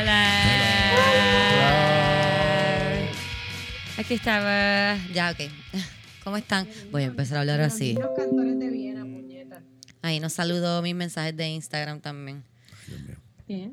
Hola. 0.00 0.32
Aquí 3.98 4.14
estaba. 4.14 4.96
Ya, 5.12 5.30
ok. 5.32 5.50
¿Cómo 6.24 6.36
están? 6.38 6.66
Voy 6.90 7.02
a 7.02 7.06
empezar 7.06 7.36
a 7.36 7.40
hablar 7.40 7.60
así. 7.60 7.92
Los 7.94 8.08
cantores 8.16 8.58
de 8.58 8.70
Viena, 8.70 9.02
puñeta. 9.02 9.62
Ahí 10.00 10.18
nos 10.18 10.32
saludo 10.32 10.80
mis 10.80 10.94
mensajes 10.94 11.36
de 11.36 11.48
Instagram 11.48 12.00
también. 12.00 12.44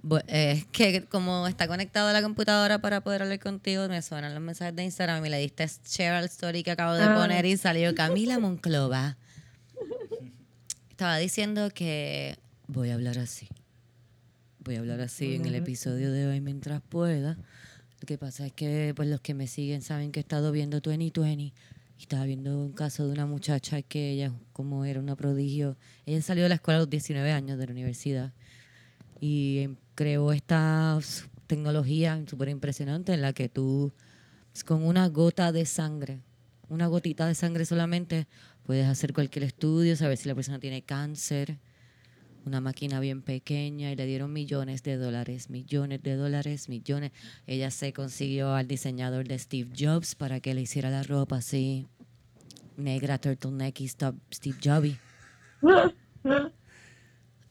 Bu- 0.03 0.21
eh, 0.27 0.51
Es 0.57 0.65
que 0.65 1.05
como 1.05 1.47
está 1.47 1.67
conectado 1.67 2.09
a 2.09 2.13
la 2.13 2.21
computadora 2.21 2.79
para 2.79 2.99
poder 3.01 3.21
hablar 3.21 3.39
contigo, 3.39 3.87
me 3.87 4.01
suenan 4.01 4.33
los 4.33 4.43
mensajes 4.43 4.75
de 4.75 4.83
Instagram 4.83 5.25
y 5.25 5.29
le 5.29 5.37
diste 5.39 5.65
share 5.87 6.13
al 6.15 6.25
story 6.25 6.61
que 6.63 6.71
acabo 6.71 6.93
de 6.95 7.03
Ah. 7.03 7.15
poner 7.15 7.45
y 7.45 7.55
salió 7.57 7.95
Camila 7.95 8.37
Monclova. 8.39 9.15
Estaba 10.89 11.17
diciendo 11.19 11.69
que 11.73 12.37
voy 12.67 12.89
a 12.89 12.95
hablar 12.95 13.17
así. 13.19 13.47
Voy 14.67 14.75
a 14.75 14.79
hablar 14.79 14.99
así 14.99 15.35
en 15.35 15.45
el 15.45 15.55
episodio 15.55 16.11
de 16.11 16.27
hoy 16.27 16.41
mientras 16.41 16.81
pueda. 16.81 17.37
Lo 18.01 18.05
que 18.05 18.17
pasa 18.17 18.47
es 18.47 18.51
que 18.51 18.91
pues 18.97 19.07
los 19.07 19.21
que 19.21 19.33
me 19.33 19.47
siguen 19.47 19.81
saben 19.81 20.11
que 20.11 20.19
he 20.19 20.23
estado 20.23 20.51
viendo 20.51 20.81
2020 20.81 21.41
y 21.41 21.53
estaba 21.97 22.25
viendo 22.25 22.59
un 22.59 22.73
caso 22.73 23.07
de 23.07 23.13
una 23.13 23.25
muchacha 23.25 23.81
que 23.81 24.11
ella 24.11 24.33
como 24.51 24.83
era 24.83 24.99
una 24.99 25.15
prodigio. 25.15 25.77
Ella 26.05 26.21
salió 26.21 26.43
de 26.43 26.49
la 26.49 26.55
escuela 26.55 26.79
a 26.79 26.81
los 26.81 26.89
19 26.89 27.31
años 27.31 27.57
de 27.57 27.65
la 27.65 27.71
universidad 27.71 28.33
y 29.21 29.59
em, 29.59 29.77
creó 29.95 30.33
esta 30.33 30.99
tecnología 31.47 32.21
súper 32.27 32.49
impresionante 32.49 33.13
en 33.13 33.21
la 33.21 33.31
que 33.31 33.47
tú 33.47 33.93
pues, 34.51 34.65
con 34.65 34.83
una 34.83 35.07
gota 35.07 35.53
de 35.53 35.65
sangre, 35.65 36.19
una 36.67 36.87
gotita 36.87 37.25
de 37.25 37.35
sangre 37.35 37.63
solamente, 37.63 38.27
puedes 38.63 38.85
hacer 38.85 39.13
cualquier 39.13 39.45
estudio, 39.45 39.95
saber 39.95 40.17
si 40.17 40.27
la 40.27 40.35
persona 40.35 40.59
tiene 40.59 40.81
cáncer, 40.81 41.57
una 42.45 42.61
máquina 42.61 42.99
bien 42.99 43.21
pequeña 43.21 43.91
y 43.91 43.95
le 43.95 44.05
dieron 44.05 44.31
millones 44.31 44.81
de 44.83 44.97
dólares, 44.97 45.49
millones 45.49 46.01
de 46.01 46.15
dólares, 46.15 46.69
millones. 46.69 47.11
Ella 47.45 47.71
se 47.71 47.93
consiguió 47.93 48.53
al 48.53 48.67
diseñador 48.67 49.27
de 49.27 49.37
Steve 49.37 49.69
Jobs 49.77 50.15
para 50.15 50.39
que 50.39 50.53
le 50.53 50.61
hiciera 50.61 50.89
la 50.89 51.03
ropa 51.03 51.37
así, 51.37 51.87
negra, 52.77 53.17
turtleneck 53.17 53.81
y 53.81 53.87
Steve 53.87 54.57
Jobs. 54.63 54.97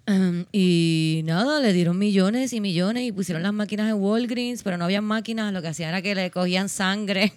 Um, 0.08 0.44
y 0.52 1.22
nada, 1.24 1.58
le 1.58 1.72
dieron 1.72 1.98
millones 1.98 2.52
y 2.52 2.60
millones 2.60 3.02
y 3.02 3.10
pusieron 3.10 3.42
las 3.42 3.52
máquinas 3.52 3.90
en 3.90 4.00
Walgreens, 4.00 4.62
pero 4.62 4.78
no 4.78 4.84
había 4.84 5.00
máquinas, 5.00 5.52
lo 5.52 5.60
que 5.62 5.68
hacían 5.68 5.88
era 5.88 6.00
que 6.00 6.14
le 6.14 6.30
cogían 6.30 6.68
sangre. 6.68 7.32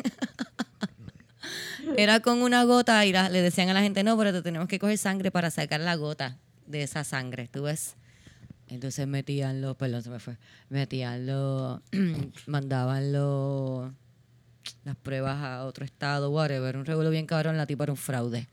era 1.98 2.20
con 2.20 2.44
una 2.44 2.64
gota 2.66 3.04
y 3.08 3.12
le 3.12 3.42
decían 3.42 3.70
a 3.70 3.74
la 3.74 3.82
gente, 3.82 4.04
no, 4.04 4.16
pero 4.20 4.32
te 4.32 4.44
tenemos 4.44 4.68
que 4.68 4.78
coger 4.78 5.00
sangre 5.00 5.32
para 5.32 5.50
sacar 5.50 5.80
la 5.80 5.96
gota 5.96 6.38
de 6.70 6.84
esa 6.84 7.04
sangre, 7.04 7.50
¿tú 7.52 7.64
ves? 7.64 7.96
Entonces 8.68 9.08
metían 9.08 9.60
los, 9.62 9.76
perdón, 9.76 10.04
se 10.04 10.10
me 10.10 10.20
fue, 10.20 10.38
metían 10.70 11.26
los, 11.26 11.82
mandaban 12.48 13.12
los, 13.12 13.92
las 14.86 14.96
pruebas 14.96 15.38
a 15.44 15.66
otro 15.66 15.84
estado, 15.84 16.30
whatever, 16.30 16.78
un 16.78 16.86
regulo 16.86 17.10
bien 17.10 17.26
cabrón, 17.26 17.58
la 17.58 17.66
tipa 17.66 17.84
era 17.86 17.94
un 17.94 17.98
fraude. 17.98 18.48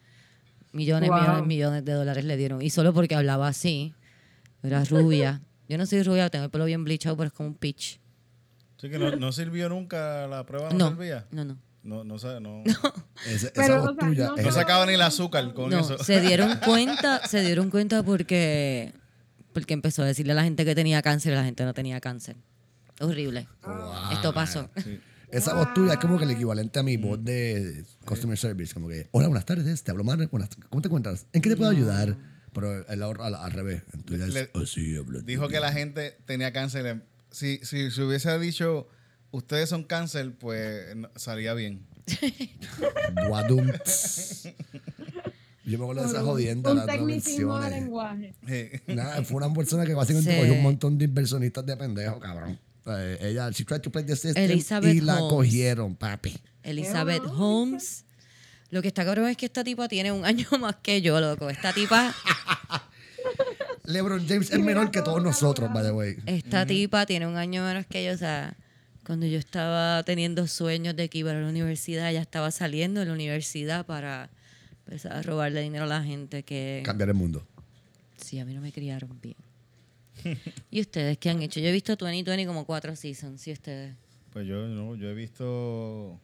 Millones, 0.72 1.11
Wow. 1.11 1.19
millones, 1.20 1.47
millones 1.47 1.84
de 1.84 1.92
dólares 1.92 2.25
le 2.25 2.37
dieron. 2.37 2.61
Y 2.62 2.70
solo 2.70 2.92
porque 2.92 3.14
hablaba 3.14 3.48
así, 3.48 3.94
era 4.62 4.83
rubia. 4.84 5.41
Yo 5.69 5.78
no 5.78 5.87
soy 5.87 6.03
rubia, 6.03 6.28
tengo 6.31 6.44
el 6.47 6.50
pelo 6.50 6.64
bien 6.64 6.84
bleachado, 6.84 7.17
pero 7.17 7.28
es 7.28 7.33
como 7.33 7.50
un 7.50 7.55
pitch. 7.55 7.98
Sí 8.78 8.89
que 8.91 8.98
no, 8.98 9.14
no 9.17 9.33
sirvió 9.33 9.69
nunca 9.69 10.27
la 10.27 10.44
prueba, 10.44 10.70
no, 10.70 10.78
No, 10.78 10.89
servía. 10.91 11.27
no, 11.31 11.44
no. 11.44 11.59
No, 11.87 12.05
no, 12.05 12.19
sa- 12.19 12.41
no, 12.41 12.62
Esa, 12.65 13.51
Pero, 13.55 13.62
esa 13.65 13.81
o 13.81 13.87
voz 13.87 13.97
sea, 13.98 14.09
tuya. 14.09 14.27
no 14.29 14.37
es- 14.37 14.45
no 14.45 14.51
se- 14.53 14.59
sacaba 14.59 14.87
ni 14.87 14.95
el 14.95 15.03
azúcar 15.03 15.55
con 15.55 15.70
No, 15.70 15.81
eso. 15.81 15.98
se 16.03 16.21
dieron 16.21 16.59
cuenta, 16.65 17.27
se 17.27 17.41
dieron 17.43 17.71
cuenta 17.71 18.03
porque, 18.03 18.93
porque 19.53 19.72
empezó 19.75 20.03
a 20.03 20.06
decirle 20.06 20.33
a 20.33 20.34
la 20.37 20.44
gente 20.44 20.65
que 20.65 20.75
tenía 20.75 21.00
cáncer 21.03 21.33
y 21.33 21.37
la 21.37 21.44
gente 21.44 21.65
no 21.65 21.72
tenía 21.75 22.00
cáncer. 22.00 22.37
Horrible. 23.00 23.47
Wow, 23.65 24.12
Esto 24.12 24.33
pasó. 24.34 24.69
Sí. 24.83 24.99
Esa 25.31 25.55
voz 25.55 25.75
tuya 25.75 25.94
es 25.94 25.99
como 25.99 26.19
que 26.19 26.25
el 26.25 26.31
equivalente 26.31 26.78
a 26.78 26.83
mi 26.83 26.97
voz 26.97 27.22
de 27.22 27.84
customer 28.05 28.39
service. 28.39 28.72
Como 28.72 28.89
que, 28.89 29.09
hola, 29.10 29.28
buenas 29.28 29.44
tardes, 29.44 29.83
te 29.83 29.91
hablo 29.91 30.03
más. 30.05 30.16
Buenas, 30.31 30.50
¿Cómo 30.71 30.81
te 30.83 30.89
encuentras? 30.89 31.27
¿En 31.33 31.43
qué 31.43 31.50
te 31.50 31.56
puedo 31.56 31.71
ayudar? 31.71 32.16
Pero 32.53 32.87
el, 32.89 33.03
al, 33.03 33.34
al 33.34 33.53
revés. 33.53 33.83
Le- 34.06 34.50
hablando 34.99 35.21
Dijo 35.27 35.49
que 35.49 35.60
la 35.60 35.72
gente 35.72 36.16
tenía 36.27 36.53
cáncer. 36.53 37.03
Si, 37.31 37.59
si 37.59 37.91
se 37.91 38.03
hubiese 38.03 38.39
dicho, 38.39 38.89
ustedes 39.31 39.69
son 39.69 39.84
cáncer, 39.84 40.32
pues 40.38 40.94
no- 40.97 41.10
salía 41.16 41.54
bien. 41.54 41.87
Guadum. 43.28 43.66
Yo 45.64 45.78
me 45.78 45.84
acuerdo 45.84 46.03
de 46.03 46.09
esa 46.09 46.22
jodienda. 46.22 46.70
Un 46.72 46.87
tecnicismo 46.87 47.59
de 47.59 47.70
lenguaje. 47.70 48.34
Sí. 48.47 48.70
Nada, 48.94 49.22
fue 49.25 49.38
una 49.38 49.53
persona 49.53 49.84
que 49.84 49.94
básicamente 49.94 50.32
Sí. 50.32 50.38
cogió 50.38 50.53
un 50.54 50.62
montón 50.62 50.97
de 50.98 51.06
inversionistas 51.06 51.66
de 51.66 51.76
pendejos, 51.76 52.20
cabrón. 52.20 52.59
Eh, 52.86 53.19
ella, 53.20 53.50
she 53.50 53.65
tried 53.65 53.81
to 53.81 53.91
play 53.91 54.04
the 54.04 54.15
system 54.15 54.44
Elizabeth 54.44 54.94
y 54.94 55.00
la 55.00 55.16
Holmes. 55.16 55.31
cogieron, 55.48 55.97
papi. 55.97 56.36
Elizabeth 56.62 57.20
Qué 57.22 57.28
Holmes. 57.31 58.04
Lo 58.70 58.81
que 58.81 58.88
está 58.88 59.04
cabrón 59.04 59.26
es 59.28 59.36
que 59.36 59.47
esta 59.47 59.65
tipa 59.65 59.88
tiene 59.88 60.12
un 60.12 60.25
año 60.25 60.47
más 60.60 60.76
que 60.76 61.03
yo, 61.03 61.19
loco. 61.20 61.50
Esta 61.50 61.72
tipa, 61.72 62.15
LeBron 63.84 64.25
James 64.28 64.50
es 64.53 64.59
menor 64.60 64.91
que 64.92 65.03
todos 65.03 65.20
nosotros, 65.22 65.72
by 65.72 65.82
the 65.82 65.91
way. 65.92 66.16
esta 66.26 66.65
tipa 66.66 67.06
tiene 67.06 67.26
un 67.26 67.36
año 67.36 67.65
menos 67.65 67.86
que 67.86 68.04
yo. 68.04 68.12
O 68.12 68.16
sea, 68.16 68.56
cuando 69.06 69.27
yo 69.27 69.39
estaba 69.39 70.03
teniendo 70.03 70.49
sueños 70.49 70.97
de 70.97 71.09
que 71.09 71.19
iba 71.19 71.31
a 71.31 71.34
la 71.34 71.49
universidad, 71.49 72.11
ella 72.11 72.22
estaba 72.22 72.50
saliendo 72.50 72.99
de 72.99 73.06
la 73.06 73.12
universidad 73.12 73.87
para 73.87 74.31
empezar 74.84 75.12
a 75.12 75.22
robarle 75.22 75.62
dinero 75.62 75.84
a 75.84 75.87
la 75.87 76.03
gente 76.03 76.43
que... 76.43 76.83
Cambiar 76.84 77.11
el 77.11 77.15
mundo. 77.15 77.47
Sí, 78.16 78.41
a 78.41 78.45
mí 78.45 78.53
no 78.53 78.61
me 78.61 78.72
criaron 78.72 79.16
bien. 79.22 79.37
¿Y 80.72 80.81
ustedes 80.81 81.19
qué 81.19 81.31
han 81.31 81.41
hecho? 81.41 81.61
Yo 81.61 81.69
he 81.69 81.72
visto 81.72 81.95
2020 81.95 82.47
como 82.47 82.66
cuatro 82.66 82.97
seasons. 82.97 83.47
¿Y 83.47 83.53
ustedes? 83.53 83.95
Pues 84.33 84.45
yo, 84.45 84.66
no, 84.66 84.97
yo 84.97 85.09
he 85.09 85.15
visto. 85.15 86.19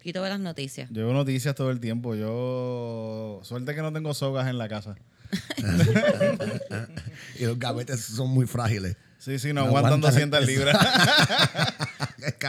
Quito 0.00 0.22
de 0.22 0.28
las 0.28 0.38
noticias. 0.38 0.88
Yo 0.90 1.06
veo 1.06 1.12
noticias 1.12 1.56
todo 1.56 1.72
el 1.72 1.80
tiempo. 1.80 2.14
Yo. 2.14 3.40
Suerte 3.42 3.74
que 3.74 3.82
no 3.82 3.92
tengo 3.92 4.14
sogas 4.14 4.46
en 4.46 4.58
la 4.58 4.68
casa. 4.68 4.94
Y 7.38 7.44
los 7.44 7.58
gavetes 7.58 8.00
son 8.00 8.30
muy 8.30 8.46
frágiles. 8.46 8.96
Sí, 9.18 9.38
sí, 9.38 9.48
no, 9.52 9.62
No 9.62 9.66
aguantan 9.68 9.94
aguantan 9.94 10.10
200 10.12 10.40
el 10.40 10.46
libras. 10.46 10.76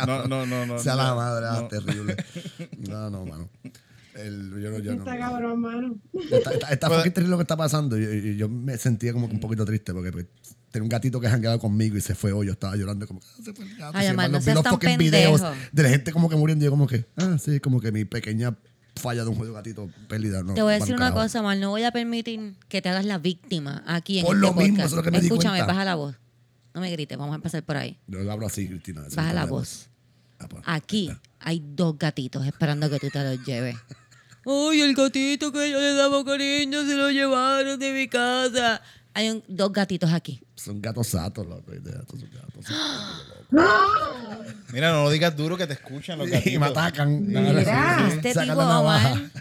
No, 0.05 0.27
no, 0.27 0.45
no, 0.45 0.65
no, 0.65 0.79
Sea 0.79 0.95
la 0.95 1.09
no, 1.09 1.15
madre, 1.15 1.45
ah, 1.49 1.59
no. 1.61 1.67
terrible. 1.67 2.15
No, 2.87 3.09
no, 3.09 3.25
mano. 3.25 3.49
El, 4.15 4.49
yo 4.61 4.71
no, 4.71 4.79
yo 4.79 4.95
no. 4.95 4.99
Está 5.03 5.17
cabrón, 5.17 5.59
mano. 5.61 5.95
Está, 6.31 6.51
está, 6.53 6.67
está 6.69 6.87
Pues- 6.87 6.97
fucking 6.99 7.13
terrible 7.13 7.31
lo 7.31 7.37
que 7.37 7.43
está 7.43 7.55
pasando. 7.57 7.97
Y, 7.97 8.03
y- 8.03 8.29
y 8.31 8.37
yo 8.37 8.49
me 8.49 8.77
sentía 8.77 9.13
como 9.13 9.27
que 9.27 9.35
un 9.35 9.39
poquito 9.39 9.65
triste 9.65 9.93
porque 9.93 10.11
pues, 10.11 10.25
tenía 10.71 10.83
un 10.83 10.89
gatito 10.89 11.19
que 11.19 11.29
jangueaba 11.29 11.57
conmigo 11.59 11.97
y 11.97 12.01
se 12.01 12.15
fue 12.15 12.31
hoy. 12.33 12.47
Yo 12.47 12.53
estaba 12.53 12.75
llorando 12.75 13.07
como 13.07 13.19
que 13.19 13.27
ah, 13.29 13.41
se 13.43 13.53
fue 13.53 13.65
el 13.65 13.75
gato. 13.77 13.97
Ay, 13.97 14.07
embargo, 14.07 14.33
no 14.33 14.37
vi 14.39 14.43
seas 14.45 14.55
los 14.55 14.63
tan 14.63 14.73
fucking 14.73 14.97
videos 14.97 15.41
pendejo. 15.41 15.69
de 15.71 15.83
la 15.83 15.89
gente 15.89 16.11
como 16.11 16.29
que 16.29 16.35
muriendo. 16.35 16.63
Y 16.63 16.67
yo 16.67 16.71
como 16.71 16.87
que, 16.87 17.05
ah, 17.17 17.37
sí, 17.39 17.59
como 17.59 17.79
que 17.79 17.91
mi 17.91 18.05
pequeña 18.05 18.55
falla 18.95 19.23
de 19.23 19.29
un 19.29 19.35
juego 19.35 19.53
de 19.53 19.59
gatito 19.59 19.89
perdida. 20.07 20.43
No, 20.43 20.53
Te 20.55 20.61
voy 20.61 20.73
a 20.73 20.79
decir 20.79 20.95
una 20.95 21.13
cosa, 21.13 21.41
Mal. 21.41 21.59
No 21.61 21.69
voy 21.69 21.83
a 21.83 21.91
permitir 21.91 22.55
que 22.67 22.81
te 22.81 22.89
hagas 22.89 23.05
la 23.05 23.17
víctima 23.19 23.83
aquí 23.87 24.19
en 24.19 24.25
Por 24.25 24.35
este 24.35 24.47
lo 24.47 24.53
mismo, 24.53 24.77
eso 24.79 24.85
es 24.87 24.93
lo 24.93 25.03
que 25.03 25.11
me 25.11 25.19
di 25.21 25.27
Escúchame, 25.27 25.57
cuenta. 25.59 25.73
baja 25.73 25.85
la 25.85 25.95
voz. 25.95 26.15
No 26.79 26.85
me 26.85 26.91
grites, 26.91 27.17
vamos 27.17 27.33
a 27.33 27.35
empezar 27.35 27.61
por 27.63 27.75
ahí. 27.75 27.99
Yo 28.07 28.31
hablo 28.31 28.47
así, 28.47 28.65
Cristina. 28.69 29.01
Baja 29.13 29.33
la 29.33 29.45
voz. 29.45 29.89
Ah, 30.39 30.47
pues. 30.47 30.63
Aquí 30.65 31.11
hay 31.41 31.61
dos 31.75 31.99
gatitos 31.99 32.45
esperando 32.47 32.89
que 32.89 32.99
tú 32.99 33.09
te 33.09 33.21
los 33.21 33.45
lleves. 33.45 33.75
Ay, 34.45 34.79
el 34.79 34.95
gatito 34.95 35.51
que 35.51 35.69
yo 35.69 35.77
le 35.77 35.93
daba 35.93 36.23
cariño 36.23 36.85
se 36.85 36.95
lo 36.95 37.11
llevaron 37.11 37.77
de 37.77 37.91
mi 37.91 38.07
casa. 38.07 38.81
Hay 39.13 39.29
un- 39.29 39.43
dos 39.49 39.73
gatitos 39.73 40.13
aquí. 40.13 40.41
Son 40.55 40.81
gatos 40.81 41.07
satos, 41.07 41.45
loco. 41.45 41.73
estos 41.73 42.17
son 42.21 42.29
gatos 42.31 42.65
satos, 42.65 43.43
Mira, 44.71 44.93
no 44.93 45.03
lo 45.03 45.09
digas 45.09 45.35
duro 45.35 45.57
que 45.57 45.67
te 45.67 45.73
escuchan 45.73 46.17
los 46.19 46.29
loco. 46.29 46.41
Y 46.45 46.51
me 46.57 46.59
gatitos. 46.59 46.77
atacan. 46.77 47.27
Mira. 47.27 48.07
Este 48.07 48.33
tipo. 48.33 48.53
Omar. 48.53 49.31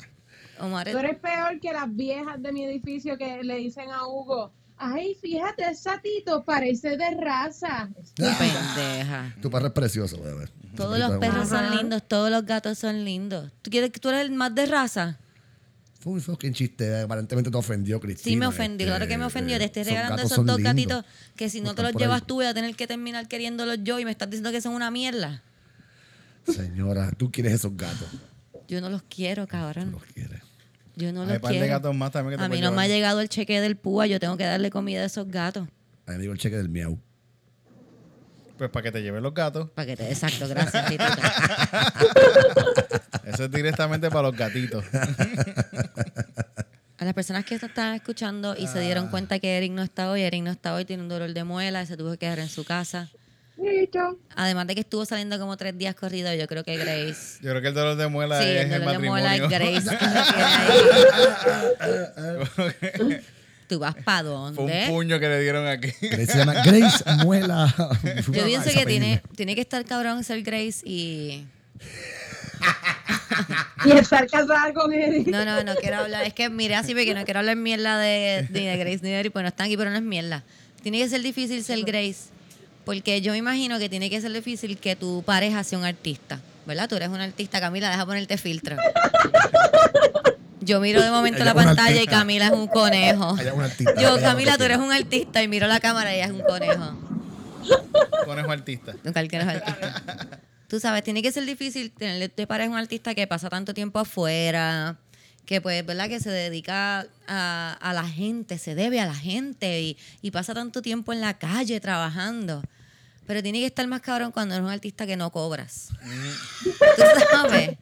Omar 0.60 0.88
es- 0.88 0.94
Tú 0.94 0.98
eres 0.98 1.16
peor 1.20 1.60
que 1.60 1.72
las 1.72 1.94
viejas 1.94 2.42
de 2.42 2.52
mi 2.52 2.64
edificio 2.64 3.16
que 3.16 3.44
le 3.44 3.54
dicen 3.58 3.88
a 3.92 4.04
Hugo, 4.08 4.52
ay, 4.78 5.16
fíjate, 5.20 5.62
ese 5.64 5.82
satito 5.82 6.44
parece 6.44 6.96
de 6.96 7.10
raza. 7.20 7.88
pendeja. 8.16 9.34
Tu 9.40 9.50
perro 9.50 9.66
es 9.66 9.72
precioso, 9.72 10.20
bebé. 10.22 10.48
Todos 10.76 10.98
los 10.98 11.18
perros 11.18 11.48
son 11.48 11.76
lindos, 11.76 12.02
todos 12.06 12.30
los 12.30 12.44
gatos 12.44 12.78
son 12.78 13.04
lindos. 13.04 13.50
¿Tú 13.62 13.70
quieres 13.70 13.90
que 13.90 14.00
tú 14.00 14.08
eres 14.08 14.22
el 14.22 14.30
más 14.30 14.54
de 14.54 14.66
raza? 14.66 15.18
Fue 16.00 16.12
un 16.12 16.20
fucking 16.20 16.52
chiste. 16.52 17.00
Aparentemente 17.00 17.50
te 17.50 17.56
ofendió, 17.56 17.98
Cristina. 17.98 18.30
Sí, 18.30 18.36
me 18.36 18.46
ofendió, 18.46 18.86
este, 18.86 18.96
claro 18.96 19.08
que 19.08 19.18
me 19.18 19.24
ofendió. 19.24 19.58
Te 19.58 19.64
estoy 19.64 19.82
regalando 19.82 20.22
esos 20.22 20.36
son 20.36 20.46
dos 20.46 20.58
lindos. 20.58 20.72
gatitos 20.72 21.04
que 21.34 21.50
si 21.50 21.60
no 21.60 21.74
te 21.74 21.82
los 21.82 21.92
ahí. 21.94 21.98
llevas 21.98 22.26
tú 22.26 22.36
voy 22.36 22.46
a 22.46 22.54
tener 22.54 22.74
que 22.76 22.86
terminar 22.86 23.26
queriéndolos 23.26 23.78
yo 23.82 23.98
y 23.98 24.04
me 24.04 24.12
estás 24.12 24.30
diciendo 24.30 24.52
que 24.52 24.60
son 24.60 24.74
una 24.74 24.90
mierda. 24.90 25.42
Señora, 26.46 27.10
tú 27.10 27.30
quieres 27.32 27.54
esos 27.54 27.76
gatos. 27.76 28.08
Yo 28.68 28.80
no 28.80 28.90
los 28.90 29.02
quiero, 29.02 29.46
cabrón. 29.48 29.92
Los 29.92 30.04
quieres. 30.04 30.47
Yo 30.98 31.12
no 31.12 31.24
los 31.24 31.38
quiero. 31.38 31.66
gatos 31.68 31.94
más 31.94 32.10
también 32.10 32.32
que 32.32 32.38
te 32.38 32.44
a 32.44 32.48
mí 32.48 32.60
no 32.60 32.72
me 32.72 32.82
ha 32.82 32.88
llegado 32.88 33.20
el 33.20 33.28
cheque 33.28 33.60
del 33.60 33.76
púa, 33.76 34.08
yo 34.08 34.18
tengo 34.18 34.36
que 34.36 34.42
darle 34.44 34.68
comida 34.68 35.02
a 35.02 35.04
esos 35.04 35.28
gatos. 35.28 35.68
A 36.06 36.10
mí 36.10 36.16
me 36.16 36.22
digo 36.22 36.32
el 36.32 36.40
cheque 36.40 36.56
del 36.56 36.68
miau. 36.68 36.98
Pues 38.56 38.68
para 38.70 38.82
que 38.82 38.90
te 38.90 39.00
lleven 39.00 39.22
los 39.22 39.32
gatos. 39.32 39.70
Para 39.70 39.86
que 39.86 39.96
te... 39.96 40.08
Exacto, 40.08 40.48
gracias. 40.48 40.90
Eso 43.24 43.44
es 43.44 43.50
directamente 43.52 44.10
para 44.10 44.22
los 44.22 44.36
gatitos. 44.36 44.84
A 46.98 47.04
las 47.04 47.14
personas 47.14 47.44
que 47.44 47.54
están 47.54 47.94
escuchando 47.94 48.56
y 48.56 48.66
se 48.66 48.80
dieron 48.80 49.06
cuenta 49.06 49.38
que 49.38 49.56
Eric 49.56 49.70
no 49.70 49.82
está 49.82 50.10
hoy, 50.10 50.22
Eric 50.22 50.42
no 50.42 50.50
está 50.50 50.74
hoy, 50.74 50.84
tiene 50.84 51.04
un 51.04 51.08
dolor 51.08 51.32
de 51.32 51.44
muela, 51.44 51.86
se 51.86 51.96
tuvo 51.96 52.10
que 52.12 52.18
quedar 52.18 52.40
en 52.40 52.48
su 52.48 52.64
casa. 52.64 53.08
Además 54.36 54.66
de 54.66 54.74
que 54.74 54.80
estuvo 54.80 55.04
saliendo 55.04 55.38
como 55.38 55.56
tres 55.56 55.76
días 55.76 55.94
corridos, 55.94 56.32
yo 56.38 56.46
creo 56.46 56.64
que 56.64 56.76
Grace. 56.76 57.38
Yo 57.42 57.50
creo 57.50 57.62
que 57.62 57.68
el 57.68 57.74
dolor 57.74 57.96
de 57.96 58.08
muela 58.08 58.40
Sí, 58.40 58.48
es 58.48 58.66
el 58.66 58.72
el 58.72 58.80
dolor 58.80 59.00
de 59.00 59.08
muela 59.08 59.36
es 59.36 59.48
Grace. 59.48 59.90
¿Tú 63.68 63.78
vas 63.78 63.94
para 64.02 64.22
Fue 64.22 64.48
un 64.48 64.54
dónde? 64.54 64.86
puño 64.88 65.20
que 65.20 65.28
le 65.28 65.40
dieron 65.40 65.66
aquí. 65.66 65.92
Grace 66.00 66.26
se 66.26 66.38
llama 66.38 66.54
Grace 66.64 67.04
Muela. 67.24 67.74
Yo 68.32 68.44
pienso 68.44 68.70
que 68.70 68.86
tiene, 68.86 69.22
tiene 69.36 69.54
que 69.54 69.60
estar 69.60 69.84
cabrón 69.84 70.24
ser 70.24 70.42
Grace 70.42 70.80
y... 70.84 71.46
Y 73.84 73.90
estar 73.92 74.26
casada 74.26 74.72
con 74.72 74.92
Eric. 74.92 75.26
No, 75.28 75.44
no, 75.44 75.62
no 75.62 75.74
quiero 75.76 75.98
hablar. 75.98 76.24
Es 76.24 76.32
que 76.32 76.48
miré 76.48 76.74
así 76.76 76.92
porque 76.92 77.14
no 77.14 77.24
quiero 77.24 77.40
hablar 77.40 77.56
mierda 77.56 77.98
de, 77.98 78.48
ni 78.50 78.66
de 78.66 78.76
Grace 78.76 79.00
ni 79.02 79.10
de 79.10 79.20
Eric, 79.20 79.32
pues 79.32 79.42
no 79.42 79.48
están 79.48 79.66
aquí, 79.66 79.76
pero 79.76 79.90
no 79.90 79.96
es 79.96 80.02
mierda. 80.02 80.42
Tiene 80.82 80.98
que 80.98 81.08
ser 81.08 81.22
difícil 81.22 81.62
ser 81.62 81.82
Grace, 81.82 82.30
porque 82.88 83.20
yo 83.20 83.32
me 83.32 83.38
imagino 83.38 83.78
que 83.78 83.90
tiene 83.90 84.08
que 84.08 84.18
ser 84.18 84.32
difícil 84.32 84.78
que 84.78 84.96
tu 84.96 85.22
pareja 85.22 85.62
sea 85.62 85.78
un 85.78 85.84
artista, 85.84 86.40
¿verdad? 86.64 86.88
Tú 86.88 86.96
eres 86.96 87.10
una 87.10 87.24
artista, 87.24 87.60
Camila, 87.60 87.90
deja 87.90 88.06
ponerte 88.06 88.38
filtro. 88.38 88.78
Yo 90.62 90.80
miro 90.80 91.02
de 91.02 91.10
momento 91.10 91.42
Ella 91.42 91.52
la 91.52 91.54
pantalla 91.54 92.00
y. 92.00 92.06
Camila 92.06 92.46
es 92.46 92.52
un 92.52 92.66
conejo. 92.66 93.36
Ella 93.38 93.50
es 93.50 93.54
una 93.54 93.66
artista, 93.66 93.94
Yo, 94.00 94.18
Camila, 94.18 94.56
tú 94.56 94.64
eres 94.64 94.78
un 94.78 94.90
artista 94.90 95.42
y 95.42 95.48
miro 95.48 95.66
la 95.66 95.80
cámara 95.80 96.12
y 96.12 96.16
ella 96.16 96.24
es 96.24 96.30
un 96.30 96.40
conejo. 96.40 96.96
Conejo 98.24 98.52
artista. 98.52 98.94
Un. 99.04 99.12
Tú 100.66 100.80
sabes, 100.80 101.04
tiene 101.04 101.20
que 101.20 101.30
ser 101.30 101.44
difícil 101.44 101.90
tenerle 101.90 102.32
de 102.34 102.46
pareja 102.46 102.70
un 102.70 102.78
artista 102.78 103.14
que 103.14 103.26
pasa 103.26 103.50
tanto 103.50 103.74
tiempo 103.74 103.98
afuera, 103.98 104.96
que 105.44 105.60
pues, 105.60 105.84
¿verdad? 105.84 106.08
Que 106.08 106.20
se 106.20 106.30
dedica 106.30 107.06
a, 107.26 107.78
a 107.82 107.92
la 107.92 108.04
gente, 108.04 108.56
se 108.56 108.74
debe 108.74 108.98
a 108.98 109.04
la 109.04 109.14
gente 109.14 109.82
y, 109.82 109.98
y 110.22 110.30
pasa 110.30 110.54
tanto 110.54 110.80
tiempo 110.80 111.12
en 111.12 111.20
la 111.20 111.34
calle 111.34 111.80
trabajando. 111.80 112.62
Pero 113.28 113.42
tiene 113.42 113.60
que 113.60 113.66
estar 113.66 113.86
más 113.86 114.00
cabrón 114.00 114.32
cuando 114.32 114.54
eres 114.54 114.64
un 114.66 114.72
artista 114.72 115.06
que 115.06 115.14
no 115.14 115.30
cobras. 115.30 115.90
Tú 116.64 117.02
sabes. 117.30 117.76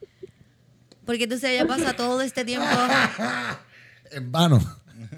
Porque 1.04 1.22
entonces 1.22 1.50
ella 1.50 1.64
pasa 1.68 1.94
todo 1.94 2.20
este 2.20 2.44
tiempo 2.44 2.66
En 4.10 4.32
vano. 4.32 4.58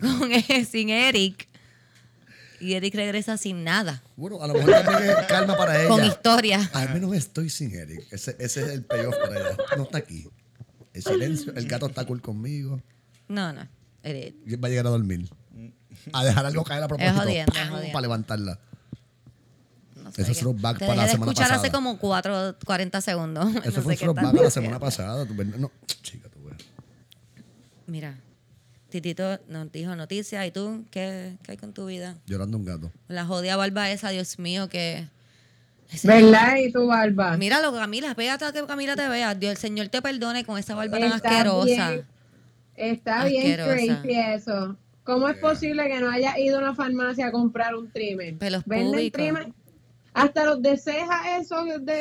con 0.02 0.30
él, 0.30 0.66
sin 0.66 0.90
Eric. 0.90 1.48
Y 2.60 2.74
Eric 2.74 2.94
regresa 2.94 3.38
sin 3.38 3.64
nada. 3.64 4.02
Bueno, 4.16 4.42
a 4.42 4.46
lo 4.48 4.52
mejor 4.52 4.70
también 4.84 5.16
es 5.18 5.26
calma 5.28 5.56
para 5.56 5.80
ella. 5.80 5.88
Con 5.88 6.04
historia. 6.04 6.70
Al 6.74 6.92
menos 6.92 7.14
estoy 7.14 7.48
sin 7.48 7.74
Eric. 7.74 8.06
Ese, 8.10 8.36
ese 8.38 8.60
es 8.64 8.68
el 8.68 8.84
payoff 8.84 9.16
para 9.16 9.40
ella. 9.40 9.56
No 9.78 9.84
está 9.84 9.96
aquí. 9.96 10.28
El 10.92 11.02
silencio. 11.02 11.54
El 11.54 11.66
gato 11.66 11.86
está 11.86 12.04
cool 12.04 12.20
conmigo. 12.20 12.82
No, 13.28 13.50
no. 13.54 13.66
Eric. 14.02 14.34
Va 14.62 14.68
a 14.68 14.70
llegar 14.70 14.86
a 14.88 14.90
dormir. 14.90 15.26
A 16.12 16.22
dejar 16.22 16.44
algo 16.44 16.64
caer 16.64 16.82
a 16.82 16.88
propósito. 16.88 17.18
jodiendo, 17.18 17.52
es 17.54 17.68
jodiendo. 17.70 17.92
Para 17.94 18.02
levantarla. 18.02 18.60
Eso 20.22 20.32
es 20.32 20.38
throwback 20.38 20.78
Te 20.78 20.86
para 20.86 20.96
la 20.96 21.02
dejé 21.02 21.06
de 21.06 21.12
semana 21.12 21.32
escuchar 21.32 21.52
hace 21.52 21.70
como 21.70 21.98
4, 21.98 22.56
40 22.64 23.00
segundos. 23.00 23.48
Eso 23.64 23.76
No 23.76 23.82
fue 23.82 23.92
un 23.92 23.98
throwback 23.98 24.24
estás 24.24 24.40
a 24.40 24.44
la 24.44 24.50
semana 24.50 24.78
pasada. 24.78 25.24
No, 25.58 25.70
chica, 26.02 26.28
tú 26.28 26.44
ves. 26.44 26.56
Mira, 27.86 28.18
Titito 28.90 29.38
nos 29.48 29.70
dijo 29.72 29.94
noticias. 29.96 30.46
¿Y 30.46 30.50
tú 30.50 30.84
qué, 30.90 31.36
qué 31.42 31.52
hay 31.52 31.56
con 31.56 31.72
tu 31.72 31.86
vida? 31.86 32.16
Llorando 32.26 32.56
un 32.56 32.64
gato. 32.64 32.90
La 33.08 33.24
jodida 33.26 33.56
barba 33.56 33.90
esa, 33.90 34.10
Dios 34.10 34.38
mío, 34.38 34.68
que... 34.68 35.06
ese- 35.92 36.08
¿Verdad? 36.08 36.56
Y 36.56 36.72
tu 36.72 36.86
barba. 36.86 37.36
Míralo, 37.36 37.72
Camila, 37.72 38.14
pégate 38.14 38.44
a 38.46 38.52
que 38.52 38.64
Camila 38.66 38.96
te 38.96 39.06
vea. 39.08 39.34
Dios, 39.34 39.52
el 39.52 39.58
Señor 39.58 39.88
te 39.88 40.00
perdone 40.02 40.44
con 40.44 40.58
esa 40.58 40.74
barba 40.74 40.98
tan 40.98 41.12
Está 41.12 41.28
asquerosa. 41.28 41.90
bien. 41.90 42.06
Está 42.76 43.24
bien 43.24 43.60
Asquerosa. 43.60 44.02
crazy 44.02 44.14
eso. 44.34 44.76
¿Cómo 45.04 45.28
es 45.28 45.38
posible 45.38 45.84
que 45.88 46.00
no 46.00 46.10
haya 46.10 46.38
ido 46.38 46.58
a 46.58 46.60
una 46.60 46.74
farmacia 46.74 47.28
a 47.28 47.32
comprar 47.32 47.74
un 47.74 47.90
trimmer? 47.90 48.36
Pelos 48.36 48.62
¿Venden 48.66 48.90
públicos. 48.90 49.18
trimmer? 49.18 49.52
Hasta 50.18 50.44
los 50.44 50.62
de 50.62 50.76
ceja, 50.76 51.38
esos 51.38 51.64
de, 51.84 51.96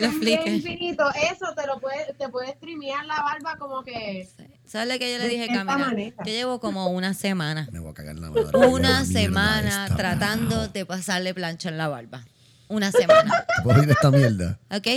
de 0.00 0.42
infinitos, 0.46 1.12
eso 1.30 1.54
te 1.54 1.66
lo 1.66 1.80
puede, 1.80 2.14
te 2.18 2.28
puedes 2.28 2.58
trimear 2.58 3.04
la 3.06 3.22
barba 3.22 3.56
como 3.58 3.82
que 3.82 4.28
¿Sabes 4.66 4.92
lo 4.92 4.98
que 4.98 5.12
yo 5.12 5.18
le 5.18 5.28
dije, 5.28 5.46
Camila? 5.46 5.92
Yo 6.18 6.24
llevo 6.24 6.58
como 6.58 6.88
una 6.88 7.14
semana. 7.14 7.68
Me 7.70 7.78
voy 7.78 7.92
a 7.92 7.94
cagar 7.94 8.16
la 8.16 8.30
madre. 8.30 8.66
Una 8.68 9.04
semana 9.04 9.88
tratando 9.96 10.66
de 10.68 10.84
pasarle 10.84 11.34
plancha 11.34 11.68
en 11.68 11.78
la 11.78 11.86
barba. 11.86 12.24
Una 12.66 12.90
semana. 12.90 13.46
¿Puedo 13.62 13.82
ir 13.82 13.90
esta 13.90 14.10
mierda? 14.10 14.58
¿Ok? 14.70 14.88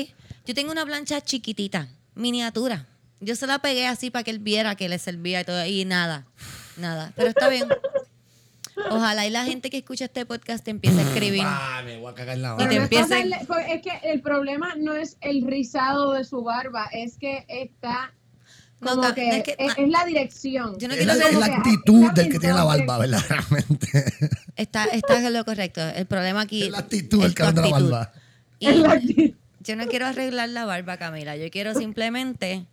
Yo 0.46 0.56
tengo 0.56 0.72
una 0.72 0.86
plancha 0.86 1.22
chiquitita, 1.22 1.88
miniatura. 2.16 2.88
Yo 3.20 3.36
se 3.36 3.46
la 3.46 3.60
pegué 3.60 3.86
así 3.86 4.10
para 4.10 4.24
que 4.24 4.32
él 4.32 4.40
viera 4.40 4.74
que 4.74 4.90
le 4.90 4.98
servía 4.98 5.42
y 5.42 5.44
todo. 5.44 5.64
Y 5.64 5.86
nada, 5.86 6.26
nada. 6.78 7.14
Pero 7.16 7.30
está 7.30 7.48
bien. 7.48 7.68
Ojalá 8.90 9.26
y 9.28 9.30
la 9.30 9.46
gente 9.46 9.70
que 9.70 9.78
escucha 9.78 10.06
este 10.06 10.26
podcast 10.26 10.64
te 10.64 10.72
empiece 10.72 11.00
a 11.00 11.04
escribir. 11.04 11.44
Ah, 11.46 11.82
me 11.84 11.98
voy 11.98 12.12
a 12.12 12.16
cagar 12.16 12.38
la 12.38 12.54
Y 12.54 12.58
Pero 12.58 12.70
te 12.88 13.02
no 13.02 13.08
madre. 13.08 13.74
es 13.74 13.82
que 13.82 13.92
el 14.12 14.22
problema 14.22 14.76
no 14.78 14.94
es 14.94 15.18
el 15.22 15.46
rizado 15.46 16.14
de 16.14 16.24
su 16.24 16.44
barba, 16.44 16.88
es 16.92 17.18
que 17.18 17.46
está 17.48 18.14
No, 18.82 18.92
como 18.92 19.04
Cam- 19.04 19.14
que, 19.16 19.30
es 19.38 19.44
que- 19.44 19.56
es, 19.60 19.74
es 19.78 19.90
la 19.90 20.06
dirección. 20.06 20.78
Yo 20.80 20.88
no 20.88 20.94
Es 20.94 21.00
quiero 21.04 21.14
la, 21.16 21.28
es 21.30 21.36
la 21.38 21.46
actitud 21.48 22.12
del 22.12 22.30
que 22.32 22.40
tiene 22.40 22.56
la 22.56 22.64
barba, 22.64 22.98
verdaderamente. 22.98 23.88
Está, 24.56 24.86
está 24.86 25.26
en 25.26 25.34
lo 25.34 25.46
correcto. 25.46 25.82
El 25.82 26.06
problema 26.06 26.42
aquí 26.42 26.64
Es 26.64 26.70
la 26.72 26.80
actitud 26.80 27.22
del 27.24 27.34
que 27.34 27.44
anda 27.44 27.62
la 27.62 27.70
barba. 27.70 28.12
Y 28.60 28.68
Es 28.68 28.76
la 28.78 28.92
actitud. 28.94 29.34
yo 29.62 29.76
no 29.78 29.88
quiero 29.88 30.06
arreglar 30.06 30.50
la 30.50 30.66
barba, 30.66 30.98
Camila. 30.98 31.38
Yo 31.38 31.50
quiero 31.50 31.74
simplemente 31.76 32.66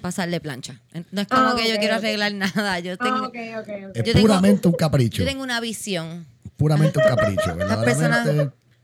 pasarle 0.00 0.40
plancha. 0.40 0.80
No 1.10 1.20
es 1.22 1.28
como 1.28 1.48
Ah, 1.48 1.54
que 1.56 1.68
yo 1.68 1.78
quiero 1.78 1.94
arreglar 1.96 2.32
nada. 2.34 2.78
Yo 2.80 2.96
tengo, 2.96 3.16
Ah, 3.16 3.26
ok, 3.28 3.36
ok, 3.60 3.68
ok. 3.88 3.96
Es 3.96 4.04
Yo 4.04 4.12
tengo- 4.12 4.20
puramente 4.26 4.68
un 4.68 4.74
capricho. 4.74 5.18
yo 5.22 5.24
tengo 5.28 5.42
una 5.42 5.60
visión. 5.60 6.26
Puramente 6.56 6.98
un 6.98 7.04
capricho. 7.04 7.54
Las 7.56 7.84
personas, 7.84 8.26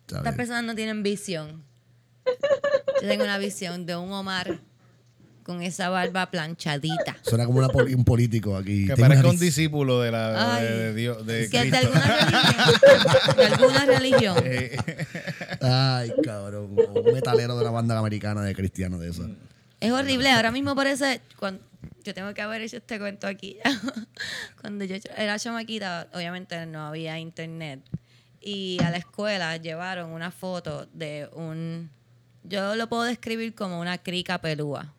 ¿sabes? 0.09 0.35
personas 0.35 0.65
no 0.65 0.75
tienen 0.75 1.03
visión. 1.03 1.65
Yo 3.03 3.09
tengo 3.09 3.25
una 3.25 3.37
visión 3.39 3.85
de 3.85 3.97
un 3.97 4.11
Omar 4.13 4.61
con 5.43 5.61
esa 5.63 5.91
barba 5.91 6.31
planchadita. 6.31 7.17
Suena 7.21 7.45
como 7.45 7.59
una 7.59 7.69
un 7.69 8.05
político 8.05 8.57
aquí. 8.57 8.87
Que 8.87 8.95
Tengo 8.95 9.09
parezca 9.09 9.29
un 9.29 9.39
discípulo 9.39 10.01
de, 10.01 10.11
la, 10.11 10.55
Ay, 10.57 10.65
de, 10.65 10.71
de 10.79 10.95
Dios, 10.95 11.27
de 11.27 11.51
que 11.51 11.65
de 11.71 11.77
alguna 11.77 12.01
religión. 12.17 13.37
De 13.37 13.45
alguna 13.45 13.85
religión. 13.85 14.37
Ay, 15.61 16.13
cabrón. 16.25 16.75
Un 16.79 17.13
metalero 17.13 17.59
de 17.59 17.65
la 17.65 17.71
banda 17.71 17.99
americana 17.99 18.41
de 18.43 18.55
cristianos 18.55 19.01
de 19.01 19.11
eso. 19.11 19.29
Es 19.81 19.91
horrible. 19.93 20.31
Ahora 20.31 20.51
mismo 20.51 20.75
parece. 20.75 21.21
Cuando, 21.39 21.63
yo 22.05 22.15
tengo 22.15 22.33
que 22.35 22.43
haber 22.43 22.63
hecho 22.63 22.79
este 22.79 22.99
cuento 22.99 23.27
aquí. 23.27 23.59
Cuando 24.61 24.85
yo 24.85 24.97
era 25.17 25.39
chamaquita, 25.39 26.09
obviamente 26.15 26.65
no 26.67 26.87
había 26.87 27.19
internet. 27.19 27.81
Y 28.41 28.79
a 28.85 28.91
la 28.91 28.99
escuela 28.99 29.57
llevaron 29.57 30.11
una 30.11 30.31
foto 30.31 30.87
de 30.93 31.29
un. 31.35 31.91
Yo 32.43 32.77
lo 32.77 32.89
puedo 32.89 33.05
describir 33.05 33.55
como 33.55 33.81
una 33.81 33.99
crica 33.99 34.39
pelúa. 34.41 34.93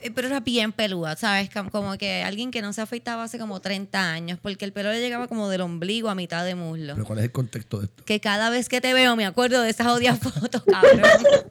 Eh, 0.00 0.10
Pero 0.12 0.28
era 0.28 0.40
bien 0.40 0.72
pelúa, 0.72 1.14
¿sabes? 1.16 1.50
Como- 1.70 1.98
que 1.98 2.22
alguien 2.22 2.50
que 2.52 2.62
no 2.62 2.72
se 2.72 2.80
afeitaba 2.80 3.24
hace 3.24 3.38
como 3.38 3.60
30 3.60 4.12
años, 4.12 4.38
porque 4.40 4.64
el 4.64 4.72
pelo 4.72 4.90
le 4.92 5.00
llegaba 5.00 5.26
como 5.28 5.48
del 5.48 5.60
ombligo 5.60 6.08
a 6.08 6.14
mitad 6.14 6.44
de 6.44 6.54
muslo. 6.54 6.94
Pero 6.94 7.04
¿cuál 7.04 7.18
es 7.18 7.24
el 7.26 7.32
contexto 7.32 7.80
de 7.80 7.86
esto? 7.86 8.04
Que 8.04 8.20
cada 8.20 8.48
vez 8.48 8.68
que 8.68 8.80
te 8.80 8.94
veo 8.94 9.14
me 9.16 9.26
acuerdo 9.26 9.60
de 9.60 9.70
esas 9.70 9.88
odias 9.88 10.18
fotos, 10.20 10.62
cabrón. 10.64 11.02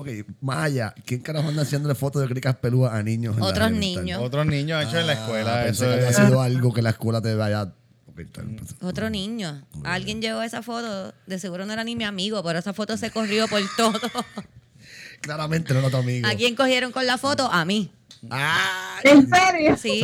Ok, 0.00 0.08
allá. 0.48 0.94
¿Quién 1.04 1.20
carajo 1.20 1.48
anda 1.48 1.62
haciéndole 1.62 1.94
fotos 1.94 2.22
de 2.22 2.28
cricas 2.28 2.54
pelúas 2.56 2.92
a 2.92 3.02
niños? 3.02 3.34
en 3.34 3.40
la 3.40 3.46
Otros 3.46 3.66
elemental? 3.68 4.04
niños. 4.04 4.22
Otros 4.22 4.46
niños 4.46 4.82
hechos 4.82 4.94
en 4.94 5.06
la 5.08 5.12
Ah, 5.12 5.16
escuela. 5.22 5.62
Pensé 5.64 5.70
Eso 5.70 5.84
que 5.84 5.92
había 5.94 6.08
es, 6.10 6.16
sido 6.16 6.40
algo 6.40 6.72
que 6.72 6.82
la 6.82 6.90
escuela 6.90 7.20
te 7.20 7.34
vaya. 7.34 7.62
Ok, 8.06 8.18
está 8.20 8.42
bien, 8.42 8.56
pues. 8.56 8.74
Otro 8.80 9.10
niño. 9.10 9.64
Alguien 9.84 10.20
llevó 10.22 10.42
esa 10.42 10.62
foto. 10.62 11.12
De 11.26 11.38
seguro 11.40 11.66
no 11.66 11.72
era 11.72 11.82
ni 11.84 11.96
mi 11.96 12.04
amigo, 12.04 12.42
pero 12.44 12.58
esa 12.60 12.72
foto 12.72 12.96
se 12.96 13.10
corrió 13.10 13.48
por 13.48 13.60
todo. 13.76 13.98
Claramente 15.20 15.74
no 15.74 15.80
era 15.80 15.90
tu 15.90 15.96
amigo. 15.96 16.28
¿A 16.28 16.34
quién 16.34 16.54
cogieron 16.54 16.92
con 16.92 17.06
la 17.06 17.18
foto? 17.18 17.50
A 17.50 17.64
mí. 17.64 17.90
Ay, 18.30 19.02
¿En 19.04 19.28
serio? 19.28 19.76
Sí. 19.76 20.00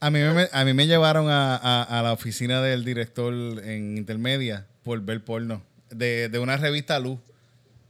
A 0.00 0.10
mí, 0.10 0.18
me, 0.20 0.48
a 0.52 0.64
mí 0.64 0.74
me 0.74 0.86
llevaron 0.86 1.28
a, 1.30 1.56
a- 1.56 1.82
a 1.82 2.02
la 2.02 2.12
oficina 2.12 2.60
del 2.62 2.84
director 2.84 3.32
en 3.64 3.96
intermedia 3.98 4.66
por 4.82 5.00
ver 5.02 5.22
porno. 5.24 5.62
De, 5.90 6.28
de 6.28 6.38
una 6.38 6.56
revista 6.56 6.98
Luz. 6.98 7.18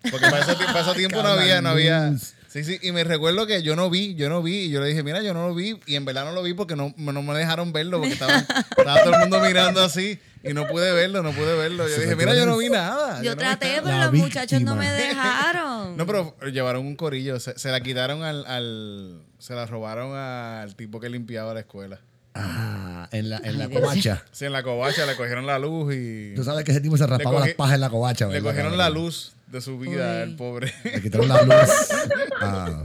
Porque 0.02 0.26
para 0.30 0.40
ese, 0.40 0.54
para 0.66 0.80
ese 0.80 0.94
tiempo 0.94 1.22
no 1.22 1.28
había, 1.28 1.60
no 1.60 1.70
había. 1.70 2.12
Sí, 2.48 2.64
sí. 2.64 2.78
Y 2.82 2.92
me 2.92 3.04
recuerdo 3.04 3.46
que 3.46 3.62
yo 3.62 3.76
no 3.76 3.90
vi, 3.90 4.14
yo 4.14 4.28
no 4.30 4.42
vi. 4.42 4.56
Y 4.66 4.70
yo 4.70 4.80
le 4.80 4.86
dije, 4.88 5.02
mira, 5.02 5.20
yo 5.22 5.34
no 5.34 5.48
lo 5.48 5.54
vi. 5.54 5.78
Y 5.86 5.96
en 5.96 6.04
verdad 6.06 6.24
no 6.24 6.32
lo 6.32 6.42
vi 6.42 6.54
porque 6.54 6.76
no, 6.76 6.94
no 6.96 7.22
me 7.22 7.34
dejaron 7.38 7.72
verlo. 7.72 7.98
Porque 7.98 8.14
estaba, 8.14 8.38
estaba 8.38 9.02
todo 9.02 9.14
el 9.14 9.20
mundo 9.20 9.40
mirando 9.40 9.82
así. 9.82 10.18
Y 10.42 10.54
no 10.54 10.66
pude 10.66 10.92
verlo, 10.92 11.22
no 11.22 11.32
pude 11.32 11.54
verlo. 11.56 11.86
Yo 11.88 12.00
dije, 12.00 12.16
mira, 12.16 12.34
yo 12.34 12.46
no 12.46 12.56
vi 12.56 12.70
nada. 12.70 13.20
Yo 13.22 13.32
no 13.32 13.36
traté, 13.38 13.68
nada". 13.76 13.82
pero 13.84 13.98
los 14.04 14.12
muchachos 14.14 14.62
no 14.62 14.76
me 14.76 14.90
dejaron. 14.90 15.96
No, 15.96 16.06
pero 16.06 16.34
llevaron 16.50 16.86
un 16.86 16.96
corillo. 16.96 17.38
Se, 17.40 17.58
se 17.58 17.70
la 17.70 17.80
quitaron 17.80 18.22
al, 18.22 18.46
al- 18.46 19.22
Se 19.38 19.54
la 19.54 19.66
robaron 19.66 20.16
al 20.16 20.74
tipo 20.74 21.00
que 21.00 21.10
limpiaba 21.10 21.52
la 21.54 21.60
escuela. 21.60 22.00
Ah, 22.40 23.08
en 23.10 23.30
la, 23.30 23.38
en 23.38 23.58
la 23.58 23.64
Ay, 23.64 23.70
covacha. 23.70 24.24
Sí, 24.30 24.44
en 24.44 24.52
la 24.52 24.62
covacha 24.62 25.04
le 25.06 25.16
cogieron 25.16 25.46
la 25.46 25.58
luz 25.58 25.94
y. 25.94 26.34
Tú 26.36 26.44
sabes 26.44 26.64
que 26.64 26.70
ese 26.70 26.80
tipo 26.80 26.96
se 26.96 27.06
raspaba 27.06 27.40
las 27.40 27.54
pajas 27.54 27.74
en 27.74 27.80
la 27.80 27.90
covacha, 27.90 28.26
Le 28.26 28.34
¿verdad, 28.34 28.50
cogieron 28.50 28.78
la 28.78 28.90
luz 28.90 29.32
de 29.48 29.60
su 29.60 29.78
vida, 29.78 30.16
Uy. 30.16 30.22
el 30.30 30.36
pobre. 30.36 30.72
Le 30.84 31.02
quitaron 31.02 31.28
la 31.28 31.42
luz 31.42 31.54
a 32.40 32.84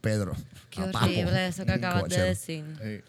Pedro. 0.00 0.34
Qué 0.70 0.80
a 0.80 0.90
Papo, 0.90 1.04
horrible 1.06 1.46
eso 1.48 1.64
que 1.66 1.72
acabas 1.72 2.08
de 2.08 2.20
decir. 2.22 2.64
Sí. 2.82 3.00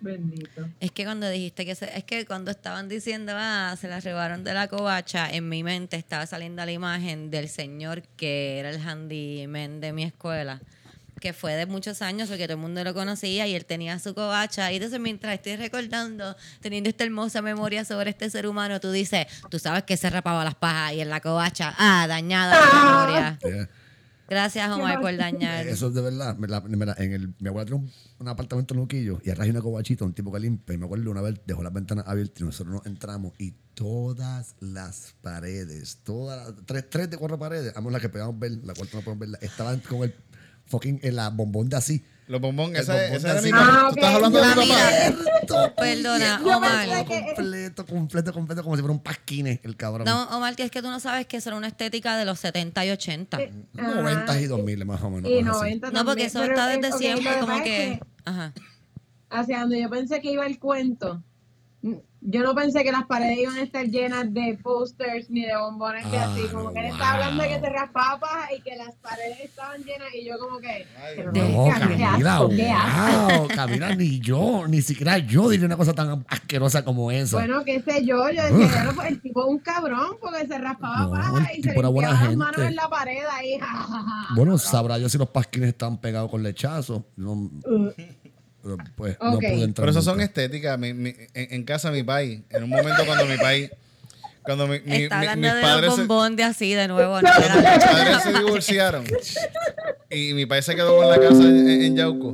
Bendito. 0.00 0.68
Es 0.80 0.90
que 0.90 1.04
cuando 1.04 1.28
dijiste 1.30 1.64
que 1.64 1.74
se, 1.74 1.96
es 1.96 2.04
que 2.04 2.26
cuando 2.26 2.50
estaban 2.50 2.88
diciendo, 2.88 3.32
ah, 3.34 3.74
se 3.80 3.88
la 3.88 4.00
robaron 4.00 4.44
de 4.44 4.52
la 4.52 4.68
covacha, 4.68 5.30
en 5.30 5.48
mi 5.48 5.62
mente 5.62 5.96
estaba 5.96 6.26
saliendo 6.26 6.62
la 6.64 6.72
imagen 6.72 7.30
del 7.30 7.48
señor 7.48 8.02
que 8.16 8.58
era 8.58 8.68
el 8.70 8.80
handyman 8.86 9.80
de 9.80 9.92
mi 9.94 10.04
escuela, 10.04 10.60
que 11.24 11.32
fue 11.32 11.54
de 11.54 11.64
muchos 11.64 12.02
años 12.02 12.28
porque 12.28 12.44
todo 12.44 12.56
el 12.56 12.60
mundo 12.60 12.84
lo 12.84 12.92
conocía 12.92 13.46
y 13.46 13.54
él 13.54 13.64
tenía 13.64 13.98
su 13.98 14.14
covacha. 14.14 14.70
Y 14.70 14.76
entonces 14.76 15.00
mientras 15.00 15.32
estoy 15.32 15.56
recordando, 15.56 16.36
teniendo 16.60 16.90
esta 16.90 17.02
hermosa 17.04 17.40
memoria 17.40 17.82
sobre 17.86 18.10
este 18.10 18.28
ser 18.28 18.46
humano, 18.46 18.78
tú 18.78 18.90
dices, 18.92 19.26
tú 19.48 19.58
sabes 19.58 19.84
que 19.84 19.96
se 19.96 20.10
rapaba 20.10 20.44
las 20.44 20.54
pajas 20.54 20.92
y 20.92 21.00
en 21.00 21.08
la 21.08 21.22
covacha, 21.22 21.74
ah, 21.78 22.04
dañada 22.06 22.60
la 22.60 22.84
memoria. 22.84 23.38
Yeah. 23.42 23.70
Gracias, 24.28 24.70
Omar, 24.70 25.00
por 25.00 25.16
dañar. 25.16 25.66
Eso 25.66 25.88
es 25.88 25.94
de 25.94 26.00
verdad. 26.02 26.36
Me 26.36 26.46
la- 26.46 26.60
me 26.60 26.84
la- 26.84 26.94
en 26.98 27.12
el, 27.14 27.34
mi 27.38 27.48
abuela 27.48 27.64
tiene 27.66 27.82
un, 27.84 27.90
un 28.18 28.28
apartamento 28.28 28.74
en 28.74 28.80
Luquillo 28.80 29.20
y 29.24 29.30
atrás 29.30 29.44
hay 29.44 29.50
una 29.50 29.62
cobachita, 29.62 30.04
un 30.04 30.12
tipo 30.12 30.30
que 30.30 30.40
limpia. 30.40 30.74
Y 30.74 30.78
me 30.78 30.84
acuerdo 30.84 31.10
una 31.10 31.22
vez 31.22 31.40
dejó 31.46 31.62
las 31.62 31.72
ventanas 31.72 32.04
abiertas 32.06 32.40
y 32.40 32.44
nosotros 32.44 32.74
nos 32.74 32.86
entramos 32.86 33.32
y 33.38 33.52
todas 33.74 34.56
las 34.60 35.14
paredes, 35.22 36.00
todas 36.04 36.46
las, 36.54 36.66
tres, 36.66 36.88
tres 36.90 37.08
de 37.10 37.16
cuatro 37.16 37.38
paredes, 37.38 37.72
vamos 37.74 37.92
las 37.92 38.00
que 38.02 38.08
podíamos 38.10 38.38
ver, 38.38 38.52
la 38.62 38.74
cuarta 38.74 38.96
no 38.98 39.02
podemos 39.02 39.18
verla, 39.20 39.38
estaban 39.42 39.80
con 39.80 40.02
el 40.04 40.14
fucking, 40.66 41.00
en 41.02 41.16
la 41.16 41.30
bombón 41.30 41.68
de 41.68 41.76
así. 41.76 42.04
Los 42.26 42.38
esa, 42.40 42.46
bombón 42.46 42.76
esa 42.76 43.32
era 43.32 43.42
mi. 43.42 43.50
Ah, 43.52 43.86
¿Tú 43.90 43.96
estás 43.96 44.14
hablando 44.14 44.38
de 44.38 44.44
Ah, 44.44 44.54
mi 44.56 44.66
papá? 44.68 44.80
mira. 45.44 45.74
Perdona, 45.76 46.40
Omar. 46.56 47.04
que- 47.06 47.34
completo, 47.34 47.84
completo, 47.86 48.32
completo, 48.32 48.62
como 48.64 48.76
si 48.76 48.82
fuera 48.82 48.92
un 48.94 49.02
pasquine, 49.02 49.60
el 49.62 49.76
cabrón. 49.76 50.06
No, 50.06 50.24
Omar, 50.36 50.56
que 50.56 50.62
es 50.62 50.70
que 50.70 50.80
tú 50.80 50.88
no 50.88 51.00
sabes 51.00 51.26
que 51.26 51.36
eso 51.36 51.50
era 51.50 51.58
una 51.58 51.68
estética 51.68 52.16
de 52.16 52.24
los 52.24 52.38
70 52.38 52.86
y 52.86 52.90
80. 52.90 53.38
90 53.74 54.40
y 54.40 54.46
2000 54.46 54.86
más 54.86 55.02
o 55.02 55.10
menos. 55.10 55.30
Y 55.30 55.40
cosas 55.40 55.48
así. 55.50 55.60
90 55.76 55.90
No, 55.90 56.04
porque 56.06 56.24
eso 56.24 56.40
pero, 56.40 56.54
está 56.54 56.72
eh, 56.72 56.78
desde 56.80 56.98
siempre, 56.98 57.38
como 57.40 57.52
es 57.56 57.62
que. 57.62 58.00
Ajá. 58.24 58.52
hacia 59.28 59.60
donde 59.60 59.82
yo 59.82 59.90
pensé 59.90 60.20
que 60.22 60.30
iba 60.32 60.46
el 60.46 60.58
cuento. 60.58 61.22
Yo 62.26 62.42
no 62.42 62.54
pensé 62.54 62.82
que 62.82 62.90
las 62.90 63.04
paredes 63.04 63.38
iban 63.38 63.56
a 63.56 63.62
estar 63.62 63.84
llenas 63.84 64.32
de 64.32 64.58
posters 64.62 65.28
ni 65.28 65.42
de 65.44 65.54
bombones 65.58 66.10
de 66.10 66.16
Ah, 66.16 66.32
así. 66.32 66.40
Como 66.50 66.64
no, 66.64 66.72
que 66.72 66.80
él 66.80 66.86
estaba 66.86 67.12
hablando 67.12 67.42
de 67.42 67.48
que 67.50 67.58
wow. 67.58 67.64
se 67.64 67.70
raspaba 67.70 68.18
paja 68.18 68.48
y 68.56 68.60
que 68.62 68.76
las 68.76 68.94
paredes 68.96 69.40
estaban 69.44 69.82
llenas 69.84 70.08
y 70.14 70.24
yo 70.24 70.38
como 70.38 70.58
que... 70.58 70.68
Ay. 70.68 71.22
No, 71.26 71.32
qué 71.32 71.70
Camila, 71.78 72.38
wow, 72.40 73.48
Camila, 73.54 73.94
ni 73.94 74.20
yo, 74.20 74.66
ni 74.66 74.80
siquiera 74.80 75.18
yo 75.18 75.50
diría 75.50 75.66
una 75.66 75.76
cosa 75.76 75.92
tan 75.92 76.24
asquerosa 76.28 76.82
como 76.82 77.10
esa. 77.10 77.36
Bueno, 77.36 77.62
qué 77.62 77.82
sé 77.82 78.06
yo, 78.06 78.30
yo 78.30 78.42
decía, 78.42 78.68
bueno, 78.74 78.92
pues 78.94 79.08
el 79.08 79.20
tipo 79.20 79.42
es 79.42 79.48
un 79.50 79.58
cabrón 79.58 80.16
porque 80.18 80.46
se 80.46 80.56
raspaba 80.56 81.00
No, 81.04 81.10
paja 81.10 81.52
y 81.52 81.62
se 81.62 81.72
limpiaba 81.74 82.00
las 82.00 82.36
manos 82.36 82.54
gente. 82.56 82.68
en 82.68 82.76
la 82.76 82.88
pared 82.88 83.22
ahí. 83.32 83.58
Bueno, 84.34 84.56
sabrá 84.56 84.96
yo 84.98 85.08
si 85.10 85.18
los 85.18 85.28
pasquines 85.28 85.68
están 85.68 85.98
pegados 85.98 86.30
con 86.30 86.42
lechazo. 86.42 87.04
No, 87.16 87.32
Uh, 87.34 87.90
pero, 88.64 88.76
pues 88.96 89.16
no 89.22 89.32
pude 89.38 89.62
entrar. 89.62 89.74
Pero 89.84 89.90
esas 89.90 90.04
son 90.04 90.20
estéticas. 90.20 90.76
Mi- 90.78 90.92
mi- 90.94 91.14
en, 91.34 91.54
en 91.54 91.64
casa 91.64 91.90
mi 91.92 92.02
país, 92.02 92.40
en 92.50 92.64
un 92.64 92.70
momento 92.70 93.04
cuando 93.06 93.26
mi 93.26 93.36
país, 93.36 93.70
cuando 94.42 94.66
mi, 94.66 94.80
mi- 94.80 95.04
Está 95.04 95.20
mi- 95.20 95.26
hablando 95.26 95.46
mis 95.48 95.54
de 95.54 95.60
padres 95.62 95.86
los 95.90 95.98
bombones 95.98 96.36
de 96.38 96.42
así 96.44 96.74
de 96.74 96.88
nuevo. 96.88 97.20
¿no? 97.22 97.28
mis 97.38 97.84
padres 97.84 98.22
se 98.24 98.32
divorciaron 98.32 99.04
y 100.10 100.32
mi 100.34 100.46
país 100.46 100.64
se 100.64 100.74
quedó 100.74 100.96
con 100.96 101.08
la 101.08 101.18
casa 101.20 101.42
en, 101.42 101.68
en 101.82 101.96
Yauco, 101.96 102.32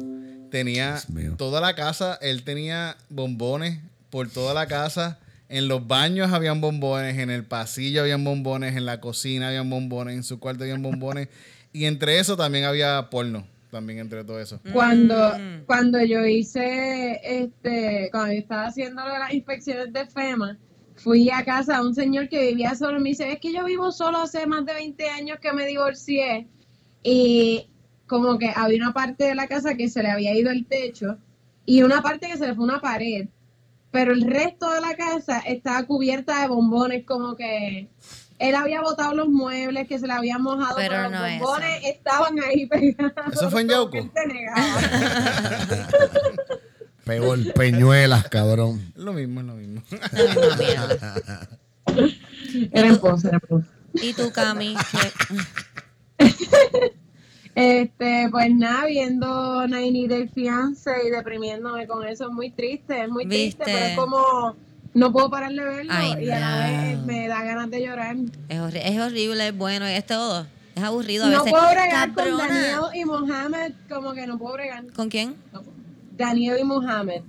tenía 0.51 1.01
toda 1.37 1.61
la 1.61 1.75
casa, 1.75 2.19
él 2.23 2.43
tenía 2.45 2.97
bombones 3.09 3.79
por 4.11 4.29
toda 4.29 4.55
la 4.55 4.67
casa. 4.67 5.19
En 5.49 5.67
los 5.67 5.89
baños 5.89 6.33
habían 6.33 6.61
bombones, 6.61 7.19
en 7.19 7.29
el 7.29 7.43
pasillo 7.45 8.03
habían 8.03 8.23
bombones, 8.23 8.77
en 8.77 8.87
la 8.87 9.01
cocina 9.01 9.49
habían 9.49 9.69
bombones, 9.69 10.15
en 10.15 10.23
su 10.23 10.39
cuarto 10.39 10.63
habían 10.63 10.81
bombones. 10.83 11.27
Y 11.73 11.87
entre 11.87 12.21
eso 12.21 12.37
también 12.37 12.65
había 12.65 13.09
porno, 13.11 13.47
también 13.71 13.99
entre 14.01 14.25
todo 14.25 14.41
eso. 14.41 14.61
Cuando, 14.73 15.15
Mm. 15.39 15.65
cuando 15.67 16.03
yo 16.05 16.25
hice, 16.27 17.21
este, 17.23 18.09
cuando 18.11 18.33
yo 18.33 18.39
estaba 18.41 18.67
haciendo 18.67 19.03
las 19.05 19.33
inspecciones 19.33 19.93
de 19.93 20.07
FEMA, 20.07 20.59
fui 20.97 21.31
a 21.31 21.45
casa 21.45 21.77
de 21.81 21.87
un 21.87 21.95
señor 21.95 22.29
que 22.29 22.49
vivía 22.49 22.75
solo 22.75 22.99
y 22.99 23.03
me 23.03 23.09
dice, 23.11 23.33
es 23.33 23.41
que 23.41 23.53
yo 23.53 23.65
vivo 23.65 23.91
solo 23.93 24.19
hace 24.19 24.47
más 24.47 24.67
de 24.67 24.75
20 24.75 25.09
años 25.09 25.39
que 25.41 25.53
me 25.53 25.67
divorcié 25.67 26.47
y 27.03 27.67
como 28.07 28.39
que 28.39 28.51
había 28.55 28.83
una 28.83 28.93
parte 28.93 29.25
de 29.25 29.35
la 29.35 29.47
casa 29.47 29.75
que 29.77 29.89
se 29.89 30.03
le 30.03 30.11
había 30.11 30.35
ido 30.35 30.51
el 30.51 30.67
techo 30.67 31.17
y 31.65 31.83
una 31.83 32.03
parte 32.03 32.27
que 32.29 32.37
se 32.37 32.47
le 32.47 32.55
fue 32.55 32.65
una 32.65 32.81
pared, 32.81 33.29
pero 33.91 34.13
el 34.13 34.23
resto 34.23 34.71
de 34.73 34.81
la 34.81 34.95
casa 34.95 35.39
estaba 35.41 35.87
cubierta 35.87 36.43
de 36.43 36.49
bombones 36.49 37.05
como 37.07 37.35
que... 37.37 37.89
Él 38.41 38.55
había 38.55 38.81
botado 38.81 39.15
los 39.15 39.29
muebles 39.29 39.87
que 39.87 39.99
se 39.99 40.07
le 40.07 40.13
habían 40.15 40.43
mojado, 40.43 40.75
Pero 40.77 40.91
pero, 40.95 41.11
no 41.11 41.21
los 41.21 41.29
es 41.29 41.39
bombones 41.41 41.85
estaban 41.85 42.41
ahí 42.43 42.67
pegados. 42.67 43.13
¿Eso 43.33 43.51
fue 43.51 43.61
en 43.61 43.69
Yauco? 43.69 43.99
Peor, 47.05 47.53
peñuelas, 47.55 48.29
cabrón. 48.29 48.93
Lo 48.97 49.13
mismo, 49.13 49.41
es 49.41 49.47
lo 49.47 49.55
mismo. 49.55 49.83
La 50.13 50.35
misma 50.35 50.57
mierda. 50.57 51.49
Era 52.73 52.89
esposa, 52.89 53.29
era. 53.29 53.41
¿Y 53.95 54.13
tú, 54.15 54.31
Cami? 54.33 54.75
¿Qué- 56.19 56.31
Este, 57.57 58.29
pues 58.31 58.49
nada, 58.55 58.87
viendo 58.87 59.67
Naini 59.67 60.07
del 60.07 60.31
fiance 60.31 60.91
y 61.05 61.11
deprimiéndome 61.11 61.87
con 61.89 62.07
eso 62.07 62.27
es 62.29 62.31
muy 62.31 62.53
triste, 62.53 63.03
es 63.03 63.09
muy 63.09 63.27
¿Viste? 63.27 63.65
triste, 63.65 63.65
pero 63.67 63.87
es 63.87 63.97
como 63.97 64.55
no 64.95 65.13
puedo 65.13 65.31
parar 65.31 65.53
de 65.53 65.63
verlo 65.65 65.93
Ay, 65.95 66.25
y 66.25 66.31
a 66.31 66.41
la 66.41 66.51
no. 66.51 66.83
vez 66.83 67.07
me 67.07 67.29
da 67.29 67.43
ganas 67.45 67.71
de 67.71 67.83
llorar. 67.87 68.17
Es, 68.49 68.59
horri- 68.59 68.83
es 68.85 68.99
horrible, 69.01 69.49
es 69.49 69.57
bueno, 69.57 69.87
es 69.87 70.05
todo. 70.07 70.47
Es 70.75 70.83
aburrido 70.83 71.27
a 71.27 71.29
No 71.31 71.39
veces. 71.45 71.53
puedo 71.53 71.71
bregar 71.71 72.09
con 72.15 72.25
Cabrona. 72.25 72.47
Daniel 72.49 72.81
y 72.95 73.05
Mohamed, 73.05 73.73
como 73.89 74.13
que 74.13 74.27
no 74.27 74.39
puedo 74.39 74.55
bregar. 74.55 74.85
¿Con 74.95 75.09
quién? 75.09 75.37
No. 75.53 75.63
Daniel 76.17 76.59
y 76.61 76.65
Mohamed. 76.65 77.23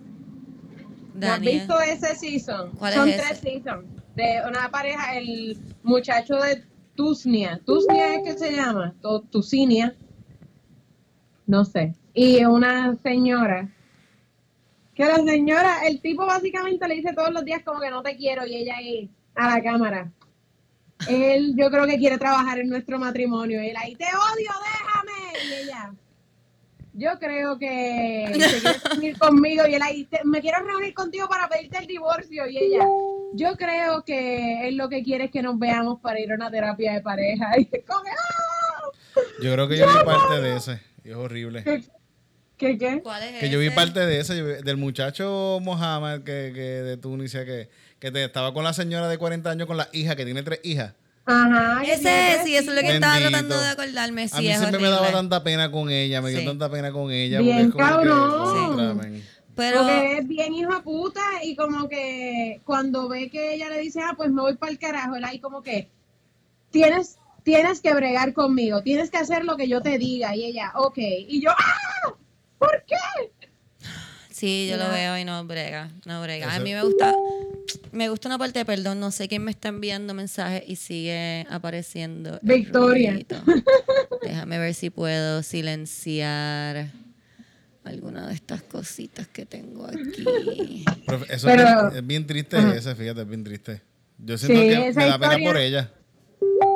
¿No 1.16 1.28
has 1.34 1.40
visto 1.42 1.80
ese 1.82 2.16
season? 2.16 2.72
¿Cuál 2.72 2.94
Son 2.94 3.10
es 3.10 3.18
tres 3.18 3.40
seasons. 3.40 3.86
De 4.16 4.42
una 4.48 4.70
pareja, 4.70 5.18
el 5.18 5.58
muchacho 5.84 6.36
de 6.36 6.64
Tusnia. 6.96 7.60
¿Tusnia 7.66 8.16
es 8.16 8.24
que 8.24 8.38
se 8.38 8.52
llama? 8.56 8.94
Tusinia. 9.30 9.96
No 11.48 11.66
sé. 11.66 11.94
Y 12.14 12.44
una 12.46 12.96
señora. 13.04 13.70
Que 15.02 15.08
la 15.08 15.16
señora, 15.32 15.78
el 15.88 16.00
tipo 16.00 16.28
básicamente 16.28 16.88
le 16.88 16.94
dice 16.96 17.14
todos 17.14 17.32
los 17.32 17.44
días 17.44 17.64
como 17.66 17.80
que 17.80 17.90
no 17.90 18.04
te 18.04 18.16
quiero 18.16 18.46
y 18.46 18.56
ella 18.56 18.76
ahí 18.78 19.10
a 19.34 19.50
la 19.56 19.64
cámara. 19.64 20.12
Él 21.10 21.56
yo 21.58 21.72
creo 21.72 21.88
que 21.88 21.98
quiere 21.98 22.20
trabajar 22.20 22.60
en 22.60 22.70
nuestro 22.70 23.00
matrimonio 23.00 23.64
y 23.64 23.70
él 23.70 23.76
ahí, 23.78 23.96
te 23.96 24.06
odio, 24.06 24.52
déjame. 24.64 25.50
Y 25.50 25.54
ella, 25.64 25.94
yo 26.94 27.10
creo 27.20 27.58
que 27.58 28.28
se 28.32 28.60
quiere 28.62 28.78
reunir 28.92 29.18
conmigo 29.18 29.66
y 29.66 29.74
él 29.74 29.82
ahí, 29.82 30.04
"Te- 30.06 30.24
me 30.24 30.40
quiero 30.40 30.60
reunir 30.64 30.94
contigo 30.94 31.28
para 31.28 31.50
pedirte 31.50 31.80
el 31.80 31.88
divorcio 31.88 32.48
y 32.48 32.58
ella, 32.60 32.86
yo 33.34 33.58
creo 33.58 34.04
que 34.04 34.68
él 34.68 34.78
lo 34.78 34.88
que 34.88 35.02
quiere 35.02 35.24
es 35.26 35.32
que 35.32 35.42
nos 35.42 35.58
veamos 35.58 36.00
para 36.00 36.20
ir 36.20 36.32
a 36.32 36.36
una 36.36 36.52
terapia 36.52 36.94
de 36.94 37.02
pareja. 37.02 37.50
Y 37.58 37.70
es 37.72 37.84
"Ah". 37.90 38.92
Yo 39.42 39.52
creo 39.54 39.68
que 39.68 39.78
yo 39.78 39.88
vi 39.88 40.06
parte 40.06 40.42
de 40.42 40.58
ese. 40.58 40.80
Y 41.04 41.10
es 41.10 41.16
horrible. 41.16 41.64
¿Qué? 42.78 43.00
¿Cuál 43.02 43.24
es 43.24 43.40
Que 43.40 43.50
yo 43.50 43.60
vi 43.60 43.70
parte 43.72 44.00
de 44.06 44.24
yo 44.24 44.46
vi- 44.46 44.64
del 44.64 44.78
muchacho 44.78 45.60
Mohamed 45.62 46.20
que, 46.24 46.52
que 46.54 46.62
de 46.62 46.98
Tunisia 46.98 47.44
que, 47.46 47.70
que 48.00 48.12
te- 48.12 48.24
estaba 48.24 48.54
con 48.54 48.64
la 48.64 48.74
señora 48.74 49.08
de 49.08 49.18
40 49.18 49.50
años 49.50 49.68
con 49.68 49.78
la 49.78 49.90
hija, 49.94 50.16
que 50.16 50.26
tiene 50.26 50.44
tres 50.44 50.60
hijas. 50.64 50.94
Ajá. 51.26 51.82
que 51.84 51.94
Ese, 51.94 52.44
sí, 52.44 52.56
eso 52.56 52.72
es 52.72 52.76
lo 52.76 52.82
que 52.82 52.94
estaba 52.96 53.18
tratando 53.20 53.60
de 53.60 53.68
acordarme. 53.68 54.28
Sí, 54.28 54.36
a 54.38 54.42
mí 54.42 54.48
es 54.50 54.58
siempre 54.58 54.78
horrible. 54.78 54.90
me 54.90 54.96
daba 54.96 55.12
tanta 55.12 55.44
pena 55.44 55.72
con 55.72 55.90
ella, 55.90 56.22
me 56.22 56.30
dio 56.30 56.40
Sí. 56.40 56.46
tanta 56.46 56.70
pena 56.70 56.92
con 56.92 57.12
ella. 57.12 57.40
Bien 57.42 57.72
porque 57.72 57.84
es 57.84 57.90
como 57.90 58.02
que, 58.02 58.08
cabrón. 58.08 58.98
men. 58.98 59.24
Pero, 59.56 59.80
Porque 59.82 60.18
es 60.20 60.28
bien 60.28 60.54
hijo 60.54 60.82
puta 60.84 61.22
y 61.44 61.56
como 61.56 61.90
que 61.90 62.62
cuando 62.66 63.10
ve 63.10 63.30
que 63.30 63.54
ella 63.56 63.70
le 63.70 63.80
dice, 63.80 64.00
ah, 64.02 64.14
pues 64.16 64.32
me 64.32 64.42
voy 64.42 64.56
para 64.56 64.72
el 64.72 64.80
carajo, 64.80 65.16
él 65.16 65.24
ahí 65.26 65.40
como 65.40 65.62
que 65.62 65.90
tienes, 66.72 67.18
tienes 67.44 67.82
que 67.82 67.94
bregar 67.94 68.34
conmigo, 68.34 68.82
tienes 68.82 69.10
que 69.12 69.18
hacer 69.18 69.44
lo 69.44 69.58
que 69.58 69.68
yo 69.68 69.82
te 69.82 69.98
diga. 69.98 70.36
Y 70.36 70.46
ella, 70.46 70.72
ok. 70.76 70.98
Y 70.98 71.42
yo, 71.42 71.52
ah, 71.52 72.14
¿por 72.62 72.86
qué? 72.88 73.32
sí, 74.30 74.68
yo 74.70 74.78
lo 74.78 74.90
veo 74.90 75.18
y 75.18 75.26
no 75.26 75.44
brega, 75.46 75.90
no 76.06 76.22
brega. 76.22 76.54
A 76.56 76.60
mí 76.60 76.74
me 76.74 76.84
gusta, 76.84 77.14
me 77.92 78.10
gusta 78.10 78.28
una 78.30 78.38
parte, 78.38 78.64
perdón, 78.66 79.00
no 79.00 79.12
sé 79.12 79.28
quién 79.28 79.44
me 79.44 79.52
está 79.52 79.70
enviando 79.70 80.14
mensajes 80.14 80.64
y 80.68 80.76
sigue 80.78 81.46
apareciendo. 81.50 82.40
Victoria. 82.42 83.20
Déjame 84.24 84.58
ver 84.60 84.74
si 84.74 84.90
puedo 84.90 85.44
silenciar 85.44 86.88
alguna 87.84 88.28
de 88.28 88.34
estas 88.36 88.62
cositas 88.64 89.28
que 89.28 89.46
tengo 89.46 89.86
aquí. 89.88 90.86
Pero 91.06 91.26
eso 91.30 91.48
Pero- 91.48 91.64
es, 91.64 91.76
bien, 91.76 91.96
es 91.98 92.08
bien 92.08 92.28
triste 92.28 92.58
ese, 92.78 92.96
fíjate, 92.96 93.22
es 93.22 93.28
bien 93.28 93.44
triste. 93.44 93.82
Yo 94.18 94.38
siento 94.38 94.62
Sí, 94.62 94.68
que 94.70 94.88
esa 94.90 95.00
me 95.00 95.06
da 95.08 95.20
pena 95.20 95.34
historia- 95.34 95.48
por 95.50 95.58
ella. 95.58 95.92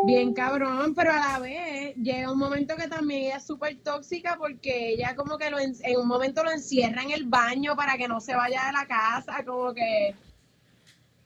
Bien 0.05 0.33
cabrón, 0.33 0.93
pero 0.93 1.12
a 1.12 1.17
la 1.17 1.39
vez 1.39 1.95
llega 1.95 2.31
un 2.31 2.38
momento 2.38 2.75
que 2.75 2.88
también 2.88 3.24
ella 3.24 3.38
es 3.38 3.45
súper 3.45 3.77
tóxica 3.77 4.35
porque 4.38 4.89
ella 4.93 5.15
como 5.15 5.38
que 5.38 5.50
lo 5.50 5.59
en, 5.59 5.75
en 5.83 5.97
un 6.00 6.07
momento 6.07 6.43
lo 6.43 6.51
encierra 6.51 7.01
en 7.01 7.12
el 7.12 7.24
baño 7.25 7.75
para 7.75 7.97
que 7.97 8.07
no 8.07 8.21
se 8.21 8.35
vaya 8.35 8.65
de 8.67 8.71
la 8.74 8.85
casa, 8.85 9.43
como 9.45 9.74
que... 9.74 10.13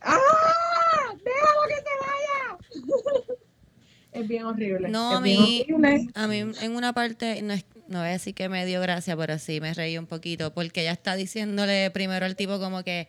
¡Ah! 0.02 0.18
¡Déjalo 1.14 1.62
que 1.68 1.76
se 1.76 2.84
vaya! 2.86 3.34
es 4.14 4.28
bien 4.28 4.46
horrible. 4.46 4.90
No, 4.90 5.12
es 5.12 5.18
a 5.18 5.22
mí, 5.22 5.62
horrible. 5.62 6.08
a 6.14 6.28
mí 6.28 6.38
en 6.40 6.76
una 6.76 6.94
parte, 6.94 7.42
no 7.42 7.54
es, 7.54 7.66
no 7.88 8.00
voy 8.00 8.08
a 8.08 8.12
decir 8.12 8.34
que 8.34 8.50
me 8.50 8.66
dio 8.66 8.82
gracia, 8.82 9.18
pero 9.18 9.40
sí 9.40 9.60
me 9.60 9.74
reí 9.74 9.98
un 9.98 10.06
poquito, 10.06 10.54
porque 10.54 10.82
ella 10.82 10.94
está 10.94 11.16
diciéndole 11.16 11.92
primero 11.92 12.26
al 12.26 12.36
tipo 12.36 12.60
como 12.60 12.84
que 12.84 13.08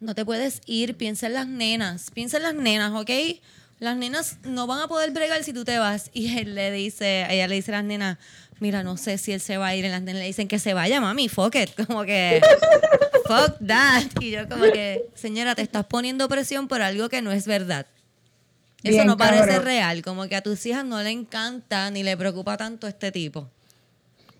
no 0.00 0.14
te 0.14 0.24
puedes 0.24 0.60
ir, 0.66 0.96
piensa 0.96 1.26
en 1.26 1.34
las 1.34 1.46
nenas, 1.46 2.10
piensa 2.10 2.38
en 2.38 2.42
las 2.44 2.54
nenas, 2.54 2.92
¿ok? 2.92 3.10
Las 3.82 3.96
nenas 3.96 4.36
no 4.44 4.68
van 4.68 4.80
a 4.80 4.86
poder 4.86 5.10
bregar 5.10 5.42
si 5.42 5.52
tú 5.52 5.64
te 5.64 5.76
vas. 5.78 6.08
Y 6.12 6.38
él 6.38 6.54
le 6.54 6.70
dice, 6.70 7.26
ella 7.28 7.48
le 7.48 7.56
dice 7.56 7.72
a 7.72 7.78
las 7.78 7.84
nenas, 7.84 8.16
mira, 8.60 8.84
no 8.84 8.96
sé 8.96 9.18
si 9.18 9.32
él 9.32 9.40
se 9.40 9.56
va 9.56 9.66
a 9.66 9.74
ir. 9.74 9.84
Y 9.84 9.88
las 9.88 10.02
nenas 10.02 10.20
le 10.20 10.26
dicen 10.28 10.46
que 10.46 10.60
se 10.60 10.72
vaya, 10.72 11.00
mami, 11.00 11.28
fuck 11.28 11.56
it. 11.56 11.70
Como 11.86 12.04
que, 12.04 12.40
fuck 13.26 13.56
that. 13.66 14.04
Y 14.20 14.30
yo 14.30 14.48
como 14.48 14.64
que, 14.66 15.06
señora, 15.14 15.56
te 15.56 15.62
estás 15.62 15.84
poniendo 15.86 16.28
presión 16.28 16.68
por 16.68 16.80
algo 16.80 17.08
que 17.08 17.22
no 17.22 17.32
es 17.32 17.44
verdad. 17.46 17.86
Eso 18.84 18.92
Bien, 18.94 19.06
no 19.08 19.16
parece 19.16 19.46
cabrón. 19.46 19.64
real, 19.64 20.02
como 20.02 20.28
que 20.28 20.36
a 20.36 20.42
tus 20.42 20.64
hijas 20.66 20.84
no 20.84 21.02
le 21.02 21.10
encanta 21.10 21.90
ni 21.90 22.04
le 22.04 22.16
preocupa 22.16 22.56
tanto 22.56 22.86
este 22.86 23.10
tipo. 23.10 23.50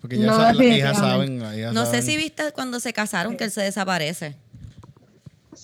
Porque 0.01 0.19
ya 0.19 0.25
No, 0.25 0.35
sa- 0.37 0.53
las 0.53 0.65
hijas 0.65 0.97
saben. 0.97 1.39
las 1.41 1.57
hijas 1.57 1.73
No 1.73 1.81
sé 1.85 1.91
saben. 1.91 2.03
si 2.05 2.15
viste 2.17 2.51
cuando 2.53 2.79
se 2.79 2.93
casaron 2.93 3.35
que 3.37 3.43
él 3.43 3.51
se 3.51 3.61
desaparece. 3.61 4.35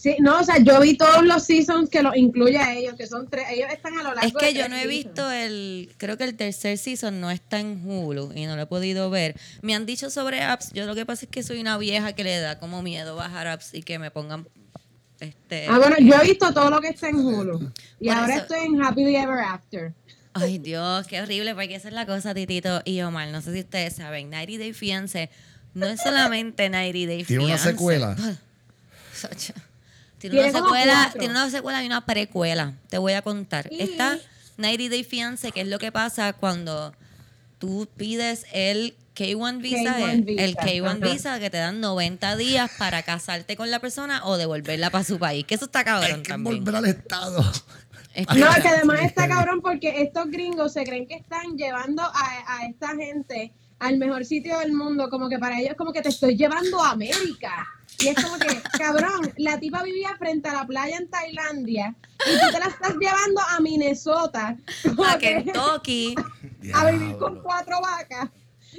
Sí, 0.01 0.15
no, 0.19 0.39
o 0.39 0.43
sea, 0.45 0.59
yo 0.59 0.79
vi 0.79 0.95
todos 0.95 1.25
los 1.25 1.43
seasons 1.43 1.89
que 1.89 2.01
los 2.01 2.15
incluye 2.15 2.57
a 2.57 2.73
ellos, 2.73 2.93
que 2.95 3.05
son 3.05 3.27
tres, 3.29 3.47
ellos 3.51 3.67
están 3.69 3.97
a 3.99 4.03
lo 4.03 4.13
largo 4.13 4.21
Es 4.25 4.33
que 4.33 4.45
de 4.45 4.53
yo 4.53 4.69
no 4.69 4.75
he 4.75 4.83
seasons. 4.83 5.03
visto 5.05 5.29
el, 5.31 5.91
creo 5.97 6.17
que 6.17 6.23
el 6.23 6.35
tercer 6.37 6.77
season 6.77 7.19
no 7.19 7.29
está 7.31 7.59
en 7.59 7.81
Hulu 7.85 8.31
y 8.33 8.45
no 8.45 8.55
lo 8.55 8.61
he 8.61 8.65
podido 8.65 9.09
ver. 9.09 9.35
Me 9.61 9.75
han 9.75 9.85
dicho 9.85 10.09
sobre 10.09 10.41
apps, 10.41 10.71
yo 10.71 10.85
lo 10.85 10.95
que 10.95 11.05
pasa 11.05 11.25
es 11.25 11.31
que 11.31 11.43
soy 11.43 11.59
una 11.59 11.77
vieja 11.77 12.13
que 12.13 12.23
le 12.23 12.39
da 12.39 12.59
como 12.59 12.81
miedo 12.81 13.17
bajar 13.17 13.47
apps 13.47 13.73
y 13.73 13.83
que 13.83 13.99
me 13.99 14.09
pongan 14.09 14.47
este 15.19 15.65
Ah, 15.67 15.77
bueno, 15.79 15.97
yo 15.99 16.15
he 16.15 16.27
visto 16.27 16.53
todo 16.53 16.69
lo 16.69 16.79
que 16.79 16.87
está 16.87 17.09
en 17.09 17.17
Hulu. 17.17 17.69
Y 17.99 18.07
ahora 18.07 18.35
eso- 18.35 18.43
estoy 18.43 18.67
en 18.67 18.81
Happily 18.81 19.17
Ever 19.17 19.39
After. 19.39 19.93
Ay, 20.31 20.59
Dios, 20.59 21.07
qué 21.07 21.19
horrible, 21.21 21.53
porque 21.55 21.75
esa 21.75 21.89
es 21.89 21.93
la 21.93 22.05
cosa, 22.05 22.33
Titito 22.33 22.81
y 22.85 23.01
Omar. 23.01 23.27
No 23.27 23.41
sé 23.41 23.51
si 23.51 23.59
ustedes 23.59 23.97
saben, 23.97 24.29
90 24.29 24.59
Day 24.59 24.71
Fiance 24.71 25.29
no 25.73 25.87
es 25.87 25.99
solamente 25.99 26.69
90 26.69 27.05
Day 27.07 27.23
Tiene 27.25 27.43
una 27.43 27.57
Fiancé. 27.57 27.71
secuela. 27.71 28.15
Tiene, 30.19 30.35
Tiene 30.35 30.49
una 30.49 30.59
secuela, 30.59 30.93
cuatro. 31.03 31.19
tiene 31.19 31.33
una 31.33 31.49
secuela 31.49 31.83
y 31.83 31.85
una 31.88 32.05
precuela. 32.05 32.73
Te 32.89 32.97
voy 32.97 33.13
a 33.13 33.21
contar. 33.21 33.67
Y- 33.71 33.81
Está 33.81 34.17
90 34.57 34.89
Day 34.89 35.03
Fiance, 35.03 35.51
que 35.51 35.61
es 35.61 35.67
lo 35.67 35.79
que 35.79 35.91
pasa 35.91 36.33
cuando 36.33 36.93
tú 37.57 37.88
pides 37.97 38.45
el 38.53 38.95
K1 39.15 39.59
visa, 39.61 39.97
K1 39.97 40.09
el- 40.11 40.21
visa, 40.23 40.43
el 40.43 40.55
K1 40.55 40.88
ajá. 40.88 41.11
visa 41.13 41.39
que 41.39 41.49
te 41.49 41.57
dan 41.57 41.79
90 41.81 42.35
días 42.38 42.69
para 42.77 43.01
casarte 43.03 43.55
con 43.57 43.69
la 43.71 43.79
persona 43.79 44.25
o 44.25 44.38
devolverla 44.38 44.89
para 44.89 45.03
su 45.03 45.19
país. 45.19 45.45
Que 45.45 45.55
eso 45.55 45.65
está 45.65 45.83
cabrón 45.83 46.11
Hay 46.17 46.21
que 46.23 46.29
también. 46.29 46.63
volver 46.63 46.75
al 46.75 46.85
Estado. 46.85 47.41
No, 48.35 48.53
que 48.61 48.67
además 48.67 49.01
está 49.01 49.27
cabrón 49.29 49.61
porque 49.61 50.01
estos 50.01 50.29
gringos 50.29 50.73
se 50.73 50.83
creen 50.83 51.07
que 51.07 51.15
están 51.15 51.55
llevando 51.57 52.01
a, 52.01 52.11
a 52.57 52.65
esta 52.65 52.89
gente 52.95 53.53
al 53.79 53.98
mejor 53.98 54.25
sitio 54.25 54.59
del 54.59 54.74
mundo, 54.74 55.09
como 55.09 55.29
que 55.29 55.39
para 55.39 55.59
ellos 55.59 55.75
como 55.77 55.91
que 55.93 56.01
te 56.01 56.09
estoy 56.09 56.36
llevando 56.36 56.81
a 56.81 56.91
América. 56.91 57.67
Y 58.00 58.07
es 58.09 58.15
como 58.24 58.38
que, 58.38 58.48
cabrón, 58.77 59.33
la 59.38 59.59
tipa 59.59 59.83
vivía 59.83 60.15
frente 60.17 60.48
a 60.50 60.53
la 60.53 60.65
playa 60.67 60.98
en 60.98 61.09
Tailandia 61.09 61.95
y 62.25 62.39
tú 62.39 62.51
te 62.51 62.59
la 62.59 62.65
estás 62.67 62.93
llevando 63.00 63.41
a 63.41 63.59
Minnesota 63.59 64.57
a 65.05 65.17
que- 65.17 65.43
Kentucky. 65.43 66.15
a 66.74 66.91
vivir 66.91 67.17
con 67.17 67.41
cuatro 67.41 67.77
vacas. 67.81 68.29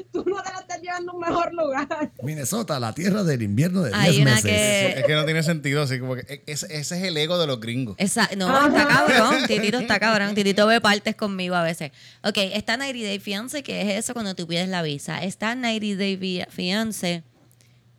Tú 0.12 0.24
no 0.26 0.42
te 0.42 0.52
la 0.52 0.60
estás 0.60 0.80
llevando 0.80 1.12
a 1.12 1.14
un 1.14 1.20
mejor 1.20 1.52
lugar. 1.54 2.10
Minnesota, 2.22 2.78
la 2.80 2.92
tierra 2.94 3.22
del 3.24 3.42
invierno 3.42 3.82
de 3.82 3.90
10 3.90 4.00
Hay 4.02 4.22
una 4.22 4.30
meses. 4.36 4.50
que- 4.50 4.98
Es 5.00 5.04
que 5.04 5.14
no 5.14 5.24
tiene 5.24 5.42
sentido, 5.42 5.82
así 5.82 5.98
como 5.98 6.14
que 6.16 6.20
e- 6.28 6.42
ese, 6.46 6.66
es 6.76 6.90
el 6.92 7.16
ego 7.16 7.38
de 7.38 7.46
los 7.46 7.60
gringos. 7.60 7.94
Esa, 7.98 8.28
no, 8.36 8.48
Ajá. 8.48 8.66
está 8.68 8.86
cabrón. 8.88 9.34
Titito 9.46 9.78
está 9.78 9.98
cabrón. 10.00 10.34
Titito 10.34 10.66
ve 10.66 10.80
partes 10.80 11.14
conmigo 11.16 11.54
a 11.54 11.62
veces. 11.62 11.92
Ok, 12.22 12.38
está 12.38 12.76
90 12.76 13.06
Day 13.06 13.18
Fiance, 13.18 13.62
que 13.62 13.82
es 13.82 13.98
eso 14.04 14.12
cuando 14.14 14.34
tú 14.34 14.46
pides 14.46 14.68
la 14.68 14.82
visa. 14.82 15.22
Está 15.22 15.54
90 15.54 15.96
Day 15.96 16.44
Fiance 16.50 17.22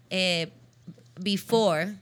eh, 0.10 0.50
before 1.20 1.96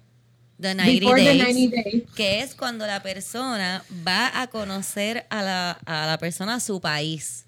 the 0.59 0.73
90 0.75 0.99
Before 0.99 1.21
the 1.21 1.25
days, 1.25 1.43
90 1.55 1.75
days. 1.83 2.03
que 2.15 2.41
es 2.41 2.53
cuando 2.55 2.85
la 2.85 3.01
persona 3.01 3.83
va 4.05 4.41
a 4.41 4.47
conocer 4.47 5.25
a 5.29 5.41
la, 5.41 5.71
a 5.85 6.05
la 6.05 6.17
persona 6.17 6.55
a 6.55 6.59
su 6.59 6.81
país 6.81 7.45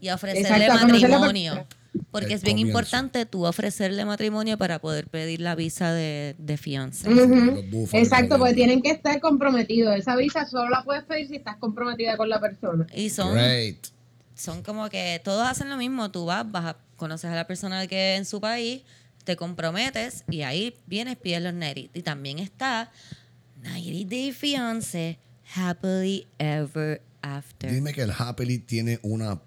y 0.00 0.08
a 0.08 0.14
ofrecerle 0.14 0.66
Exacto, 0.66 0.86
matrimonio. 0.88 1.66
Porque 2.10 2.34
es 2.34 2.42
bien 2.42 2.56
comienzo. 2.56 2.68
importante 2.68 3.26
tú 3.26 3.44
ofrecerle 3.44 4.04
matrimonio 4.04 4.58
para 4.58 4.78
poder 4.78 5.08
pedir 5.08 5.40
la 5.40 5.54
visa 5.54 5.92
de, 5.92 6.36
de 6.38 6.56
búfalos, 7.70 7.92
Exacto, 7.92 8.38
porque 8.38 8.54
tienen 8.54 8.82
que 8.82 8.90
estar 8.90 9.20
comprometidos. 9.20 9.96
Esa 9.96 10.16
visa 10.16 10.46
solo 10.46 10.68
la 10.68 10.84
puedes 10.84 11.04
pedir 11.04 11.28
si 11.28 11.36
estás 11.36 11.56
comprometida 11.56 12.16
con 12.16 12.28
la 12.28 12.40
persona. 12.40 12.86
Y 12.94 13.10
son 13.10 13.34
Great. 13.34 13.88
son 14.34 14.62
como 14.62 14.88
que 14.88 15.20
todos 15.24 15.46
hacen 15.46 15.70
lo 15.70 15.76
mismo. 15.76 16.10
Tú 16.10 16.26
vas, 16.26 16.50
vas 16.50 16.64
a 16.66 16.76
conoces 16.98 17.30
a 17.30 17.34
la 17.34 17.46
persona 17.46 17.86
que 17.86 18.16
en 18.16 18.26
su 18.26 18.40
país, 18.40 18.82
te 19.24 19.36
comprometes 19.36 20.24
y 20.30 20.42
ahí 20.42 20.74
vienes, 20.86 21.16
pides 21.16 21.42
los 21.42 21.54
90. 21.54 21.98
Y 21.98 22.02
también 22.02 22.38
está 22.38 22.90
90 23.62 24.08
Day 24.08 24.32
Fiance, 24.32 25.18
Happily 25.54 26.26
Ever 26.38 27.00
After. 27.22 27.70
Dime 27.70 27.94
que 27.94 28.02
el 28.02 28.12
happily 28.16 28.58
tiene 28.58 28.98
una 29.02 29.40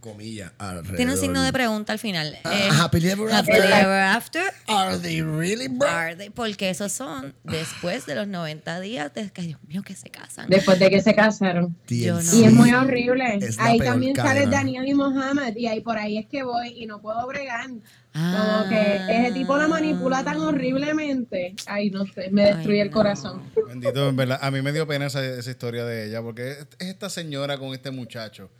comilla 0.00 0.52
alrededor. 0.58 0.96
Tiene 0.96 1.12
un 1.12 1.18
signo 1.18 1.42
de 1.42 1.52
pregunta 1.52 1.92
al 1.92 1.98
final. 1.98 2.38
Ah, 2.44 2.52
Eh, 2.54 2.68
happily 2.80 3.10
ever 3.10 3.32
Happily 3.32 3.58
after. 3.58 3.72
Ever 3.72 4.00
After. 4.02 4.42
Are 4.68 4.98
they 4.98 5.22
really, 5.22 5.68
bro? 5.68 5.88
Are 5.88 6.16
they- 6.16 6.30
Porque 6.30 6.70
esos 6.70 6.90
son 6.92 7.34
después 7.44 8.06
de 8.06 8.14
los 8.14 8.26
90 8.26 8.80
días 8.80 9.12
de 9.14 9.30
que, 9.30 9.42
Dios 9.42 9.60
mío, 9.68 9.82
que 9.82 9.94
se 9.94 10.08
casan. 10.10 10.48
Después 10.48 10.78
de 10.78 10.90
que 10.90 11.00
se 11.02 11.14
casaron. 11.14 11.76
Yo 11.88 12.14
no. 12.14 12.20
Y 12.20 12.24
Sí. 12.24 12.44
es 12.44 12.52
muy 12.52 12.72
horrible. 12.72 13.36
Es 13.40 13.58
ahí 13.58 13.78
también 13.78 14.16
sale. 14.16 14.46
Daniel 14.46 14.86
y 14.88 14.94
Mohammed 14.94 15.54
y 15.56 15.66
ahí 15.66 15.80
por 15.80 15.96
ahí 15.98 16.18
es 16.18 16.26
que 16.26 16.42
voy 16.42 16.68
y 16.76 16.86
no 16.86 17.00
puedo 17.00 17.26
bregar. 17.26 17.68
Ah. 18.12 18.64
Como 18.64 18.70
que 18.70 18.96
ese 19.08 19.32
tipo 19.32 19.56
la 19.56 19.68
manipula 19.68 20.24
tan 20.24 20.38
horriblemente. 20.38 21.54
Ay, 21.66 21.90
no 21.90 22.04
sé, 22.06 22.28
me 22.30 22.42
destruye 22.44 22.80
Ay, 22.80 22.86
el 22.88 22.90
corazón. 22.90 23.42
Bendito, 23.68 24.08
en 24.08 24.16
verdad. 24.16 24.38
A 24.42 24.50
mí 24.50 24.62
me 24.62 24.72
dio 24.72 24.86
pena 24.86 25.06
esa, 25.06 25.24
esa 25.24 25.50
historia 25.50 25.84
de 25.84 26.06
ella, 26.08 26.20
porque 26.22 26.50
es 26.52 26.66
esta 26.78 27.08
señora 27.10 27.58
con 27.58 27.72
este 27.74 27.90
muchacho. 27.90 28.50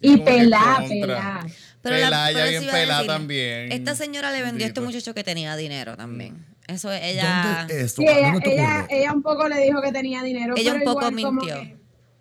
Y 0.00 0.18
que 0.18 0.24
pelá, 0.24 0.76
contra. 0.76 0.88
pelá. 0.88 1.46
Pelá, 1.82 2.30
ella 2.30 2.38
pero 2.38 2.50
bien 2.50 2.68
a 2.68 2.72
pelá 2.72 2.94
decir, 2.94 3.06
también. 3.06 3.72
Esta 3.72 3.94
señora 3.94 4.32
le 4.32 4.42
vendió 4.42 4.66
a 4.66 4.68
este 4.68 4.80
muchacho 4.80 5.14
que 5.14 5.24
tenía 5.24 5.56
dinero 5.56 5.96
también. 5.96 6.44
Eso 6.66 6.92
ella. 6.92 7.66
¿Dónde 7.68 7.80
esto? 7.82 8.02
Sí, 8.02 8.08
ella, 8.08 8.32
¿Dónde 8.32 8.40
te 8.40 8.54
ella, 8.54 8.86
ella 8.90 9.12
un 9.12 9.22
poco 9.22 9.48
le 9.48 9.60
dijo 9.60 9.80
que 9.80 9.92
tenía 9.92 10.22
dinero. 10.22 10.54
Ella 10.56 10.72
pero 10.72 10.84
un 10.84 10.94
poco 10.94 11.08
igual 11.08 11.24
como 11.24 11.40
mintió. 11.40 11.60
que, 11.60 11.76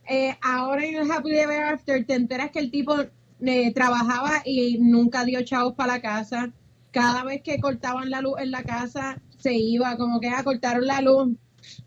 eh, 0.07 0.37
ahora 0.41 0.85
en 0.85 0.95
el 0.95 1.11
Happy 1.11 1.37
Ever 1.37 1.63
After 1.63 2.05
te 2.05 2.13
enteras 2.13 2.51
que 2.51 2.59
el 2.59 2.69
tipo 2.69 2.95
eh, 3.43 3.73
trabajaba 3.73 4.43
y 4.45 4.77
nunca 4.79 5.25
dio 5.25 5.41
chavos 5.43 5.73
para 5.73 5.93
la 5.93 6.01
casa. 6.01 6.51
Cada 6.91 7.23
vez 7.23 7.41
que 7.41 7.59
cortaban 7.59 8.09
la 8.09 8.21
luz 8.21 8.35
en 8.39 8.51
la 8.51 8.63
casa, 8.63 9.19
se 9.39 9.53
iba. 9.53 9.97
Como 9.97 10.19
que 10.19 10.29
ah, 10.29 10.43
cortaron 10.43 10.85
la 10.85 11.01
luz, 11.01 11.35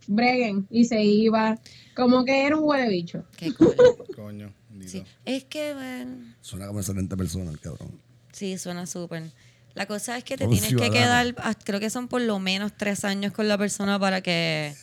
breguen, 0.09 0.67
y 0.69 0.85
se 0.85 1.03
iba. 1.03 1.59
Como 1.95 2.25
que 2.25 2.45
era 2.45 2.57
un 2.57 2.65
huele 2.65 2.89
bicho. 2.89 3.25
Qué 3.37 3.55
cool. 3.55 3.77
Coño. 4.17 4.58
Sí. 4.89 5.05
Es 5.25 5.45
que, 5.45 5.75
bueno, 5.75 6.35
Suena 6.41 6.67
como 6.67 6.81
excelente 6.81 7.17
persona, 7.17 7.51
el 7.51 7.61
cabrón. 7.61 8.01
sí, 8.33 8.59
suena 8.59 8.87
súper. 8.87 9.31
La 9.75 9.87
cosa 9.87 10.19
es 10.19 10.25
que 10.25 10.37
te 10.37 10.49
tienes 10.49 10.75
que 10.75 10.91
quedar, 10.91 11.35
ah, 11.39 11.55
creo 11.55 11.79
que 11.79 11.91
son 11.91 12.09
por 12.09 12.21
lo 12.21 12.39
menos 12.41 12.73
tres 12.77 13.05
años 13.05 13.33
con 13.33 13.47
la 13.47 13.57
persona 13.59 13.99
para 13.99 14.21
que. 14.23 14.75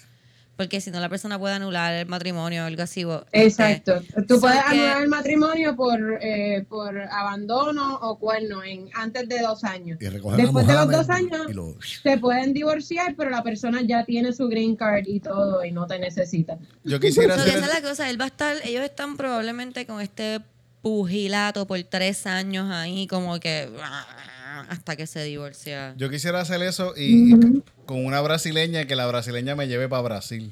Porque 0.58 0.80
si 0.80 0.90
no, 0.90 1.02
la 1.02 1.10
persona 1.10 1.38
puede 1.38 1.54
anular 1.56 1.94
el 1.94 2.06
matrimonio 2.08 2.64
o 2.64 2.66
algo 2.66 2.82
así. 2.84 3.04
o- 3.04 3.26
Exacto. 3.34 4.02
Tú 4.28 4.36
so 4.36 4.42
puedes 4.42 4.58
que- 4.64 4.80
anular 4.80 5.02
el 5.02 5.10
matrimonio 5.10 5.76
por, 5.76 6.00
eh, 6.22 6.66
por 6.70 6.98
abandono 6.98 7.96
o 8.02 8.18
cuerno 8.18 8.64
en 8.64 8.90
antes 8.94 9.28
de 9.28 9.40
dos 9.42 9.66
años. 9.66 9.98
Y 10.02 10.06
Después 10.06 10.38
de 10.66 10.74
los 10.74 10.90
dos 10.90 11.10
años, 11.10 11.54
lo- 11.54 11.76
se 11.82 12.18
pueden 12.18 12.54
divorciar, 12.54 13.16
pero 13.18 13.30
la 13.32 13.44
persona 13.44 13.82
ya 13.86 14.06
tiene 14.06 14.32
su 14.32 14.48
green 14.48 14.78
card 14.78 15.06
y 15.08 15.20
todo 15.20 15.66
y 15.66 15.72
no 15.72 15.88
te 15.88 16.00
necesita. 16.00 16.58
Yo 16.86 17.00
quisiera 17.02 17.36
So 17.36 17.42
hacer. 17.42 17.58
esa 17.58 17.66
es 17.68 17.74
la 17.84 17.90
cosa, 17.90 18.10
él 18.10 18.20
va 18.20 18.24
a 18.26 18.28
estar, 18.28 18.56
ellos 18.64 18.84
están 18.84 19.18
probablemente 19.18 19.86
con 19.86 20.00
este 20.00 20.40
pugilato 20.82 21.68
por 21.68 21.82
tres 21.84 22.26
años 22.28 22.72
ahí, 22.72 23.08
como 23.08 23.40
que 23.40 23.70
ah, 23.84 24.66
hasta 24.70 24.96
que 24.96 25.06
se 25.08 25.24
divorcia. 25.24 25.94
Yo 25.98 26.10
quisiera 26.10 26.40
hacer 26.40 26.62
eso 26.62 26.94
y, 26.96 27.34
y 27.34 27.64
con 27.86 28.06
una 28.06 28.22
brasileña 28.22 28.86
que 28.86 28.96
la 28.96 29.06
brasileña 29.08 29.56
me 29.56 29.68
lleve 29.68 29.88
para 29.90 30.02
Brasil. 30.02 30.52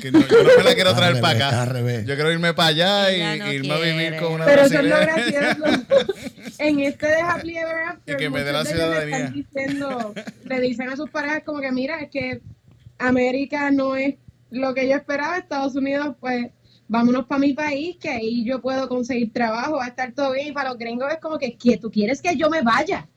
Que 0.00 0.12
no- 0.12 0.20
yo 0.20 0.42
no 0.44 0.50
me 0.58 0.62
la 0.62 0.74
quiero 0.74 0.94
traer 0.94 1.20
para 1.20 1.48
acá. 1.48 1.80
Yo 2.04 2.14
quiero 2.14 2.30
irme 2.32 2.54
para 2.54 2.68
allá 2.68 3.12
y 3.12 3.38
no 3.40 3.52
irme 3.52 3.74
a 3.74 3.78
vivir 3.78 4.16
con 4.20 4.32
una 4.34 4.44
Pero 4.44 4.62
eso 4.62 4.78
es 4.78 4.84
lo 4.84 4.96
brasileña. 4.96 5.54
gracioso. 5.54 5.84
En 6.58 6.78
este 6.80 7.06
de 7.08 7.16
Happily 7.20 7.56
Ever 7.56 7.76
After, 7.88 8.14
Y 8.14 8.18
que 8.18 8.30
me 8.30 8.44
dé 8.44 8.52
la 8.52 8.62
le 8.62 8.70
están 8.70 9.32
diciendo, 9.32 10.14
le 10.44 10.60
dicen 10.60 10.88
a 10.90 10.96
sus 10.96 11.10
parejas 11.10 11.42
como 11.44 11.60
que 11.60 11.72
mira, 11.72 11.98
es 12.00 12.10
que 12.10 12.40
América 12.98 13.70
no 13.72 13.96
es 13.96 14.14
lo 14.50 14.72
que 14.74 14.86
yo 14.88 14.94
esperaba, 14.94 15.38
Estados 15.38 15.74
Unidos, 15.74 16.14
pues 16.20 16.46
vámonos 16.86 17.26
para 17.26 17.40
mi 17.40 17.54
país, 17.54 17.96
que 17.98 18.10
ahí 18.10 18.44
yo 18.44 18.60
puedo 18.60 18.88
conseguir 18.88 19.32
trabajo, 19.32 19.76
va 19.78 19.86
a 19.86 19.88
estar 19.88 20.12
todo 20.12 20.32
bien. 20.32 20.48
Y 20.48 20.52
para 20.52 20.68
los 20.68 20.78
gringos 20.78 21.10
es 21.10 21.18
como 21.18 21.38
que, 21.38 21.56
que 21.56 21.78
tú 21.78 21.90
quieres 21.90 22.20
que 22.22 22.36
yo 22.36 22.48
me 22.50 22.62
vaya, 22.62 23.08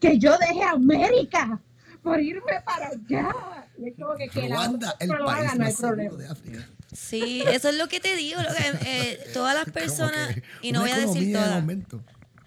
que 0.00 0.18
yo 0.18 0.38
deje 0.38 0.62
América 0.62 1.60
por 2.08 2.20
irme 2.20 2.52
para 2.64 2.88
allá. 2.88 3.34
Y 3.78 3.88
es 3.88 3.94
como 3.96 4.14
que, 4.16 4.28
que 4.28 4.48
Ruanda, 4.48 4.96
el 4.98 5.08
lo 5.08 5.30
haga, 5.30 5.48
país 5.48 5.58
no 5.58 5.66
hay 5.66 5.72
problema. 5.74 6.16
de 6.16 6.26
África. 6.26 6.68
Sí, 6.92 7.42
eso 7.46 7.68
es 7.68 7.76
lo 7.76 7.86
que 7.88 8.00
te 8.00 8.16
digo. 8.16 8.40
lo 8.42 8.48
que, 8.48 8.86
eh, 8.86 9.20
todas 9.32 9.54
las 9.54 9.70
personas, 9.72 10.34
y 10.62 10.72
no 10.72 10.80
voy 10.80 10.90
a 10.90 10.98
decir 10.98 11.32
todas, 11.32 11.64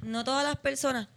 no 0.04 0.24
todas 0.24 0.44
las 0.44 0.58
personas, 0.58 1.08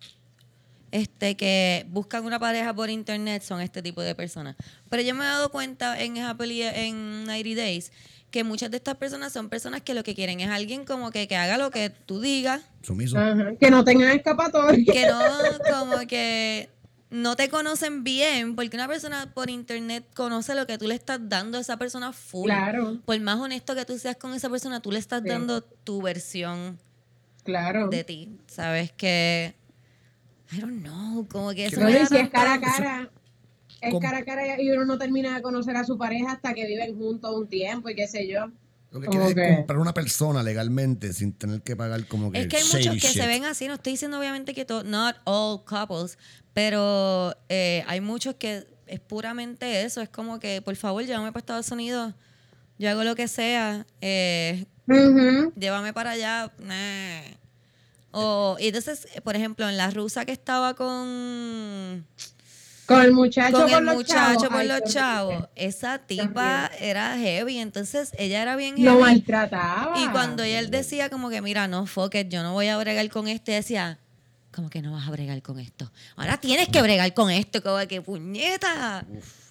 este, 0.92 1.36
que 1.36 1.86
buscan 1.88 2.24
una 2.24 2.38
pareja 2.38 2.72
por 2.72 2.88
internet 2.90 3.42
son 3.42 3.60
este 3.60 3.82
tipo 3.82 4.00
de 4.02 4.14
personas. 4.14 4.54
Pero 4.88 5.02
yo 5.02 5.14
me 5.14 5.24
he 5.24 5.28
dado 5.28 5.50
cuenta 5.50 6.00
en 6.00 6.18
Happily 6.18 6.62
en 6.62 7.24
90 7.24 7.60
Days 7.60 7.90
que 8.30 8.44
muchas 8.44 8.70
de 8.70 8.76
estas 8.78 8.96
personas 8.96 9.32
son 9.32 9.48
personas 9.48 9.80
que 9.82 9.94
lo 9.94 10.02
que 10.02 10.14
quieren 10.14 10.40
es 10.40 10.50
alguien 10.50 10.84
como 10.84 11.10
que, 11.12 11.26
que 11.28 11.36
haga 11.36 11.56
lo 11.56 11.70
que 11.70 11.90
tú 11.90 12.20
digas, 12.20 12.62
Sumiso. 12.82 13.16
Ajá, 13.18 13.54
Que 13.58 13.70
no 13.70 13.84
tengan 13.84 14.10
escapatoria. 14.10 14.92
que 14.92 15.06
no, 15.06 15.18
como 15.72 16.06
que 16.06 16.68
no 17.14 17.36
te 17.36 17.48
conocen 17.48 18.02
bien, 18.04 18.56
porque 18.56 18.76
una 18.76 18.88
persona 18.88 19.32
por 19.32 19.48
internet 19.48 20.04
conoce 20.14 20.54
lo 20.54 20.66
que 20.66 20.78
tú 20.78 20.86
le 20.88 20.94
estás 20.94 21.20
dando 21.22 21.58
a 21.58 21.60
esa 21.60 21.76
persona 21.76 22.12
full. 22.12 22.46
Claro, 22.46 23.00
Por 23.04 23.18
más 23.20 23.38
honesto 23.38 23.74
que 23.74 23.84
tú 23.84 23.96
seas 23.98 24.16
con 24.16 24.34
esa 24.34 24.50
persona, 24.50 24.80
tú 24.80 24.90
le 24.90 24.98
estás 24.98 25.22
Sí. 25.22 25.28
dando 25.28 25.62
tu 25.62 26.02
versión 26.02 26.78
claro. 27.44 27.88
de 27.88 28.04
ti. 28.04 28.36
Sabes 28.46 28.90
que. 28.92 29.54
I 30.52 30.60
don't 30.60 30.82
know, 30.82 31.26
como 31.28 31.50
que 31.52 31.66
eso 31.66 31.80
No, 31.80 31.86
me 31.86 31.92
y 31.92 31.94
da 31.94 32.06
si 32.06 32.16
es 32.16 32.28
cara 32.30 32.54
a 32.54 32.60
cara, 32.60 33.10
es 33.80 33.90
¿Cómo? 33.90 34.00
cara 34.00 34.18
a 34.18 34.24
cara 34.24 34.60
y 34.60 34.70
uno 34.70 34.84
no 34.84 34.98
termina 34.98 35.34
de 35.36 35.42
conocer 35.42 35.76
a 35.76 35.84
su 35.84 35.96
pareja 35.96 36.32
hasta 36.32 36.52
que 36.52 36.66
viven 36.66 36.96
juntos 36.96 37.34
un 37.34 37.48
tiempo 37.48 37.88
y 37.90 37.94
qué 37.94 38.06
sé 38.06 38.28
yo. 38.28 38.50
Lo 38.90 39.00
que 39.00 39.08
quieres 39.08 39.36
es 39.36 39.56
comprar 39.56 39.78
una 39.78 39.92
persona 39.94 40.42
legalmente 40.42 41.12
sin 41.12 41.32
tener 41.32 41.62
que 41.62 41.74
pagar 41.74 42.06
como 42.06 42.30
que 42.30 42.42
Es 42.42 42.46
que 42.46 42.58
hay 42.58 42.62
muchos 42.64 42.94
que 42.94 43.08
shit. 43.08 43.20
se 43.20 43.26
ven 43.26 43.44
así, 43.44 43.66
no 43.66 43.74
estoy 43.74 43.94
diciendo 43.94 44.18
obviamente 44.20 44.54
que 44.54 44.64
todo, 44.64 44.84
not 44.84 45.16
all 45.24 45.64
couples, 45.64 46.16
pero 46.54 47.36
eh, 47.50 47.84
hay 47.88 48.00
muchos 48.00 48.36
que 48.36 48.66
es 48.86 49.00
puramente 49.00 49.82
eso, 49.84 50.00
es 50.02 50.08
como 50.08 50.40
que 50.40 50.62
por 50.62 50.76
favor 50.76 51.04
llévame 51.04 51.32
para 51.32 51.40
Estados 51.40 51.70
Unidos, 51.72 52.14
yo 52.78 52.90
hago 52.90 53.04
lo 53.04 53.14
que 53.16 53.28
sea, 53.28 53.86
eh, 54.00 54.66
llévame 55.56 55.92
para 55.92 56.12
allá. 56.12 56.52
nah. 56.58 57.22
O, 58.16 58.56
y 58.60 58.68
entonces, 58.68 59.08
por 59.24 59.36
ejemplo, 59.36 59.68
en 59.68 59.76
la 59.76 59.90
rusa 59.90 60.24
que 60.24 60.32
estaba 60.32 60.74
con, 60.74 62.06
Con 62.86 63.00
el 63.02 63.12
muchacho, 63.12 63.52
con 63.52 63.70
por 63.70 63.80
el 63.80 63.84
los 63.84 63.96
muchacho 63.96 64.12
chavos. 64.12 64.48
por 64.48 64.60
Ay, 64.60 64.68
los 64.68 64.84
chavos, 64.84 65.48
esa 65.56 65.98
tipa 65.98 66.70
era 66.78 67.16
heavy, 67.18 67.58
entonces 67.58 68.12
ella 68.18 68.42
era 68.42 68.56
bien 68.56 68.76
Lo 68.76 68.98
heavy. 68.98 69.00
maltrataba. 69.00 69.92
Y 69.94 70.08
cuando 70.10 70.42
él 70.44 70.70
decía 70.70 71.10
como 71.10 71.30
que, 71.30 71.40
mira, 71.42 71.66
no, 71.68 71.86
fuck 71.86 72.14
it, 72.16 72.28
yo 72.28 72.42
no 72.42 72.52
voy 72.52 72.68
a 72.68 72.78
bregar 72.78 73.08
con 73.10 73.26
este, 73.28 73.52
decía, 73.52 73.98
como 74.54 74.70
que 74.70 74.80
no 74.80 74.92
vas 74.92 75.06
a 75.08 75.10
bregar 75.10 75.42
con 75.42 75.58
esto. 75.58 75.90
Ahora 76.16 76.38
tienes 76.38 76.68
que 76.68 76.80
bregar 76.80 77.12
con 77.12 77.30
esto, 77.30 77.62
como 77.62 77.78
que 77.88 78.00
puñeta. 78.00 79.04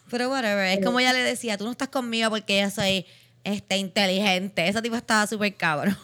Pero 0.10 0.30
whatever, 0.30 0.78
es 0.78 0.86
como 0.86 1.00
ella 1.00 1.14
le 1.14 1.22
decía, 1.24 1.58
tú 1.58 1.66
no 1.66 1.72
estás 1.72 1.90
conmigo 1.90 2.30
porque 2.30 2.62
yo 2.62 2.70
soy 2.70 3.06
este, 3.44 3.78
inteligente. 3.78 4.68
Esa 4.68 4.82
tipa 4.82 4.98
estaba 4.98 5.28
súper 5.28 5.56
cabrona. 5.56 6.00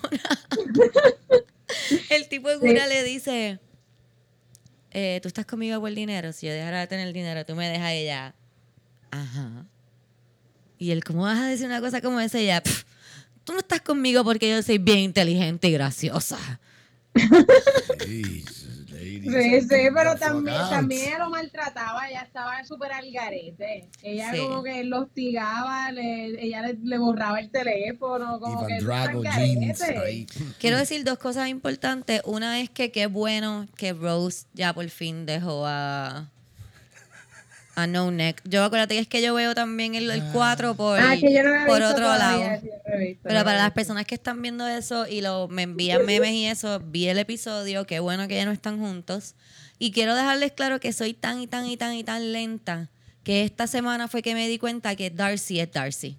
el 2.10 2.28
tipo 2.28 2.50
en 2.50 2.62
una 2.62 2.88
le 2.88 3.04
dice, 3.04 3.60
eh, 4.92 5.20
tú 5.22 5.28
estás 5.28 5.46
conmigo 5.46 5.80
por 5.80 5.94
dinero, 5.94 6.34
si 6.34 6.48
yo 6.48 6.54
dejara 6.54 6.80
de 6.82 6.88
tener 6.88 7.14
dinero, 7.14 7.46
tú 7.46 7.56
me 7.56 7.70
dejas 7.70 7.92
ella, 7.92 8.36
ajá. 9.12 9.66
Y 10.78 10.92
él, 10.92 11.04
¿cómo 11.04 11.24
vas 11.24 11.40
a 11.40 11.48
decir 11.48 11.66
una 11.66 11.82
cosa 11.82 12.02
como 12.02 12.20
esa? 12.20 12.40
Y 12.40 12.46
ella, 12.46 12.64
"Pff, 12.64 12.84
tú 13.44 13.54
no 13.54 13.60
estás 13.60 13.82
conmigo 13.82 14.24
porque 14.24 14.50
yo 14.50 14.62
soy 14.64 14.78
bien 14.78 15.00
inteligente 15.00 15.68
y 15.68 15.74
graciosa. 15.74 16.60
Sí, 19.10 19.30
lady, 19.30 19.62
Sí, 19.62 19.88
pero 19.94 20.16
también, 20.16 20.58
también 20.70 21.08
ella 21.08 21.20
lo 21.20 21.30
maltrataba, 21.30 22.08
ella 22.10 22.22
estaba 22.22 22.64
súper 22.64 22.92
al 22.94 23.12
garete. 23.12 23.88
Ella 24.04 24.32
Sí. 24.34 24.40
como 24.40 24.64
que 24.64 24.84
lo 24.84 25.02
hostigaba, 25.02 25.92
le, 25.92 26.44
ella 26.44 26.62
le, 26.62 26.74
le 26.84 26.98
borraba 26.98 27.40
el 27.40 27.50
teléfono, 27.50 28.40
como 28.40 28.66
que 28.66 28.80
Drago 28.80 29.24
jeans. 29.24 29.84
Quiero 30.60 30.78
decir 30.78 31.04
dos 31.04 31.18
cosas 31.18 31.50
importantes. 31.50 32.22
Una 32.26 32.60
es 32.62 32.70
que 32.70 32.92
qué 32.92 33.08
bueno 33.08 33.68
que 33.76 33.94
Rose 33.94 34.46
ya 34.54 34.74
por 34.74 34.88
fin 34.90 35.26
dejó 35.26 35.66
a, 35.66 36.30
a 37.80 37.88
No 37.88 38.12
Neck. 38.12 38.42
Yo 38.46 38.64
acuérdate 38.64 38.96
que 38.96 39.02
es 39.02 39.08
que 39.08 39.22
yo 39.22 39.34
veo 39.34 39.56
también 39.56 39.96
el, 39.96 40.10
el 40.12 40.24
4 40.32 40.76
por, 40.76 41.00
Ah, 41.00 41.16
que 41.20 41.34
yo 41.34 41.44
no 41.44 41.50
la 41.50 41.64
he 41.64 41.68
por 41.68 41.82
otro 41.82 41.98
todavía, 42.06 42.18
lado. 42.52 42.62
yo 42.64 42.72
no 42.94 42.98
visto, 43.00 43.20
Pero 43.24 43.40
no 43.40 43.46
para 43.46 43.58
las 43.60 43.72
personas 43.72 44.06
que 44.06 44.16
están 44.16 44.42
viendo 44.42 44.68
eso 44.68 45.08
y 45.08 45.22
lo, 45.22 45.48
me 45.48 45.64
envían 45.64 46.06
memes 46.06 46.32
y 46.32 46.46
eso, 46.46 46.80
vi 46.80 47.08
el 47.08 47.18
episodio, 47.20 47.86
qué 47.86 48.00
bueno 48.00 48.28
que 48.28 48.36
ya 48.36 48.46
no 48.46 48.52
están 48.52 48.80
juntos. 48.80 49.36
Y 49.80 49.92
quiero 49.92 50.14
dejarles 50.16 50.52
claro 50.52 50.80
que 50.80 50.92
soy 50.94 51.14
tan 51.14 51.40
y 51.42 51.48
tan 51.48 51.66
y 51.66 51.78
tan 51.78 51.94
y 51.96 52.04
tan 52.04 52.34
lenta 52.34 52.90
que 53.24 53.44
esta 53.44 53.66
semana 53.68 54.08
fue 54.08 54.22
que 54.22 54.34
me 54.34 54.48
di 54.48 54.58
cuenta 54.60 54.96
que 54.96 55.10
Darcy 55.10 55.60
es 55.60 55.72
Darcy. 55.72 56.18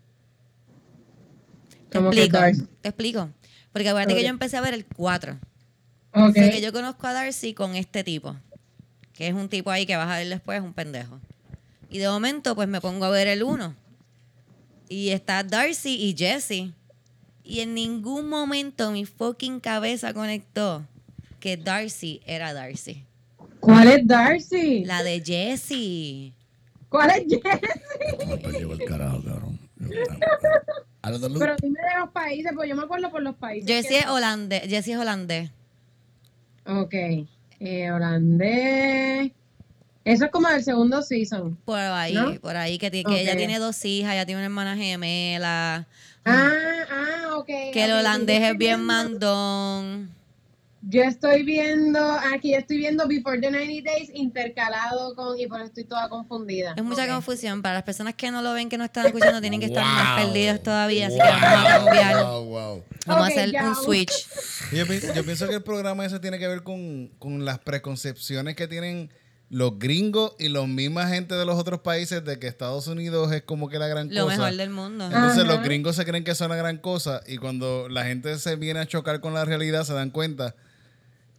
Te 1.90 1.98
¿Cómo 1.98 2.10
que 2.10 2.18
explico, 2.24 2.38
Darcy? 2.38 2.66
te 2.80 2.88
explico. 2.88 3.30
Porque 3.72 3.88
acuérdate 3.88 4.14
que 4.14 4.22
yo 4.22 4.28
empecé 4.28 4.56
a 4.56 4.60
ver 4.60 4.74
el 4.74 4.84
4. 4.86 5.38
Ok. 6.12 6.28
O 6.28 6.32
sea, 6.32 6.50
que 6.50 6.60
yo 6.60 6.72
conozco 6.72 7.06
a 7.06 7.12
Darcy 7.12 7.54
con 7.54 7.76
este 7.76 8.02
tipo, 8.04 8.36
que 9.12 9.28
es 9.28 9.34
un 9.34 9.48
tipo 9.48 9.70
ahí 9.70 9.86
que 9.86 9.96
vas 9.96 10.08
a 10.08 10.18
ver 10.18 10.28
después, 10.28 10.60
un 10.60 10.72
pendejo. 10.72 11.20
Y 11.90 11.98
de 11.98 12.08
momento, 12.08 12.54
pues 12.54 12.68
me 12.68 12.80
pongo 12.80 13.04
a 13.04 13.10
ver 13.10 13.26
el 13.26 13.42
1. 13.42 13.74
Y 14.88 15.10
está 15.10 15.42
Darcy 15.42 15.96
y 15.96 16.16
Jesse. 16.16 16.72
Y 17.42 17.60
en 17.60 17.74
ningún 17.74 18.28
momento 18.28 18.92
mi 18.92 19.04
fucking 19.04 19.60
cabeza 19.60 20.14
conectó 20.14 20.86
que 21.40 21.56
Darcy 21.56 22.20
era 22.24 22.52
Darcy. 22.52 23.04
¿Cuál 23.58 23.88
es 23.88 24.06
Darcy? 24.06 24.84
La 24.84 25.02
de 25.02 25.20
Jesse. 25.20 26.32
¿Cuál 26.88 27.10
es 27.10 27.24
Jesse? 27.28 28.40
No, 28.40 28.50
llevo 28.50 28.72
el 28.74 28.84
carajo, 28.84 29.22
cabrón. 29.22 29.58
Pero 31.38 31.56
dime 31.62 31.80
de 31.80 32.00
los 32.00 32.10
países, 32.10 32.52
pues 32.54 32.68
yo 32.68 32.76
me 32.76 32.82
acuerdo 32.82 33.10
por 33.10 33.22
los 33.22 33.34
países. 33.34 33.66
Jesse 33.66 34.02
es 34.02 34.06
holandés. 34.06 34.62
Jesse 34.68 34.88
es 34.88 34.96
holandés. 34.98 35.50
Ok. 36.66 36.94
Eh, 37.58 37.90
holandés. 37.90 39.32
Eso 40.04 40.24
es 40.24 40.30
como 40.30 40.48
del 40.48 40.64
segundo 40.64 41.02
season. 41.02 41.56
Por 41.64 41.78
ahí, 41.78 42.14
¿No? 42.14 42.34
por 42.40 42.56
ahí, 42.56 42.78
que, 42.78 42.86
ella 42.86 43.36
tiene 43.36 43.58
dos 43.58 43.84
hijas, 43.84 44.14
ella 44.14 44.24
tiene 44.24 44.40
una 44.40 44.46
hermana 44.46 44.76
gemela. 44.76 45.86
Ah, 46.24 46.50
ah, 46.90 47.36
ok. 47.36 47.46
Que 47.72 47.84
el 47.84 47.92
holandés 47.92 48.42
es 48.42 48.56
bien 48.56 48.82
mandón. 48.82 50.10
Yo 50.82 51.02
estoy 51.02 51.42
viendo, 51.42 52.00
aquí 52.32 52.54
estoy 52.54 52.78
viendo 52.78 53.06
Before 53.06 53.38
the 53.38 53.50
90 53.50 53.90
Days 53.90 54.10
intercalado 54.14 55.14
con, 55.14 55.38
y 55.38 55.46
por 55.46 55.58
eso 55.60 55.66
estoy 55.66 55.84
toda 55.84 56.08
confundida. 56.08 56.72
Es 56.74 56.82
mucha 56.82 57.06
confusión. 57.06 57.60
Para 57.60 57.74
las 57.74 57.82
personas 57.82 58.14
que 58.14 58.30
no 58.30 58.40
lo 58.40 58.54
ven, 58.54 58.70
que 58.70 58.78
no 58.78 58.84
están 58.84 59.04
escuchando, 59.04 59.42
tienen 59.42 59.60
que 59.60 59.66
estar 59.66 59.84
más 59.84 60.24
perdidos 60.24 60.62
todavía. 60.62 61.08
Así 61.08 61.16
que 61.16 61.22
vamos 61.22 61.66
a 61.66 61.76
cambiar. 61.76 62.24
Wow, 62.24 62.44
wow. 62.46 62.84
Vamos 63.06 63.24
a 63.24 63.26
hacer 63.28 63.52
ya, 63.52 63.68
un 63.68 63.76
switch. 63.76 64.26
Yo 64.72 64.86
pienso 64.86 65.46
que 65.48 65.56
el 65.56 65.62
programa 65.62 66.06
ese 66.06 66.18
tiene 66.18 66.38
que 66.38 66.48
ver 66.48 66.62
con, 66.62 67.08
con 67.18 67.44
las 67.44 67.58
preconcepciones 67.58 68.56
que 68.56 68.66
tienen 68.66 69.10
los 69.50 69.78
gringos 69.80 70.32
y 70.38 70.48
los 70.48 70.68
misma 70.68 71.08
gente 71.08 71.34
de 71.34 71.44
los 71.44 71.58
otros 71.58 71.80
países 71.80 72.24
de 72.24 72.38
que 72.38 72.46
Estados 72.46 72.86
Unidos 72.86 73.32
es 73.32 73.42
como 73.42 73.68
que 73.68 73.78
la 73.80 73.88
gran 73.88 74.08
Lo 74.14 74.24
cosa. 74.26 74.36
mejor 74.38 74.56
del 74.56 74.70
mundo. 74.70 75.06
Entonces 75.06 75.42
Ajá. 75.44 75.52
los 75.52 75.62
gringos 75.64 75.96
se 75.96 76.04
creen 76.04 76.22
que 76.22 76.34
son 76.36 76.50
la 76.50 76.56
gran 76.56 76.78
cosa 76.78 77.20
y 77.26 77.36
cuando 77.36 77.88
la 77.88 78.04
gente 78.04 78.38
se 78.38 78.54
viene 78.56 78.78
a 78.80 78.86
chocar 78.86 79.20
con 79.20 79.34
la 79.34 79.44
realidad 79.44 79.82
se 79.84 79.92
dan 79.92 80.10
cuenta 80.10 80.54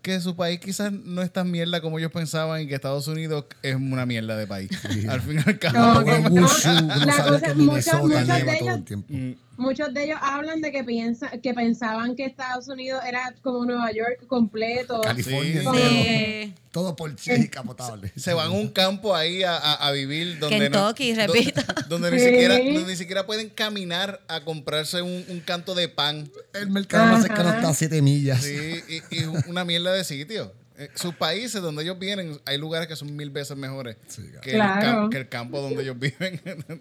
que 0.02 0.19
su 0.19 0.36
país 0.36 0.60
quizás 0.60 0.91
no 0.91 1.21
es 1.21 1.32
tan 1.32 1.52
mierda 1.52 1.80
como 1.80 2.00
ellos 2.00 2.12
pensaban 2.12 2.62
y 2.62 2.67
que 2.67 2.74
Estados 2.76 3.08
Unidos 3.08 3.45
es 3.62 3.76
una 3.76 4.06
mierda 4.06 4.36
de 4.36 4.47
país. 4.47 4.71
Al 5.08 5.21
fin 5.21 5.41
y 5.45 5.50
al 5.50 5.60
cabo. 5.60 6.02
No, 6.02 6.02
La 6.19 6.30
cosa- 6.30 6.74
de 6.82 8.58
todo 8.60 8.69
el 8.76 8.84
tiempo. 8.84 9.08
Mm, 9.13 9.32
Muchos 9.62 9.93
de 9.93 10.06
ellos 10.06 10.17
hablan 10.21 10.60
de 10.62 10.71
que 10.71 10.84
piensa, 10.84 11.30
que 11.41 11.54
pensaban 11.54 12.15
que 12.15 12.26
Estados 12.26 12.67
Unidos 12.67 13.02
era 13.08 13.34
como 13.43 13.63
Nueva 13.65 13.91
York 13.91 14.26
completo. 14.28 15.02
California, 15.02 15.62
Sí. 15.62 15.78
Sí. 15.78 16.54
todo 16.71 16.95
por 16.95 17.15
chica 17.15 17.62
potable. 17.63 18.12
se 18.15 18.34
van 18.34 18.47
a 18.47 18.50
un 18.52 18.69
campo 18.69 19.15
ahí 19.15 19.43
a, 19.43 19.56
a- 19.58 19.88
a 19.88 19.91
vivir 19.91 20.39
donde 20.39 20.58
Kentucky, 20.58 21.13
no, 21.13 21.28
repito. 21.28 21.62
donde 21.89 22.10
ni 22.12 22.19
Sí. 22.19 22.26
siquiera 22.26 22.56
donde 22.58 22.86
ni 22.86 22.95
siquiera 22.95 23.26
pueden 23.28 23.50
caminar 23.50 24.19
a 24.28 24.41
comprarse 24.43 25.02
un, 25.02 25.24
un 25.30 25.39
canto 25.41 25.76
de 25.76 25.88
pan 25.89 26.30
El 26.54 26.69
mercado 26.71 27.06
más 27.06 27.19
Ajá. 27.19 27.28
cercano 27.28 27.50
está 27.54 27.69
a 27.69 27.74
7 27.74 28.02
millas. 28.02 28.41
sí, 28.43 28.82
y, 29.12 29.15
y 29.15 29.24
una 29.47 29.63
mierda 29.65 29.93
de 29.93 30.04
sitio 30.04 30.54
Eh, 30.78 30.89
sus 30.95 31.13
países 31.13 31.62
donde 31.62 31.84
ellos 31.84 32.00
vienen 32.00 32.39
hay 32.45 32.58
lugares 32.58 32.88
que 32.88 32.95
son 32.95 33.15
mil 33.15 33.30
veces 33.30 33.56
mejores 33.58 33.97
Sí, 34.08 34.24
claro. 34.24 34.41
que, 34.41 34.50
el 34.52 34.56
Claro. 34.56 34.82
cam- 34.82 35.10
que 35.12 35.17
el 35.17 35.30
campo 35.30 35.62
donde 35.62 35.84
ellos 35.84 36.00
viven 36.00 36.41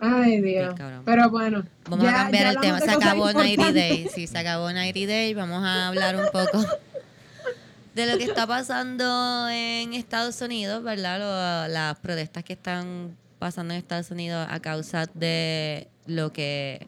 Ay, 0.00 0.40
Dios. 0.40 0.74
Pero 1.04 1.30
bueno. 1.30 1.64
Vamos 1.88 2.04
ya- 2.04 2.10
a 2.20 2.22
cambiar 2.24 2.46
el 2.54 2.60
tema. 2.60 2.80
Se 2.80 2.90
acabó 2.90 3.32
90 3.32 3.48
importantes. 3.50 3.74
Days. 3.74 4.12
Sí, 4.12 4.26
se 4.26 4.38
acabó 4.38 4.72
90 4.72 5.06
Days. 5.06 5.36
Vamos 5.36 5.62
a 5.64 5.88
hablar 5.88 6.16
un 6.16 6.26
poco 6.32 6.64
de 7.94 8.06
lo 8.06 8.16
que 8.18 8.24
está 8.24 8.46
pasando 8.46 9.48
en 9.48 9.92
Estados 9.94 10.40
Unidos, 10.40 10.82
¿verdad? 10.82 11.18
Lo- 11.18 11.72
las 11.72 11.98
protestas 11.98 12.44
que 12.44 12.54
están 12.54 13.16
pasando 13.38 13.74
en 13.74 13.78
Estados 13.80 14.10
Unidos 14.10 14.46
a 14.50 14.60
causa 14.60 15.06
de 15.14 15.88
lo 16.06 16.32
que, 16.32 16.86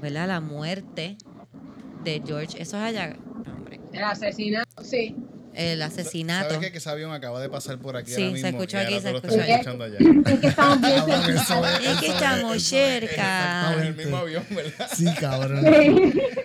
¿verdad? 0.00 0.28
La 0.28 0.40
muerte 0.40 1.16
de 2.04 2.22
George. 2.24 2.60
Eso 2.62 2.76
es 2.78 2.82
allá. 2.82 3.16
No, 3.44 3.52
hombre. 3.52 3.80
El 3.92 4.04
asesinato, 4.04 4.82
sí. 4.82 5.16
El 5.54 5.82
asesinato. 5.82 6.50
¿Sabes 6.50 6.66
qué? 6.66 6.72
que 6.72 6.78
ese 6.78 6.88
avión 6.90 7.12
acaba 7.12 7.40
de 7.40 7.48
pasar 7.48 7.78
por 7.78 7.96
aquí 7.96 8.12
Sí, 8.12 8.22
ahora 8.24 8.38
se 8.40 8.48
escuchó 8.48 8.78
aquí, 8.78 9.00
se 9.00 9.10
escuchó 9.14 9.40
allá. 9.42 9.56
Es 9.56 10.38
que 10.40 10.46
estamos 10.48 10.80
bien 10.80 10.96
es- 10.98 11.26
que 11.26 11.32
eso 11.32 12.12
estamos 12.14 12.62
cerca. 12.62 13.74
En 13.74 13.80
el 13.86 13.94
mismo 13.94 14.16
avión, 14.16 14.44
¿verdad? 14.50 14.88
Sí, 14.94 15.06
cabrón. 15.20 15.64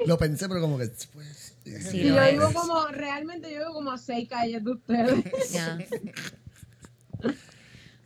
Lo 0.06 0.18
pensé, 0.18 0.48
pero 0.48 0.62
como 0.62 0.78
que 0.78 0.90
pues, 1.14 1.54
Sí 1.64 2.00
y 2.00 2.04
yo 2.08 2.16
vivo 2.32 2.52
como, 2.54 2.88
realmente 2.88 3.52
yo 3.52 3.60
vivo 3.60 3.74
como 3.74 3.92
a 3.92 3.98
seis 3.98 4.28
calles 4.30 4.64
de 4.64 4.72
ustedes. 4.72 5.52
Ya. 5.52 5.78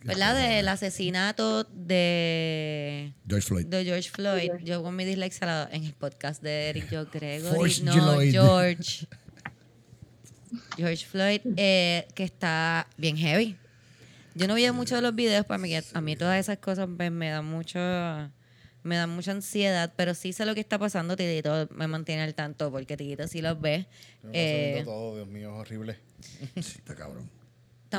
¿Verdad? 0.04 0.34
Del 0.36 0.66
asesinato 0.66 1.62
de, 1.64 3.12
George 3.28 3.46
Floyd. 3.46 3.66
de 3.66 3.84
George 3.84 4.10
Floyd. 4.10 4.50
Yo 4.64 4.82
con 4.82 4.96
mi 4.96 5.04
dislexia 5.04 5.68
en 5.70 5.84
el 5.84 5.92
podcast 5.92 6.42
de 6.42 6.70
Eric 6.70 6.90
Yo 6.90 7.06
Gregory. 7.06 7.54
Forge 7.54 7.82
No, 7.84 7.92
Floyd. 7.92 8.32
George. 8.32 9.06
George 10.76 11.06
Floyd, 11.06 11.40
eh, 11.56 12.06
que 12.14 12.24
está 12.24 12.86
bien 12.96 13.16
heavy. 13.16 13.56
Yo 14.34 14.48
no 14.48 14.54
vi 14.54 14.70
mucho 14.70 14.96
de 14.96 15.02
los 15.02 15.14
videos, 15.14 15.44
para 15.44 15.58
mí, 15.58 15.68
que 15.68 15.82
a 15.92 16.00
mí 16.00 16.16
todas 16.16 16.38
esas 16.38 16.58
cosas 16.58 16.88
me, 16.88 17.10
me 17.10 17.30
dan 17.30 17.44
mucho 17.44 17.78
me 18.82 18.96
dan 18.96 19.10
mucha 19.10 19.30
ansiedad, 19.30 19.92
pero 19.96 20.14
sí 20.14 20.32
sé 20.32 20.44
lo 20.44 20.54
que 20.54 20.60
está 20.60 20.78
pasando, 20.78 21.16
Titito 21.16 21.68
me 21.74 21.86
mantiene 21.86 22.22
al 22.22 22.34
tanto, 22.34 22.70
porque 22.70 22.96
Titito 22.96 23.28
sí 23.28 23.40
los 23.40 23.60
ve. 23.60 23.86
Eh, 24.32 24.82
todo, 24.84 25.16
Dios 25.16 25.28
mío, 25.28 25.52
es 25.54 25.60
horrible. 25.60 25.98
Sí, 26.60 26.78
está 26.78 26.94
cabrón. 26.94 27.28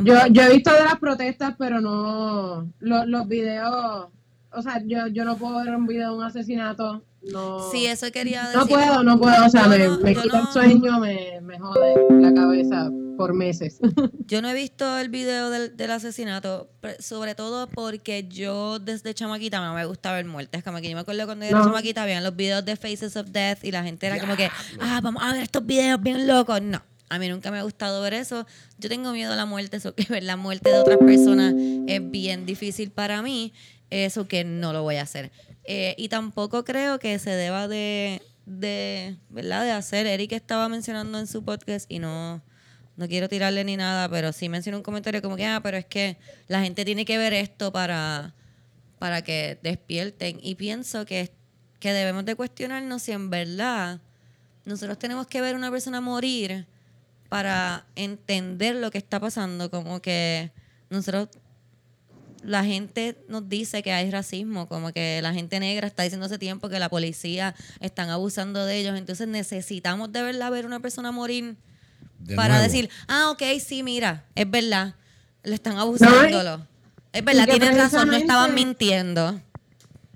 Yo 0.04 0.44
he 0.44 0.54
visto 0.54 0.74
de 0.74 0.84
las 0.84 0.98
protestas, 0.98 1.56
pero 1.58 1.80
no 1.80 2.68
los, 2.80 3.08
los 3.08 3.28
videos. 3.28 4.08
O 4.52 4.62
sea, 4.62 4.82
yo, 4.86 5.08
yo 5.08 5.24
no 5.24 5.38
puedo 5.38 5.64
ver 5.64 5.76
un 5.76 5.86
video 5.86 6.12
de 6.12 6.18
un 6.18 6.24
asesinato. 6.24 7.04
No, 7.32 7.72
Sí, 7.72 7.86
eso 7.86 8.12
quería 8.12 8.44
decir. 8.44 8.58
no 8.60 8.68
puedo, 8.68 9.04
no 9.04 9.18
puedo. 9.20 9.46
O 9.46 9.50
sea, 9.50 9.68
me, 9.68 9.80
no- 9.80 9.98
me 10.00 10.14
yo 10.14 10.22
quita 10.24 10.38
no- 10.42 10.48
el 10.48 10.54
sueño, 10.54 11.00
me, 11.00 11.40
me 11.42 11.58
jode 11.60 11.96
la 12.22 12.34
cabeza 12.34 12.90
por 13.18 13.34
meses. 13.34 13.78
Yo 14.28 14.42
no 14.42 14.50
he 14.50 14.54
visto 14.56 14.98
el 14.98 15.10
video 15.10 15.50
del, 15.52 15.78
del 15.78 15.92
asesinato, 15.92 16.70
sobre 17.00 17.36
todo 17.36 17.68
porque 17.68 18.28
yo 18.28 18.80
desde 18.80 19.14
chamaquita 19.14 19.60
no 19.64 19.76
me 19.76 19.86
gusta 19.86 20.12
ver 20.12 20.26
muertes. 20.26 20.64
Como 20.64 20.80
que 20.82 20.90
yo 20.90 20.96
me 20.96 21.02
acuerdo 21.02 21.26
cuando 21.26 21.46
era 21.46 21.60
No. 21.60 21.66
chamaquita, 21.66 22.02
habían 22.04 22.24
los 22.24 22.36
videos 22.36 22.66
de 22.66 22.76
Faces 22.76 23.16
of 23.16 23.28
Death 23.30 23.64
y 23.64 23.72
la 23.72 23.84
gente 23.84 24.08
era 24.08 24.20
como 24.20 24.36
que, 24.36 24.50
ah, 24.82 25.00
vamos 25.04 25.22
a 25.24 25.32
ver 25.34 25.44
estos 25.44 25.64
videos 25.66 26.02
bien 26.02 26.26
locos. 26.26 26.60
No, 26.64 26.82
a 27.10 27.20
mí 27.20 27.30
nunca 27.30 27.52
me 27.52 27.60
ha 27.60 27.64
gustado 27.64 28.02
ver 28.02 28.16
eso. 28.16 28.48
Yo 28.80 28.90
tengo 28.90 29.12
miedo 29.12 29.32
a 29.34 29.36
la 29.36 29.46
muerte, 29.46 29.78
eso 29.78 29.94
que 29.94 30.06
ver 30.10 30.24
la 30.24 30.36
muerte 30.36 30.72
de 30.72 30.80
otras 30.80 30.98
personas 30.98 31.54
es 31.88 32.10
bien 32.12 32.48
difícil 32.48 32.90
para 32.92 33.22
mí, 33.22 33.54
eso 33.92 34.28
que 34.28 34.44
no 34.44 34.74
lo 34.74 34.82
voy 34.82 34.96
a 34.96 35.04
hacer. 35.04 35.32
Eh, 35.66 35.96
y 35.98 36.10
tampoco 36.10 36.64
creo 36.64 37.00
que 37.00 37.18
se 37.20 37.32
deba 37.32 37.68
de, 37.68 38.22
de, 38.46 39.18
¿verdad? 39.30 39.64
De 39.64 39.72
hacer. 39.72 40.08
Eric 40.08 40.34
estaba 40.34 40.68
mencionando 40.70 41.20
en 41.20 41.28
su 41.28 41.44
podcast 41.44 41.90
y 41.90 42.00
no, 42.00 42.42
no 42.96 43.08
quiero 43.08 43.30
tirarle 43.30 43.64
ni 43.64 43.78
nada, 43.78 44.10
pero 44.10 44.34
sí 44.34 44.50
mencionó 44.50 44.78
un 44.78 44.84
comentario 44.84 45.22
como 45.22 45.36
que, 45.36 45.46
ah, 45.46 45.62
pero 45.64 45.78
es 45.78 45.86
que 45.86 46.18
la 46.48 46.62
gente 46.62 46.86
tiene 46.86 47.06
que 47.06 47.18
ver 47.18 47.34
esto 47.34 47.72
para, 47.72 48.34
para 49.00 49.22
que 49.22 49.58
despierten. 49.64 50.40
Y 50.42 50.56
pienso 50.56 51.06
que, 51.06 51.32
que 51.80 51.94
debemos 51.94 52.26
de 52.26 52.36
cuestionarnos 52.36 53.02
si 53.04 53.12
en 53.12 53.30
verdad 53.30 54.02
nosotros 54.66 54.98
tenemos 55.00 55.28
que 55.28 55.42
ver 55.42 55.56
una 55.56 55.72
persona 55.72 56.02
morir 56.02 56.68
para 57.30 57.86
entender 57.96 58.76
lo 58.76 58.92
que 58.92 58.98
está 58.98 59.20
pasando. 59.20 59.72
Como 59.72 60.02
que 60.02 60.52
nosotros, 60.90 61.30
la 62.44 62.64
gente 62.64 63.18
nos 63.28 63.48
dice 63.50 63.84
que 63.84 63.92
hay 63.92 64.12
racismo, 64.12 64.68
como 64.68 64.92
que 64.92 65.22
la 65.22 65.34
gente 65.34 65.60
negra 65.60 65.88
está 65.88 66.04
diciendo 66.04 66.26
hace 66.26 66.38
tiempo 66.38 66.70
que 66.70 66.80
la 66.80 66.90
policía 66.90 67.56
están 67.80 68.10
abusando 68.10 68.66
de 68.66 68.78
ellos. 68.78 68.98
Entonces 68.98 69.28
necesitamos 69.28 70.12
de 70.12 70.22
verdad 70.22 70.52
ver 70.52 70.66
a 70.66 70.68
una 70.68 70.80
persona 70.80 71.12
morir 71.12 71.56
De 72.20 72.36
para 72.36 72.56
nuevo. 72.56 72.64
decir, 72.64 72.90
ah, 73.08 73.30
ok, 73.32 73.44
sí, 73.60 73.84
mira, 73.84 74.26
es 74.36 74.50
verdad, 74.50 74.96
le 75.44 75.56
están 75.56 75.78
abusándolo. 75.78 76.68
es 77.12 77.24
verdad, 77.24 77.46
tienen 77.46 77.78
razón, 77.78 78.10
no 78.10 78.16
estaban 78.16 78.54
mintiendo. 78.54 79.40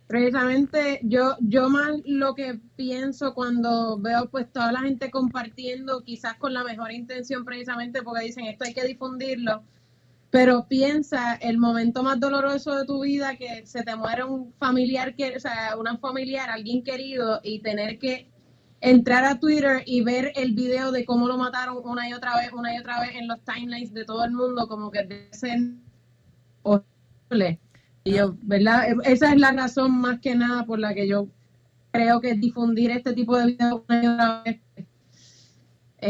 Precisamente 0.07 1.01
yo, 1.03 1.35
yo 1.41 1.69
más 1.69 1.89
lo 2.05 2.33
que 2.33 2.59
pienso 2.77 3.33
cuando 3.33 3.97
veo 3.99 4.29
pues 4.29 4.49
toda 4.51 4.71
la 4.71 4.79
gente 4.79 5.11
compartiendo, 5.11 6.01
quizás 6.01 6.35
con 6.35 6.53
la 6.53 6.63
mejor 6.63 6.93
intención 6.93 7.43
precisamente 7.43 8.01
porque 8.03 8.23
dicen 8.25 8.45
esto 8.45 8.63
hay 8.63 8.73
que 8.73 8.85
difundirlo, 8.85 9.63
pero 10.29 10.67
piensa 10.67 11.35
el 11.35 11.57
momento 11.57 12.03
más 12.03 12.19
doloroso 12.19 12.75
de 12.75 12.85
tu 12.85 13.03
vida 13.03 13.35
que 13.37 13.65
se 13.65 13.83
te 13.83 13.95
muere 13.95 14.23
un 14.23 14.53
familiar, 14.59 15.15
que, 15.15 15.35
o 15.35 15.39
sea, 15.39 15.77
una 15.77 15.97
familiar, 15.97 16.49
alguien 16.49 16.83
querido 16.83 17.39
y 17.43 17.59
tener 17.61 17.97
que 17.97 18.29
entrar 18.81 19.25
a 19.25 19.39
Twitter 19.39 19.83
y 19.85 20.01
ver 20.01 20.31
el 20.35 20.53
video 20.53 20.91
de 20.91 21.05
cómo 21.05 21.27
lo 21.27 21.37
mataron 21.37 21.77
una 21.83 22.07
y 22.09 22.13
otra 22.13 22.35
vez, 22.37 22.51
una 22.53 22.75
y 22.75 22.79
otra 22.79 22.99
vez 22.99 23.15
en 23.15 23.27
los 23.27 23.39
timelines 23.43 23.93
de 23.93 24.05
todo 24.05 24.25
el 24.25 24.31
mundo, 24.31 24.67
como 24.67 24.91
que 24.91 25.03
debe 25.03 25.33
ser 25.33 25.59
horrible. 26.61 27.59
Y 28.03 28.13
yo, 28.13 28.35
¿verdad? 28.41 28.85
Esa 29.05 29.33
es 29.33 29.39
la 29.39 29.51
razón 29.51 29.99
más 29.99 30.19
que 30.19 30.35
nada 30.35 30.65
por 30.65 30.79
la 30.79 30.93
que 30.93 31.07
yo 31.07 31.27
creo 31.91 32.21
que 32.21 32.35
difundir 32.35 32.91
este 32.91 33.13
tipo 33.13 33.37
de 33.37 33.47
videos 33.47 33.81
una 33.87 34.03
y 34.03 34.07
otra 34.07 34.43
vez 34.43 34.61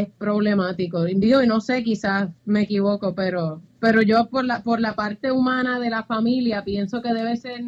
es 0.00 0.08
problemático. 0.18 1.04
Digo, 1.04 1.42
y 1.42 1.46
no 1.46 1.60
sé, 1.60 1.82
quizás 1.82 2.30
me 2.44 2.62
equivoco, 2.62 3.14
pero 3.14 3.62
pero 3.80 4.02
yo 4.02 4.28
por 4.28 4.44
la 4.44 4.62
por 4.62 4.80
la 4.80 4.94
parte 4.94 5.30
humana 5.32 5.78
de 5.78 5.90
la 5.90 6.02
familia 6.04 6.64
pienso 6.64 7.00
que 7.02 7.12
debe 7.12 7.36
ser 7.36 7.62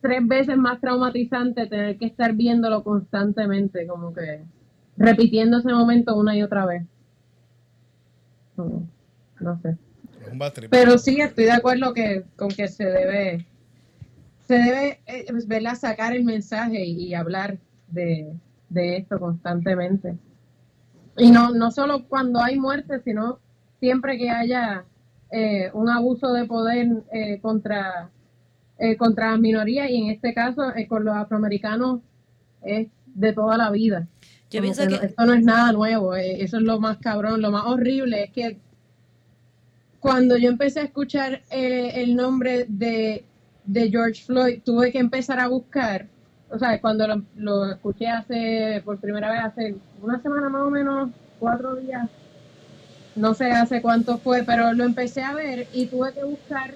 tres 0.00 0.26
veces 0.26 0.56
más 0.56 0.80
traumatizante 0.80 1.66
tener 1.66 1.96
que 1.96 2.06
estar 2.06 2.34
viéndolo 2.34 2.82
constantemente, 2.82 3.86
como 3.86 4.12
que 4.12 4.42
repitiendo 4.96 5.58
ese 5.58 5.72
momento 5.72 6.16
una 6.16 6.36
y 6.36 6.42
otra 6.42 6.66
vez. 6.66 6.82
No, 8.56 8.86
no 9.40 9.60
sé. 9.62 9.76
Pero 10.70 10.98
sí, 10.98 11.20
estoy 11.20 11.44
de 11.44 11.52
acuerdo 11.52 11.94
que 11.94 12.24
con 12.36 12.48
que 12.48 12.68
se 12.68 12.84
debe, 12.84 13.46
se 14.46 14.54
debe, 14.54 15.00
eh, 15.06 15.26
¿verdad? 15.46 15.74
sacar 15.76 16.14
el 16.14 16.24
mensaje 16.24 16.84
y, 16.84 17.08
y 17.08 17.14
hablar 17.14 17.58
de, 17.88 18.32
de 18.72 18.98
esto 18.98 19.18
constantemente. 19.18 20.16
Y 21.16 21.30
no, 21.30 21.50
no 21.50 21.70
solo 21.70 22.06
cuando 22.08 22.40
hay 22.40 22.58
muerte, 22.58 23.00
sino 23.04 23.38
siempre 23.80 24.16
que 24.18 24.30
haya 24.30 24.84
eh, 25.30 25.70
un 25.74 25.88
abuso 25.88 26.32
de 26.32 26.44
poder 26.46 26.88
eh, 27.12 27.38
contra, 27.40 28.10
eh, 28.78 28.96
contra 28.96 29.36
minorías 29.36 29.90
y 29.90 29.96
en 30.02 30.10
este 30.10 30.32
caso 30.34 30.74
eh, 30.74 30.86
con 30.86 31.04
los 31.04 31.14
afroamericanos 31.14 32.00
es 32.62 32.88
de 33.14 33.32
toda 33.32 33.56
la 33.56 33.70
vida. 33.70 34.08
Yo 34.50 34.60
Como 34.60 34.72
pienso 34.72 34.86
que, 34.88 35.06
esto 35.06 35.24
no 35.24 35.32
es 35.32 35.44
nada 35.44 35.72
nuevo, 35.72 36.14
eh, 36.14 36.42
eso 36.42 36.58
es 36.58 36.62
lo 36.62 36.78
más 36.78 36.98
cabrón, 36.98 37.40
lo 37.40 37.50
más 37.50 37.64
horrible 37.66 38.24
es 38.24 38.30
que 38.32 38.58
cuando 39.98 40.36
yo 40.36 40.48
empecé 40.50 40.80
a 40.80 40.84
escuchar 40.84 41.42
eh, 41.50 42.02
el 42.02 42.16
nombre 42.16 42.66
de, 42.68 43.24
de 43.64 43.90
George 43.90 44.24
Floyd, 44.24 44.60
tuve 44.64 44.90
que 44.92 44.98
empezar 44.98 45.38
a 45.38 45.48
buscar, 45.48 46.08
o 46.52 46.58
sea, 46.58 46.80
cuando 46.80 47.06
lo, 47.08 47.22
lo 47.36 47.70
escuché 47.72 48.08
hace, 48.08 48.82
por 48.84 48.98
primera 48.98 49.30
vez 49.30 49.40
hace 49.44 49.76
una 50.02 50.20
semana 50.20 50.48
más 50.48 50.62
o 50.62 50.70
menos, 50.70 51.10
cuatro 51.40 51.76
días, 51.76 52.08
no 53.16 53.34
sé 53.34 53.50
hace 53.50 53.82
cuánto 53.82 54.18
fue, 54.18 54.42
pero 54.44 54.72
lo 54.72 54.84
empecé 54.84 55.22
a 55.22 55.34
ver 55.34 55.66
y 55.72 55.86
tuve 55.86 56.12
que 56.12 56.24
buscar 56.24 56.74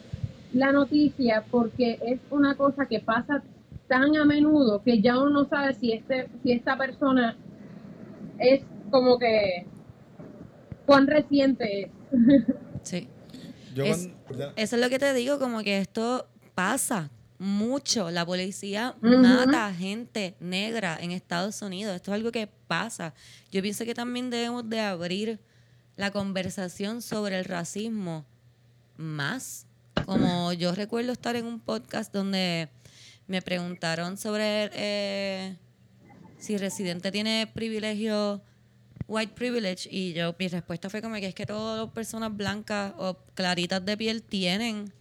la 0.52 0.72
noticia 0.72 1.44
porque 1.50 1.98
es 2.06 2.20
una 2.30 2.54
cosa 2.56 2.86
que 2.86 3.00
pasa 3.00 3.42
tan 3.88 4.16
a 4.16 4.24
menudo 4.24 4.82
que 4.82 5.00
ya 5.00 5.16
uno 5.18 5.30
no 5.30 5.44
sabe 5.48 5.74
si 5.74 5.92
este 5.92 6.28
si 6.42 6.52
esta 6.52 6.76
persona 6.76 7.36
es 8.38 8.62
como 8.90 9.18
que 9.18 9.66
cuán 10.86 11.06
reciente 11.06 11.82
es. 11.82 11.90
sí. 12.82 13.08
Yo 13.74 13.84
es- 13.84 14.08
cuando- 14.26 14.44
ya- 14.44 14.52
Eso 14.56 14.76
es 14.76 14.82
lo 14.82 14.88
que 14.88 14.98
te 14.98 15.12
digo, 15.14 15.38
como 15.38 15.62
que 15.62 15.78
esto 15.78 16.26
pasa 16.54 17.10
mucho. 17.38 18.10
La 18.10 18.24
policía 18.24 18.94
mata 19.00 19.72
gente 19.74 20.36
negra 20.40 20.98
en 21.00 21.12
Estados 21.12 21.60
Unidos. 21.62 21.96
Esto 21.96 22.10
es 22.10 22.14
algo 22.14 22.32
que 22.32 22.46
pasa. 22.46 23.14
Yo 23.50 23.62
pienso 23.62 23.84
que 23.84 23.94
también 23.94 24.30
debemos 24.30 24.68
de 24.68 24.80
abrir 24.80 25.40
la 25.96 26.10
conversación 26.10 27.02
sobre 27.02 27.38
el 27.38 27.44
racismo 27.44 28.24
más. 28.96 29.66
Como 30.04 30.52
yo 30.52 30.74
recuerdo 30.74 31.12
estar 31.12 31.36
en 31.36 31.46
un 31.46 31.60
podcast 31.60 32.12
donde 32.12 32.68
me 33.26 33.42
preguntaron 33.42 34.16
sobre 34.16 34.70
eh, 34.72 35.56
si 36.38 36.56
Residente 36.56 37.10
tiene 37.10 37.50
privilegio, 37.52 38.42
white 39.08 39.32
privilege, 39.34 39.88
y 39.90 40.12
yo 40.12 40.34
mi 40.38 40.48
respuesta 40.48 40.90
fue 40.90 41.02
como 41.02 41.14
que 41.16 41.26
es 41.26 41.34
que 41.34 41.46
todas 41.46 41.80
las 41.80 41.92
personas 41.92 42.36
blancas 42.36 42.92
o 42.98 43.16
claritas 43.34 43.84
de 43.84 43.96
piel 43.96 44.22
tienen 44.22 44.92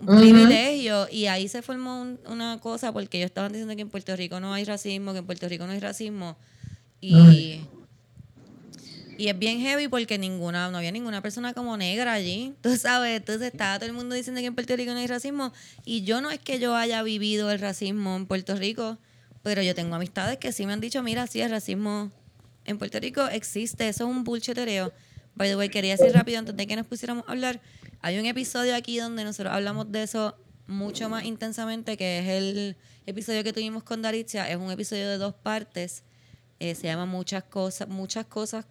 un 0.00 0.06
privilegio 0.20 1.06
y 1.10 1.26
ahí 1.26 1.48
se 1.48 1.62
formó 1.62 2.00
un- 2.02 2.18
una 2.26 2.58
cosa 2.60 2.92
porque 2.92 3.18
ellos 3.18 3.26
estaban 3.30 3.52
diciendo 3.52 3.74
que 3.76 3.82
en 3.82 3.88
Puerto 3.90 4.14
Rico 4.16 4.40
no 4.40 4.52
hay 4.54 4.64
racismo, 4.64 5.12
que 5.12 5.18
en 5.18 5.26
Puerto 5.26 5.48
Rico 5.48 5.66
no 5.66 5.72
hay 5.72 5.80
racismo 5.80 6.36
y 7.00 7.60
y 9.18 9.28
es 9.28 9.38
bien 9.38 9.60
heavy 9.60 9.88
porque 9.88 10.18
ninguna 10.18 10.70
no 10.70 10.78
había 10.78 10.90
ninguna 10.90 11.20
persona 11.20 11.52
como 11.54 11.76
negra 11.76 12.12
allí, 12.14 12.54
tú 12.62 12.76
sabes, 12.76 13.18
entonces 13.18 13.52
estaba 13.52 13.78
todo 13.78 13.86
el 13.86 13.92
mundo 13.92 14.14
diciendo 14.14 14.40
que 14.40 14.46
en 14.46 14.54
Puerto 14.54 14.74
Rico 14.74 14.92
no 14.92 14.98
hay 14.98 15.06
racismo 15.06 15.52
y 15.84 16.02
yo 16.02 16.20
no 16.20 16.30
es 16.30 16.40
que 16.40 16.58
yo 16.58 16.74
haya 16.74 17.02
vivido 17.02 17.50
el 17.50 17.60
racismo 17.60 18.16
en 18.16 18.26
Puerto 18.26 18.56
Rico, 18.56 18.98
pero 19.42 19.62
yo 19.62 19.74
tengo 19.74 19.94
amistades 19.94 20.38
que 20.38 20.50
sí 20.52 20.66
me 20.66 20.72
han 20.72 20.80
dicho, 20.80 21.02
mira, 21.02 21.26
sí, 21.26 21.40
el 21.40 21.50
racismo 21.50 22.10
en 22.64 22.78
Puerto 22.78 22.98
Rico 23.00 23.26
existe, 23.28 23.88
eso 23.88 24.04
es 24.04 24.10
un 24.10 24.24
bullshitereo. 24.24 24.92
By 25.34 25.48
the 25.48 25.56
way, 25.56 25.68
quería 25.68 25.96
decir 25.96 26.12
rápido 26.12 26.38
antes 26.38 26.56
de 26.56 26.66
que 26.66 26.76
nos 26.76 26.86
pusiéramos 26.86 27.24
a 27.28 27.32
hablar, 27.32 27.60
hay 28.02 28.18
un 28.18 28.26
episodio 28.26 28.74
aquí 28.76 28.98
donde 28.98 29.24
nosotros 29.24 29.54
hablamos 29.54 29.90
de 29.90 30.02
eso 30.02 30.36
mucho 30.66 31.08
más 31.08 31.24
intensamente, 31.24 31.96
que 31.96 32.18
es 32.20 32.26
el 32.28 32.76
episodio 33.06 33.42
que 33.44 33.52
tuvimos 33.52 33.82
con 33.82 34.02
Daricia, 34.02 34.48
es 34.50 34.56
un 34.56 34.70
episodio 34.70 35.08
de 35.08 35.18
dos 35.18 35.34
partes. 35.34 36.02
eh, 36.60 36.74
se 36.76 36.84
llama 36.84 37.06
Muchas 37.06 37.42
Cosas, 37.44 37.88
Muchas 37.88 38.26
Cosas, 38.26 38.64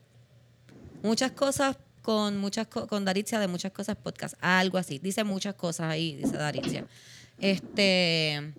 Muchas 1.04 1.32
Cosas 1.32 1.76
con 2.02 2.38
muchas 2.38 2.68
co- 2.68 2.88
con 2.88 3.04
Daricia 3.06 3.38
de 3.40 3.48
Muchas 3.48 3.72
Cosas 3.74 3.96
Podcast, 3.98 4.36
algo 4.40 4.78
así. 4.78 4.98
Dice 5.00 5.24
muchas 5.24 5.56
cosas 5.56 5.88
ahí, 5.92 6.16
dice 6.16 6.38
Daricia. 6.38 6.86
Este 7.38 8.54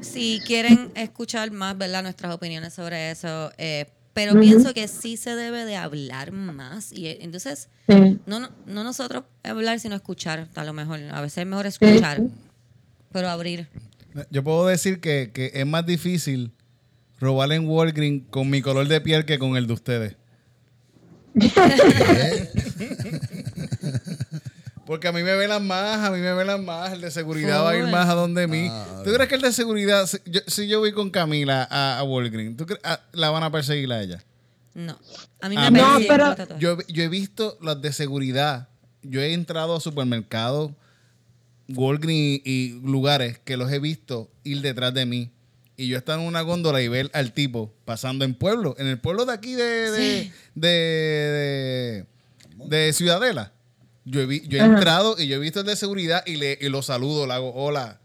si 0.00 0.40
quieren 0.46 0.92
escuchar 0.94 1.50
más, 1.50 1.76
¿verdad? 1.78 2.02
Nuestras 2.02 2.34
opiniones 2.34 2.74
sobre 2.74 3.10
eso, 3.10 3.50
eh, 3.56 3.86
pero 4.14 4.38
pienso 4.40 4.72
que 4.72 4.88
sí 4.88 5.16
se 5.18 5.34
debe 5.36 5.64
de 5.66 5.76
hablar 5.76 6.32
más 6.32 6.92
y 6.92 7.06
eh, 7.08 7.18
entonces 7.20 7.68
Sí. 7.88 8.18
no, 8.26 8.40
no, 8.40 8.48
no 8.66 8.82
nosotros 8.84 9.24
hablar, 9.42 9.78
sino 9.80 9.94
escuchar, 9.96 10.48
a 10.54 10.64
lo 10.64 10.72
mejor. 10.72 11.00
A 11.12 11.20
veces 11.20 11.38
es 11.38 11.46
mejor 11.46 11.66
escuchar, 11.66 12.22
pero 13.12 13.28
abrir. 13.28 13.68
Yo 14.30 14.42
puedo 14.42 14.66
decir 14.66 15.00
que, 15.00 15.30
que 15.34 15.50
es 15.52 15.66
más 15.66 15.84
difícil 15.84 16.52
robar 17.20 17.52
en 17.52 17.68
Walgreens 17.68 18.22
con 18.30 18.48
mi 18.48 18.62
color 18.62 18.88
de 18.88 19.00
piel 19.02 19.24
que 19.26 19.38
con 19.38 19.56
el 19.58 19.66
de 19.66 19.72
ustedes. 19.74 20.16
Porque 24.94 25.08
a 25.08 25.12
mí 25.12 25.24
me 25.24 25.34
velan 25.34 25.66
más, 25.66 25.98
a 26.06 26.10
mí 26.12 26.20
me 26.20 26.32
velan 26.34 26.64
más. 26.64 26.92
El 26.92 27.00
de 27.00 27.10
seguridad 27.10 27.64
va 27.64 27.70
a 27.70 27.76
ir 27.76 27.84
más 27.88 28.08
a 28.08 28.14
donde 28.14 28.46
mí. 28.46 28.68
Ah, 28.70 29.02
¿Tú 29.04 29.12
crees 29.12 29.28
que 29.28 29.34
el 29.34 29.40
de 29.40 29.52
seguridad, 29.52 30.06
si 30.06 30.18
yo, 30.24 30.40
si 30.46 30.68
yo 30.68 30.78
voy 30.78 30.92
con 30.92 31.10
Camila 31.10 31.66
a, 31.68 31.98
a 31.98 32.04
Walgreens, 32.04 32.56
¿tú 32.56 32.64
crees, 32.64 32.80
ah, 32.84 33.00
la 33.10 33.30
van 33.30 33.42
a 33.42 33.50
perseguir 33.50 33.92
a 33.92 34.00
ella? 34.00 34.22
No. 34.72 34.96
A 35.40 35.48
mí 35.48 35.56
Ah, 35.58 35.68
me 35.72 35.80
no, 35.80 35.84
persiguen 35.94 36.08
pero-. 36.36 36.58
Yo, 36.60 36.78
yo 36.86 37.02
he 37.02 37.08
visto 37.08 37.58
las 37.60 37.82
de 37.82 37.92
seguridad. 37.92 38.68
Yo 39.02 39.20
he 39.20 39.32
entrado 39.32 39.74
a 39.74 39.80
supermercados, 39.80 40.70
Walgreens 41.68 42.42
y 42.44 42.80
lugares 42.84 43.40
que 43.40 43.56
los 43.56 43.72
he 43.72 43.80
visto 43.80 44.30
ir 44.44 44.60
detrás 44.60 44.94
de 44.94 45.06
mí. 45.06 45.32
Y 45.76 45.88
yo 45.88 45.98
estaba 45.98 46.22
en 46.22 46.28
una 46.28 46.42
góndola 46.42 46.80
y 46.82 46.86
ver 46.86 47.10
al 47.14 47.32
tipo 47.32 47.74
pasando 47.84 48.24
en 48.24 48.34
pueblo, 48.36 48.76
en 48.78 48.86
el 48.86 49.00
pueblo 49.00 49.24
de 49.26 49.32
aquí 49.32 49.54
de, 49.54 49.90
de, 49.90 50.22
Sí. 50.22 50.32
de, 50.54 50.68
de- 50.68 52.06
de 52.68 52.92
Ciudadela. 52.92 53.50
Yo 54.04 54.20
he, 54.20 54.26
vi- 54.26 54.46
yo 54.48 54.58
he 54.58 54.62
entrado 54.64 55.16
y 55.18 55.26
yo 55.28 55.36
he 55.36 55.38
visto 55.38 55.60
el 55.60 55.66
de 55.66 55.76
seguridad 55.76 56.22
y, 56.26 56.36
le, 56.36 56.58
y 56.60 56.68
lo 56.68 56.82
saludo, 56.82 57.26
le 57.26 57.32
hago 57.32 57.54
hola, 57.54 58.00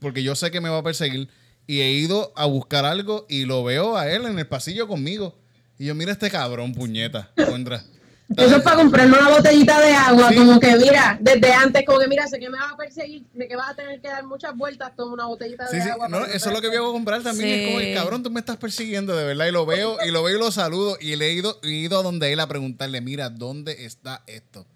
porque 0.00 0.22
yo 0.22 0.34
sé 0.34 0.50
que 0.50 0.60
me 0.60 0.68
va 0.68 0.78
a 0.78 0.82
perseguir. 0.82 1.28
Y 1.68 1.80
he 1.80 1.90
ido 1.92 2.32
a 2.36 2.46
buscar 2.46 2.84
algo 2.84 3.26
y 3.28 3.44
lo 3.44 3.64
veo 3.64 3.96
a 3.96 4.10
él 4.10 4.24
en 4.26 4.38
el 4.38 4.46
pasillo 4.46 4.86
conmigo. 4.88 5.36
Y 5.78 5.86
yo, 5.86 5.94
mira 5.94 6.12
este 6.12 6.30
cabrón, 6.30 6.72
puñeta. 6.74 7.30
Contra. 7.48 7.82
Eso 8.36 8.56
es 8.56 8.62
para 8.62 8.76
comprarme 8.78 9.16
una 9.18 9.28
botellita 9.28 9.80
de 9.80 9.92
agua, 9.94 10.30
Sí. 10.30 10.34
como 10.34 10.58
que 10.58 10.74
mira, 10.76 11.16
desde 11.20 11.52
antes, 11.52 11.84
como 11.86 12.00
que 12.00 12.08
mira, 12.08 12.26
sé 12.26 12.40
que 12.40 12.50
me 12.50 12.58
vas 12.58 12.72
a 12.72 12.76
perseguir, 12.76 13.24
de 13.32 13.46
que 13.46 13.54
vas 13.54 13.70
a 13.70 13.74
tener 13.76 14.00
que 14.00 14.08
dar 14.08 14.24
muchas 14.24 14.56
vueltas, 14.56 14.96
toma 14.96 15.12
una 15.12 15.26
botellita 15.26 15.68
Sí, 15.68 15.76
de 15.76 15.82
sí, 15.84 15.88
agua. 15.90 16.08
no, 16.08 16.24
eso 16.26 16.48
es 16.48 16.52
lo 16.54 16.60
que 16.60 16.66
voy 16.66 16.76
a 16.76 16.92
comprar 16.92 17.22
también. 17.22 17.48
Es 17.60 17.66
como, 17.68 17.80
Sí. 17.80 17.94
cabrón, 17.94 18.24
tú 18.24 18.30
me 18.32 18.40
estás 18.40 18.56
persiguiendo 18.56 19.14
de 19.14 19.24
verdad. 19.26 19.46
Y 19.46 19.52
lo 19.52 19.64
veo, 19.64 19.96
y 20.04 20.10
lo 20.10 20.24
veo 20.24 20.36
y 20.36 20.40
lo 20.40 20.50
saludo. 20.50 20.98
Y 21.00 21.14
le 21.14 21.26
he 21.28 21.32
ido, 21.34 21.60
he 21.62 21.68
ido 21.70 22.00
a 22.00 22.02
donde 22.02 22.32
él 22.32 22.40
a 22.40 22.48
preguntarle, 22.48 23.00
mira, 23.00 23.30
¿dónde 23.30 23.84
está 23.84 24.24
esto? 24.26 24.66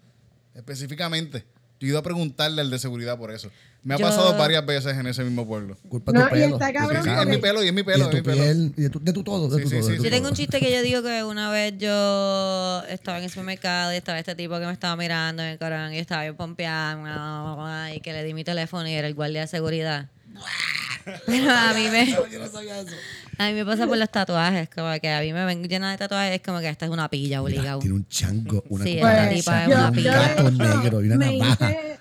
Específicamente. 0.55 1.45
Yo 1.79 1.87
he 1.87 1.89
ido 1.89 1.97
a 1.99 2.03
preguntarle 2.03 2.61
al 2.61 2.69
de 2.69 2.77
seguridad 2.77 3.17
por 3.17 3.31
eso. 3.31 3.49
Me 3.83 3.95
ha 3.95 3.97
Yo- 3.97 4.05
pasado 4.05 4.37
varias 4.37 4.63
veces 4.63 4.95
en 4.95 5.07
ese 5.07 5.23
mismo 5.23 5.47
pueblo. 5.47 5.75
Culpa 5.89 6.11
de 6.11 6.19
No, 6.19 6.27
tu 6.29 6.35
y 6.35 6.39
pelo. 6.39 6.53
está 6.55 6.67
de 6.67 6.73
tu 6.73 6.77
cabrón 6.79 6.97
Sí, 6.97 7.01
sí, 7.01 7.09
cara, 7.09 7.21
es 7.23 7.27
mi 7.27 7.37
pelo 7.37 7.63
y 7.63 7.67
es 7.67 7.73
mi 7.73 7.81
pelo, 7.83 7.97
y 7.97 8.07
es 8.09 8.13
mi 8.13 8.21
pelo. 8.21 8.37
piel, 8.43 8.73
y 8.77 8.81
de 8.83 8.89
tu, 8.91 8.99
de 9.03 9.13
tu 9.13 9.23
todo, 9.23 9.49
de 9.49 9.57
Sí, 9.57 9.63
tu 9.63 9.69
sí, 9.69 9.75
todo. 9.77 9.83
sí, 9.87 9.91
de 9.93 9.97
tu 9.97 10.03
sí. 10.03 10.09
Yo 10.09 10.15
tengo 10.15 10.29
un 10.29 10.35
chiste 10.35 10.59
que 10.59 10.71
yo 10.71 10.81
digo 10.83 11.01
que 11.01 11.23
una 11.23 11.49
vez 11.49 11.73
yo 11.79 12.83
estaba 12.87 13.17
en 13.17 13.23
el 13.23 13.29
supermercado 13.31 13.91
y 13.93 13.95
estaba 13.95 14.19
este 14.19 14.35
tipo 14.35 14.59
que 14.59 14.67
me 14.67 14.73
estaba 14.73 14.95
mirando 14.95 15.41
en 15.41 15.49
el 15.49 15.57
corán 15.57 15.91
y 15.91 15.95
yo 15.95 16.01
estaba 16.01 16.21
bien 16.21 16.35
pompeada 16.35 17.95
y 17.95 17.99
que 18.01 18.13
le 18.13 18.23
di 18.23 18.35
mi 18.35 18.43
teléfono 18.43 18.87
y 18.87 18.93
era 18.93 19.07
el 19.07 19.15
guardia 19.15 19.41
de 19.41 19.47
seguridad. 19.47 20.07
Pero 21.25 21.49
a 21.51 21.73
mí 21.73 21.87
me, 21.89 22.05
Yo 22.11 22.39
no 22.39 22.47
sabía 22.47 22.79
eso. 22.81 22.91
A 23.41 23.49
mí 23.49 23.53
me 23.55 23.65
pasa 23.65 23.87
por 23.87 23.97
los 23.97 24.09
tatuajes, 24.09 24.69
como 24.69 24.87
que 24.99 25.09
a 25.09 25.21
mí 25.21 25.33
me 25.33 25.45
ven 25.45 25.63
llena 25.63 25.91
de 25.91 25.97
tatuajes, 25.97 26.35
es 26.35 26.41
como 26.41 26.59
que 26.59 26.69
esta 26.69 26.85
es 26.85 26.91
una 26.91 27.09
pilla 27.09 27.41
Mira, 27.41 27.59
obligado. 27.59 27.79
tiene 27.79 27.95
un 27.95 28.07
chango, 28.07 28.63
una 28.69 28.83
Sí, 28.83 28.97
esta 28.97 29.29
tipa 29.29 29.61
es 29.63 29.67
una 29.67 29.87
un 29.89 29.95
pilla. 29.95 30.13
gato 30.27 30.43
de 30.43 30.51
negro 30.51 31.03
y 31.03 31.07
una 31.07 31.17
me 31.17 31.37
navaja. 31.37 31.71
hice- 31.71 31.99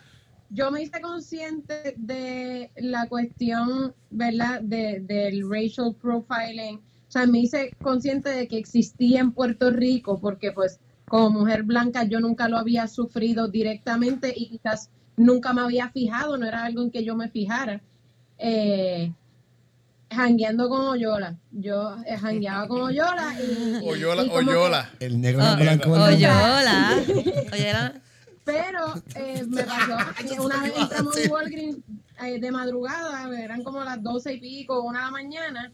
yo 0.52 0.70
me 0.72 0.82
hice 0.82 1.00
consciente 1.00 1.94
de 1.96 2.70
la 2.76 3.06
cuestión, 3.08 3.94
¿verdad? 4.10 4.60
De, 4.60 5.00
del 5.00 5.48
racial 5.48 5.94
profiling. 6.00 6.76
O 6.76 7.12
sea, 7.12 7.26
me 7.26 7.38
hice 7.38 7.70
consciente 7.80 8.30
de 8.30 8.48
que 8.48 8.58
existía 8.58 9.20
en 9.20 9.30
Puerto 9.32 9.70
Rico 9.70 10.18
porque 10.20 10.50
pues 10.52 10.78
como 11.08 11.30
mujer 11.40 11.62
blanca 11.62 12.04
yo 12.04 12.20
nunca 12.20 12.48
lo 12.48 12.56
había 12.58 12.86
sufrido 12.88 13.48
directamente 13.48 14.32
y 14.36 14.48
quizás 14.48 14.90
nunca 15.16 15.52
me 15.52 15.60
había 15.60 15.88
fijado, 15.90 16.36
no 16.36 16.46
era 16.46 16.64
algo 16.64 16.82
en 16.82 16.90
que 16.90 17.04
yo 17.04 17.14
me 17.16 17.28
fijara. 17.28 17.80
Eh, 18.38 19.12
jangueando 20.10 20.68
con 20.68 20.80
Oyola. 20.88 21.36
Yo 21.52 21.96
eh, 22.06 22.16
jangueaba 22.18 22.66
con 22.68 22.82
Oyola 22.82 23.34
y... 23.40 23.80
Oyola, 23.88 24.24
y 24.24 24.28
como 24.28 24.40
que- 24.40 24.46
Oyola. 24.50 24.90
El 25.00 25.20
negro 25.20 25.42
Oh, 25.44 25.56
blanco. 25.56 25.90
hola. 25.92 26.96
Oye, 27.52 27.68
era- 27.68 28.00
Pero 28.44 28.94
eh, 29.14 29.44
me 29.48 29.62
pasó 29.64 29.96
que 30.28 30.40
una 30.40 30.62
vez 30.62 30.72
entramos 30.76 31.16
en 31.16 31.30
Walgreens 31.30 31.76
eh, 32.24 32.40
de 32.40 32.50
madrugada, 32.50 33.28
eran 33.38 33.62
como 33.62 33.82
las 33.84 34.02
doce 34.02 34.34
y 34.34 34.40
pico, 34.40 34.82
una 34.82 34.98
de 35.00 35.04
la 35.06 35.10
mañana, 35.10 35.72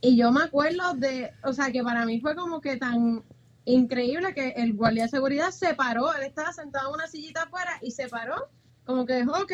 y 0.00 0.16
yo 0.16 0.30
me 0.32 0.42
acuerdo 0.42 0.94
de, 0.94 1.32
o 1.44 1.52
sea, 1.52 1.70
que 1.72 1.82
para 1.82 2.04
mí 2.04 2.20
fue 2.20 2.34
como 2.36 2.60
que 2.60 2.76
tan 2.76 3.22
increíble 3.64 4.32
que 4.34 4.50
el 4.56 4.74
guardia 4.74 5.04
de 5.04 5.08
seguridad 5.10 5.50
se 5.50 5.74
paró, 5.74 6.12
él 6.14 6.22
estaba 6.24 6.52
sentado 6.52 6.88
en 6.88 6.94
una 6.94 7.06
sillita 7.06 7.42
afuera 7.44 7.78
y 7.82 7.90
se 7.90 8.08
paró, 8.08 8.48
como 8.84 9.04
que, 9.06 9.22
ok, 9.22 9.52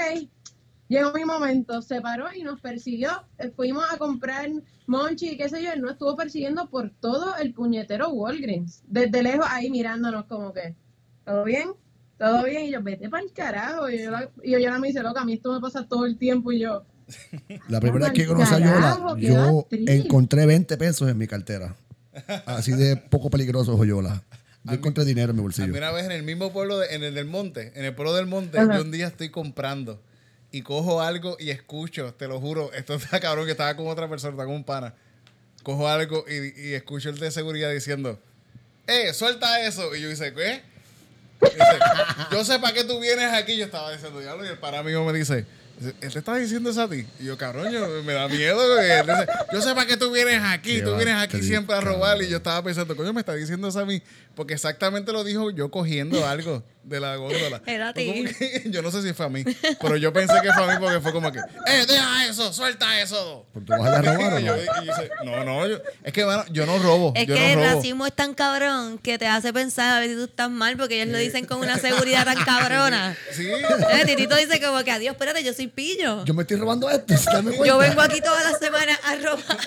llegó 0.89 1.13
mi 1.13 1.25
momento, 1.25 1.81
se 1.83 2.01
paró 2.01 2.27
y 2.35 2.43
nos 2.43 2.61
persiguió, 2.61 3.11
Eh, 3.39 3.51
fuimos 3.55 3.85
a 3.91 3.97
comprar 3.99 4.49
monchi 4.87 5.31
y 5.31 5.37
qué 5.37 5.49
sé 5.49 5.63
yo, 5.63 5.73
él 5.73 5.81
nos 5.81 5.93
estuvo 5.93 6.15
persiguiendo 6.17 6.69
por 6.69 6.91
todo 6.91 7.37
el 7.37 7.53
puñetero 7.55 8.11
Walgreens, 8.11 8.83
desde 8.87 9.23
lejos 9.23 9.47
ahí 9.49 9.71
mirándonos 9.71 10.27
como 10.27 10.53
que, 10.53 10.75
¿todo 11.25 11.45
bien? 11.45 11.71
todo 12.17 12.45
bien, 12.45 12.67
y 12.67 12.71
yo, 12.71 12.81
vete 12.83 13.09
para 13.11 13.25
el 13.25 13.33
carajo. 13.33 13.91
Y 13.91 14.05
yo, 14.05 14.11
la- 14.13 14.31
y 14.43 14.53
yo 14.53 14.59
ya 14.61 14.79
me 14.79 14.87
dice, 14.87 15.03
loca, 15.03 15.23
a 15.23 15.25
mí 15.25 15.33
esto 15.35 15.53
me 15.53 15.61
pasa 15.61 15.87
todo 15.87 16.07
el 16.07 16.17
tiempo, 16.17 16.53
y 16.53 16.61
yo, 16.61 16.85
La 17.69 17.81
primera 17.81 18.07
vez 18.09 18.15
que 18.15 18.27
conocí 18.27 18.55
a 18.55 18.59
Yola, 18.61 18.99
yo 19.19 19.67
encontré 19.71 20.47
20 20.47 20.77
pesos 20.79 21.09
en 21.11 21.19
mi 21.19 21.27
cartera. 21.27 21.75
Así 22.47 22.73
de 22.73 22.97
poco 22.97 23.29
peligroso 23.31 23.75
es 23.83 23.89
Yola. 23.89 24.23
Yo 24.63 24.75
encontré 24.75 25.05
dinero 25.05 25.31
en 25.31 25.37
mi 25.37 25.41
A 25.41 25.43
bolsillo. 25.43 25.69
mí 25.69 25.77
una 25.77 25.91
vez 25.91 26.07
en 26.07 26.13
el 26.13 26.23
mismo 26.23 26.51
pueblo, 26.53 26.79
de- 26.79 26.95
en 26.95 27.03
el 27.03 27.15
del 27.15 27.27
monte, 27.27 27.73
en 27.75 27.85
el 27.85 27.95
pueblo 27.95 28.15
del 28.15 28.27
monte, 28.27 28.59
Ajá. 28.59 28.77
yo 28.77 28.83
un 28.83 28.91
día 28.93 29.09
estoy 29.09 29.29
comprando 29.31 30.01
y 30.55 30.63
cojo 30.63 31.03
algo 31.03 31.37
y 31.41 31.51
escucho, 31.51 32.15
te 32.15 32.29
lo 32.29 32.41
juro, 32.41 32.73
esto 32.75 32.95
está 32.95 33.19
cabrón 33.19 33.45
que 33.45 33.51
estaba 33.51 33.75
con 33.75 33.89
otra 33.89 34.09
persona, 34.09 34.31
estaba 34.31 34.47
con 34.47 34.55
un 34.55 34.63
pana. 34.63 34.95
Cojo 35.65 35.89
algo 35.89 36.25
y, 36.29 36.69
y 36.69 36.75
escucho 36.75 37.09
el 37.09 37.19
de 37.19 37.33
seguridad 37.33 37.73
diciendo, 37.73 38.21
¡eh, 38.87 39.13
suelta 39.15 39.67
eso! 39.67 39.97
Y 39.97 40.03
yo 40.03 40.09
dice, 40.09 40.33
¿qué? 40.33 40.63
Dice, 41.41 41.79
yo 42.31 42.45
sé 42.45 42.61
para 42.61 42.73
qué 42.73 42.85
tú 42.85 43.01
vienes 43.01 43.33
aquí. 43.33 43.57
Yo 43.57 43.65
estaba 43.65 43.91
diciendo, 43.91 44.21
diablo, 44.21 44.45
y 44.45 44.49
el 44.49 44.59
pana 44.59 44.79
amigo 44.79 45.05
me 45.05 45.13
dice, 45.13 45.45
¿él 46.01 46.13
te 46.13 46.19
está 46.21 46.37
diciendo 46.37 46.71
eso 46.71 46.83
a 46.83 46.89
ti? 46.89 47.05
Y 47.19 47.25
yo, 47.25 47.37
cabrón, 47.37 47.73
yo, 47.73 47.89
me 48.05 48.13
da 48.13 48.29
miedo. 48.29 48.79
dice, 48.79 49.27
yo 49.53 49.61
sé 49.61 49.75
para 49.75 49.87
qué 49.87 49.97
tú 49.97 50.13
vienes 50.13 50.41
aquí. 50.45 50.83
Tú 50.83 50.95
vienes 50.95 51.17
aquí 51.17 51.43
siempre 51.43 51.75
a 51.75 51.81
robar. 51.81 52.23
Y 52.23 52.29
yo 52.29 52.37
estaba 52.37 52.63
pensando, 52.63 52.95
coño, 52.95 53.13
me 53.13 53.21
está 53.21 53.35
diciendo 53.35 53.67
eso 53.67 53.81
a 53.81 53.87
mí. 53.87 54.01
Porque 54.37 54.55
exactamente 54.55 55.11
lo 55.11 55.25
dijo 55.25 55.51
yo 55.51 55.71
cogiendo 55.73 56.25
algo 56.29 56.63
de 56.85 57.01
la 57.01 57.17
góndola. 57.17 57.63
Era 57.67 57.89
a 57.89 57.95
ti. 57.95 58.25
que- 58.39 58.63
yo 58.71 58.83
no 58.83 58.91
sé 58.91 59.03
si 59.03 59.13
fue 59.13 59.27
a 59.27 59.29
mí, 59.29 59.45
pero 59.81 59.97
yo 59.97 60.13
pensé 60.13 60.35
que 60.43 60.53
fue 60.53 60.65
a 60.65 60.67
mí 60.67 60.75
porque 60.81 61.01
fue 61.01 61.13
como 61.13 61.33
que, 61.33 61.39
¡eh, 61.39 61.85
deja 61.87 62.27
eso! 62.29 62.53
¡Suelta 62.53 63.01
eso! 63.01 63.47
¿Por 63.53 63.65
tú 63.65 63.73
vas 63.73 63.91
a 63.91 64.03
robar 64.03 64.35
o 64.35 64.39
Y 64.41 64.45
yo- 64.45 64.57
no? 64.57 64.63
y 64.83 64.87
dice, 64.87 65.11
no, 65.25 65.45
no, 65.45 65.67
yo- 65.67 65.79
es 66.03 66.13
que 66.13 66.25
mano, 66.25 66.45
yo 66.51 66.67
no 66.67 66.79
robo. 66.79 67.13
Es 67.17 67.27
yo 67.27 67.35
que 67.35 67.41
no 67.41 67.47
el 67.47 67.55
robo. 67.69 67.77
racismo 67.77 68.07
es 68.07 68.13
tan 68.13 68.35
cabrón 68.35 68.99
que 68.99 69.19
te 69.19 69.27
hace 69.27 69.53
pensar 69.53 69.97
a 69.97 70.01
ver 70.01 70.11
si 70.11 70.15
tú 70.17 70.25
estás 70.25 70.51
mal 70.51 70.77
porque 70.77 71.01
ellos 71.03 71.13
lo 71.13 71.19
dicen 71.19 71.47
con 71.47 71.59
una 71.61 71.79
seguridad 71.79 72.25
tan 72.25 72.37
cabrona. 72.45 73.17
Sí, 73.33 73.49
Eh, 73.49 74.05
Titito 74.07 74.37
dice 74.37 74.61
como 74.61 74.83
que 74.85 74.91
adiós, 74.93 75.13
espérate, 75.15 75.43
yo 75.43 75.53
soy 75.55 75.67
pillo. 75.69 76.25
Yo 76.25 76.35
me 76.35 76.43
estoy 76.43 76.57
robando 76.59 76.89
esto. 76.91 77.15
Yo 77.65 77.79
vengo 77.79 78.01
aquí 78.01 78.21
todas 78.21 78.45
las 78.51 78.59
semanas 78.59 78.99
a 79.05 79.17
robar. 79.17 79.59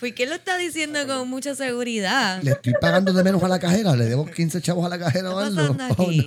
¿Por 0.00 0.14
qué 0.14 0.26
lo 0.26 0.34
está 0.34 0.56
diciendo 0.58 1.06
con 1.06 1.28
mucha 1.28 1.54
seguridad? 1.54 2.42
Le 2.42 2.52
estoy 2.52 2.74
pagando 2.80 3.12
de 3.12 3.22
menos 3.24 3.42
a 3.42 3.48
la 3.48 3.58
cajera. 3.58 3.96
Le 3.96 4.04
debo 4.04 4.26
15 4.26 4.60
chavos 4.60 4.84
a 4.84 4.88
la 4.88 4.98
cajera 4.98 5.30
o 5.34 5.38
¿Qué 5.38 5.44
algo. 5.46 5.76
Oh, 5.96 6.02
aquí? 6.04 6.24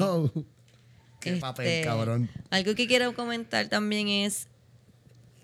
Qué 1.20 1.32
Este, 1.32 1.42
papel, 1.42 1.84
cabrón. 1.84 2.30
Algo 2.50 2.76
que 2.76 2.88
quiero 2.88 3.14
comentar 3.14 3.68
también 3.68 4.08
es, 4.08 4.48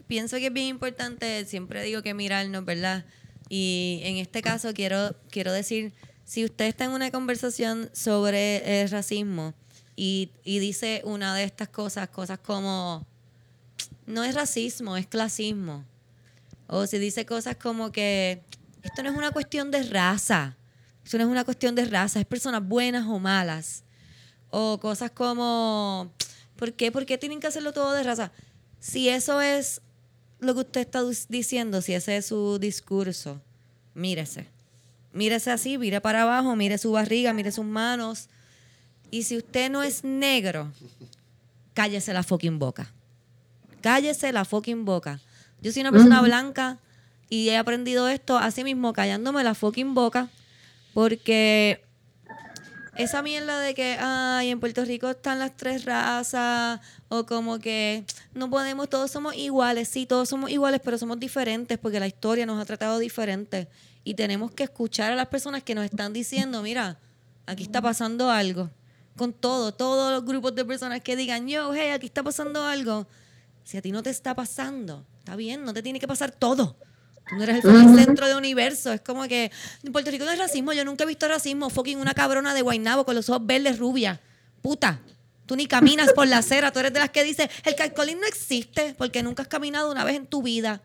pienso 0.08 0.38
que 0.38 0.48
es 0.48 0.54
bien 0.54 0.68
importante, 0.68 1.46
siempre 1.46 1.84
digo 1.84 2.02
que 2.02 2.14
mirarnos, 2.14 2.64
¿verdad? 2.64 3.06
Y 3.50 4.00
en 4.04 4.18
este 4.18 4.42
caso 4.42 4.74
quiero, 4.74 5.16
quiero 5.30 5.52
decir, 5.52 5.94
si 6.24 6.46
usted 6.46 6.66
está 6.66 6.86
en 6.86 6.92
una 6.92 7.12
conversación 7.12 7.90
sobre 7.94 8.82
el 8.82 8.90
racismo 8.90 9.54
y, 9.96 10.32
y 10.44 10.60
dice 10.60 11.02
una 11.06 11.36
de 11.36 11.44
estas 11.44 11.70
cosas, 11.70 12.10
cosas 12.10 12.40
como, 12.40 13.06
no 14.08 14.24
es 14.24 14.34
racismo, 14.34 14.98
es 14.98 15.08
clasismo. 15.08 15.84
O 16.68 16.88
si 16.88 16.98
dice 16.98 17.26
cosas 17.26 17.58
como 17.58 17.92
que 17.92 18.42
esto 18.82 19.04
no 19.04 19.10
es 19.10 19.16
una 19.16 19.32
cuestión 19.32 19.72
de 19.72 19.84
raza, 19.84 20.58
esto 21.04 21.18
no 21.18 21.26
es 21.26 21.30
una 21.30 21.44
cuestión 21.44 21.76
de 21.76 21.86
raza, 21.86 22.20
es 22.20 22.26
personas 22.26 22.68
buenas 22.68 23.06
o 23.08 23.20
malas. 23.20 23.85
O 24.58 24.80
cosas 24.80 25.12
como, 25.12 26.14
¿por 26.56 26.72
qué? 26.72 26.90
¿Por 26.90 27.06
qué 27.06 27.18
tienen 27.18 27.42
que 27.42 27.48
hacerlo 27.48 27.74
todo 27.74 27.92
de 27.92 28.04
raza? 28.04 28.32
Si 28.80 29.10
eso 29.10 29.42
es 29.42 29.82
lo 30.40 30.54
que 30.54 30.62
usted 30.62 30.80
está 30.80 31.02
diciendo, 31.28 31.82
si 31.82 31.94
ese 31.94 32.16
es 32.16 32.28
su 32.28 32.58
discurso, 32.58 33.42
mírese. 33.96 34.48
Mírese 35.12 35.52
así, 35.52 35.78
mire 35.78 36.00
para 36.00 36.22
abajo, 36.22 36.56
mire 36.56 36.78
su 36.78 36.94
barriga, 36.94 37.34
mire 37.34 37.52
sus 37.52 37.66
manos. 37.66 38.30
Y 39.12 39.24
si 39.24 39.36
usted 39.36 39.70
no 39.70 39.84
es 39.84 40.06
negro, 40.06 40.72
cállese 41.74 42.14
la 42.14 42.24
fucking 42.24 42.58
boca. 42.58 42.94
Cállese 43.82 44.32
la 44.32 44.46
fucking 44.46 44.86
boca. 44.86 45.20
Yo 45.62 45.74
soy 45.74 45.82
una 45.82 45.92
persona 45.92 46.22
blanca 46.22 46.80
y 47.30 47.50
he 47.50 47.58
aprendido 47.58 48.08
esto 48.08 48.38
así 48.38 48.64
mismo, 48.64 48.94
callándome 48.94 49.44
la 49.44 49.54
fucking 49.54 49.94
boca, 49.94 50.30
porque 50.94 51.85
esa 52.96 53.22
mierda 53.22 53.60
de 53.60 53.74
que, 53.74 53.98
ay, 54.00 54.50
en 54.50 54.60
Puerto 54.60 54.86
Rico 54.86 55.10
están 55.10 55.40
las 55.40 55.56
tres 55.56 55.86
razas, 55.86 56.80
o 57.10 57.26
como 57.26 57.60
que 57.60 58.06
no 58.34 58.50
podemos, 58.50 58.90
todos 58.90 59.12
somos 59.12 59.36
iguales, 59.36 59.88
sí, 59.90 60.06
todos 60.06 60.30
somos 60.30 60.50
iguales, 60.50 60.82
pero 60.84 60.98
somos 60.98 61.20
diferentes 61.20 61.78
porque 61.78 62.00
la 62.00 62.08
historia 62.08 62.46
nos 62.46 62.62
ha 62.62 62.66
tratado 62.66 63.00
diferente. 63.00 63.68
Y 64.04 64.14
tenemos 64.14 64.52
que 64.52 64.64
escuchar 64.64 65.12
a 65.12 65.16
las 65.16 65.28
personas 65.28 65.64
que 65.64 65.76
nos 65.76 65.86
están 65.86 66.14
diciendo, 66.14 66.62
mira, 66.62 66.98
aquí 67.46 67.64
está 67.64 67.82
pasando 67.82 68.30
algo. 68.30 68.70
Con 69.18 69.34
todo, 69.34 69.74
todos 69.74 70.12
los 70.12 70.26
grupos 70.26 70.56
de 70.56 70.66
personas 70.66 71.02
que 71.02 71.16
digan, 71.16 71.48
yo, 71.48 71.74
hey, 71.74 71.90
aquí 71.90 72.06
está 72.06 72.24
pasando 72.24 72.64
algo. 72.66 73.08
Si 73.64 73.78
a 73.78 73.82
ti 73.82 73.92
no 73.92 74.04
te 74.04 74.10
está 74.10 74.36
pasando, 74.36 75.06
está 75.20 75.36
bien, 75.36 75.64
no 75.64 75.74
te 75.74 75.82
tiene 75.82 76.00
que 76.00 76.08
pasar 76.08 76.32
todo. 76.32 76.78
Tú 77.28 77.36
no 77.36 77.44
eres 77.44 77.56
el 77.58 77.62
fucking 77.62 77.96
centro 77.96 78.28
de 78.28 78.36
universo. 78.36 78.94
Es 78.94 79.02
como 79.02 79.28
que 79.28 79.52
en 79.84 79.92
Puerto 79.92 80.12
Rico 80.12 80.26
no 80.26 80.32
es 80.32 80.40
racismo. 80.40 80.74
Yo 80.74 80.86
nunca 80.86 81.04
he 81.04 81.08
visto 81.08 81.28
racismo. 81.28 81.70
Fucking 81.70 82.00
una 82.00 82.14
cabrona 82.14 82.54
de 82.54 82.62
Guaynabo 82.62 83.06
con 83.06 83.16
los 83.16 83.30
ojos 83.30 83.46
verdes 83.46 83.80
rubia. 83.80 84.20
Puta. 84.62 85.00
Tú 85.46 85.56
ni 85.56 85.68
caminas 85.68 86.14
por 86.14 86.28
la 86.28 86.40
acera. 86.40 86.72
Tú 86.72 86.80
eres 86.80 86.94
de 86.94 87.00
las 87.00 87.10
que 87.10 87.24
dice 87.24 87.50
el 87.64 87.76
calcolín 87.76 88.20
no 88.20 88.28
existe 88.28 88.96
porque 88.98 89.24
nunca 89.24 89.44
has 89.44 89.50
caminado 89.50 89.92
una 89.92 90.04
vez 90.04 90.16
en 90.16 90.28
tu 90.28 90.44
vida. 90.44 90.82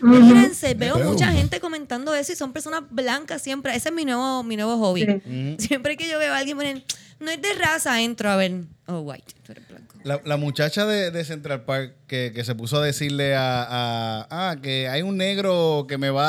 Fíjense, 0.00 0.74
veo 0.74 0.98
mucha 0.98 1.30
gente 1.32 1.60
comentando 1.60 2.14
eso 2.14 2.32
y 2.32 2.36
son 2.36 2.52
personas 2.52 2.82
blancas 2.90 3.42
siempre. 3.42 3.74
Ese 3.74 3.90
es 3.90 3.94
mi 3.94 4.04
nuevo, 4.04 4.42
mi 4.42 4.56
nuevo 4.56 4.78
hobby. 4.78 5.06
Sí. 5.24 5.56
Siempre 5.58 5.96
que 5.96 6.08
yo 6.08 6.18
veo 6.18 6.32
a 6.32 6.38
alguien 6.38 6.56
poner, 6.56 6.82
no 7.20 7.30
es 7.30 7.40
de 7.42 7.52
raza, 7.54 8.00
entro 8.00 8.30
a 8.30 8.36
ver, 8.36 8.62
oh, 8.86 9.00
white, 9.00 9.34
tú 9.44 9.52
eres 9.52 9.68
blanco. 9.68 9.87
La, 10.08 10.20
la 10.24 10.36
muchacha 10.36 10.86
de, 10.86 11.10
de 11.10 11.24
Central 11.24 11.64
Park 11.64 11.92
que, 12.06 12.32
que 12.34 12.44
se 12.44 12.54
puso 12.54 12.78
a 12.78 12.84
decirle 12.84 13.34
a, 13.36 13.62
a- 13.62 14.26
ah, 14.50 14.56
que 14.60 14.88
hay 14.88 15.02
un 15.02 15.16
negro 15.16 15.84
que 15.88 15.98
me 15.98 16.10
va 16.10 16.26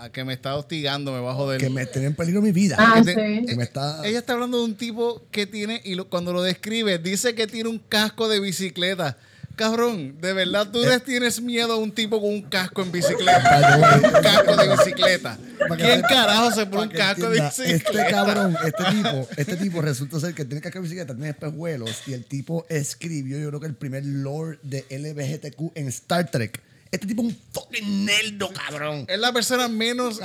a, 0.00 0.04
a- 0.04 0.12
que 0.12 0.24
me 0.24 0.32
está 0.32 0.56
hostigando, 0.56 1.12
me 1.12 1.20
va 1.20 1.32
a 1.32 1.34
joder. 1.34 1.60
Que 1.60 1.68
me 1.70 1.84
tiene 1.86 2.08
en 2.08 2.14
peligro 2.14 2.40
mi 2.42 2.50
vida. 2.52 2.76
Ah, 2.78 3.02
que, 3.04 3.12
sí. 3.14 3.46
que 3.46 3.56
me 3.56 3.62
está... 3.64 4.00
Ella 4.06 4.18
está 4.18 4.32
hablando 4.32 4.58
de 4.58 4.64
un 4.64 4.74
tipo 4.74 5.22
que 5.30 5.46
tiene, 5.46 5.80
y 5.84 5.94
lo- 5.94 6.08
cuando 6.08 6.32
lo 6.32 6.42
describe, 6.42 6.98
dice 6.98 7.34
que 7.34 7.46
tiene 7.46 7.68
un 7.68 7.78
casco 7.78 8.26
de 8.28 8.40
bicicleta. 8.40 9.16
Cabrón, 9.56 10.20
¿de 10.20 10.32
verdad 10.32 10.68
tú 10.72 10.80
les 10.80 11.02
tienes 11.04 11.40
miedo 11.40 11.74
a 11.74 11.76
un 11.76 11.92
tipo 11.92 12.20
con 12.20 12.30
un 12.30 12.42
casco 12.42 12.82
en 12.82 12.90
bicicleta? 12.90 14.00
un 14.02 14.22
casco 14.22 14.56
de 14.56 14.68
bicicleta. 14.76 15.38
¿Quién 15.76 16.02
carajo 16.02 16.50
se 16.50 16.66
pone 16.66 16.82
un 16.82 16.88
casco 16.88 17.30
de 17.30 17.38
entienda, 17.38 17.50
bicicleta? 17.72 18.02
Este 18.02 18.10
cabrón, 18.10 18.56
este 18.64 18.84
tipo, 18.90 19.28
este 19.36 19.56
tipo 19.56 19.80
resulta 19.82 20.18
ser 20.20 20.34
que 20.34 20.44
tiene 20.44 20.60
casco 20.60 20.78
de 20.78 20.82
bicicleta, 20.82 21.14
tiene 21.14 21.30
espejuelos 21.30 22.02
y 22.06 22.14
el 22.14 22.24
tipo 22.24 22.66
escribió, 22.68 23.38
yo 23.38 23.48
creo 23.48 23.60
que 23.60 23.66
el 23.68 23.74
primer 23.76 24.04
lore 24.04 24.58
de 24.62 24.84
LBGTQ 24.90 25.76
en 25.76 25.88
Star 25.88 26.30
Trek. 26.30 26.60
Este 26.90 27.08
tipo 27.08 27.22
es 27.22 27.28
un 27.28 27.38
fucking 27.52 28.04
nerdo, 28.04 28.50
cabrón. 28.52 29.04
Es 29.08 29.18
la 29.18 29.32
persona 29.32 29.66
menos, 29.66 30.20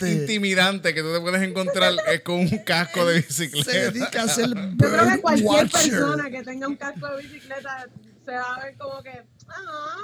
intimidante 0.00 0.94
que 0.94 1.02
tú 1.02 1.12
te 1.12 1.20
puedes 1.20 1.42
encontrar 1.42 1.92
eh, 2.10 2.20
con 2.22 2.36
un 2.36 2.58
casco 2.64 3.04
de 3.06 3.22
Se 3.28 3.46
bicicleta. 3.46 3.90
dedica 3.90 4.22
a 4.22 4.28
ser 4.28 4.48
Yo 4.48 4.54
creo 4.90 5.06
que 5.08 5.20
cualquier 5.20 5.46
watcher. 5.48 5.90
persona 5.90 6.30
que 6.30 6.42
tenga 6.42 6.68
un 6.68 6.76
casco 6.76 7.08
de 7.08 7.22
bicicleta 7.24 7.88
se 8.24 8.32
va 8.32 8.54
a 8.54 8.64
ver 8.64 8.76
como 8.76 9.02
que, 9.02 9.22
ah, 9.48 9.96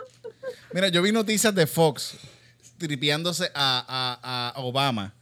Mira, 0.73 0.89
yo 0.89 1.03
vi 1.03 1.13
noticias 1.13 1.55
de 1.55 1.67
Fox 1.67 2.17
tripeándose 2.79 3.51
a, 3.55 4.19
a- 4.23 4.53
a 4.57 4.61
Obama. 4.61 5.13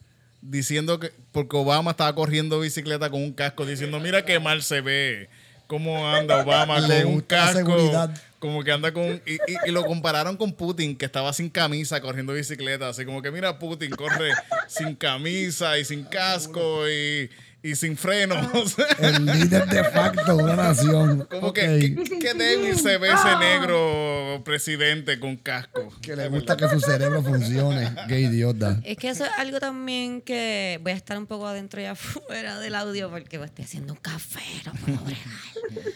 Diciendo 0.41 1.01
que, 1.01 1.13
porque 1.33 1.57
Obama 1.57 1.91
estaba 1.91 2.15
corriendo 2.15 2.61
bicicleta 2.61 3.11
con 3.11 3.23
un 3.23 3.33
casco, 3.33 3.67
diciendo, 3.67 3.99
mira 3.99 4.25
qué 4.25 4.39
mal 4.39 4.63
se 4.63 4.81
ve. 4.81 5.29
¿Cómo 5.67 6.09
anda 6.09 6.43
Obama 6.43 6.79
Le 6.81 7.03
con 7.03 7.15
un 7.15 7.21
casco? 7.21 7.59
seguridad. 7.59 8.11
Como 8.39 8.63
que 8.63 8.71
anda 8.71 8.93
con... 8.95 9.21
Y, 9.27 9.35
y- 9.35 9.57
y 9.67 9.71
lo 9.73 9.85
compararon 9.85 10.37
con 10.37 10.53
Putin, 10.53 10.97
que 10.97 11.05
estaba 11.05 11.33
sin 11.33 11.51
camisa 11.51 12.01
corriendo 12.01 12.33
bicicleta. 12.33 12.89
Así 12.89 13.05
como 13.05 13.21
que, 13.21 13.33
mira, 13.33 13.59
Putin 13.59 13.91
corre 13.91 14.33
sin 14.69 14.95
camisa 14.95 15.77
y 15.77 15.85
sin 15.85 16.05
casco 16.05 16.89
y, 16.89 17.29
y 17.63 17.75
sin 17.75 17.97
frenos. 17.97 18.77
El 18.99 19.27
líder 19.27 19.67
de 19.67 19.85
facto 19.85 20.37
de 20.37 20.43
una 20.43 20.57
nación. 20.57 21.27
como 21.31 21.53
que, 21.53 21.95
que, 22.09 22.19
que 22.19 22.35
débil 22.35 22.79
se 22.79 22.99
ve 22.99 23.09
ese 23.09 23.37
negro 23.39 24.43
presidente 24.45 25.19
con 25.19 25.37
casco. 25.37 25.89
Que 26.01 26.17
le 26.17 26.29
gusta 26.29 26.57
que 26.57 26.69
su 26.69 26.81
cerebro 26.81 27.23
funcione. 27.23 27.91
Qué 28.09 28.21
idiota. 28.21 28.81
Es 28.85 28.97
que 28.97 29.09
eso 29.09 29.25
es 29.25 29.31
algo 29.39 29.61
también 29.61 30.21
que 30.21 30.79
voy 30.83 30.93
a 30.93 30.97
estar 30.97 31.19
un 31.19 31.27
poco 31.27 31.47
adentro 31.47 31.81
y 31.81 31.85
afuera 31.85 32.59
del 32.59 32.75
audio 32.75 33.11
porque 33.11 33.37
estoy 33.37 33.65
haciendo 33.65 33.93
un 33.93 33.99
café, 34.01 34.43
no 34.65 34.73
puedo 34.73 34.99
bregar. 35.05 35.93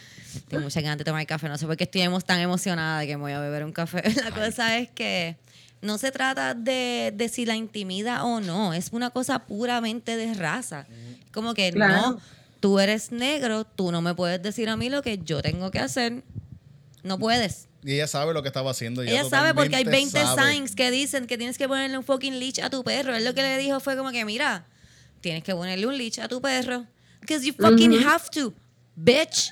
Tengo 0.47 0.63
mucha 0.63 0.81
ganas 0.81 0.97
de 0.97 1.03
tomar 1.03 1.25
café, 1.25 1.47
no 1.47 1.57
sé 1.57 1.65
por 1.65 1.77
qué 1.77 1.85
estoy 1.85 2.03
tan 2.25 2.39
emocionada 2.39 2.99
de 2.99 3.07
que 3.07 3.17
me 3.17 3.23
voy 3.23 3.31
a 3.31 3.39
beber 3.39 3.63
un 3.63 3.71
café. 3.71 4.03
La 4.23 4.31
cosa 4.31 4.77
es 4.77 4.89
que 4.89 5.37
no 5.83 5.97
se 5.97 6.11
trata 6.11 6.53
de, 6.55 7.13
de 7.15 7.29
si 7.29 7.45
la 7.45 7.55
intimida 7.55 8.23
o 8.23 8.39
no, 8.39 8.73
es 8.73 8.89
una 8.91 9.09
cosa 9.11 9.39
puramente 9.45 10.17
de 10.17 10.33
raza. 10.33 10.87
Como 11.31 11.53
que 11.53 11.71
Claro. 11.71 11.93
no, 12.13 12.21
tú 12.59 12.79
eres 12.79 13.11
negro, 13.11 13.65
tú 13.65 13.91
no 13.91 14.01
me 14.01 14.15
puedes 14.15 14.41
decir 14.41 14.69
a 14.69 14.77
mí 14.77 14.89
lo 14.89 15.01
que 15.01 15.19
yo 15.19 15.41
tengo 15.41 15.69
que 15.71 15.79
hacer. 15.79 16.23
No 17.03 17.19
puedes. 17.19 17.67
Y 17.83 17.95
ella 17.95 18.07
sabe 18.07 18.33
lo 18.33 18.41
que 18.41 18.47
estaba 18.47 18.71
haciendo. 18.71 19.01
Ella 19.01 19.25
sabe 19.25 19.53
porque 19.53 19.75
hay 19.75 19.83
20 19.83 20.11
totalmente 20.19 20.41
sabe. 20.41 20.53
signs 20.55 20.75
que 20.75 20.89
dicen 20.89 21.27
que 21.27 21.37
tienes 21.37 21.57
que 21.57 21.67
ponerle 21.67 21.97
un 21.97 22.03
fucking 22.05 22.39
leash 22.39 22.61
a 22.61 22.69
tu 22.69 22.81
perro. 22.83 23.13
Él 23.13 23.25
lo 23.25 23.33
que 23.33 23.41
le 23.41 23.57
dijo 23.57 23.79
fue 23.81 23.97
como 23.97 24.11
que, 24.11 24.23
mira, 24.23 24.65
tienes 25.19 25.43
que 25.43 25.53
ponerle 25.53 25.85
un 25.85 25.97
leash 25.97 26.19
a 26.21 26.29
tu 26.29 26.41
perro. 26.41 26.85
Because 27.19 27.45
you 27.45 27.53
fucking 27.53 27.93
have 28.05 28.29
to, 28.31 28.53
bitch. 28.95 29.51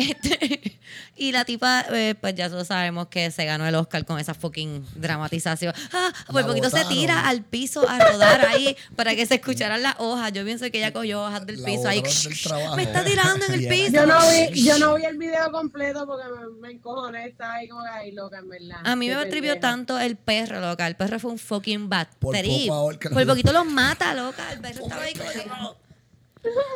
Este, 0.00 0.78
y 1.16 1.32
la 1.32 1.44
tipa, 1.44 1.84
eh, 1.92 2.14
pues 2.20 2.34
ya 2.34 2.48
todos 2.48 2.66
sabemos 2.68 3.08
que 3.08 3.30
se 3.30 3.44
ganó 3.44 3.66
el 3.66 3.74
Oscar 3.74 4.04
con 4.04 4.18
esa 4.18 4.34
fucking 4.34 4.84
dramatización. 4.94 5.74
Ah, 5.92 6.12
por 6.26 6.40
La 6.42 6.46
poquito 6.46 6.70
se 6.70 6.76
botaron. 6.78 6.98
tira 6.98 7.28
al 7.28 7.42
piso 7.44 7.88
a 7.88 7.98
rodar 7.98 8.46
ahí 8.46 8.76
para 8.96 9.14
que 9.14 9.26
se 9.26 9.34
escucharan 9.36 9.82
las 9.82 9.96
hojas. 9.98 10.32
Yo 10.32 10.44
pienso 10.44 10.70
que 10.70 10.78
ella 10.78 10.92
cogió 10.92 11.22
hojas 11.24 11.46
del 11.46 11.60
La 11.60 11.66
piso 11.66 11.88
ahí. 11.88 12.02
del. 12.02 12.76
Me 12.76 12.82
está 12.84 13.04
tirando 13.04 13.44
en 13.46 13.54
el 13.54 13.60
piso. 13.68 13.92
yo 13.92 14.06
no 14.06 14.18
vi, 14.30 14.62
yo 14.64 14.78
no 14.78 14.94
vi 14.94 15.04
el 15.04 15.18
video 15.18 15.50
completo 15.52 16.06
porque 16.06 16.24
me, 16.28 16.68
me 16.68 16.74
encojoné, 16.74 17.26
estaba 17.26 17.54
ahí 17.54 17.68
como 17.68 17.82
que 17.82 17.88
ahí 17.90 18.12
loca, 18.12 18.38
en 18.38 18.48
verdad. 18.48 18.78
A 18.84 18.96
mí 18.96 19.08
Qué 19.08 19.14
me 19.14 19.20
atrevió 19.22 19.60
tanto 19.60 19.98
el 19.98 20.16
perro, 20.16 20.60
loca. 20.60 20.86
El 20.86 20.96
perro 20.96 21.18
fue 21.18 21.30
un 21.32 21.38
fucking 21.38 21.88
bad 21.88 22.08
Por 22.18 22.36
trip. 22.36 22.68
poco 22.68 22.74
ahorca- 22.74 23.10
Por 23.10 23.26
poquito 23.26 23.52
los 23.52 23.66
mata, 23.66 24.14
loca. 24.14 24.52
El 24.52 24.60
perro 24.60 24.84
estaba 24.84 25.02
ahí 25.02 25.14
como 25.14 25.76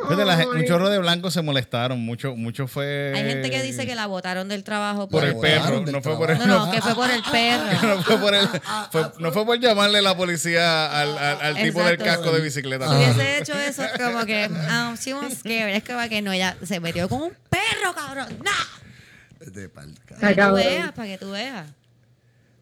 Fíjate, 0.02 0.24
la 0.26 0.36
gen- 0.36 0.48
un 0.48 0.64
chorro 0.66 0.90
de 0.90 0.98
blancos 0.98 1.32
se 1.32 1.40
molestaron. 1.40 1.98
Mucho, 2.00 2.36
mucho 2.36 2.66
fue. 2.68 3.12
Hay 3.14 3.22
gente 3.24 3.50
que 3.50 3.62
dice 3.62 3.86
que 3.86 3.94
la 3.94 4.06
botaron 4.06 4.48
del 4.48 4.62
trabajo 4.62 5.08
Por 5.08 5.20
por, 5.22 5.28
el 5.28 5.36
perro. 5.36 5.80
No 5.80 6.02
fue 6.02 6.16
por 6.16 6.30
el. 6.30 6.38
No, 6.38 6.46
no, 6.46 6.70
que 6.70 6.82
fue 6.82 6.94
por 6.94 7.10
el 7.10 7.22
perro. 7.22 7.64
no 7.96 8.02
fue 8.02 8.18
por 8.18 8.34
el. 8.34 8.46
fue- 8.92 9.12
no 9.18 9.32
fue 9.32 9.46
por 9.46 9.58
llamarle 9.58 10.02
la 10.02 10.14
policía 10.16 11.00
al, 11.00 11.16
al- 11.16 11.40
al 11.40 11.62
tipo 11.62 11.82
del 11.82 11.96
casco 11.98 12.30
de 12.32 12.40
bicicleta. 12.42 12.88
Si 12.88 12.94
hubiese 12.94 13.38
hecho 13.38 13.54
eso, 13.54 13.84
es 13.84 13.92
como 13.98 14.26
que, 14.26 14.48
um, 14.48 14.94
she 14.96 15.14
was 15.14 15.32
scared. 15.38 15.74
Es 15.76 15.84
como 15.84 16.06
que 16.08 16.20
no, 16.20 16.32
ella 16.32 16.56
se 16.62 16.80
metió 16.80 17.08
con 17.08 17.22
un 17.22 17.32
perro, 17.48 17.94
cabrón. 17.94 18.26
¡No! 18.44 19.50
De 19.50 19.68
pal- 19.70 19.94
Para 20.20 20.34
que 20.34 20.42
tú 20.42 20.54
veas, 20.54 20.92
para 20.92 21.08
que 21.08 21.18
tú 21.18 21.30
veas. 21.30 21.66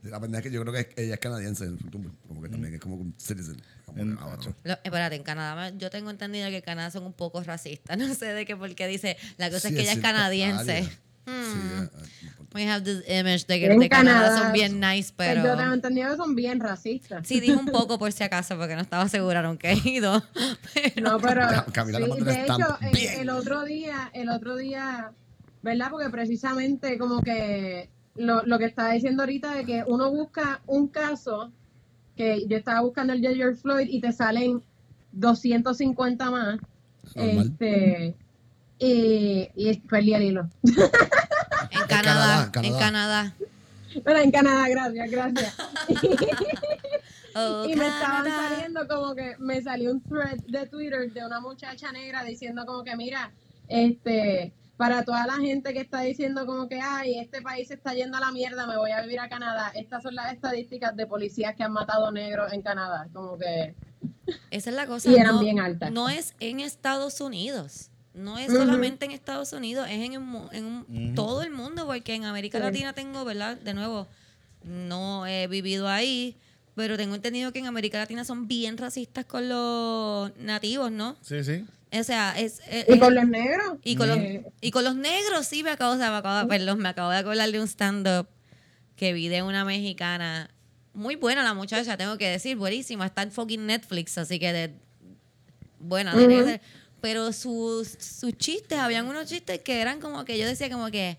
La 0.03 0.18
pendeja 0.20 0.40
es 0.40 0.46
que 0.46 0.53
yo 0.53 0.62
creo 0.62 0.72
que 0.72 0.92
ella 1.00 1.14
es 1.14 1.20
canadiense. 1.20 1.66
Como 2.26 2.42
que 2.42 2.48
también 2.48 2.74
es 2.74 2.80
como 2.80 2.96
un 2.96 3.14
citizen. 3.18 3.61
Como 3.86 3.96
que, 3.96 4.16
ah, 4.20 4.26
bueno. 4.36 4.55
Lo- 4.64 4.72
espérate, 4.82 5.14
en 5.16 5.22
Canadá, 5.22 5.70
yo 5.76 5.90
tengo 5.90 6.11
entendido 6.11 6.48
que 6.50 6.57
en 6.57 6.62
Canadá 6.62 6.90
son 6.90 7.05
un 7.05 7.12
poco 7.12 7.42
racistas. 7.42 7.96
No 7.98 8.12
sé 8.14 8.26
de 8.26 8.44
qué, 8.44 8.57
porque 8.57 8.86
dice, 8.88 9.16
la 9.38 9.48
cosa 9.50 9.68
Sí, 9.68 9.68
es 9.68 9.74
que 9.74 9.80
ella 9.82 9.92
es 9.92 9.98
cierta 10.00 10.12
canadiense. 10.12 10.82
Hmm. 11.24 11.30
Sí, 11.30 11.61
ah, 11.76 11.90
ah, 11.94 11.98
no 12.22 12.28
importa. 12.28 12.42
We 12.55 12.68
have 12.68 12.84
this 12.84 13.05
image 13.09 13.44
de 13.46 13.61
que 13.61 13.66
En 13.66 13.78
de 13.78 13.88
Canadá, 13.88 14.20
Canadá, 14.28 14.42
son 14.42 14.53
bien 14.53 14.80
nice, 14.80 15.12
Pues 15.16 15.28
pero... 15.28 15.44
Yo 15.44 15.57
tengo 15.57 15.72
entendido 15.72 16.11
que 16.11 16.16
son 16.16 16.34
bien 16.34 16.59
racistas. 16.59 17.26
Sí, 17.26 17.38
dije 17.38 17.55
un 17.55 17.66
poco 17.72 17.96
por 17.98 18.11
si 18.12 18.24
acaso, 18.24 18.59
porque 18.59 18.74
no 18.74 18.82
estaba 18.82 19.09
segura, 19.09 19.40
nunca 19.40 19.70
he 19.70 19.78
ido. 19.88 20.22
Pero, 20.74 21.00
No, 21.12 21.18
pero 21.20 21.42
Cam- 21.42 21.72
Camila 21.72 21.98
sí, 21.98 22.05
mandó 22.09 22.24
de 22.24 22.42
hecho, 22.42 22.55
stamp. 22.55 22.82
el, 22.82 22.90
Bien. 22.92 23.20
el 23.20 23.30
otro 23.30 23.64
día, 23.64 24.11
el 24.14 24.28
otro 24.30 24.57
día, 24.57 25.12
¿verdad? 25.62 25.88
Porque 25.92 26.11
precisamente 26.11 26.98
como 26.98 27.22
que 27.22 27.88
lo, 28.14 28.42
lo 28.44 28.58
que 28.58 28.66
estaba 28.66 28.92
diciendo 28.92 29.22
ahorita 29.22 29.54
de 29.54 29.64
que 29.64 29.84
uno 29.86 30.10
busca 30.10 30.60
un 30.66 30.88
caso, 30.88 31.50
que 32.16 32.46
yo 32.46 32.56
estaba 32.56 32.80
buscando 32.80 33.12
el 33.12 33.20
de 33.22 33.34
George 33.34 33.60
Floyd 33.60 33.88
y 33.88 34.00
te 34.00 34.12
salen 34.12 34.62
250 35.12 36.30
más. 36.30 36.58
Normal. 37.14 37.46
Este, 37.46 38.14
y, 38.78 39.48
y 39.54 39.76
perdí 39.88 40.14
el 40.14 40.22
hilo. 40.22 40.48
en 40.62 41.86
Canadá, 41.88 42.50
Canadá, 42.52 42.52
en 42.62 42.78
Canadá. 42.78 43.34
Pero 44.04 44.18
en 44.18 44.30
Canadá, 44.30 44.68
gracias, 44.68 45.10
gracias. 45.10 45.56
Oh, 47.34 47.64
y 47.64 47.74
me 47.74 47.86
estaban 47.86 48.24
Canadá. 48.24 48.48
saliendo 48.50 48.86
como 48.88 49.14
que 49.14 49.36
me 49.38 49.62
salió 49.62 49.90
un 49.90 50.02
thread 50.02 50.36
de 50.48 50.66
Twitter 50.66 51.10
de 51.10 51.24
una 51.24 51.40
muchacha 51.40 51.90
negra 51.90 52.24
diciendo 52.24 52.66
como 52.66 52.84
que 52.84 52.94
mira, 52.94 53.32
este, 53.68 54.52
para 54.83 55.05
toda 55.05 55.24
la 55.28 55.35
gente 55.35 55.72
que 55.72 55.78
está 55.78 56.01
diciendo 56.01 56.45
como 56.45 56.68
que, 56.68 56.80
ay, 56.80 57.20
este 57.20 57.41
país 57.41 57.68
se 57.68 57.74
está 57.74 57.95
yendo 57.95 58.16
a 58.16 58.20
la 58.20 58.33
mierda, 58.33 58.66
me 58.66 58.76
voy 58.76 58.91
a 58.91 59.01
vivir 59.01 59.20
a 59.20 59.28
Canadá. 59.28 59.70
Estas 59.76 60.03
son 60.03 60.16
las 60.16 60.33
estadísticas 60.33 60.97
de 60.97 61.07
policías 61.07 61.55
que 61.55 61.62
han 61.62 61.72
matado 61.72 62.11
negros 62.11 62.53
en 62.53 62.62
Canadá. 62.62 63.07
Como 63.12 63.39
que... 63.39 63.76
Esa 64.51 64.70
es 64.70 64.74
la 64.74 64.89
cosa. 64.89 65.09
Y 65.09 65.14
eran 65.14 65.37
no, 65.37 65.41
bien 65.41 65.61
altas. 65.61 65.93
No 65.93 66.09
es 66.09 66.35
en 66.41 66.59
Estados 66.59 67.20
Unidos. 67.20 67.91
No 68.12 68.39
es 68.39 68.53
solamente 68.53 69.05
en 69.05 69.12
Estados 69.12 69.53
Unidos, 69.53 69.87
es 69.89 70.01
en, 70.01 70.14
en 70.51 71.14
todo 71.14 71.43
el 71.45 71.53
mundo, 71.53 71.87
porque 71.87 72.14
en 72.16 72.24
América 72.24 72.59
Sí. 72.59 72.64
Latina 72.64 72.93
tengo, 72.93 73.24
¿verdad? 73.24 73.57
De 73.59 73.74
nuevo, 73.74 74.09
no 74.64 75.28
he 75.28 75.47
vivido 75.47 75.89
ahí, 75.89 76.37
pero 76.74 76.97
tengo 76.97 77.14
entendido 77.14 77.53
que 77.53 77.61
en 77.61 77.66
América 77.68 77.99
Latina 77.99 78.24
son 78.24 78.49
bien 78.49 78.76
racistas 78.78 79.26
con 79.26 79.49
los 79.49 80.37
nativos, 80.39 80.91
¿no? 80.91 81.14
Sí, 81.22 81.45
sí. 81.45 81.64
O 81.93 82.03
sea, 82.05 82.34
es... 82.38 82.61
es- 82.70 82.86
¿Y 82.88 82.93
es- 82.95 82.99
con 82.99 83.14
los 83.14 83.26
negros? 83.28 83.78
y 83.84 83.97
con, 83.97 84.09
los, 84.09 84.16
Eh, 84.18 84.45
y 84.61 84.70
con 84.70 84.84
los 84.84 84.97
negros, 84.97 85.47
sí, 85.47 85.62
me 85.62 85.70
acabo, 85.70 85.95
o 85.95 85.99
sea, 85.99 86.11
me 86.11 86.16
acabo, 86.16 86.49
perdón, 86.49 86.78
me 86.78 86.88
acabo 86.88 87.11
de 87.11 87.18
acordar 87.18 87.51
de 87.51 87.61
un 87.61 87.68
stand-up 87.68 88.28
que 88.97 89.12
vi 89.12 89.28
de 89.28 89.43
una 89.43 89.64
mexicana. 89.64 90.51
Muy 90.95 91.16
buena 91.16 91.43
la 91.43 91.55
muchacha, 91.55 91.97
tengo 91.97 92.16
que 92.18 92.28
decir, 92.28 92.57
buenísima. 92.57 93.07
Está 93.07 93.22
en 93.22 93.32
fucking 93.32 93.66
Netflix, 93.66 94.16
así 94.18 94.38
que 94.38 94.53
de, 94.53 94.74
buena. 95.78 96.12
ser. 96.14 96.61
Pero 97.01 97.32
sus, 97.32 97.88
sus 97.99 98.36
chistes, 98.38 98.78
habían 98.78 99.07
unos 99.09 99.26
chistes 99.26 99.61
que 99.61 99.80
eran 99.80 100.01
como 100.01 100.24
que 100.24 100.38
yo 100.38 100.47
decía 100.47 100.70
como 100.70 100.90
que, 100.90 101.18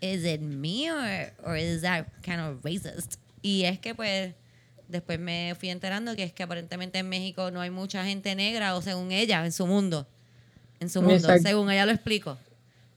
¿is 0.00 0.24
it 0.24 0.40
me 0.40 0.92
or, 0.92 1.32
or 1.44 1.58
is 1.58 1.82
that 1.82 2.06
kind 2.22 2.40
of 2.40 2.64
racist? 2.64 3.14
Y 3.42 3.64
es 3.64 3.80
que 3.80 3.94
pues 3.94 4.34
después 4.86 5.18
me 5.18 5.56
fui 5.58 5.70
enterando 5.70 6.14
que 6.14 6.22
es 6.22 6.32
que 6.32 6.44
aparentemente 6.44 6.98
en 7.00 7.08
México 7.08 7.50
no 7.50 7.60
hay 7.60 7.70
mucha 7.70 8.04
gente 8.04 8.34
negra, 8.36 8.76
o 8.76 8.82
según 8.82 9.10
ella, 9.10 9.44
en 9.44 9.50
su 9.52 9.66
mundo. 9.66 10.06
En 10.80 10.90
su 10.90 11.00
mundo, 11.00 11.16
Exacto. 11.16 11.42
según 11.42 11.70
ella 11.70 11.86
lo 11.86 11.92
explico. 11.92 12.38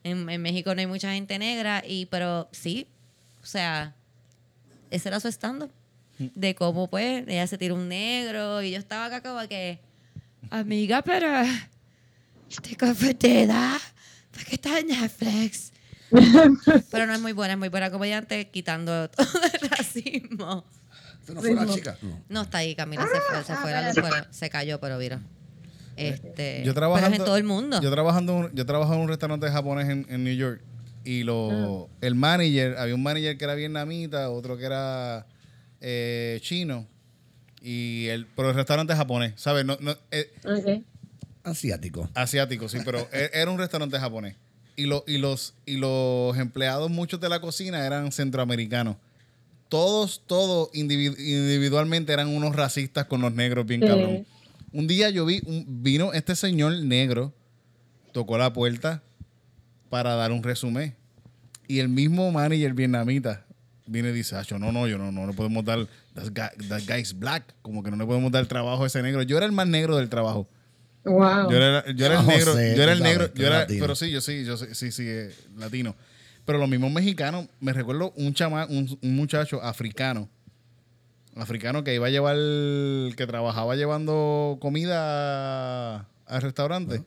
En, 0.04 0.30
en 0.30 0.42
México 0.42 0.74
no 0.74 0.80
hay 0.80 0.88
mucha 0.88 1.14
gente 1.14 1.38
negra, 1.40 1.84
y 1.86 2.06
pero 2.08 2.48
sí, 2.52 2.88
o 3.44 3.46
sea, 3.46 3.94
ese 4.92 5.10
era 5.10 5.20
su 5.20 5.28
stand 5.28 5.70
de 6.18 6.56
cómo 6.56 6.90
pues 6.90 7.24
ella 7.28 7.46
se 7.48 7.58
tiró 7.58 7.76
un 7.76 7.88
negro 7.88 8.62
y 8.62 8.72
yo 8.72 8.78
estaba 8.80 9.06
acá 9.06 9.22
como 9.22 9.48
que 9.48 9.80
amiga 10.50 11.02
pero 11.04 11.28
te 12.62 12.76
confundida 12.76 13.80
porque 14.32 14.56
está 14.56 14.80
en 14.80 14.88
Netflix 14.88 15.72
pero 16.92 17.06
no 17.06 17.14
es 17.14 17.20
muy 17.22 17.34
buena 17.34 17.54
es 17.54 17.60
muy 17.60 17.70
buena 17.70 17.92
comediante 17.92 18.50
quitando 18.50 19.10
todo 19.12 19.42
el 19.62 19.70
racismo 19.70 20.66
¿Esto 21.20 21.34
no 21.34 21.42
fue 21.42 21.54
la 21.54 21.68
chica? 21.68 21.98
No. 22.02 22.22
no 22.30 22.42
está 22.44 22.60
ahí 22.60 22.74
Camila 22.74 23.04
se 23.04 23.22
fue 23.22 23.44
se 23.44 23.54
ah, 23.54 23.58
fue 23.58 23.72
la 23.72 23.82
luz 23.82 23.90
espérate. 23.90 24.16
pero 24.22 24.34
se 24.34 24.50
cayó 24.50 24.80
pero 24.80 24.98
mira 24.98 25.20
este 25.98 26.58
Yo 26.60 26.64
pero 26.66 26.74
trabajando, 26.76 27.14
es 27.16 27.20
en 27.20 27.26
todo 27.26 27.38
el 27.38 27.44
mundo 27.44 27.82
Yo 27.82 27.92
trabajando, 27.92 28.46
en- 28.48 28.56
yo 28.56 28.66
trabajaba 28.66 28.96
en 28.96 29.02
un 29.04 29.08
restaurante 29.10 29.50
japonés 29.50 29.90
en, 29.90 30.06
en 30.10 30.24
New 30.24 30.36
York 30.36 30.62
y 31.04 31.24
lo, 31.24 31.88
Ah. 31.92 31.98
el 32.02 32.16
manager, 32.16 32.78
había 32.78 32.94
un 32.96 33.04
manager 33.04 33.38
que 33.38 33.44
era 33.46 33.56
vietnamita, 33.56 34.30
otro 34.30 34.58
que 34.58 34.66
era 34.66 35.26
eh, 35.82 36.40
chino 36.42 36.86
y 37.62 38.08
el, 38.08 38.26
pero 38.28 38.50
el 38.50 38.56
restaurante 38.56 38.94
es 38.94 38.98
japonés, 39.00 39.34
¿sabes? 39.36 39.66
No, 39.66 39.78
no, 39.80 39.96
eh. 40.12 40.32
Asiático. 41.44 42.10
asiático, 42.14 42.68
sí, 42.68 42.80
pero 42.84 43.00
e- 43.14 43.30
era 43.34 43.50
un 43.50 43.58
restaurante 43.58 43.98
japonés 44.00 44.36
y, 44.76 44.86
lo, 44.86 45.04
y 45.08 45.18
los 45.18 45.54
y 45.66 45.78
los 45.78 46.38
empleados 46.38 46.92
muchos 46.92 47.20
de 47.20 47.30
la 47.30 47.40
cocina 47.40 47.86
eran 47.86 48.12
centroamericanos. 48.12 48.98
Todos, 49.70 50.22
todos 50.28 50.70
individu- 50.74 51.18
individualmente 51.20 52.14
eran 52.14 52.28
unos 52.30 52.56
racistas 52.56 53.06
con 53.06 53.22
los 53.22 53.34
negros 53.34 53.66
bien 53.66 53.82
Sí. 53.82 53.88
cabrón. 53.88 54.26
Un 54.72 54.88
día 54.88 55.10
yo 55.10 55.26
vi, 55.26 55.42
un- 55.46 55.66
vino 55.84 56.14
este 56.14 56.36
señor 56.36 56.74
negro, 56.84 57.34
tocó 58.12 58.38
la 58.38 58.52
puerta 58.54 59.02
para 59.90 60.16
dar 60.16 60.32
un 60.32 60.44
resumen. 60.44 60.96
Y 61.68 61.80
el 61.80 61.90
mismo 61.90 62.32
manager 62.32 62.74
vietnamita 62.74 63.46
viene 63.86 64.10
y 64.10 64.14
dice, 64.14 64.36
Acho, 64.36 64.60
no, 64.60 64.72
no, 64.72 64.88
yo 64.88 64.98
no, 64.98 65.12
no 65.12 65.28
le 65.28 65.34
podemos 65.34 65.64
dar, 65.66 65.88
that 66.14 66.28
guy, 66.28 66.68
that 66.68 66.82
guy 66.88 67.02
is 67.02 67.18
black, 67.18 67.54
como 67.62 67.84
que 67.84 67.92
no 67.92 67.98
le 67.98 68.06
podemos 68.06 68.32
dar 68.32 68.46
trabajo 68.46 68.84
a 68.84 68.88
ese 68.88 69.02
negro. 69.02 69.22
Yo 69.24 69.38
era 69.38 69.46
el 69.46 69.52
más 69.52 69.68
negro 69.68 69.98
del 69.98 70.10
trabajo. 70.10 70.48
Wow. 71.06 71.50
Yo 71.50 71.56
era, 71.58 71.86
yo 71.94 72.06
era 72.06 72.20
el 72.20 72.28
negro, 72.28 72.54
yo 72.54 72.84
era 72.84 72.92
el 72.92 73.02
negro, 73.02 73.34
yo 73.34 73.48
era, 73.48 73.66
pero 73.68 73.96
sí, 73.96 74.12
yo 74.12 74.20
sí, 74.22 74.44
yo 74.44 74.58
sí, 74.58 74.66
sí, 74.74 74.92
sí, 74.92 75.04
eh, 75.08 75.34
latino. 75.58 75.96
Pero 76.46 76.58
los 76.60 76.70
mismos 76.70 76.92
mexicanos, 76.92 77.48
me 77.60 77.72
recuerdo 77.74 78.12
un 78.18 78.34
chama, 78.34 78.66
un, 78.70 78.98
un 79.02 79.16
muchacho 79.16 79.62
africano, 79.62 80.30
africano 81.42 81.84
que 81.84 81.94
iba 81.96 82.08
a 82.08 82.10
llevar, 82.10 82.36
que 83.16 83.26
trabajaba 83.28 83.76
llevando 83.76 84.58
comida 84.60 85.98
al 86.26 86.42
restaurante. 86.42 87.04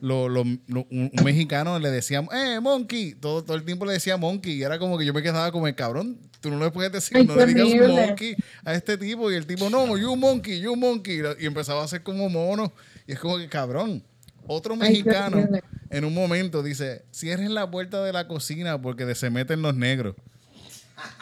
Lo- 0.00 0.28
lo- 0.28 0.44
lo- 0.68 0.86
un, 0.90 1.10
un 1.12 1.24
mexicano 1.24 1.78
le 1.80 1.90
decía, 1.90 2.24
eh, 2.32 2.60
monkey, 2.60 3.14
todo, 3.14 3.42
todo 3.42 3.56
el 3.56 3.64
tiempo 3.64 3.84
le 3.84 3.92
decía 3.94 4.16
monkey, 4.16 4.52
y 4.54 4.62
era 4.62 4.78
como 4.78 4.96
que 4.96 5.04
yo 5.04 5.12
me 5.12 5.22
quedaba 5.22 5.50
como 5.50 5.66
el 5.66 5.74
cabrón, 5.74 6.16
tú 6.40 6.50
no 6.50 6.58
le 6.64 6.70
puedes 6.70 6.92
decir, 6.92 7.16
Ay, 7.16 7.26
no 7.26 7.34
le 7.34 7.46
digas 7.46 7.64
horrible. 7.66 8.06
monkey 8.06 8.36
a 8.64 8.74
este 8.74 8.96
tipo, 8.96 9.28
y 9.32 9.34
el 9.34 9.44
tipo, 9.46 9.68
no, 9.70 9.96
you 9.98 10.14
monkey, 10.14 10.60
you 10.60 10.76
monkey, 10.76 11.20
y 11.40 11.46
empezaba 11.46 11.80
a 11.82 11.84
hacer 11.84 12.04
como 12.04 12.28
mono, 12.28 12.72
y 13.08 13.12
es 13.12 13.18
como 13.18 13.38
que 13.38 13.48
cabrón. 13.48 14.04
Otro 14.46 14.76
mexicano 14.76 15.46
en 15.90 16.04
un 16.04 16.14
momento 16.14 16.62
dice, 16.62 17.02
cierren 17.12 17.52
la 17.52 17.68
puerta 17.70 18.02
de 18.04 18.12
la 18.12 18.28
cocina 18.28 18.80
porque 18.80 19.04
de- 19.04 19.14
se 19.16 19.30
meten 19.30 19.62
los 19.62 19.74
negros. 19.74 20.14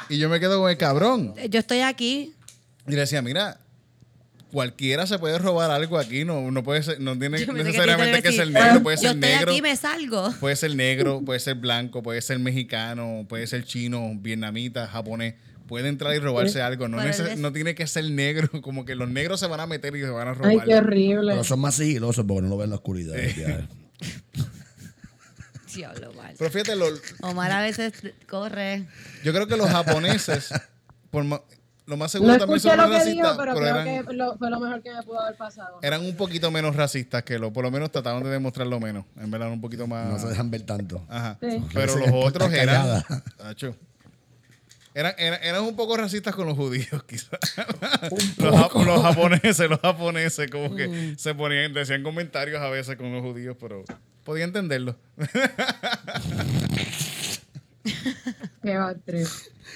Y 0.08 0.18
yo 0.18 0.28
me 0.28 0.38
quedo 0.38 0.60
con 0.60 0.70
el 0.70 0.76
cabrón. 0.76 1.34
yo 1.50 1.58
estoy 1.58 1.80
aquí 1.80 2.34
Y 2.88 2.92
le 2.92 2.98
decía, 2.98 3.20
mira, 3.22 3.58
cualquiera 4.52 5.06
se 5.06 5.18
puede 5.18 5.38
robar 5.38 5.70
algo 5.70 5.98
aquí, 5.98 6.24
no, 6.24 6.50
no 6.50 6.62
puede 6.62 6.82
ser, 6.82 7.00
no 7.00 7.18
tiene 7.18 7.38
que 7.44 7.52
necesariamente 7.52 8.22
te 8.22 8.22
que 8.22 8.32
ser 8.32 8.50
negro, 8.50 8.82
puede 8.82 8.96
yo 8.96 9.02
ser 9.02 9.10
estoy 9.16 9.30
negro. 9.30 9.52
aquí 9.52 9.62
me 9.62 9.76
salgo 9.76 10.32
Puede 10.40 10.56
ser 10.56 10.74
negro, 10.76 11.22
puede 11.24 11.40
ser 11.40 11.56
blanco, 11.56 12.02
puede 12.02 12.22
ser 12.22 12.38
mexicano, 12.38 13.26
puede 13.28 13.46
ser 13.46 13.64
chino, 13.64 14.12
vietnamita, 14.16 14.86
japonés. 14.86 15.34
Puede 15.66 15.88
entrar 15.88 16.14
y 16.14 16.20
robarse 16.20 16.62
algo. 16.62 16.86
No, 16.86 16.98
neces- 17.02 17.38
no 17.38 17.52
tiene 17.52 17.74
que 17.74 17.88
ser 17.88 18.08
negro. 18.08 18.48
Como 18.62 18.84
que 18.84 18.94
los 18.94 19.08
negros 19.08 19.40
se 19.40 19.48
van 19.48 19.58
a 19.58 19.66
meter 19.66 19.96
y 19.96 20.00
se 20.00 20.08
van 20.10 20.28
a 20.28 20.30
Ay, 20.30 20.36
robar. 20.36 20.64
qué 20.64 20.74
horrible. 20.76 21.32
Pero 21.32 21.42
son 21.42 21.58
más 21.58 21.74
sigilosos 21.74 22.24
porque 22.24 22.42
no 22.42 22.50
lo 22.50 22.56
ven 22.56 22.66
en 22.66 22.70
la 22.70 22.76
oscuridad. 22.76 23.16
Diablo, 25.74 26.12
mal. 26.14 26.34
Pero 26.38 26.50
fíjate, 26.50 26.76
lo- 26.76 26.86
Omar 27.20 27.50
a 27.52 27.60
veces 27.60 27.92
corre 28.28 28.86
yo 29.24 29.32
creo 29.32 29.46
que 29.46 29.56
los 29.56 29.68
japoneses, 29.68 30.50
por 31.10 31.24
lo 31.86 31.96
más 31.96 32.10
seguro 32.12 32.32
No 32.32 32.38
también 32.38 32.56
escuché 32.56 32.74
son 32.76 32.78
lo 32.84 32.90
que 32.90 32.98
racistas, 32.98 33.14
dijo, 33.32 33.36
pero 33.38 33.54
pero 33.54 33.66
creo 33.66 33.80
eran, 33.80 34.06
que 34.06 34.12
lo- 34.14 34.36
fue 34.36 34.50
lo 34.50 34.60
mejor 34.60 34.82
que 34.82 34.92
me 34.92 35.02
pudo 35.04 35.20
haber 35.20 35.36
pasado. 35.36 35.78
eran 35.82 36.04
un 36.04 36.16
poquito 36.16 36.50
menos 36.50 36.74
racistas 36.76 37.22
que 37.22 37.38
lo, 37.38 37.52
por 37.52 37.64
lo 37.64 37.70
menos 37.70 37.90
trataban 37.92 38.22
de 38.24 38.30
demostrarlo 38.30 38.80
menos. 38.80 39.04
En 39.20 39.30
verdad, 39.30 39.50
un 39.50 39.60
poquito 39.60 39.86
más. 39.86 40.06
No 40.08 40.18
se 40.18 40.26
dejan 40.28 40.50
ver 40.50 40.62
tanto. 40.62 41.04
Ajá. 41.08 41.38
Sí. 41.40 41.62
Pero 41.72 41.96
los 41.96 42.08
otros 42.12 42.52
eran. 42.52 43.02
Tacho. 43.38 43.76
Eran, 44.94 45.12
eran, 45.18 45.42
eran 45.42 45.62
un 45.62 45.76
poco 45.76 45.94
racistas 45.98 46.34
con 46.34 46.46
los 46.46 46.56
judíos, 46.56 47.04
quizás. 47.06 47.38
Los, 48.38 48.74
los 48.86 49.02
japoneses, 49.02 49.68
los 49.68 49.78
japoneses, 49.80 50.50
como 50.50 50.74
que 50.74 51.14
se 51.18 51.34
ponían, 51.34 51.74
decían 51.74 52.02
comentarios 52.02 52.62
a 52.62 52.70
veces 52.70 52.96
con 52.96 53.12
los 53.12 53.20
judíos, 53.22 53.56
pero 53.60 53.84
podía 54.24 54.44
entenderlo. 54.44 54.96
Qué 58.62 58.76
va. 58.76 58.94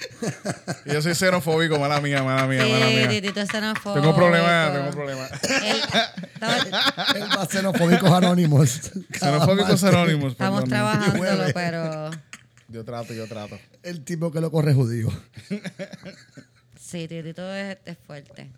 Yo 0.85 1.01
soy 1.01 1.15
xenofóbico, 1.15 1.77
mala 1.79 1.99
mía, 2.01 2.23
mala 2.23 2.47
mía, 2.47 2.65
mala 2.65 2.87
Sí, 2.87 2.95
mía. 2.95 3.09
Titito 3.09 3.41
es 3.41 3.49
xenofóbico. 3.49 4.01
Tengo 4.01 4.15
problemas, 4.15 4.73
tengo 4.73 4.91
problemas. 4.91 5.31
Él- 5.43 5.81
xenofóbicos 7.49 8.11
anónimos. 8.11 8.91
Xenofóbicos 9.19 9.83
anónimos. 9.83 10.31
Estamos 10.33 10.63
trabajándolo, 10.65 11.45
pero 11.53 12.11
Yo 12.67 12.83
trato, 12.85 13.13
yo 13.13 13.27
trato. 13.27 13.59
El 13.83 14.03
tipo 14.03 14.31
que 14.31 14.41
lo 14.41 14.51
corre 14.51 14.73
judío. 14.73 15.09
sí, 16.79 17.07
Titito 17.07 17.53
es, 17.53 17.77
es 17.85 17.97
fuerte. 18.05 18.49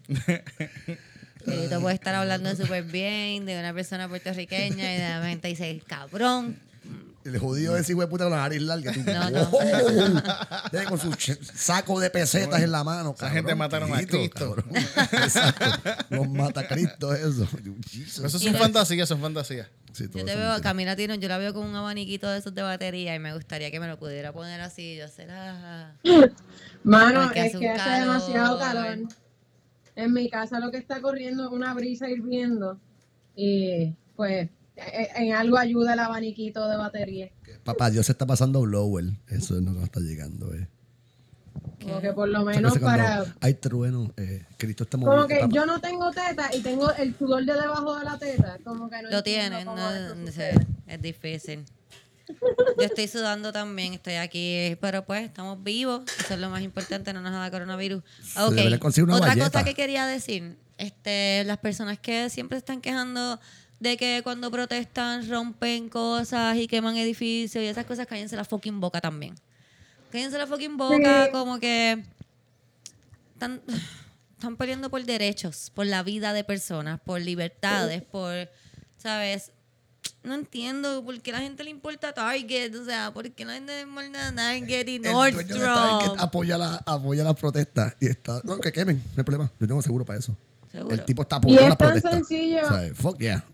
Titito 1.45 1.81
puede 1.81 1.95
estar 1.95 2.15
hablando 2.15 2.55
súper 2.55 2.83
bien 2.83 3.45
de 3.45 3.59
una 3.59 3.73
persona 3.73 4.07
puertorriqueña 4.07 4.93
y 4.93 4.97
de 4.97 5.19
repente 5.19 5.47
dice, 5.49 5.81
cabrón. 5.87 6.57
El 7.25 7.37
judío 7.39 7.77
es 7.77 7.89
hijo 7.89 8.01
de 8.01 8.07
puta 8.07 8.25
con 8.25 8.31
la 8.31 8.39
nariz 8.39 8.61
larga. 8.61 8.91
Tú, 8.91 8.99
No, 9.05 9.29
no. 9.29 9.41
¡oh! 9.51 10.89
Con 10.89 10.99
su 10.99 11.09
ch- 11.11 11.39
saco 11.55 11.99
de 11.99 12.09
pesetas 12.09 12.61
en 12.61 12.71
la 12.71 12.83
mano. 12.83 13.13
Esa 13.15 13.29
gente 13.29 13.55
mataron 13.55 13.93
a 13.93 13.97
Cristo. 14.05 14.29
cabrón. 14.35 14.65
Exacto. 14.75 15.65
Los 16.09 16.27
mata 16.29 16.67
Cristo, 16.67 17.13
eso. 17.13 17.47
Jesus. 17.89 18.25
Eso 18.25 18.39
son 18.39 18.55
fantasías, 18.55 19.07
son 19.07 19.21
fantasías. 19.21 19.67
Sí, 19.93 20.07
todo 20.07 20.19
Yo 20.19 20.25
te 20.25 20.31
eso 20.31 20.39
veo, 20.39 20.49
mentira. 20.49 20.69
Camila 20.69 20.95
Tino, 20.95 21.15
yo 21.15 21.27
la 21.29 21.37
veo 21.37 21.53
con 21.53 21.65
un 21.65 21.75
abaniquito 21.75 22.27
de 22.29 22.39
esos 22.39 22.53
de 22.55 22.61
batería 22.63 23.15
y 23.15 23.19
me 23.19 23.33
gustaría 23.33 23.69
que 23.71 23.79
me 23.79 23.87
lo 23.87 23.97
pudiera 23.99 24.33
poner 24.33 24.59
así. 24.61 24.97
Yo 24.97 25.07
será. 25.07 25.95
Mano, 26.83 27.23
Porque 27.25 27.39
es 27.45 27.55
hace 27.55 27.59
que 27.59 27.71
un 27.71 27.79
hace 27.79 27.99
demasiado 28.01 28.59
calor. 28.59 28.97
En 29.95 30.11
mi 30.13 30.29
casa 30.29 30.59
lo 30.59 30.71
que 30.71 30.77
está 30.77 30.99
corriendo 31.01 31.43
es 31.45 31.49
una 31.51 31.73
brisa 31.73 32.09
hirviendo. 32.09 32.79
Y 33.35 33.93
pues 34.15 34.49
en 34.75 35.33
algo 35.33 35.57
ayuda 35.57 35.93
el 35.93 35.99
abaniquito 35.99 36.67
de 36.67 36.77
batería. 36.77 37.29
Papá, 37.63 37.89
Dios 37.89 38.05
se 38.05 38.11
está 38.11 38.25
pasando 38.25 38.61
blower. 38.61 39.05
Eso 39.27 39.55
es 39.57 39.61
lo 39.63 39.71
que 39.71 39.79
nos 39.79 39.83
está 39.83 39.99
llegando. 39.99 40.53
Eh. 40.53 40.67
Como 41.83 42.01
que 42.01 42.11
por 42.13 42.27
lo 42.29 42.43
menos 42.43 42.77
para... 42.79 43.23
Hay 43.41 43.53
trueno. 43.55 44.11
Eh, 44.17 44.45
Cristo 44.57 44.83
está 44.85 44.97
Como 44.97 45.07
moviendo. 45.11 45.27
que 45.27 45.39
papá, 45.41 45.53
yo 45.53 45.65
no 45.65 45.79
tengo 45.79 46.11
teta 46.11 46.49
y 46.55 46.61
tengo 46.61 46.91
el 46.93 47.15
sudor 47.17 47.45
de 47.45 47.53
debajo 47.53 47.97
de 47.97 48.05
la 48.05 48.17
teta. 48.17 48.57
Como 48.63 48.89
que 48.89 49.01
no 49.01 49.09
Lo 49.09 49.17
entiendo 49.19 49.57
tiene, 49.57 49.65
cómo 49.65 49.77
no, 49.77 50.15
no 50.15 50.29
es 50.87 51.01
difícil. 51.01 51.65
Yo 52.77 52.85
estoy 52.85 53.07
sudando 53.07 53.51
también, 53.51 53.93
estoy 53.93 54.15
aquí, 54.15 54.77
pero 54.79 55.05
pues 55.05 55.25
estamos 55.25 55.61
vivos, 55.61 56.03
eso 56.19 56.33
es 56.35 56.39
lo 56.39 56.49
más 56.49 56.61
importante, 56.61 57.11
no 57.13 57.21
nos 57.21 57.33
da 57.33 57.51
coronavirus. 57.51 58.01
Se 58.23 58.39
Ok, 58.41 58.53
debería 58.53 58.79
conseguir 58.79 59.09
una 59.09 59.17
otra 59.17 59.35
cosa 59.35 59.63
que 59.65 59.73
quería 59.73 60.05
decir, 60.07 60.57
este, 60.77 61.43
las 61.43 61.57
personas 61.57 61.99
que 61.99 62.29
siempre 62.29 62.57
están 62.57 62.79
quejando 62.79 63.39
de 63.83 63.97
que 63.97 64.21
cuando 64.23 64.49
protestan 64.49 65.29
rompen 65.29 65.89
cosas 65.89 66.55
y 66.57 66.67
queman 66.67 66.95
edificios 66.95 67.61
y 67.63 67.67
esas 67.67 67.85
cosas, 67.85 68.07
cállense 68.07 68.35
la 68.37 68.45
fucking 68.45 68.79
boca 68.79 69.01
también. 69.01 69.35
Cállense 70.11 70.37
la 70.37 70.47
fucking 70.47 70.77
boca, 70.77 71.25
Sí. 71.25 71.31
como 71.31 71.59
que 71.59 72.03
están, 73.33 73.61
están 74.37 74.55
peleando 74.55 74.89
por 74.89 75.03
derechos, 75.03 75.69
por 75.75 75.85
la 75.85 76.01
vida 76.01 76.31
de 76.33 76.43
personas, 76.45 76.99
por 77.01 77.19
libertades, 77.19 78.01
por, 78.03 78.49
¿sabes? 78.97 79.51
No 80.23 80.35
entiendo 80.35 81.03
por 81.03 81.19
qué 81.21 81.31
a 81.31 81.33
la 81.35 81.39
gente 81.41 81.63
le 81.65 81.69
importa 81.69 82.13
Target, 82.13 82.73
o 82.75 82.85
sea, 82.85 83.11
por 83.13 83.29
qué 83.31 83.43
la 83.43 83.53
gente 83.55 83.73
le 83.75 83.81
importa 83.81 84.33
Target 84.33 84.87
y 84.87 84.99
Target 84.99 85.11
Nordstrom. 85.11 86.19
apoya 86.19 86.57
la, 86.57 86.75
apoya 86.85 87.23
las 87.25 87.35
protestas 87.35 87.95
y 87.99 88.07
está. 88.07 88.39
No, 88.45 88.57
que 88.59 88.71
quemen, 88.71 88.97
no 88.97 89.13
hay 89.17 89.23
problema. 89.23 89.51
Yo 89.59 89.67
tengo 89.67 89.81
seguro 89.81 90.05
para 90.05 90.19
eso. 90.19 90.37
Seguro. 90.71 90.95
El 90.95 91.03
tipo 91.05 91.21
está 91.23 91.35
Y 91.35 91.39
apoyando 91.39 91.63
es 91.63 91.69
las 91.69 91.77
tan 91.77 91.87
protestas. 91.91 92.13
sencillo. 92.13 92.61
O 92.65 92.69
sea, 92.69 92.95
fuck 92.95 93.19
yeah. 93.19 93.45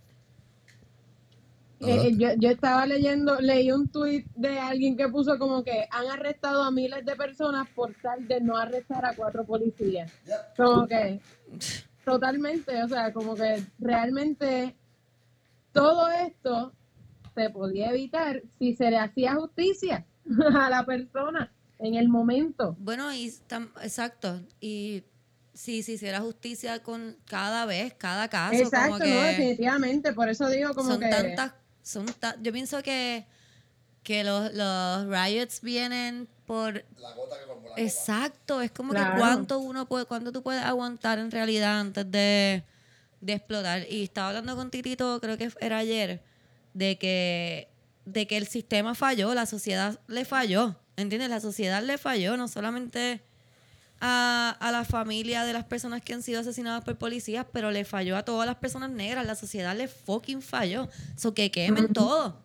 Eh, 1.81 2.13
yo, 2.17 2.29
yo 2.37 2.49
estaba 2.49 2.85
leyendo, 2.85 3.39
leí 3.39 3.71
un 3.71 3.87
tuit 3.87 4.27
de 4.35 4.59
alguien 4.59 4.97
que 4.97 5.07
puso 5.07 5.37
como 5.39 5.63
que 5.63 5.87
han 5.91 6.07
arrestado 6.07 6.63
a 6.63 6.71
miles 6.71 7.05
de 7.05 7.15
personas 7.15 7.67
por 7.69 7.93
tal 8.01 8.27
de 8.27 8.41
no 8.41 8.57
arrestar 8.57 9.05
a 9.05 9.15
cuatro 9.15 9.45
policías. 9.45 10.11
Como 10.57 10.87
que 10.87 11.19
totalmente, 12.03 12.83
o 12.83 12.87
sea, 12.87 13.13
como 13.13 13.35
que 13.35 13.63
realmente 13.79 14.75
todo 15.71 16.09
esto 16.09 16.73
se 17.35 17.49
podía 17.49 17.91
evitar 17.91 18.41
si 18.57 18.75
se 18.75 18.89
le 18.89 18.97
hacía 18.97 19.35
justicia 19.35 20.05
a 20.55 20.69
la 20.69 20.85
persona 20.85 21.51
en 21.79 21.95
el 21.95 22.09
momento. 22.09 22.75
Bueno, 22.79 23.13
y 23.13 23.29
tam- 23.47 23.71
exacto. 23.81 24.41
Y 24.59 25.03
si 25.53 25.83
se 25.83 25.93
hiciera 25.93 26.19
justicia 26.21 26.81
con 26.83 27.17
cada 27.25 27.65
vez, 27.65 27.93
cada 27.93 28.27
caso, 28.29 28.55
Exacto, 28.55 28.97
como 28.99 29.13
no, 29.13 29.21
definitivamente, 29.23 30.13
por 30.13 30.29
eso 30.29 30.47
digo 30.49 30.73
como 30.73 30.91
son 30.91 30.99
que 31.01 31.09
tantas, 31.09 31.53
son 31.89 32.05
yo 32.41 32.53
pienso 32.53 32.83
que, 32.83 33.25
que 34.03 34.23
los, 34.23 34.53
los 34.53 35.07
riots 35.07 35.61
vienen 35.61 36.27
por 36.45 36.85
La 36.99 37.13
gota 37.13 37.39
que 37.39 37.45
colmó 37.47 37.69
la 37.69 37.81
Exacto, 37.81 38.61
es 38.61 38.71
como 38.71 38.93
que 38.93 39.01
cuánto 39.17 39.59
uno 39.59 39.87
puede, 39.87 40.05
cuánto 40.05 40.31
tú 40.31 40.43
puedes 40.43 40.63
aguantar 40.63 41.17
en 41.17 41.31
realidad 41.31 41.79
antes 41.79 42.09
de, 42.11 42.63
de 43.21 43.33
explotar. 43.33 43.85
Y 43.89 44.03
estaba 44.03 44.29
hablando 44.29 44.55
con 44.55 44.69
Titito, 44.69 45.19
creo 45.19 45.37
que 45.37 45.51
era 45.61 45.79
ayer, 45.79 46.21
de 46.73 46.97
que, 46.99 47.69
de 48.05 48.27
que 48.27 48.37
el 48.37 48.47
sistema 48.47 48.93
falló, 48.93 49.33
la 49.33 49.45
sociedad 49.47 49.99
le 50.07 50.25
falló. 50.25 50.75
¿Entiendes? 50.95 51.29
La 51.29 51.39
sociedad 51.39 51.81
le 51.81 51.97
falló, 51.97 52.37
no 52.37 52.47
solamente 52.47 53.23
a, 54.01 54.55
a 54.59 54.71
la 54.71 54.85
familia 54.85 55.43
de 55.43 55.53
las 55.53 55.65
personas 55.65 56.01
que 56.01 56.13
han 56.13 56.23
sido 56.23 56.39
asesinadas 56.41 56.83
por 56.83 56.97
policías, 56.97 57.45
pero 57.51 57.71
le 57.71 57.85
falló 57.85 58.15
a 58.17 58.23
todas 58.23 58.45
las 58.47 58.55
personas 58.57 58.89
negras. 58.91 59.25
La 59.25 59.35
sociedad 59.35 59.75
le 59.75 59.87
fucking 59.87 60.41
falló. 60.41 60.87
So 61.17 61.33
que 61.33 61.51
quemen 61.51 61.91
todo. 61.93 62.37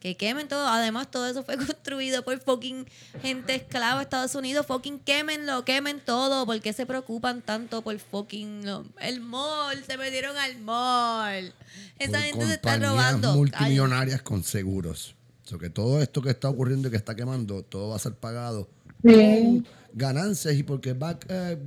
Que 0.00 0.16
quemen 0.16 0.48
todo. 0.48 0.66
Además, 0.66 1.10
todo 1.12 1.28
eso 1.28 1.44
fue 1.44 1.56
construido 1.64 2.24
por 2.24 2.38
fucking 2.40 2.86
gente 3.20 3.54
esclava 3.54 3.98
de 3.98 4.02
Estados 4.04 4.34
Unidos. 4.34 4.66
Fucking 4.66 4.98
quémenlo, 4.98 5.64
quemen 5.64 6.00
todo. 6.04 6.44
¿Por 6.46 6.60
qué 6.60 6.72
se 6.72 6.86
preocupan 6.86 7.40
tanto 7.42 7.82
por 7.82 7.96
fucking 7.98 8.66
lo- 8.66 8.84
el 9.00 9.20
mall? 9.20 9.84
Se 9.84 9.96
metieron 9.98 10.36
al 10.36 10.58
mall. 10.60 11.52
Esa 11.98 12.12
Por 12.12 12.20
gente 12.20 12.46
se 12.46 12.54
está 12.54 12.78
robando. 12.78 13.34
multimillonarias 13.36 14.22
con 14.22 14.42
seguros. 14.42 15.14
O 15.44 15.48
sea, 15.48 15.58
que 15.58 15.70
todo 15.70 16.00
esto 16.02 16.20
que 16.22 16.30
está 16.30 16.48
ocurriendo 16.48 16.88
y 16.88 16.90
que 16.90 16.96
está 16.96 17.14
quemando, 17.14 17.62
todo 17.62 17.90
va 17.90 17.96
a 17.96 17.98
ser 18.00 18.14
pagado 18.14 18.68
Sí. 19.04 19.62
Ganancias 19.94 20.54
y 20.54 20.62
porque 20.62 20.92
va 20.92 21.18
eh, 21.28 21.58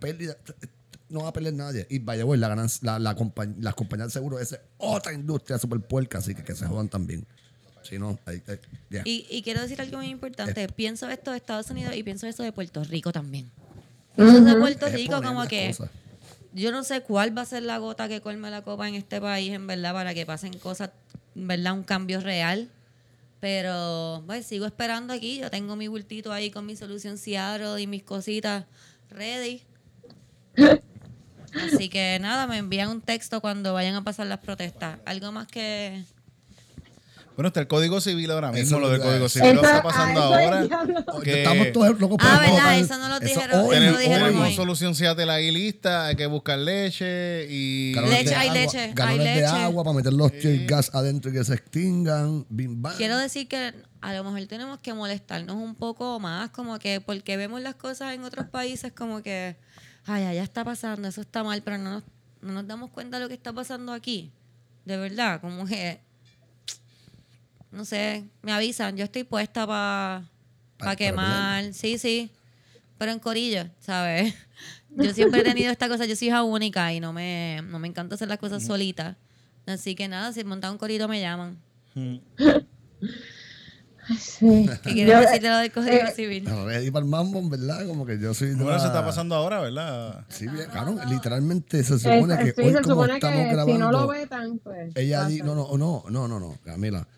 pérdida, 0.00 0.36
no 1.08 1.22
va 1.22 1.28
a 1.28 1.32
perder 1.32 1.54
nadie. 1.54 1.86
Y 1.90 1.98
vaya, 1.98 2.24
la 2.24 2.48
ganancia, 2.48 2.80
la, 2.82 2.98
la 2.98 3.16
compañ- 3.16 3.56
las 3.60 3.74
compañías 3.74 4.08
de 4.08 4.12
seguro 4.12 4.38
es 4.38 4.58
otra 4.78 5.12
industria 5.12 5.58
super 5.58 5.80
puerca, 5.80 6.18
así 6.18 6.34
que 6.34 6.42
que 6.42 6.54
se 6.54 6.66
jodan 6.66 6.88
también. 6.88 7.26
Si 7.82 7.98
no, 7.98 8.18
ya. 8.88 9.02
Y, 9.04 9.26
y 9.28 9.42
quiero 9.42 9.60
decir 9.60 9.78
algo 9.80 9.98
muy 9.98 10.06
importante. 10.08 10.64
Eh. 10.64 10.68
Pienso 10.68 11.08
esto 11.10 11.32
de 11.32 11.36
Estados 11.36 11.68
Unidos 11.68 11.94
y 11.94 12.02
pienso 12.02 12.26
esto 12.26 12.42
de 12.42 12.50
Puerto 12.50 12.82
Rico 12.82 13.12
también. 13.12 13.50
Pienso 14.16 14.40
de 14.42 14.54
Puerto 14.56 14.88
Rico 14.88 15.20
como 15.22 15.46
que 15.46 15.68
cosas. 15.76 15.90
yo 16.54 16.72
no 16.72 16.82
sé 16.82 17.02
cuál 17.02 17.36
va 17.36 17.42
a 17.42 17.46
ser 17.46 17.62
la 17.62 17.76
gota 17.76 18.08
que 18.08 18.22
colme 18.22 18.50
la 18.50 18.62
copa 18.62 18.88
en 18.88 18.94
este 18.94 19.20
país, 19.20 19.52
en 19.52 19.66
verdad, 19.66 19.92
para 19.92 20.14
que 20.14 20.24
pasen 20.24 20.58
cosas, 20.58 20.90
en 21.36 21.46
verdad, 21.46 21.74
un 21.74 21.82
cambio 21.82 22.20
real. 22.20 22.70
Pero, 23.44 24.22
pues, 24.24 24.46
sigo 24.46 24.64
esperando 24.64 25.12
aquí. 25.12 25.36
Yo 25.36 25.50
tengo 25.50 25.76
mi 25.76 25.86
bultito 25.86 26.32
ahí 26.32 26.50
con 26.50 26.64
mi 26.64 26.76
solución 26.76 27.18
Seattle 27.18 27.78
y 27.78 27.86
mis 27.86 28.02
cositas 28.02 28.64
ready. 29.10 29.60
Así 31.54 31.90
que 31.90 32.18
nada, 32.22 32.46
me 32.46 32.56
envían 32.56 32.88
un 32.88 33.02
texto 33.02 33.42
cuando 33.42 33.74
vayan 33.74 33.96
a 33.96 34.02
pasar 34.02 34.28
las 34.28 34.38
protestas. 34.38 34.98
Algo 35.04 35.30
más 35.30 35.46
que... 35.46 36.04
Bueno, 37.36 37.48
está 37.48 37.60
el 37.60 37.66
Código 37.66 38.00
Civil 38.00 38.30
ahora 38.30 38.52
mismo, 38.52 38.64
Eso 38.66 38.78
lo 38.78 38.88
del 38.90 39.00
es. 39.00 39.06
Código 39.06 39.28
Civil 39.28 39.54
lo 39.56 39.62
Eso- 39.62 39.64
está 39.64 39.78
a 39.78 39.82
pasando 39.82 40.20
es 40.20 40.26
ahora. 40.46 40.62
diablo. 40.66 41.04
Oye, 41.14 41.24
que- 41.24 41.38
Estamos 41.42 41.72
todos 41.72 42.00
locos 42.00 42.18
por 42.18 42.26
Ah, 42.26 42.34
votar. 42.34 42.50
verdad, 42.54 42.78
eso 42.78 42.98
no 42.98 43.08
lo 43.08 43.20
dijeron, 43.20 43.60
hoy, 43.60 43.64
eso 43.64 43.70
Tenemos, 43.70 43.92
lo 43.94 43.98
dijeron 43.98 44.36
hoy. 44.36 44.54
solución 44.54 44.94
Seattle 44.94 45.30
ahí 45.32 45.50
lista, 45.50 46.06
hay 46.06 46.16
que 46.16 46.26
buscar 46.26 46.58
leche 46.58 47.46
y... 47.50 47.92
Galones 47.94 48.18
Leche, 48.18 48.30
de 48.30 48.36
hay 48.36 48.48
agua, 48.48 48.60
leche, 48.60 48.78
hay 48.78 48.92
galones 48.94 49.24
de 49.26 49.34
leche. 49.40 49.46
agua 49.46 49.84
para 49.84 49.96
meter 49.96 50.12
los 50.12 50.32
tear 50.32 50.66
gas 50.66 50.90
adentro 50.94 51.30
y 51.30 51.34
que 51.34 51.44
se 51.44 51.54
extingan. 51.54 52.46
Bim, 52.48 52.80
bam. 52.80 52.96
Quiero 52.96 53.18
decir 53.18 53.48
que 53.48 53.74
a 54.00 54.12
lo 54.14 54.22
mejor 54.24 54.46
tenemos 54.46 54.78
que 54.78 54.94
molestarnos 54.94 55.56
un 55.56 55.74
poco 55.74 56.20
más, 56.20 56.50
como 56.50 56.78
que 56.78 57.00
porque 57.00 57.36
vemos 57.36 57.60
las 57.62 57.74
cosas 57.74 58.14
en 58.14 58.22
otros 58.22 58.46
países 58.46 58.92
como 58.92 59.22
que, 59.22 59.56
ay, 60.06 60.24
allá 60.24 60.42
está 60.42 60.64
pasando, 60.64 61.08
eso 61.08 61.20
está 61.22 61.42
mal, 61.42 61.62
pero 61.62 61.78
no 61.78 61.90
nos, 61.94 62.02
no 62.42 62.52
nos 62.52 62.66
damos 62.66 62.90
cuenta 62.90 63.16
de 63.16 63.24
lo 63.24 63.28
que 63.28 63.34
está 63.34 63.52
pasando 63.52 63.92
aquí. 63.92 64.30
De 64.84 64.98
verdad, 64.98 65.40
como 65.40 65.64
que, 65.66 66.00
no 67.74 67.84
sé, 67.84 68.24
me 68.42 68.52
avisan, 68.52 68.96
yo 68.96 69.04
estoy 69.04 69.24
puesta 69.24 69.66
para 69.66 70.24
Pa- 70.78 70.84
para 70.86 70.96
quemar, 70.96 71.72
sí, 71.74 71.98
sí, 71.98 72.30
pero 72.98 73.12
en 73.12 73.18
corillo, 73.18 73.66
¿sabes? 73.80 74.34
Yo 74.96 75.12
siempre 75.12 75.40
he 75.40 75.42
tenido 75.44 75.72
esta 75.72 75.88
cosa, 75.88 76.04
yo 76.04 76.14
soy 76.14 76.28
hija 76.28 76.44
única 76.44 76.92
y 76.92 77.00
no 77.00 77.12
me, 77.12 77.60
no 77.68 77.80
me 77.80 77.88
encanta 77.88 78.14
hacer 78.14 78.28
las 78.28 78.38
cosas 78.38 78.62
solitas. 78.64 79.16
Así 79.66 79.96
que 79.96 80.06
nada, 80.06 80.32
si 80.32 80.44
montan 80.44 80.70
un 80.72 80.78
corito 80.78 81.08
me 81.08 81.20
llaman. 81.20 81.58
Sí. 84.18 84.68
¿Qué 84.82 84.92
quieres 84.92 85.14
Yo- 85.14 85.20
decir 85.20 85.40
de 85.40 85.48
lo 85.48 85.56
del 85.56 85.72
Código 85.72 85.94
eh, 85.96 86.12
Civil? 86.14 86.44
No, 86.44 86.64
voy 86.64 86.74
a 86.74 86.80
ir 86.82 86.92
para 86.92 87.04
el 87.04 87.10
mambo, 87.10 87.38
en 87.38 87.48
verdad, 87.48 87.86
como 87.86 88.04
que 88.04 88.18
yo 88.20 88.34
soy 88.34 88.48
de 88.50 88.56
Bueno, 88.56 88.70
la- 88.72 88.76
eso 88.76 88.86
está 88.88 89.02
pasando 89.02 89.34
ahora, 89.34 89.60
¿verdad? 89.60 90.26
Sí, 90.28 90.46
bien, 90.46 90.66
claro, 90.70 90.94
literalmente 91.08 91.82
se 91.82 91.98
supone 91.98 92.34
Eh, 92.34 92.38
que 92.38 92.52
sí, 92.52 92.60
hoy 92.60 92.72
se 92.74 92.82
como 92.82 92.94
supone 92.96 93.14
estamos 93.14 93.38
que 93.46 93.48
grabando, 93.52 93.72
si 93.72 93.78
no 93.78 93.90
lo 93.90 94.06
vetan, 94.08 94.58
pues. 94.58 94.92
ella 94.94 95.18
pasa. 95.20 95.28
di- 95.30 95.38
no, 95.40 95.54
no, 95.54 95.76
no, 95.78 96.04
no, 96.10 96.28
no, 96.28 96.38
no, 96.38 96.58
Camila, 96.62 97.08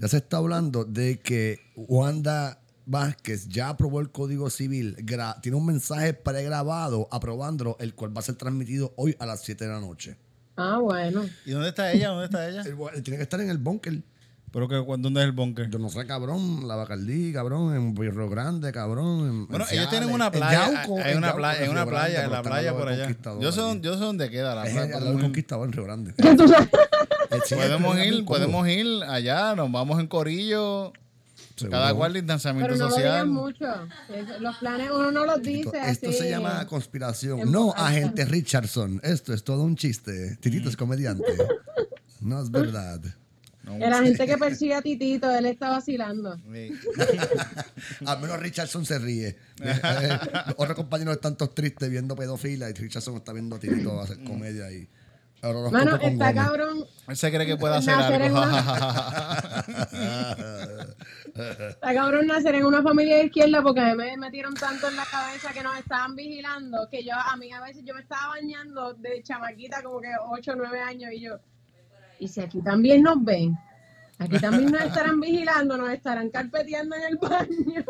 ya 0.00 0.08
se 0.08 0.16
está 0.16 0.38
hablando 0.38 0.84
de 0.84 1.20
que 1.20 1.60
Wanda 1.76 2.58
Vázquez 2.86 3.48
ya 3.48 3.68
aprobó 3.68 4.00
el 4.00 4.10
Código 4.10 4.50
Civil, 4.50 4.96
gra- 5.00 5.40
tiene 5.42 5.56
un 5.58 5.66
mensaje 5.66 6.14
pregrabado 6.14 7.06
aprobándolo, 7.12 7.76
el 7.78 7.94
cual 7.94 8.16
va 8.16 8.20
a 8.20 8.24
ser 8.24 8.34
transmitido 8.36 8.92
hoy 8.96 9.14
a 9.20 9.26
las 9.26 9.42
7 9.42 9.64
de 9.66 9.70
la 9.72 9.80
noche. 9.80 10.16
Ah, 10.56 10.78
bueno. 10.78 11.24
¿Y 11.46 11.52
dónde 11.52 11.68
está 11.68 11.92
ella? 11.92 12.08
¿Dónde 12.08 12.24
está 12.24 12.48
ella? 12.48 12.62
Tiene 13.02 13.16
que 13.18 13.22
estar 13.22 13.40
en 13.40 13.50
el 13.50 13.58
búnker. 13.58 14.02
¿Pero 14.52 14.66
que, 14.66 14.74
¿Dónde 14.74 15.20
es 15.20 15.26
el 15.26 15.30
búnker? 15.32 15.70
Yo 15.70 15.78
no 15.78 15.88
sé, 15.90 16.04
cabrón, 16.06 16.66
la 16.66 16.74
Bacardí, 16.74 17.32
cabrón, 17.32 17.72
en 17.76 17.94
Río 17.94 18.28
Grande, 18.28 18.72
cabrón. 18.72 19.20
en- 19.28 19.46
Bueno, 19.46 19.64
en 19.70 19.78
ellos 19.78 19.88
tienen 19.90 20.10
una 20.10 20.26
en 20.26 20.32
playa, 20.32 20.72
Yauco, 20.72 20.98
hay 20.98 21.12
en 21.12 21.18
una 21.18 21.26
Yauco, 21.28 21.38
playa, 21.38 21.58
en 21.58 21.62
hay 21.64 21.68
una 21.70 21.86
playa, 21.86 22.08
Grande, 22.08 22.24
en 22.24 22.32
la 22.32 22.42
playa 22.42 22.72
por 22.76 22.88
allá. 22.88 23.16
Yo 23.40 23.52
sé, 23.52 23.60
dónde- 23.60 23.86
yo 23.86 23.94
sé 23.94 24.00
dónde 24.00 24.28
queda 24.28 24.56
la 24.56 24.64
Es 24.66 24.72
playa. 24.72 24.88
lado 24.88 24.90
del 24.90 24.98
Podemos 24.98 25.20
ir, 25.20 25.26
Conquistador 25.26 25.66
en 25.68 25.72
Río 25.72 25.84
Grande. 25.84 26.14
Podemos 27.30 27.98
ir, 27.98 28.24
podemos 28.24 28.68
ir 28.68 28.86
allá, 29.08 29.54
nos 29.54 29.70
vamos 29.70 30.00
en 30.00 30.06
corillo, 30.08 30.92
Seguro. 31.56 31.78
cada 31.78 31.94
cual 31.94 32.12
Pero 32.12 32.22
distanciamiento 32.22 32.72
no 32.76 32.84
lo 32.84 32.90
social. 32.90 33.12
digan 33.12 33.28
mucho. 33.30 33.66
Los 34.40 34.56
planes 34.56 34.90
uno 34.90 35.10
no 35.12 35.26
los 35.26 35.42
dice 35.42 35.70
Esto 35.86 36.08
así. 36.08 36.18
se 36.18 36.30
llama 36.30 36.66
conspiración. 36.66 37.50
No, 37.52 37.72
agente 37.76 38.24
Richardson. 38.24 39.00
Esto 39.04 39.32
es 39.32 39.44
todo 39.44 39.62
un 39.62 39.76
chiste. 39.76 40.36
Titito 40.40 40.68
es 40.68 40.76
comediante. 40.76 41.24
No 42.20 42.42
es 42.42 42.50
verdad. 42.50 43.00
No, 43.62 43.76
La 43.78 44.02
gente 44.02 44.26
que 44.26 44.38
persigue 44.38 44.74
a 44.74 44.80
Titito, 44.82 45.30
él 45.30 45.44
está 45.46 45.68
vacilando. 45.70 46.34
sí. 46.52 46.70
Al 48.06 48.20
menos 48.20 48.40
Richardson 48.40 48.84
se 48.84 48.98
ríe. 48.98 49.36
Eh, 49.62 50.18
Otros 50.56 50.74
compañeros 50.74 51.14
están 51.16 51.36
todos 51.36 51.54
tristes 51.54 51.90
viendo 51.90 52.16
pedofilia 52.16 52.70
y 52.70 52.72
Richardson 52.72 53.16
está 53.16 53.32
viendo 53.34 53.56
a 53.56 53.58
Titito 53.58 54.00
hacer 54.00 54.24
comedia 54.24 54.64
ahí. 54.66 54.88
Ahora 55.42 55.60
los 55.60 55.72
Mano, 55.72 55.96
está 55.96 56.34
cabrón. 56.34 56.84
Él 57.08 57.16
se 57.16 57.30
cree 57.30 57.46
que 57.46 57.56
puede 57.56 57.76
hacer 57.76 57.96
Nacer 57.96 58.22
algo. 58.22 58.42
Está 61.70 61.94
cabrón 61.94 62.26
nacer 62.26 62.56
en 62.56 62.66
una 62.66 62.82
familia 62.82 63.16
de 63.16 63.26
izquierda 63.26 63.62
porque 63.62 63.80
me 63.94 64.16
metieron 64.16 64.52
tanto 64.52 64.88
en 64.88 64.96
la 64.96 65.06
cabeza 65.06 65.52
que 65.52 65.62
nos 65.62 65.78
estaban 65.78 66.14
vigilando 66.14 66.88
que 66.90 67.04
yo 67.04 67.12
a 67.14 67.36
mí 67.36 67.50
a 67.52 67.62
veces 67.62 67.82
yo 67.84 67.94
me 67.94 68.02
estaba 68.02 68.34
bañando 68.34 68.92
de 68.94 69.22
chamaquita 69.22 69.82
como 69.82 70.00
que 70.00 70.08
8 70.28 70.52
o 70.52 70.56
9 70.56 70.80
años 70.80 71.12
y 71.12 71.20
yo 71.20 71.38
y 72.18 72.28
si 72.28 72.40
aquí 72.40 72.60
también 72.60 73.02
nos 73.02 73.24
ven 73.24 73.56
Aquí 74.20 74.38
también 74.38 74.70
nos 74.70 74.82
estarán 74.82 75.18
vigilando, 75.18 75.78
nos 75.78 75.90
estarán 75.90 76.28
carpeteando 76.28 76.94
en 76.94 77.02
el 77.04 77.16
baño. 77.16 77.84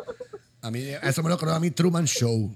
A 0.62 0.70
mí, 0.70 0.84
eso 1.02 1.22
me 1.24 1.28
lo 1.28 1.36
creo 1.36 1.54
a 1.54 1.60
mí 1.60 1.72
Truman 1.72 2.04
Show. 2.04 2.54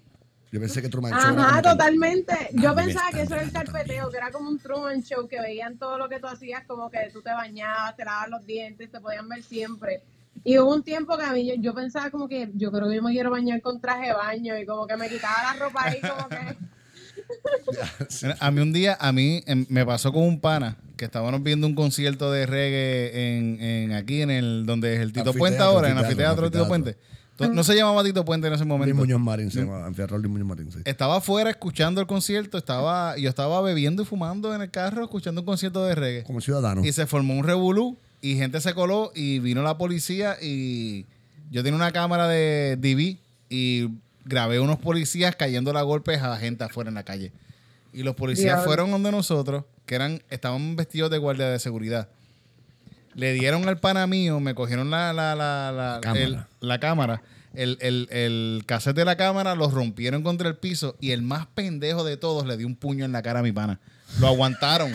Yo 0.55 0.61
pensé 0.61 0.80
que 0.80 0.88
Truman 0.88 1.11
Show. 1.11 1.20
Ajá, 1.36 1.61
como 1.61 1.62
totalmente. 1.62 2.32
Yo 2.52 2.70
Ah, 2.70 2.74
me 2.74 2.84
pensaba 2.84 3.11
que 3.11 3.22
eso 3.22 3.34
era 3.34 3.42
el 3.42 3.50
carpeteo, 3.50 4.09
que 4.09 4.16
era 4.18 4.30
como 4.30 4.48
un 4.48 4.61
Truman 4.61 5.02
Show, 5.02 5.26
que 5.26 5.40
veían 5.40 5.78
todo 5.78 5.98
lo 5.98 6.09
que 6.09 6.20
tú 6.20 6.28
hacías, 6.28 6.62
como 6.64 6.88
que 6.92 7.11
tú 7.12 7.22
te 7.22 7.30
bañabas, 7.30 7.96
te 7.96 8.05
lavabas 8.05 8.28
los 8.28 8.46
dientes, 8.46 8.88
te 8.88 9.00
podían 9.00 9.28
ver 9.28 9.42
siempre. 9.42 10.05
Y 10.44 10.57
hubo 10.59 10.72
un 10.72 10.84
tiempo 10.84 11.18
que 11.18 11.24
a 11.24 11.32
mí, 11.32 11.44
yo, 11.44 11.55
yo 11.59 11.74
pensaba 11.74 12.09
como 12.12 12.28
que 12.28 12.52
yo 12.55 12.70
creo 12.70 12.88
que 12.88 12.94
yo 12.94 13.02
me 13.02 13.11
quiero 13.11 13.32
bañar 13.32 13.61
con 13.62 13.80
traje 13.80 14.07
de 14.07 14.12
baño 14.12 14.57
y 14.57 14.64
como 14.64 14.86
que 14.86 14.96
me 14.96 15.09
quitaba 15.09 15.42
la 15.42 15.59
ropa 15.59 15.86
ahí, 15.86 16.00
como 16.00 16.28
que... 16.28 16.57
A 18.38 18.50
mí 18.52 18.61
un 18.61 18.72
día, 18.72 18.96
a 19.00 19.11
mí 19.11 19.42
em, 19.46 19.66
me 19.68 19.84
pasó 19.84 20.12
con 20.12 20.22
un 20.22 20.40
pana 20.40 20.76
que 20.96 21.07
estábamos 21.07 21.42
viendo 21.42 21.66
un 21.66 21.74
concierto 21.74 22.30
de 22.30 22.46
reggae 22.46 23.36
en, 23.38 23.61
en 23.61 23.92
aquí, 23.92 24.22
en 24.22 24.30
el 24.30 24.66
donde 24.66 24.94
es 24.94 25.00
el 25.00 25.12
Tito 25.12 25.34
Puente 25.34 25.59
ahora, 25.59 25.88
en 25.88 25.98
el 25.98 26.05
anfiteatro, 26.05 26.44
anfiteatro 26.44 26.50
Tito 26.52 26.68
Puente. 26.68 26.96
No 27.39 27.64
se 27.64 27.74
llamaba 27.74 28.05
Tito 28.05 28.24
Puente 28.24 28.47
en 28.47 28.53
ese 28.53 28.64
Luis 28.64 28.68
momento. 28.68 28.95
Muñoz 28.95 29.20
Marín 29.20 29.51
se 29.51 29.62
Luis 29.64 30.28
Muñoz 30.28 30.47
Marín, 30.47 30.70
sí. 30.70 30.78
Estaba 30.85 31.16
afuera 31.16 31.51
escuchando 31.51 32.01
el 32.01 32.07
concierto, 32.07 32.59
estaba, 32.59 33.16
yo 33.16 33.28
estaba 33.28 33.61
bebiendo 33.61 34.03
y 34.03 34.07
fumando 34.07 34.55
en 34.55 34.62
el 34.62 34.70
carro 34.70 35.05
escuchando 35.05 35.41
un 35.41 35.47
concierto 35.47 35.85
de 35.85 35.95
reggae. 35.95 36.24
Como 36.24 36.41
ciudadano. 36.41 36.85
Y 36.85 36.93
se 36.93 37.07
formó 37.07 37.35
un 37.35 37.45
revolú 37.45 37.99
y 38.20 38.37
gente 38.37 38.61
se 38.61 38.72
coló 38.74 39.11
y 39.14 39.41
vino 39.41 39.62
la 39.62 39.76
policía 39.76 40.37
y 40.41 41.07
yo 41.51 41.62
tenía 41.62 41.76
una 41.76 41.93
cámara 41.93 42.28
de 42.28 42.76
DV 42.76 43.18
y 43.49 43.91
grabé 44.24 44.61
unos 44.61 44.78
policías 44.78 45.37
cayendo 45.37 45.76
a 45.76 45.82
golpes 45.82 46.22
a 46.22 46.28
la 46.28 46.39
gente 46.39 46.64
afuera 46.64 46.89
en 46.89 46.95
la 46.95 47.05
calle. 47.05 47.32
Y 47.93 48.03
los 48.03 48.14
policías 48.14 48.64
fueron 48.64 48.91
donde 48.91 49.12
nosotros, 49.12 49.64
que 49.87 49.95
eran, 49.95 50.22
estaban 50.30 50.74
vestidos 50.74 51.11
de 51.11 51.18
guardia 51.18 51.49
de 51.49 51.59
seguridad. 51.59 52.09
Le 53.14 53.32
dieron 53.32 53.68
al 53.68 53.78
pana 53.78 54.06
mío, 54.06 54.40
me 54.40 54.54
cogieron 54.54 54.90
la, 54.90 55.12
la, 55.12 55.34
la, 55.34 55.72
la, 55.72 55.98
Cámara. 56.02 56.24
el- 56.24 56.38
la 56.60 56.80
cámara, 56.80 57.22
el, 57.54 57.78
el, 57.80 58.08
el 58.10 58.62
cassette 58.66 58.96
de 58.96 59.04
la 59.04 59.16
cámara, 59.16 59.54
lo 59.54 59.70
rompieron 59.70 60.22
contra 60.22 60.48
el 60.48 60.56
piso 60.56 60.96
y 61.00 61.12
el 61.12 61.22
más 61.22 61.46
pendejo 61.46 62.02
de 62.04 62.16
todos 62.16 62.46
le 62.46 62.56
dio 62.56 62.66
un 62.66 62.74
puño 62.76 63.04
en 63.04 63.12
la 63.12 63.22
cara 63.22 63.40
a 63.40 63.42
mi 63.42 63.52
pana. 63.52 63.78
Lo 64.20 64.26
aguantaron. 64.28 64.92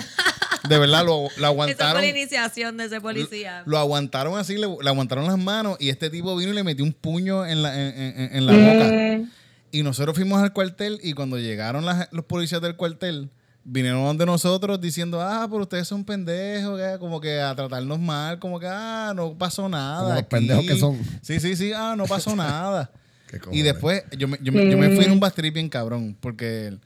De 0.67 0.77
verdad, 0.77 1.05
lo, 1.05 1.21
lo 1.23 1.27
Esa 1.37 1.47
aguantaron. 1.47 1.93
fue 1.93 2.01
la 2.01 2.07
iniciación 2.19 2.75
de 2.75 2.85
ese 2.85 2.99
policía. 2.99 3.63
Lo 3.65 3.77
aguantaron 3.77 4.37
así, 4.37 4.57
le, 4.57 4.67
le 4.67 4.89
aguantaron 4.89 5.25
las 5.25 5.37
manos 5.37 5.77
y 5.79 5.87
este 5.89 6.09
tipo 6.09 6.35
vino 6.35 6.51
y 6.51 6.55
le 6.55 6.63
metió 6.65 6.83
un 6.83 6.91
puño 6.91 7.45
en 7.45 7.61
la, 7.63 7.73
en, 7.79 8.19
en- 8.19 8.35
en 8.35 8.45
la 8.45 8.51
boca. 8.51 8.89
Eh, 8.93 9.25
Y 9.71 9.83
nosotros 9.83 10.15
fuimos 10.15 10.41
al 10.43 10.51
cuartel 10.51 10.99
y 11.01 11.13
cuando 11.13 11.37
llegaron 11.37 11.85
las- 11.85 12.09
los 12.11 12.25
policías 12.25 12.61
del 12.61 12.75
cuartel, 12.75 13.29
vinieron 13.71 14.03
donde 14.03 14.25
nosotros 14.25 14.79
diciendo, 14.81 15.21
ah, 15.21 15.47
pero 15.49 15.63
ustedes 15.63 15.87
son 15.87 16.03
pendejos, 16.03 16.79
como 16.99 17.21
que 17.21 17.39
a 17.39 17.53
tratarnos 17.55 17.99
mal, 17.99 18.39
como 18.39 18.59
que, 18.59 18.67
ah, 18.67 19.13
no 19.15 19.37
pasó 19.37 19.69
nada. 19.69 19.99
Como 19.99 20.09
los 20.09 20.19
aquí". 20.19 20.27
pendejos 20.29 20.65
que 20.65 20.77
son. 20.77 20.97
Sí, 21.21 21.39
sí, 21.39 21.55
sí, 21.55 21.71
ah, 21.75 21.95
no 21.97 22.05
pasó 22.05 22.35
nada. 22.35 22.91
Qué 23.29 23.39
y 23.51 23.61
después 23.61 24.03
yo 24.17 24.27
me, 24.27 24.39
yo, 24.41 24.51
me- 24.51 24.69
yo 24.71 24.77
me 24.77 24.89
fui 24.95 25.05
en 25.05 25.11
un 25.11 25.19
bastrip 25.19 25.53
bien 25.53 25.69
cabrón, 25.69 26.17
porque 26.19 26.77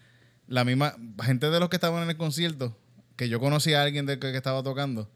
la 0.47 0.65
misma 0.65 0.93
gente 1.23 1.49
de 1.49 1.59
los 1.59 1.69
que 1.69 1.77
estaban 1.77 2.03
en 2.03 2.09
el 2.09 2.17
concierto, 2.17 2.77
que 3.15 3.29
yo 3.29 3.39
conocí 3.39 3.73
a 3.73 3.81
alguien 3.83 4.05
de 4.05 4.19
que, 4.19 4.31
que 4.31 4.37
estaba 4.37 4.61
tocando, 4.61 5.09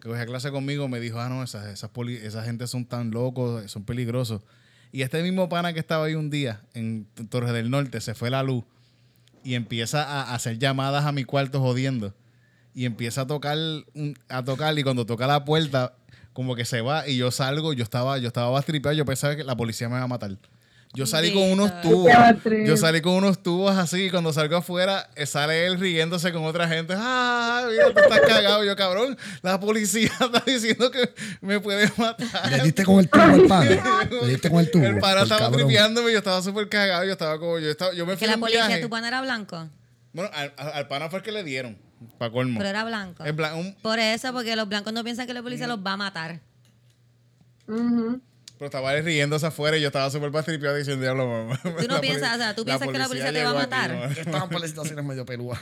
que 0.00 0.08
cogía 0.08 0.24
clase 0.24 0.50
conmigo, 0.50 0.88
me 0.88 0.98
dijo, 0.98 1.20
ah, 1.20 1.28
no, 1.28 1.42
esas, 1.42 1.66
esas, 1.66 1.90
poli- 1.90 2.16
esa 2.16 2.42
gente 2.42 2.66
son 2.66 2.86
tan 2.86 3.10
locos, 3.10 3.70
son 3.70 3.84
peligrosos. 3.84 4.42
Y 4.92 5.02
este 5.02 5.22
mismo 5.22 5.48
pana 5.50 5.74
que 5.74 5.80
estaba 5.80 6.06
ahí 6.06 6.14
un 6.14 6.30
día 6.30 6.62
en 6.72 7.06
Torres 7.28 7.52
del 7.52 7.68
Norte, 7.70 8.00
se 8.00 8.14
fue 8.14 8.30
la 8.30 8.42
luz 8.42 8.64
y 9.46 9.54
empieza 9.54 10.02
a 10.02 10.34
hacer 10.34 10.58
llamadas 10.58 11.04
a 11.04 11.12
mi 11.12 11.22
cuarto 11.22 11.60
jodiendo. 11.60 12.12
Y 12.74 12.84
empieza 12.84 13.20
a 13.22 13.26
tocar, 13.28 13.56
a 14.28 14.42
tocar 14.42 14.76
y 14.76 14.82
cuando 14.82 15.06
toca 15.06 15.28
la 15.28 15.44
puerta, 15.44 15.94
como 16.32 16.56
que 16.56 16.64
se 16.64 16.80
va 16.80 17.08
y 17.08 17.16
yo 17.16 17.30
salgo, 17.30 17.72
yo 17.72 17.84
estaba, 17.84 18.18
yo 18.18 18.26
estaba 18.26 18.50
bastripeado, 18.50 18.96
yo 18.96 19.04
pensaba 19.04 19.36
que 19.36 19.44
la 19.44 19.56
policía 19.56 19.88
me 19.88 19.94
iba 19.94 20.02
a 20.02 20.08
matar. 20.08 20.36
Yo 20.96 21.04
salí 21.04 21.30
con 21.34 21.42
unos 21.42 21.82
tubos. 21.82 22.10
Yo 22.64 22.76
salí 22.78 23.02
con 23.02 23.12
unos 23.12 23.42
tubos 23.42 23.76
así 23.76 24.04
y 24.06 24.10
cuando 24.10 24.32
salgo 24.32 24.56
afuera, 24.56 25.10
eh, 25.14 25.26
sale 25.26 25.66
él 25.66 25.78
riéndose 25.78 26.32
con 26.32 26.44
otra 26.46 26.66
gente. 26.66 26.94
¡Ah! 26.96 27.66
Mira, 27.70 27.92
tú 27.92 28.00
estás 28.00 28.20
cagado. 28.20 28.64
Yo, 28.64 28.74
cabrón, 28.76 29.16
la 29.42 29.60
policía 29.60 30.10
está 30.20 30.42
diciendo 30.46 30.90
que 30.90 31.12
me 31.42 31.60
puede 31.60 31.92
matar. 31.98 32.50
Le 32.50 32.62
diste 32.64 32.82
con 32.84 32.98
el 33.00 33.10
tubo 33.10 33.22
al 33.22 33.42
pana. 33.46 34.08
Le 34.22 34.28
diste 34.28 34.48
con 34.50 34.60
el 34.60 34.70
tubo. 34.70 34.84
El 34.86 34.98
pana 34.98 35.20
el 35.20 35.30
estaba 35.30 35.50
tripeándome, 35.50 36.12
yo 36.12 36.18
estaba 36.18 36.40
súper 36.40 36.66
cagado, 36.70 37.04
yo 37.04 37.12
estaba 37.12 37.38
como, 37.38 37.58
yo 37.58 37.70
estaba, 37.70 37.92
yo 37.92 38.06
me 38.06 38.12
Que 38.12 38.18
fui 38.18 38.26
la 38.28 38.32
en 38.32 38.38
un 38.38 38.40
policía, 38.40 38.66
viaje. 38.66 38.82
tu 38.82 38.88
pana 38.88 39.08
era 39.08 39.20
blanco. 39.20 39.68
Bueno, 40.14 40.30
al, 40.32 40.54
al- 40.56 40.88
pana 40.88 41.10
fue 41.10 41.18
el 41.18 41.24
que 41.26 41.32
le 41.32 41.44
dieron, 41.44 41.76
para 42.16 42.32
colmo. 42.32 42.56
Pero 42.56 42.70
era 42.70 42.84
blanco. 42.84 43.22
Es 43.22 43.36
blan- 43.36 43.54
un- 43.54 43.74
Por 43.82 43.98
eso, 43.98 44.32
porque 44.32 44.56
los 44.56 44.66
blancos 44.66 44.94
no 44.94 45.04
piensan 45.04 45.26
que 45.26 45.34
la 45.34 45.42
policía 45.42 45.66
los 45.66 45.78
va 45.80 45.92
a 45.92 45.96
matar. 45.98 46.40
ujú. 47.68 48.18
Pero 48.58 48.66
estaba 48.66 48.92
riéndose 49.00 49.46
afuera 49.46 49.76
y 49.76 49.80
yo 49.82 49.88
estaba 49.88 50.10
súper 50.10 50.30
pastripeado 50.32 50.76
diciendo, 50.76 51.02
diablo, 51.02 51.26
mamá. 51.26 51.60
Tú 51.80 51.86
no 51.88 52.00
piensas, 52.00 52.34
o 52.34 52.38
sea, 52.38 52.54
tú 52.54 52.64
piensas 52.64 52.88
que 52.88 52.98
la 52.98 53.06
policía 53.08 53.32
te 53.32 53.42
va 53.44 53.50
a 53.50 53.52
aquí, 53.52 53.58
matar. 53.60 53.94
mamá". 53.94 54.06
Estaban 54.12 54.48
por 54.48 54.60
las 54.60 54.70
situaciones 54.70 55.04
medio 55.04 55.24
pelúas. 55.26 55.58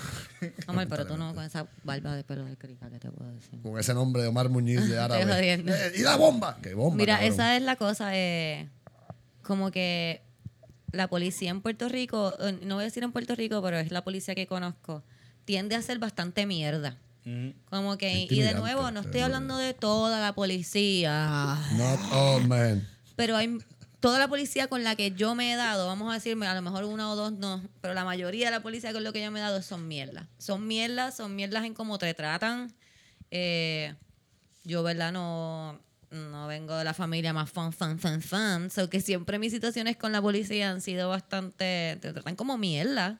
Omar, 0.67 0.87
pero 0.89 1.07
tú 1.07 1.17
no 1.17 1.35
con 1.35 1.45
esa 1.45 1.67
barba 1.83 2.15
de 2.15 2.25
pelo 2.25 2.45
de 2.45 2.57
crica, 2.57 2.89
¿qué 2.91 2.99
te 2.99 3.11
puedo 3.11 3.31
decir? 3.33 3.61
Con 3.63 3.79
ese 3.79 3.95
nombre 3.95 4.23
de 4.23 4.29
Omar 4.29 4.49
Muñiz 4.49 4.89
de 4.89 4.99
árabe. 5.01 5.25
jodiendo. 5.25 5.73
Eh, 5.75 5.93
¡Y 5.97 6.03
la 6.03 6.17
bomba! 6.17 6.59
¡Qué 6.63 6.75
bomba! 6.75 6.97
Mira, 6.97 7.15
cabrón! 7.15 7.33
esa 7.33 7.57
es 7.57 7.63
la 7.63 7.77
cosa. 7.77 8.11
eh, 8.17 8.69
como 9.43 9.71
que 9.71 10.23
la 10.93 11.09
policía 11.09 11.51
en 11.51 11.61
Puerto 11.61 11.89
Rico, 11.89 12.35
eh, 12.41 12.59
no 12.63 12.77
voy 12.77 12.83
a 12.83 12.85
decir 12.87 13.03
en 13.03 13.13
Puerto 13.13 13.35
Rico, 13.35 13.61
pero 13.63 13.79
es 13.79 13.91
la 13.91 14.05
policía 14.05 14.35
que 14.35 14.47
conozco, 14.47 15.03
tiende 15.45 15.75
a 15.75 15.83
ser 15.83 15.99
bastante 15.99 16.47
mierda. 16.47 16.97
Como 17.71 17.97
que, 17.97 18.27
y 18.31 18.41
de 18.41 18.55
nuevo, 18.55 18.91
no 18.91 19.01
estoy 19.01 19.13
pero- 19.13 19.25
hablando 19.27 19.57
de 19.57 19.73
toda 19.75 20.21
la 20.21 20.35
policía, 20.35 21.59
Not 21.73 22.01
all 22.13 22.47
men. 22.49 22.87
pero 23.17 23.37
hay 23.37 23.59
toda 24.01 24.19
la 24.19 24.29
policía 24.29 24.69
con 24.69 24.85
la 24.85 24.95
que 24.97 25.13
yo 25.13 25.35
me 25.35 25.53
he 25.53 25.57
dado, 25.57 25.87
vamos 25.87 26.11
a 26.11 26.15
decirme, 26.15 26.47
a 26.47 26.55
lo 26.55 26.61
mejor 26.61 26.85
una 26.85 27.11
o 27.11 27.17
dos 27.17 27.33
no, 27.33 27.63
pero 27.81 27.95
la 27.95 28.05
mayoría 28.05 28.47
de 28.47 28.51
la 28.51 28.63
policía 28.63 28.93
con 28.93 29.03
lo 29.05 29.13
que 29.15 29.23
yo 29.23 29.31
me 29.31 29.39
he 29.39 29.43
dado 29.43 29.63
son 29.63 29.89
mierdas. 29.89 30.27
Son 30.39 30.67
mierdas, 30.67 31.17
son 31.17 31.35
mierdas 31.35 31.65
en 31.65 31.73
cómo 31.73 31.97
te 31.97 32.13
tratan. 32.13 32.75
Eh, 33.31 33.95
yo, 34.65 34.83
¿verdad? 34.83 35.11
No, 35.11 35.81
no 36.11 36.47
vengo 36.47 36.77
de 36.77 36.85
la 36.85 36.93
familia 36.93 37.33
más 37.33 37.51
fan, 37.51 37.73
fan, 37.73 37.99
fan, 37.99 38.21
fan. 38.21 38.71
So 38.71 38.91
que 38.91 39.01
siempre 39.01 39.39
mis 39.39 39.53
situaciones 39.53 39.97
con 39.97 40.13
la 40.13 40.21
policía 40.21 40.71
han 40.71 40.83
sido 40.83 41.09
bastante. 41.09 41.97
Te 42.03 42.13
tratan 42.13 42.37
como 42.37 42.59
mierda. 42.59 43.19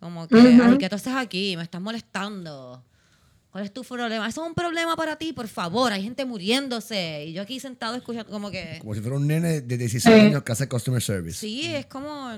Como 0.00 0.26
que, 0.26 0.34
Ujú. 0.36 0.62
ay, 0.64 0.78
¿qué 0.78 0.88
tú 0.88 0.96
haces 0.96 1.14
aquí? 1.14 1.56
Me 1.58 1.62
estás 1.62 1.80
molestando. 1.82 2.82
¿Cuál 3.52 3.64
es 3.64 3.72
tu 3.72 3.82
problema? 3.84 4.26
Eso 4.26 4.42
es 4.42 4.48
un 4.48 4.54
problema 4.54 4.96
para 4.96 5.16
ti, 5.16 5.32
por 5.34 5.46
favor. 5.46 5.92
Hay 5.92 6.02
gente 6.02 6.24
muriéndose. 6.24 7.26
Y 7.26 7.34
yo 7.34 7.42
aquí 7.42 7.60
sentado 7.60 7.94
escuchando, 7.94 8.32
como 8.32 8.50
que. 8.50 8.78
Como 8.80 8.94
si 8.94 9.00
fuera 9.02 9.16
un 9.16 9.26
nene 9.26 9.60
de 9.60 9.76
16 9.76 10.02
Sí. 10.02 10.20
años 10.20 10.42
que 10.42 10.52
hace 10.52 10.68
customer 10.68 11.02
service. 11.02 11.38
Sí, 11.38 11.66
es 11.74 11.84
como. 11.86 12.30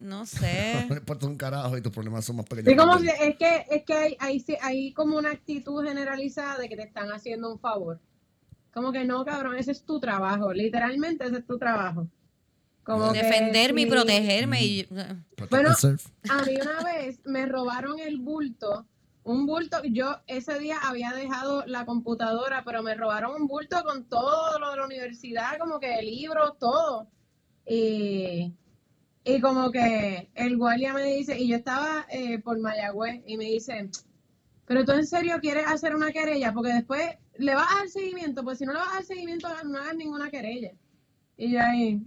No 0.00 0.24
sé. 0.26 0.86
No 0.88 0.96
importa 0.96 1.26
un 1.26 1.36
carajo 1.36 1.76
y 1.76 1.82
tus 1.82 1.92
problemas 1.92 2.24
son 2.24 2.36
más 2.36 2.46
pequeños. 2.46 2.70
Sí, 2.70 2.76
como 2.76 2.96
que 2.98 3.10
si- 3.10 3.22
él. 3.22 3.30
es 3.30 3.36
que, 3.36 3.66
es 3.76 3.82
que 3.84 4.16
hay, 4.18 4.44
hay, 4.62 4.92
como 4.94 5.18
una 5.18 5.30
actitud 5.32 5.84
generalizada 5.86 6.58
de 6.58 6.68
que 6.68 6.76
te 6.76 6.82
están 6.84 7.12
haciendo 7.12 7.52
un 7.52 7.60
favor. 7.60 8.00
Como 8.72 8.90
que 8.90 9.04
no, 9.04 9.22
cabrón, 9.24 9.56
ese 9.56 9.70
es 9.70 9.84
tu 9.84 10.00
trabajo. 10.00 10.52
Literalmente 10.52 11.26
ese 11.26 11.38
es 11.38 11.46
tu 11.46 11.58
trabajo. 11.58 12.08
Como 12.84 13.12
que 13.12 13.22
Defenderme 13.22 13.82
y 13.82 13.86
protegerme. 13.86 14.64
Y, 14.64 14.84
Protect 14.84 15.50
Bueno. 15.50 15.70
A 16.30 16.42
mí 16.44 16.54
una 16.60 16.82
vez 16.84 17.20
me 17.24 17.46
robaron 17.46 17.98
el 17.98 18.18
bulto, 18.18 18.86
un 19.24 19.46
bulto, 19.46 19.82
yo 19.84 20.18
ese 20.26 20.58
día 20.58 20.78
había 20.82 21.12
dejado 21.12 21.64
la 21.66 21.86
computadora, 21.86 22.62
pero 22.64 22.82
me 22.82 22.94
robaron 22.94 23.40
un 23.40 23.48
bulto 23.48 23.82
con 23.84 24.04
todo 24.04 24.58
lo 24.58 24.70
de 24.70 24.76
la 24.76 24.84
universidad, 24.84 25.58
como 25.58 25.80
que 25.80 26.00
libros, 26.02 26.58
todo. 26.58 27.08
Y, 27.66 28.52
y 29.24 29.40
como 29.40 29.70
que 29.70 30.30
el 30.34 30.58
guardia 30.58 30.92
me 30.92 31.04
dice, 31.04 31.38
y 31.38 31.48
yo 31.48 31.56
estaba 31.56 32.06
eh, 32.10 32.38
por 32.40 32.58
Mayagüez, 32.58 33.22
y 33.26 33.36
me 33.38 33.46
dice, 33.46 33.90
pero 34.66 34.84
tú 34.84 34.92
en 34.92 35.06
serio 35.06 35.38
quieres 35.40 35.66
hacer 35.66 35.94
una 35.94 36.12
querella, 36.12 36.52
porque 36.52 36.74
después 36.74 37.02
le 37.38 37.54
vas 37.54 37.72
a 37.72 37.76
dar 37.76 37.88
seguimiento, 37.88 38.44
pues 38.44 38.58
si 38.58 38.66
no 38.66 38.72
le 38.72 38.78
vas 38.78 38.88
a 38.88 38.94
dar 38.96 39.04
seguimiento, 39.04 39.48
no 39.64 39.78
hagas 39.78 39.96
ninguna 39.96 40.30
querella. 40.30 40.72
Y 41.36 41.52
yo 41.52 41.60
ahí, 41.62 42.02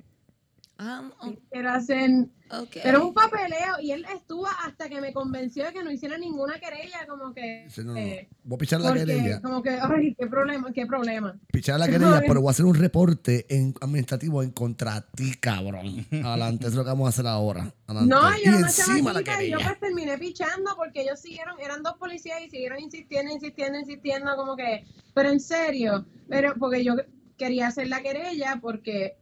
ah, 0.80 1.10
oh, 1.22 1.34
quiero 1.52 1.70
hacer 1.72 2.10
ok. 2.52 2.78
pero 2.84 3.08
un 3.08 3.14
papeleo 3.14 3.80
y 3.82 3.92
él 3.92 4.06
estuvo 4.14 4.48
hasta 4.66 4.90
que 4.90 5.02
me 5.02 5.14
convenció 5.14 5.66
de 5.66 5.74
que 5.74 5.84
no 5.84 5.92
hiciera 5.92 6.18
ninguna 6.18 6.60
querella, 6.60 7.06
como 7.08 7.34
que... 7.34 7.64
Dice, 7.66 7.84
no, 7.84 7.94
no, 7.94 8.00
eh, 8.00 8.30
voy 8.44 8.56
a 8.56 8.58
pichar 8.58 8.82
la 8.82 8.90
porque, 8.90 9.06
querella. 9.06 9.42
como 9.42 9.62
que, 9.62 9.70
ay, 9.70 10.16
qué 10.18 10.28
problema, 10.28 10.72
qué 10.74 10.86
problema. 10.86 11.38
Pichar 11.52 11.80
la 11.80 11.88
querella, 11.90 12.22
pero 12.28 12.42
voy 12.42 12.50
a 12.50 12.52
hacer 12.52 12.66
un 12.66 12.76
reporte 12.76 13.46
en 13.50 13.74
administrativo 13.82 14.44
en 14.44 14.52
contra 14.52 15.02
ti, 15.02 15.34
cabrón. 15.40 16.06
Adelante, 16.12 16.68
eso 16.68 16.70
es 16.70 16.76
lo 16.76 16.84
que 16.84 16.90
vamos 16.90 17.08
a 17.08 17.10
hacer 17.10 17.28
ahora. 17.28 17.74
Adelante. 17.88 18.16
No, 18.16 18.38
y 18.38 18.44
yo 18.44 18.50
era 18.50 18.58
una 18.58 18.68
encima 18.68 19.14
la 19.14 19.24
chamaquita 19.24 19.44
y 19.44 19.52
yo 19.52 19.58
querella. 19.58 19.78
pues 19.80 19.80
terminé 19.80 20.18
pichando 20.18 20.72
porque 20.76 21.02
ellos 21.02 21.20
siguieron, 21.20 21.60
eran 21.60 21.84
dos 21.84 21.96
policías 21.98 22.42
y 22.46 22.50
siguieron 22.50 22.80
insistiendo, 22.80 23.32
insistiendo, 23.32 23.80
insistiendo, 23.80 24.36
como 24.36 24.56
que, 24.56 24.86
pero 25.14 25.30
en 25.30 25.40
serio, 25.40 26.06
pero 26.30 26.54
porque 26.60 26.84
yo 26.84 26.96
quería 27.38 27.68
hacer 27.68 27.88
la 27.88 28.02
querella 28.02 28.60
porque 28.62 29.18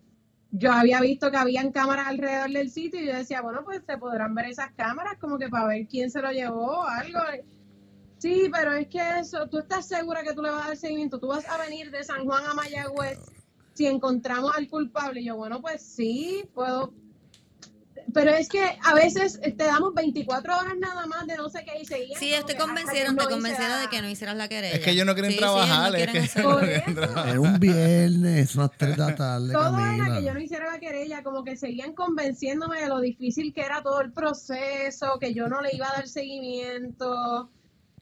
yo 0.51 0.71
había 0.71 1.01
visto 1.01 1.31
que 1.31 1.37
habían 1.37 1.71
cámaras 1.71 2.07
alrededor 2.07 2.49
del 2.49 2.69
sitio 2.69 3.01
y 3.01 3.07
yo 3.07 3.13
decía, 3.13 3.41
bueno, 3.41 3.63
pues 3.63 3.81
se 3.85 3.97
podrán 3.97 4.33
ver 4.35 4.45
esas 4.45 4.71
cámaras 4.73 5.17
como 5.19 5.37
que 5.37 5.49
para 5.49 5.67
ver 5.67 5.87
quién 5.87 6.09
se 6.09 6.21
lo 6.21 6.31
llevó 6.31 6.79
o 6.79 6.83
algo. 6.83 7.19
Sí, 8.17 8.49
pero 8.51 8.73
es 8.73 8.87
que 8.87 9.01
eso, 9.19 9.47
tú 9.49 9.59
estás 9.59 9.87
segura 9.87 10.23
que 10.23 10.33
tú 10.33 10.41
le 10.41 10.49
vas 10.49 10.65
a 10.65 10.67
dar 10.69 10.77
seguimiento. 10.77 11.19
Tú 11.19 11.27
vas 11.27 11.47
a 11.49 11.57
venir 11.57 11.91
de 11.91 12.03
San 12.03 12.25
Juan 12.25 12.45
a 12.45 12.53
Mayagüez 12.53 13.19
si 13.73 13.85
encontramos 13.85 14.55
al 14.55 14.67
culpable. 14.69 15.21
Y 15.21 15.25
yo, 15.25 15.35
bueno, 15.35 15.61
pues 15.61 15.81
sí, 15.81 16.49
puedo. 16.53 16.93
Pero 18.13 18.31
es 18.31 18.47
que 18.47 18.61
a 18.83 18.93
veces 18.93 19.39
te 19.41 19.63
damos 19.63 19.93
24 19.93 20.57
horas 20.57 20.73
nada 20.79 21.05
más 21.05 21.27
de 21.27 21.35
no 21.37 21.49
sé 21.49 21.65
qué 21.65 21.81
y 21.81 21.85
seguían. 21.85 22.19
Sí, 22.19 22.33
hasta 22.33 22.55
convencieron, 22.57 23.15
que 23.15 23.23
te 23.23 23.29
no 23.29 23.35
convencieron 23.35 23.81
de 23.81 23.87
que 23.89 24.01
no 24.01 24.09
hicieras 24.09 24.35
la 24.35 24.47
querella. 24.47 24.75
Es 24.75 24.83
que 24.83 24.91
ellos 24.91 25.05
no 25.05 25.13
quieren 25.13 25.31
Sí, 25.31 25.37
sí, 25.37 25.43
ellos 25.43 25.55
trabajar, 25.55 25.91
no 25.91 25.97
es 25.97 26.83
que-. 26.83 27.29
Era 27.29 27.39
un 27.39 27.59
viernes, 27.59 28.55
unas 28.55 28.71
3 28.77 28.91
de 28.91 28.97
la 28.97 29.15
tarde, 29.15 29.53
Todo 29.53 29.67
era 29.67 29.85
Camila. 29.97 30.17
que 30.17 30.25
yo 30.25 30.33
no 30.33 30.39
hiciera 30.39 30.71
la 30.71 30.79
querella, 30.79 31.23
como 31.23 31.43
que 31.43 31.57
seguían 31.57 31.93
convenciéndome 31.93 32.81
de 32.81 32.87
lo 32.87 32.99
difícil 32.99 33.53
que 33.53 33.61
era 33.61 33.81
todo 33.81 34.01
el 34.01 34.11
proceso, 34.13 35.17
que 35.19 35.33
yo 35.33 35.47
no 35.47 35.61
le 35.61 35.75
iba 35.75 35.89
a 35.89 35.93
dar 35.93 36.07
seguimiento, 36.07 37.49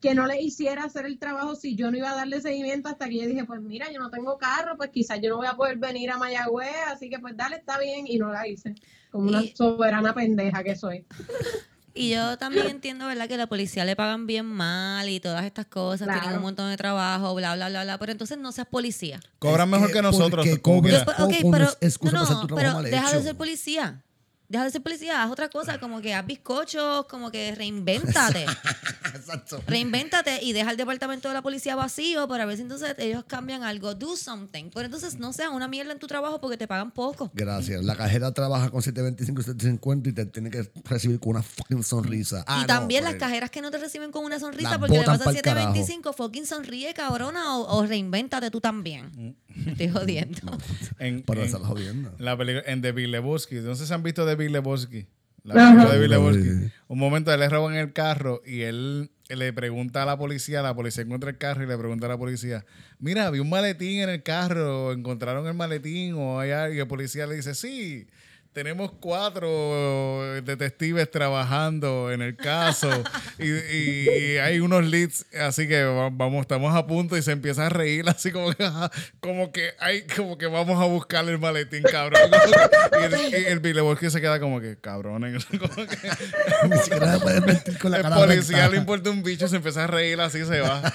que 0.04 0.14
no 0.14 0.28
le 0.28 0.42
hiciera 0.42 0.84
hacer 0.84 1.06
el 1.06 1.18
trabajo 1.18 1.56
si 1.56 1.78
yo 1.78 1.90
no 1.90 1.98
iba 1.98 2.12
a 2.12 2.16
darle 2.16 2.42
seguimiento 2.42 2.90
hasta 2.90 3.08
que 3.08 3.22
yo 3.22 3.26
dije, 3.26 3.46
pues 3.46 3.62
mira, 3.62 3.90
yo 3.90 4.00
no 4.02 4.10
tengo 4.10 4.38
carro, 4.38 4.76
pues 4.76 4.90
quizás 4.90 5.22
yo 5.22 5.30
no 5.30 5.38
voy 5.38 5.48
a 5.48 5.56
poder 5.56 5.78
venir 5.78 6.12
a 6.12 6.18
Mayagüez, 6.18 6.76
así 6.88 7.10
que 7.10 7.20
pues 7.20 7.38
dale, 7.38 7.56
está 7.56 7.80
bien, 7.80 8.06
y 8.06 8.18
no 8.18 8.30
la 8.30 8.46
hice, 8.46 8.76
como 9.12 9.30
una 9.30 9.42
soberana 9.56 10.14
pendeja 10.14 10.62
que 10.62 10.76
soy. 10.76 11.06
Y 11.96 12.10
yo 12.10 12.40
también 12.40 12.66
entiendo, 12.66 13.06
¿verdad? 13.06 13.28
Que 13.28 13.38
la 13.38 13.46
policía 13.46 13.86
le 13.86 13.96
pagan 13.96 14.26
bien 14.26 14.48
mal 14.48 15.08
y 15.10 15.20
todas 15.20 15.46
estas 15.46 15.68
cosas, 15.68 16.08
Claro. 16.08 16.22
tienen 16.22 16.38
un 16.38 16.44
montón 16.44 16.72
de 16.72 16.76
trabajo, 16.76 17.36
bla, 17.36 17.54
bla, 17.54 17.70
bla, 17.70 17.84
bla. 17.84 18.00
Pero 18.00 18.12
entonces 18.14 18.40
no 18.40 18.52
seas 18.52 18.66
policía. 18.66 19.20
Cobran 19.38 19.70
mejor 19.70 19.90
que 19.90 19.94
que 19.94 20.02
nosotros. 20.02 20.44
porque 20.44 20.60
cobras-. 20.60 21.06
Pero 21.06 21.16
poco 21.16 22.12
no 22.12 22.24
no, 22.24 22.74
no, 22.74 22.82
deja 22.82 23.12
de 23.12 23.22
ser 23.22 23.36
policía. 23.36 24.02
Deja 24.54 24.66
de 24.66 24.70
ser 24.70 24.84
policía, 24.84 25.24
haz 25.24 25.32
otra 25.32 25.50
cosa, 25.50 25.80
como 25.80 26.00
que 26.00 26.14
haz 26.14 26.28
bizcochos, 26.28 27.08
como 27.08 27.32
que 27.32 27.56
reinvéntate. 27.56 28.46
Exacto. 29.16 29.64
reinvéntate 29.66 30.44
y 30.44 30.54
deja 30.54 30.70
el 30.70 30.78
departamento 30.78 31.28
de 31.28 31.34
la 31.34 31.42
policía 31.42 31.76
vacío 31.76 32.28
para 32.28 32.46
ver 32.46 32.58
si 32.58 32.62
entonces 32.62 32.94
ellos 33.00 33.24
cambian 33.26 33.64
algo. 33.64 33.96
Do 33.96 34.16
something. 34.16 34.66
Pero 34.72 34.86
entonces 34.86 35.18
no 35.18 35.34
sea 35.34 35.50
una 35.50 35.68
mierda 35.68 35.92
en 35.92 35.98
tu 35.98 36.06
trabajo 36.06 36.40
porque 36.40 36.56
te 36.58 36.68
pagan 36.68 36.92
poco. 36.92 37.32
Gracias. 37.34 37.84
La 37.84 37.96
cajera 37.96 38.32
trabaja 38.32 38.70
con 38.70 38.84
725 38.84 39.42
y 39.42 39.44
750 39.44 40.10
y 40.10 40.14
te 40.14 40.26
tiene 40.28 40.52
que 40.52 40.72
recibir 40.86 41.20
con 41.20 41.32
una 41.32 41.42
fucking 41.42 41.84
sonrisa. 41.84 42.44
Ah, 42.46 42.58
y 42.58 42.62
no, 42.62 42.68
también 42.68 43.04
por 43.04 43.12
las 43.14 43.20
cajeras 43.20 43.50
que 43.50 43.60
no 43.60 43.72
te 43.72 43.80
reciben 43.80 44.12
con 44.12 44.24
una 44.24 44.40
sonrisa 44.40 44.70
Las 44.70 44.78
porque 44.78 44.94
le 44.94 45.00
botan 45.00 45.18
pasa 45.18 45.26
pa'l 45.32 45.42
carajo. 45.42 45.74
725, 45.74 46.14
fucking 46.14 46.46
sonríe, 46.46 46.94
cabrona, 46.94 47.58
o, 47.58 47.78
o 47.80 47.86
reinvéntate 47.88 48.52
tú 48.52 48.62
también. 48.62 49.36
Me 49.56 49.72
estoy 49.72 49.90
jodiendo. 49.90 50.40
En, 51.00 51.24
Pero 51.24 51.42
en- 51.42 51.48
estás 51.48 51.62
jodiendo. 51.64 52.14
la 52.20 52.38
película 52.38 52.64
en 52.72 52.82
The 52.82 52.92
Big 52.92 53.08
Lebowski. 53.08 53.56
No 53.56 53.76
sé 53.76 53.86
si 53.88 53.94
han 53.94 54.04
visto 54.04 54.26
The 54.26 54.36
Big 54.36 54.43
Lebowski. 54.50 55.08
La 55.44 55.56
película 55.56 55.92
de 55.94 56.00
Big 56.00 56.08
Sí. 56.08 56.14
Lebowski. 56.14 56.72
Un 56.88 57.00
momento 57.00 57.34
él 57.34 57.40
le 57.40 57.50
roban 57.50 57.76
el 57.76 57.92
carro 57.92 58.42
y 58.46 58.62
él 58.62 59.12
le 59.30 59.52
pregunta 59.54 60.04
a 60.04 60.06
la 60.06 60.18
policía, 60.18 60.62
la 60.62 60.74
policía 60.76 61.04
encuentra 61.04 61.30
el 61.32 61.38
carro 61.38 61.64
y 61.64 61.68
le 61.68 61.78
pregunta 61.78 62.06
a 62.06 62.10
la 62.10 62.18
policía, 62.18 62.66
mira, 63.00 63.28
había 63.28 63.42
un 63.42 63.50
maletín 63.50 64.02
en 64.02 64.10
el 64.10 64.24
carro, 64.24 64.92
encontraron 64.94 65.46
el 65.48 65.54
maletín 65.54 66.14
o 66.16 66.40
hay 66.40 66.52
algo. 66.52 66.76
Y 66.76 66.80
el 66.80 66.88
policía 66.88 67.28
le 67.28 67.36
dice, 67.36 67.56
sí, 67.56 68.08
tenemos 68.54 68.92
cuatro 69.00 70.22
detectives 70.44 71.10
trabajando 71.10 72.12
en 72.12 72.22
el 72.22 72.36
caso 72.36 72.90
y, 73.40 73.48
y- 73.50 74.10
y 74.10 74.38
hay 74.38 74.60
unos 74.60 74.86
leads, 74.86 75.26
así 75.42 75.68
que 75.68 75.84
va- 75.84 76.10
vamos, 76.12 76.42
estamos 76.42 76.76
a 76.76 76.86
punto 76.86 77.18
y 77.18 77.24
se 77.24 77.32
empieza 77.32 77.66
a 77.66 77.70
reír 77.70 78.08
así 78.08 78.32
como 78.32 78.54
que, 78.54 78.70
como 79.20 79.52
que 79.52 79.72
hay, 79.80 80.04
como 80.04 80.38
que 80.38 80.46
vamos 80.46 80.80
a 80.80 80.86
buscar 80.86 81.28
el 81.28 81.40
maletín, 81.40 81.82
cabrón. 81.82 82.22
y 83.02 83.04
el, 83.04 83.42
y 83.42 83.46
el 83.48 83.60
se 84.12 84.22
queda 84.22 84.40
como 84.40 84.62
que, 84.62 84.78
que, 85.88 85.98
Ni 86.70 86.78
siquiera 86.78 87.08
me 87.14 87.20
puedes 87.20 87.46
mentir 87.46 87.80
con 87.80 87.90
la 87.92 87.98
el 87.98 88.04
cara 88.04 88.16
policía 88.16 88.56
abierta. 88.58 88.70
le 88.72 88.78
importa 88.78 89.10
un 89.10 89.24
bicho, 89.24 89.48
se 89.48 89.56
empieza 89.56 89.86
a 89.86 89.88
reír 89.88 90.22
así 90.22 90.46
se 90.46 90.62
va. 90.62 90.80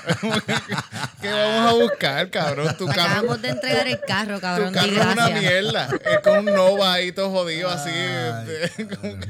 ¿Qué 1.20 1.28
vamos 1.32 1.70
a 1.70 1.72
buscar, 1.74 2.30
cabrón? 2.30 2.76
Tu 2.78 2.86
carro, 2.86 3.02
Acabamos 3.02 3.42
de 3.42 3.48
entregar 3.48 3.88
el 3.88 4.00
carro, 4.00 4.34
tu 4.36 4.40
cabrón. 4.40 4.72
carro 4.72 4.86
di 4.88 4.96
es 4.96 5.06
una 5.06 5.28
mierda. 5.30 5.88
Es 6.04 6.18
con 6.20 6.38
un 6.38 6.54
Nova 6.54 6.92
ahí 6.94 7.10
todo 7.10 7.30
jodido 7.30 7.47
así. 7.48 7.90
Ay, 7.90 8.46
este, 8.62 8.86
cabrón. 8.88 9.20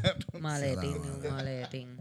Maletín, 0.41 0.97
un 0.97 1.31
maletín. 1.31 2.01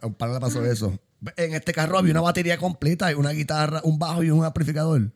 A 0.00 0.06
un 0.06 0.14
par 0.14 0.30
le 0.30 0.40
pasó 0.40 0.64
eso. 0.64 0.98
En 1.36 1.54
este 1.54 1.72
carro 1.72 1.98
había 1.98 2.12
una 2.12 2.20
batería 2.20 2.56
completa, 2.58 3.10
y 3.10 3.14
una 3.14 3.30
guitarra, 3.30 3.80
un 3.84 3.98
bajo 3.98 4.22
y 4.22 4.30
un 4.30 4.44
amplificador. 4.44 5.12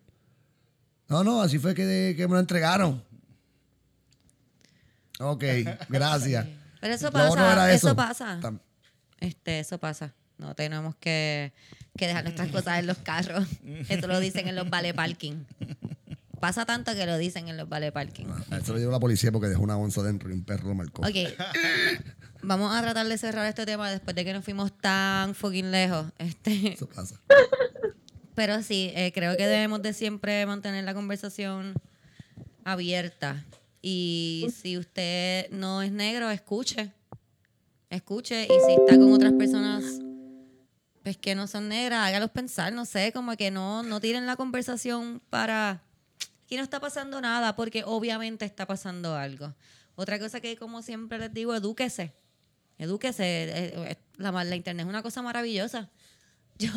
No, 1.08 1.24
no, 1.24 1.42
así 1.42 1.58
fue 1.58 1.74
que, 1.74 2.14
que 2.16 2.28
me 2.28 2.34
lo 2.34 2.40
entregaron. 2.40 3.02
Ok, 5.18 5.44
gracias. 5.88 6.46
Pero 6.80 6.94
eso 6.94 7.10
pasa, 7.10 7.52
era 7.52 7.72
eso 7.72 7.88
eso. 7.88 7.96
pasa. 7.96 8.40
Este, 9.18 9.60
eso 9.60 9.78
pasa. 9.78 10.14
No 10.38 10.54
tenemos 10.54 10.96
que, 10.96 11.52
que 11.96 12.06
dejar 12.06 12.24
nuestras 12.24 12.48
cosas 12.48 12.78
en 12.78 12.86
los 12.86 12.96
carros. 12.98 13.46
Eso 13.90 14.06
lo 14.06 14.18
dicen 14.20 14.48
en 14.48 14.56
los 14.56 14.70
vale 14.70 14.94
parking. 14.94 15.44
Pasa 16.40 16.64
tanto 16.64 16.94
que 16.94 17.04
lo 17.04 17.18
dicen 17.18 17.48
en 17.48 17.56
los 17.58 17.68
vale 17.68 17.92
parking. 17.92 18.26
A 18.50 18.56
Eso 18.56 18.72
lo 18.72 18.78
llevó 18.78 18.90
la 18.90 18.98
policía 18.98 19.30
porque 19.30 19.48
dejó 19.48 19.62
una 19.62 19.76
onza 19.76 20.02
dentro 20.02 20.30
y 20.30 20.32
un 20.32 20.42
perro 20.42 20.68
lo 20.68 20.74
marcó. 20.74 21.02
Ok. 21.02 21.14
Vamos 22.42 22.74
a 22.74 22.80
tratar 22.80 23.06
de 23.06 23.18
cerrar 23.18 23.46
este 23.46 23.66
tema 23.66 23.90
después 23.90 24.16
de 24.16 24.24
que 24.24 24.32
nos 24.32 24.42
fuimos 24.42 24.72
tan 24.78 25.34
fucking 25.34 25.70
lejos. 25.70 26.06
Este, 26.18 26.72
Eso 26.72 26.88
pasa. 26.88 27.20
pero 28.34 28.62
sí, 28.62 28.90
eh, 28.94 29.12
creo 29.12 29.36
que 29.36 29.46
debemos 29.46 29.82
de 29.82 29.92
siempre 29.92 30.46
mantener 30.46 30.84
la 30.84 30.94
conversación 30.94 31.74
abierta. 32.64 33.44
Y 33.82 34.48
si 34.62 34.78
usted 34.78 35.50
no 35.50 35.82
es 35.82 35.92
negro, 35.92 36.30
escuche. 36.30 36.92
Escuche. 37.90 38.44
Y 38.44 38.66
si 38.66 38.72
está 38.80 38.96
con 38.96 39.12
otras 39.12 39.34
personas 39.34 39.84
pues 41.02 41.16
que 41.16 41.34
no 41.34 41.46
son 41.46 41.68
negras, 41.68 42.06
hágalos 42.06 42.30
pensar, 42.30 42.72
no 42.72 42.84
sé, 42.84 43.12
como 43.12 43.36
que 43.36 43.50
no, 43.50 43.82
no 43.82 44.00
tiren 44.00 44.26
la 44.26 44.36
conversación 44.36 45.22
para 45.30 45.82
que 46.50 46.56
no 46.56 46.64
está 46.64 46.80
pasando 46.80 47.20
nada, 47.20 47.54
porque 47.54 47.84
obviamente 47.86 48.44
está 48.44 48.66
pasando 48.66 49.14
algo. 49.14 49.54
Otra 49.94 50.18
cosa 50.18 50.40
que 50.40 50.56
como 50.56 50.82
siempre 50.82 51.16
les 51.18 51.32
digo, 51.32 51.54
edúquese. 51.54 52.12
Edúquese. 52.76 53.24
Eh, 53.24 53.72
eh, 53.76 53.96
La, 54.16 54.32
la 54.32 54.56
internet 54.56 54.84
es 54.84 54.88
una 54.90 55.02
cosa 55.02 55.22
maravillosa. 55.22 55.88
Yo, 56.58 56.72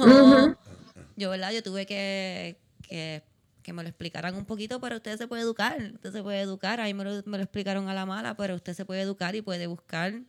yo 1.15 1.29
¿verdad? 1.31 1.51
Yo 1.51 1.63
tuve 1.63 1.85
que, 1.87 2.61
que, 2.87 3.23
que 3.63 3.73
me 3.73 3.81
lo 3.81 3.89
explicaran 3.89 4.35
un 4.35 4.45
poquito, 4.45 4.79
pero 4.79 4.97
usted 4.97 5.17
se 5.17 5.27
puede 5.27 5.41
educar. 5.41 5.81
Usted 5.95 6.11
se 6.11 6.21
puede 6.21 6.41
educar. 6.41 6.79
Ahí 6.79 6.93
me 6.93 7.03
lo, 7.03 7.23
me 7.25 7.37
lo 7.37 7.43
explicaron 7.43 7.89
a 7.89 7.93
la 7.95 8.05
mala, 8.05 8.37
pero 8.37 8.55
usted 8.55 8.73
se 8.73 8.85
puede 8.85 9.01
educar 9.01 9.35
y 9.35 9.41
puede 9.41 9.65
buscar 9.65 10.21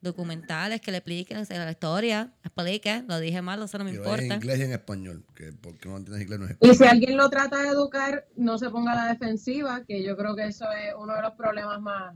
documentales 0.00 0.80
que 0.80 0.90
le 0.90 0.98
expliquen 0.98 1.44
la 1.48 1.70
historia, 1.70 2.32
explique. 2.42 3.04
Lo 3.06 3.18
dije 3.20 3.42
mal, 3.42 3.62
eso 3.62 3.78
no 3.78 3.84
me 3.84 3.92
importa. 3.92 4.22
en 4.22 4.32
inglés 4.32 4.58
y 4.58 4.62
en 4.62 4.72
español. 4.72 5.24
Que 5.34 5.52
porque 5.52 5.88
no 5.88 5.96
entiendes 5.96 6.22
inglés 6.22 6.40
no 6.40 6.46
es 6.46 6.56
Y 6.60 6.74
si 6.74 6.84
alguien 6.84 7.16
lo 7.16 7.28
trata 7.28 7.62
de 7.62 7.68
educar, 7.68 8.26
no 8.36 8.58
se 8.58 8.70
ponga 8.70 8.92
a 8.92 8.96
la 8.96 9.06
defensiva, 9.06 9.84
que 9.84 10.02
yo 10.02 10.16
creo 10.16 10.34
que 10.34 10.46
eso 10.46 10.66
es 10.72 10.94
uno 10.98 11.14
de 11.14 11.22
los 11.22 11.32
problemas 11.34 11.80
más, 11.80 12.14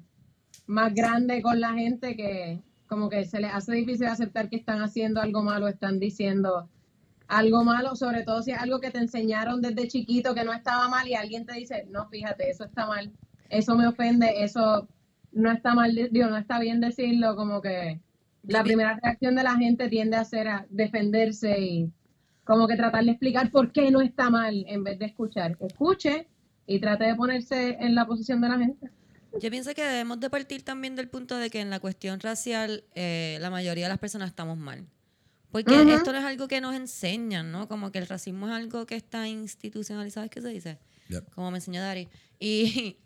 más 0.67 0.95
grandes 0.95 1.43
con 1.43 1.61
la 1.61 1.73
gente, 1.75 2.17
que 2.17 2.63
como 2.87 3.09
que 3.09 3.25
se 3.25 3.41
les 3.41 3.53
hace 3.53 3.73
difícil 3.73 4.07
aceptar 4.07 4.49
que 4.49 4.57
están 4.57 4.81
haciendo 4.81 5.21
algo 5.21 5.43
malo, 5.43 5.69
están 5.69 5.99
diciendo 5.99 6.69
algo 7.27 7.65
malo, 7.65 7.97
sobre 7.97 8.23
todo 8.23 8.43
si 8.43 8.53
es 8.53 8.59
algo 8.59 8.81
que 8.81 8.91
te 8.91 8.99
enseñaron 8.99 9.63
desde 9.63 9.89
chiquito 9.89 10.35
que 10.35 10.45
no 10.45 10.53
estaba 10.53 10.89
mal 10.89 11.09
y 11.09 11.15
alguien 11.15 11.47
te 11.47 11.55
dice, 11.55 11.87
no, 11.91 12.07
fíjate, 12.09 12.51
eso 12.51 12.65
está 12.65 12.87
mal, 12.87 13.13
eso 13.49 13.77
me 13.77 13.87
ofende, 13.87 14.45
eso 14.45 14.89
no 15.35 15.51
está 15.51 15.75
mal, 15.75 15.95
digo, 15.95 16.29
no 16.29 16.37
está 16.37 16.59
bien 16.59 16.81
decirlo, 16.81 17.37
como 17.37 17.61
que 17.61 18.01
la 18.47 18.63
primera 18.63 18.99
reacción 19.03 19.35
de 19.35 19.43
la 19.43 19.57
gente 19.57 19.89
tiende 19.89 20.17
a 20.17 20.25
ser 20.25 20.49
a 20.49 20.67
defenderse 20.71 21.59
y 21.59 21.91
como 22.45 22.69
que 22.69 22.77
tratar 22.77 23.05
de 23.05 23.13
explicar 23.13 23.51
por 23.51 23.73
qué 23.73 23.91
no 23.91 24.01
está 24.01 24.31
mal 24.31 24.65
en 24.69 24.85
vez 24.85 24.99
de 24.99 25.07
escuchar. 25.07 25.57
Escuche 25.61 26.27
y 26.67 26.79
trate 26.79 27.05
de 27.05 27.15
ponerse 27.15 27.77
en 27.81 27.95
la 27.95 28.07
posición 28.07 28.41
de 28.41 28.49
la 28.49 28.59
gente. 28.59 28.91
Yo 29.41 29.51
pienso 29.51 29.75
que 29.75 29.83
debemos 29.83 30.21
de 30.21 30.31
partir 30.31 30.63
también 30.63 30.95
del 30.95 31.09
punto 31.09 31.37
de 31.37 31.51
que 31.51 31.61
en 31.61 31.71
la 31.71 31.81
cuestión 31.81 32.21
racial 32.21 32.85
eh, 32.95 33.39
la 33.41 33.51
mayoría 33.51 33.87
de 33.87 33.89
las 33.89 33.99
personas 33.99 34.29
estamos 34.29 34.57
mal. 34.57 34.87
Porque 35.51 35.73
esto 35.95 36.13
no 36.13 36.19
es 36.19 36.25
algo 36.25 36.49
que 36.49 36.61
nos 36.61 36.75
enseñan, 36.75 37.53
¿no? 37.53 37.69
Como 37.69 37.93
que 37.93 38.01
el 38.01 38.09
racismo 38.09 38.49
es 38.49 38.53
algo 38.53 38.87
que 38.87 38.97
está 38.97 39.29
institucionalizado, 39.29 40.25
¿es 40.25 40.31
que 40.31 40.41
se 40.41 40.49
dice? 40.49 40.79
Yep. 41.11 41.31
Como 41.33 41.53
me 41.53 41.59
enseñó 41.59 41.81
Dari. 41.81 42.09
Y, 42.41 42.97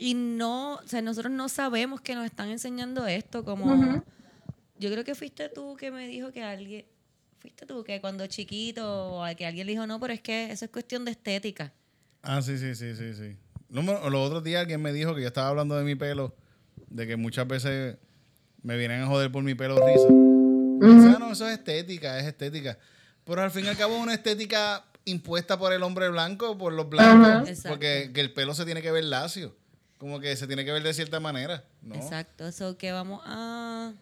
y 0.00 0.14
no, 0.14 0.76
o 0.76 0.86
sea, 0.88 1.02
nosotros 1.02 1.30
no 1.32 1.48
sabemos 1.50 2.00
que 2.00 2.14
nos 2.14 2.24
están 2.24 2.48
enseñando 2.48 3.06
esto, 3.06 3.44
como... 3.44 3.66
Ujú. 3.66 4.02
Yo 4.78 4.90
creo 4.90 5.04
que 5.04 5.14
fuiste 5.14 5.50
tú 5.50 5.76
que 5.76 5.90
me 5.90 6.08
dijo 6.08 6.32
que 6.32 6.42
alguien... 6.42 6.86
Fuiste 7.38 7.66
tú 7.66 7.84
que 7.84 8.00
cuando 8.00 8.26
chiquito, 8.26 9.20
o 9.20 9.36
que 9.36 9.46
alguien 9.46 9.66
le 9.66 9.72
dijo, 9.72 9.86
no, 9.86 10.00
pero 10.00 10.12
es 10.14 10.20
que 10.22 10.50
eso 10.50 10.64
es 10.64 10.70
cuestión 10.70 11.04
de 11.04 11.10
estética. 11.10 11.72
Ah, 12.22 12.40
sí, 12.42 12.56
sí, 12.58 12.74
sí, 12.74 12.94
sí, 12.96 13.14
sí. 13.14 13.36
No, 13.68 13.82
me- 13.82 13.92
los 13.92 14.26
otros 14.26 14.42
días 14.42 14.60
alguien 14.62 14.80
me 14.82 14.92
dijo 14.92 15.14
que 15.14 15.20
yo 15.22 15.26
estaba 15.28 15.48
hablando 15.48 15.76
de 15.76 15.84
mi 15.84 15.94
pelo, 15.94 16.34
de 16.88 17.06
que 17.06 17.16
muchas 17.16 17.46
veces 17.46 17.96
me 18.62 18.76
vienen 18.76 19.02
a 19.02 19.06
joder 19.06 19.30
por 19.30 19.42
mi 19.42 19.54
pelo 19.54 19.76
risa. 19.76 20.08
O 20.08 21.02
sea, 21.02 21.18
no, 21.18 21.32
eso 21.32 21.46
es 21.46 21.58
estética, 21.58 22.18
es 22.18 22.26
estética. 22.26 22.78
Pero 23.24 23.42
al 23.42 23.50
fin 23.50 23.66
y 23.66 23.68
al 23.68 23.76
cabo 23.76 23.96
es 23.96 24.02
una 24.02 24.14
estética 24.14 24.84
impuesta 25.04 25.58
por 25.58 25.72
el 25.72 25.82
hombre 25.82 26.08
blanco, 26.08 26.56
por 26.58 26.72
los 26.72 26.88
blancos. 26.88 27.26
Ajá. 27.28 27.44
Exacto. 27.48 27.68
Porque 27.70 28.10
que 28.14 28.20
el 28.20 28.32
pelo 28.32 28.54
se 28.54 28.64
tiene 28.64 28.80
que 28.82 28.90
ver 28.92 29.04
lacio. 29.04 29.56
Como 30.00 30.18
que 30.18 30.34
se 30.34 30.46
tiene 30.46 30.64
que 30.64 30.72
ver 30.72 30.82
de 30.82 30.94
cierta 30.94 31.20
manera. 31.20 31.62
¿no? 31.82 31.94
Exacto, 31.94 32.48
eso 32.48 32.76
que 32.78 32.90
vamos 32.90 33.20
a, 33.26 33.92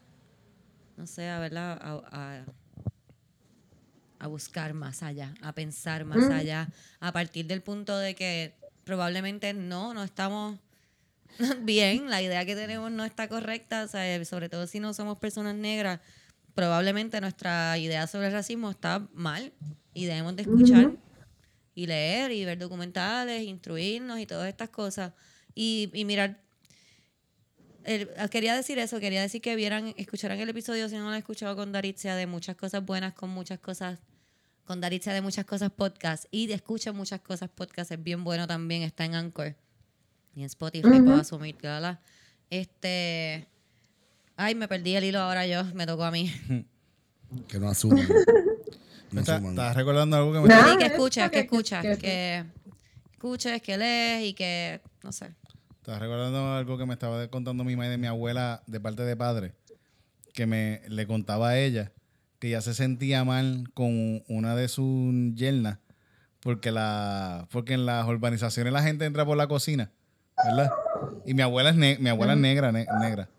no 0.96 1.06
sé, 1.08 1.28
a 1.28 1.40
verla, 1.40 1.72
a, 1.72 2.00
a- 2.12 2.44
a 4.20 4.26
buscar 4.28 4.74
más 4.74 5.02
allá, 5.02 5.34
a 5.42 5.52
pensar 5.52 6.04
más 6.04 6.30
allá, 6.30 6.68
a 7.00 7.12
partir 7.12 7.46
del 7.46 7.62
punto 7.62 7.96
de 7.98 8.14
que 8.14 8.54
probablemente 8.84 9.52
no, 9.54 9.92
no 9.94 10.02
estamos 10.04 10.58
bien, 11.62 12.08
la 12.10 12.22
idea 12.22 12.44
que 12.46 12.54
tenemos 12.56 12.90
no 12.92 13.04
está 13.04 13.28
correcta, 13.28 13.82
o 13.84 13.88
sea, 13.88 14.24
sobre 14.24 14.48
todo 14.48 14.66
si 14.66 14.80
no 14.80 14.92
somos 14.94 15.18
personas 15.18 15.54
negras, 15.56 16.00
probablemente 16.54 17.20
nuestra 17.20 17.76
idea 17.78 18.06
sobre 18.06 18.28
el 18.28 18.32
racismo 18.32 18.70
está 18.70 19.06
mal 19.14 19.52
y 19.94 20.06
debemos 20.06 20.34
de 20.36 20.42
escuchar 20.42 20.92
y 21.74 21.86
leer 21.86 22.32
y 22.32 22.44
ver 22.44 22.58
documentales, 22.58 23.42
instruirnos 23.42 24.18
y 24.18 24.26
todas 24.26 24.48
estas 24.48 24.70
cosas 24.70 25.12
y, 25.60 25.90
y 25.92 26.04
mirar 26.04 26.38
el- 27.84 28.08
ah, 28.18 28.28
quería 28.28 28.54
decir 28.54 28.78
eso, 28.78 29.00
quería 29.00 29.22
decir 29.22 29.40
que 29.40 29.56
vieran, 29.56 29.92
escucharan 29.96 30.38
el 30.38 30.48
episodio 30.48 30.88
si 30.88 30.94
no 30.96 31.02
lo 31.04 31.08
han 31.08 31.14
escuchado 31.16 31.56
con 31.56 31.72
Daritzia 31.72 32.14
de 32.16 32.26
muchas 32.26 32.54
cosas 32.56 32.84
buenas, 32.84 33.14
con 33.14 33.30
muchas 33.30 33.58
cosas, 33.58 33.98
con 34.64 34.80
Daritzia 34.80 35.12
de 35.12 35.20
muchas 35.22 35.44
cosas 35.46 35.70
podcast 35.72 36.26
y 36.30 36.46
de 36.46 36.54
escucha 36.54 36.92
muchas 36.92 37.20
cosas 37.22 37.48
podcast, 37.48 37.90
es 37.90 38.02
bien 38.02 38.22
bueno 38.24 38.46
también, 38.46 38.82
está 38.82 39.04
en 39.04 39.14
Anchor 39.14 39.56
y 40.34 40.40
en 40.40 40.46
Spotify, 40.46 41.00
puedo 41.00 41.14
asumir, 41.20 41.56
que 41.56 41.66
la- 41.66 42.00
Este, 42.50 43.46
ay, 44.36 44.54
me 44.54 44.68
perdí 44.68 44.94
el 44.94 45.04
hilo 45.04 45.20
ahora 45.20 45.46
yo, 45.46 45.64
me 45.74 45.86
tocó 45.86 46.04
a 46.04 46.10
mí. 46.10 46.32
Que 47.48 47.58
no 47.58 47.68
asuman. 47.68 48.06
No 49.12 49.20
Está-. 49.20 49.38
¿Estás 49.38 49.74
recordando 49.76 50.16
algo 50.18 50.32
que 50.34 50.40
me 50.40 50.48
Nada. 50.48 50.72
Sí, 50.72 50.78
que 50.78 50.84
escuches, 50.86 51.24
que 51.24 51.30
que- 51.30 51.38
escuchas, 51.40 51.82
que- 51.82 51.96
que 51.98 52.44
escuches, 53.12 53.62
que 53.62 53.76
lees 53.78 54.24
y 54.28 54.34
que, 54.34 54.80
no 55.02 55.12
sé. 55.12 55.34
Estaba 55.88 56.00
recordando 56.00 56.52
algo 56.52 56.76
que 56.76 56.84
me 56.84 56.92
estaba 56.92 57.28
contando 57.28 57.64
mi 57.64 57.74
madre 57.74 57.92
de 57.92 57.96
mi 57.96 58.06
abuela 58.06 58.62
de 58.66 58.78
parte 58.78 59.04
de 59.04 59.16
padre, 59.16 59.54
que 60.34 60.44
me 60.46 60.82
le 60.86 61.06
contaba 61.06 61.48
a 61.48 61.58
ella 61.58 61.92
que 62.40 62.50
ya 62.50 62.60
se 62.60 62.74
sentía 62.74 63.24
mal 63.24 63.70
con 63.72 64.22
una 64.28 64.54
de 64.54 64.68
sus 64.68 65.34
yernas, 65.34 65.78
porque 66.40 66.72
la, 66.72 67.48
porque 67.50 67.72
en 67.72 67.86
las 67.86 68.06
urbanizaciones 68.06 68.70
la 68.70 68.82
gente 68.82 69.06
entra 69.06 69.24
por 69.24 69.38
la 69.38 69.46
cocina, 69.46 69.90
¿verdad? 70.44 70.70
Y 71.24 71.32
mi 71.32 71.40
abuela 71.40 71.70
es 71.70 71.76
ne- 71.76 71.96
mi 71.98 72.10
abuela 72.10 72.34
es 72.34 72.38
negra, 72.38 72.70
ne- 72.70 72.86
negra. 73.00 73.30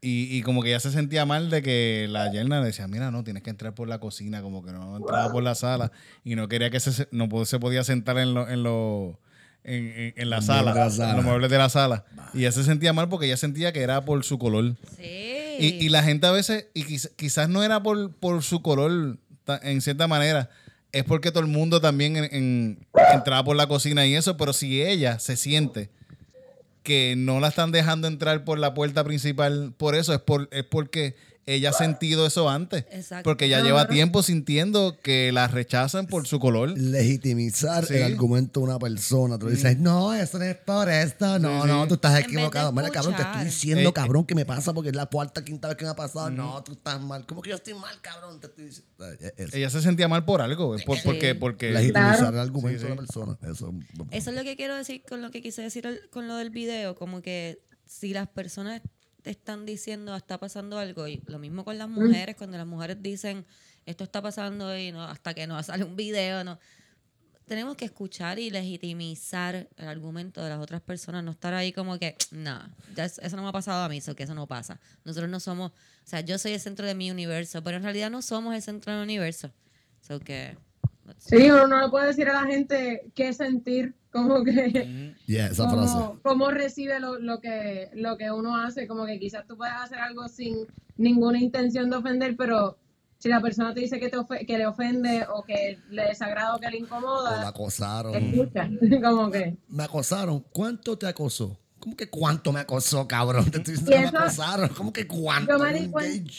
Y, 0.00 0.36
y 0.36 0.42
como 0.42 0.60
que 0.64 0.70
ya 0.70 0.80
se 0.80 0.90
sentía 0.90 1.24
mal 1.24 1.50
de 1.50 1.62
que 1.62 2.08
la 2.10 2.32
yerna 2.32 2.58
le 2.58 2.66
decía, 2.66 2.88
mira, 2.88 3.12
no, 3.12 3.22
tienes 3.22 3.44
que 3.44 3.50
entrar 3.50 3.76
por 3.76 3.86
la 3.86 4.00
cocina, 4.00 4.42
como 4.42 4.64
que 4.64 4.72
no 4.72 4.96
entraba 4.96 5.30
por 5.30 5.44
la 5.44 5.54
sala 5.54 5.92
y 6.24 6.34
no 6.34 6.48
quería 6.48 6.70
que 6.70 6.80
se, 6.80 7.06
no 7.12 7.28
se 7.44 7.60
podía 7.60 7.84
sentar 7.84 8.18
en, 8.18 8.34
lo- 8.34 8.48
en, 8.48 8.64
lo- 8.64 9.20
en, 9.68 9.92
en- 9.96 10.14
en 10.16 10.30
la 10.30 10.40
sala, 10.42 10.74
la 10.74 10.90
sala. 10.90 11.10
en 11.10 11.16
los 11.16 11.24
muebles 11.24 11.50
de 11.50 11.58
la 11.58 11.68
sala. 11.68 12.04
Y 12.34 12.40
ella 12.40 12.52
se 12.52 12.64
sentía 12.64 12.92
mal 12.92 13.08
porque 13.08 13.26
ella 13.26 13.36
sentía 13.36 13.72
que 13.72 13.80
era 13.82 14.04
por 14.04 14.24
su 14.24 14.38
color. 14.38 14.74
Sí. 14.96 15.56
Y, 15.60 15.66
y 15.84 15.88
la 15.88 16.02
gente 16.02 16.26
a 16.26 16.30
veces, 16.30 16.66
y 16.74 16.84
quiz- 16.84 17.10
quizás 17.16 17.48
no 17.48 17.62
era 17.62 17.82
por, 17.82 18.12
por 18.12 18.42
su 18.42 18.62
color 18.62 19.18
en 19.62 19.80
cierta 19.80 20.06
manera, 20.08 20.50
es 20.92 21.04
porque 21.04 21.30
todo 21.30 21.40
el 21.40 21.48
mundo 21.50 21.80
también 21.80 22.16
en- 22.16 22.34
en- 22.34 22.86
entraba 23.14 23.44
por 23.44 23.56
la 23.56 23.66
cocina 23.66 24.06
y 24.06 24.14
eso, 24.14 24.36
pero 24.36 24.52
si 24.52 24.82
ella 24.82 25.18
se 25.18 25.36
siente 25.36 25.90
que 26.82 27.14
no 27.16 27.40
la 27.40 27.48
están 27.48 27.70
dejando 27.72 28.08
entrar 28.08 28.44
por 28.44 28.58
la 28.58 28.72
puerta 28.74 29.04
principal, 29.04 29.74
por 29.76 29.94
eso 29.94 30.14
es, 30.14 30.20
por, 30.20 30.48
es 30.52 30.64
porque 30.64 31.16
ella 31.54 31.70
ha 31.70 31.72
sentido 31.72 32.26
eso 32.26 32.48
antes. 32.48 32.84
Exacto. 32.90 33.24
Porque 33.24 33.46
ella 33.46 33.60
lleva 33.62 33.88
tiempo 33.88 34.22
sintiendo 34.22 34.96
que 35.02 35.32
la 35.32 35.48
rechazan 35.48 36.06
por 36.06 36.26
su 36.26 36.38
color. 36.38 36.76
legitimizar 36.78 37.84
Sí. 37.86 37.94
el 37.94 38.02
argumento 38.02 38.60
de 38.60 38.64
una 38.66 38.78
persona. 38.78 39.38
Tú 39.38 39.46
le 39.46 39.52
dices, 39.54 39.78
no, 39.78 40.12
eso 40.14 40.38
no 40.38 40.44
es 40.44 40.56
por 40.56 40.88
esto. 40.88 41.38
No, 41.38 41.62
Sí, 41.62 41.68
no, 41.68 41.82
sí. 41.82 41.88
tú 41.88 41.94
estás 41.94 42.20
equivocado. 42.20 42.72
Mira, 42.72 42.90
cabrón, 42.90 43.14
te 43.16 43.22
estoy 43.22 43.44
diciendo, 43.44 43.88
Ey, 43.88 43.92
cabrón, 43.92 44.24
que 44.26 44.34
me 44.34 44.44
pasa 44.44 44.72
porque 44.74 44.90
es 44.90 44.96
la 44.96 45.06
cuarta, 45.06 45.44
quinta 45.44 45.68
vez 45.68 45.76
que 45.76 45.84
me 45.84 45.90
ha 45.90 45.96
pasado. 45.96 46.30
No, 46.30 46.62
tú 46.62 46.72
estás 46.72 47.00
mal. 47.00 47.26
¿Cómo 47.26 47.42
que 47.42 47.50
yo 47.50 47.56
estoy 47.56 47.74
mal, 47.74 48.00
cabrón? 48.00 48.40
Te 48.40 48.46
estoy 48.48 48.64
diciendo. 48.66 48.88
Eh, 49.20 49.46
Ella 49.52 49.70
se 49.70 49.80
sentía 49.82 50.08
mal 50.08 50.24
por 50.24 50.40
algo. 50.42 50.74
es 50.74 50.84
por- 50.84 50.96
Sí. 50.96 51.02
porque, 51.04 51.34
porque 51.34 51.70
legitimizar 51.70 52.16
Claro. 52.18 52.34
el 52.34 52.38
argumento 52.40 52.78
Sí, 52.80 52.84
de 52.84 52.90
la 52.90 52.96
persona. 52.96 53.38
Eso. 53.42 53.72
Eso 54.10 54.30
es 54.30 54.36
lo 54.36 54.42
que 54.42 54.56
quiero 54.56 54.76
decir 54.76 55.02
con 55.08 55.22
lo 55.22 55.30
que 55.30 55.40
quise 55.42 55.62
decir 55.62 55.86
el- 55.86 56.08
con 56.10 56.28
lo 56.28 56.36
del 56.36 56.50
video, 56.50 56.94
como 56.94 57.22
que 57.22 57.60
si 57.86 58.12
las 58.12 58.28
personas 58.28 58.82
están 59.30 59.66
diciendo 59.66 60.14
está 60.16 60.38
pasando 60.38 60.78
algo, 60.78 61.06
y 61.08 61.22
lo 61.26 61.38
mismo 61.38 61.64
con 61.64 61.78
las 61.78 61.88
mujeres, 61.88 62.36
cuando 62.36 62.56
las 62.56 62.66
mujeres 62.66 62.98
dicen 63.00 63.46
esto 63.86 64.04
está 64.04 64.20
pasando 64.20 64.76
y 64.76 64.92
no, 64.92 65.02
hasta 65.02 65.32
que 65.32 65.46
no 65.46 65.62
sale 65.62 65.84
un 65.84 65.96
video, 65.96 66.44
no. 66.44 66.58
Tenemos 67.46 67.76
que 67.76 67.86
escuchar 67.86 68.38
y 68.38 68.50
legitimizar 68.50 69.68
el 69.76 69.88
argumento 69.88 70.44
de 70.44 70.50
las 70.50 70.58
otras 70.58 70.82
personas, 70.82 71.24
no 71.24 71.30
estar 71.30 71.54
ahí 71.54 71.72
como 71.72 71.98
que, 71.98 72.14
no, 72.30 72.60
eso 72.94 73.36
no 73.36 73.42
me 73.42 73.48
ha 73.48 73.52
pasado 73.52 73.82
a 73.82 73.88
mí, 73.88 73.96
eso 73.96 74.14
que 74.14 74.24
eso 74.24 74.34
no 74.34 74.46
pasa. 74.46 74.78
Nosotros 75.04 75.30
no 75.30 75.40
somos, 75.40 75.70
o 75.70 75.74
sea, 76.04 76.20
yo 76.20 76.36
soy 76.36 76.52
el 76.52 76.60
centro 76.60 76.86
de 76.86 76.94
mi 76.94 77.10
universo, 77.10 77.64
pero 77.64 77.78
en 77.78 77.84
realidad 77.84 78.10
no 78.10 78.20
somos 78.20 78.54
el 78.54 78.60
centro 78.60 78.92
del 78.92 79.02
universo. 79.02 79.50
So 80.02 80.20
que, 80.20 80.58
Sí, 81.18 81.50
uno 81.50 81.66
no 81.66 81.80
le 81.82 81.88
puede 81.88 82.08
decir 82.08 82.28
a 82.28 82.34
la 82.42 82.46
gente 82.50 83.10
qué 83.14 83.32
sentir, 83.32 83.94
como 84.12 84.44
que 84.44 85.14
Yeah, 85.26 85.46
esa 85.48 85.68
frase. 85.68 85.98
cómo, 86.22 86.50
recibe 86.50 86.98
lo, 87.00 87.18
lo 87.18 87.40
que 87.40 87.90
lo 87.94 88.16
que 88.16 88.30
uno 88.30 88.56
hace, 88.56 88.86
como 88.86 89.06
que 89.06 89.18
quizás 89.18 89.46
tú 89.46 89.56
puedes 89.56 89.74
hacer 89.74 89.98
algo 89.98 90.28
sin 90.28 90.66
ninguna 90.96 91.38
intención 91.40 91.90
de 91.90 91.96
ofender, 91.96 92.36
pero 92.36 92.78
si 93.18 93.28
la 93.28 93.40
persona 93.40 93.74
te 93.74 93.80
dice 93.80 93.98
que 93.98 94.08
te 94.08 94.46
que 94.46 94.58
le 94.58 94.66
ofende 94.66 95.26
o 95.34 95.42
que 95.44 95.78
le 95.90 96.04
desagrada 96.04 96.54
o 96.54 96.58
que 96.60 96.70
le 96.70 96.76
O 96.76 96.80
la 96.80 96.84
incomoda, 96.86 97.48
acosaron. 97.48 98.14
escucha, 98.14 98.70
como 99.02 99.30
que 99.30 99.56
Me 99.68 99.84
acosaron. 99.84 100.44
¿Cuánto 100.52 100.96
te 100.96 101.06
acosó? 101.06 101.58
¿Cómo 101.80 101.96
que 101.96 102.08
cuánto 102.08 102.52
me 102.52 102.60
acosó, 102.60 103.06
cabrón? 103.06 103.50
Te 103.50 103.58
estoy 103.58 103.74
diciendo 103.76 104.12
me 104.12 104.18
acosaron. 104.18 104.68
¿Cómo 104.70 104.92
que 104.92 105.06
cuánto? 105.06 105.52
Yo 105.52 105.58
me 105.64 105.72
di 105.74 105.88
cuenta- 105.88 106.32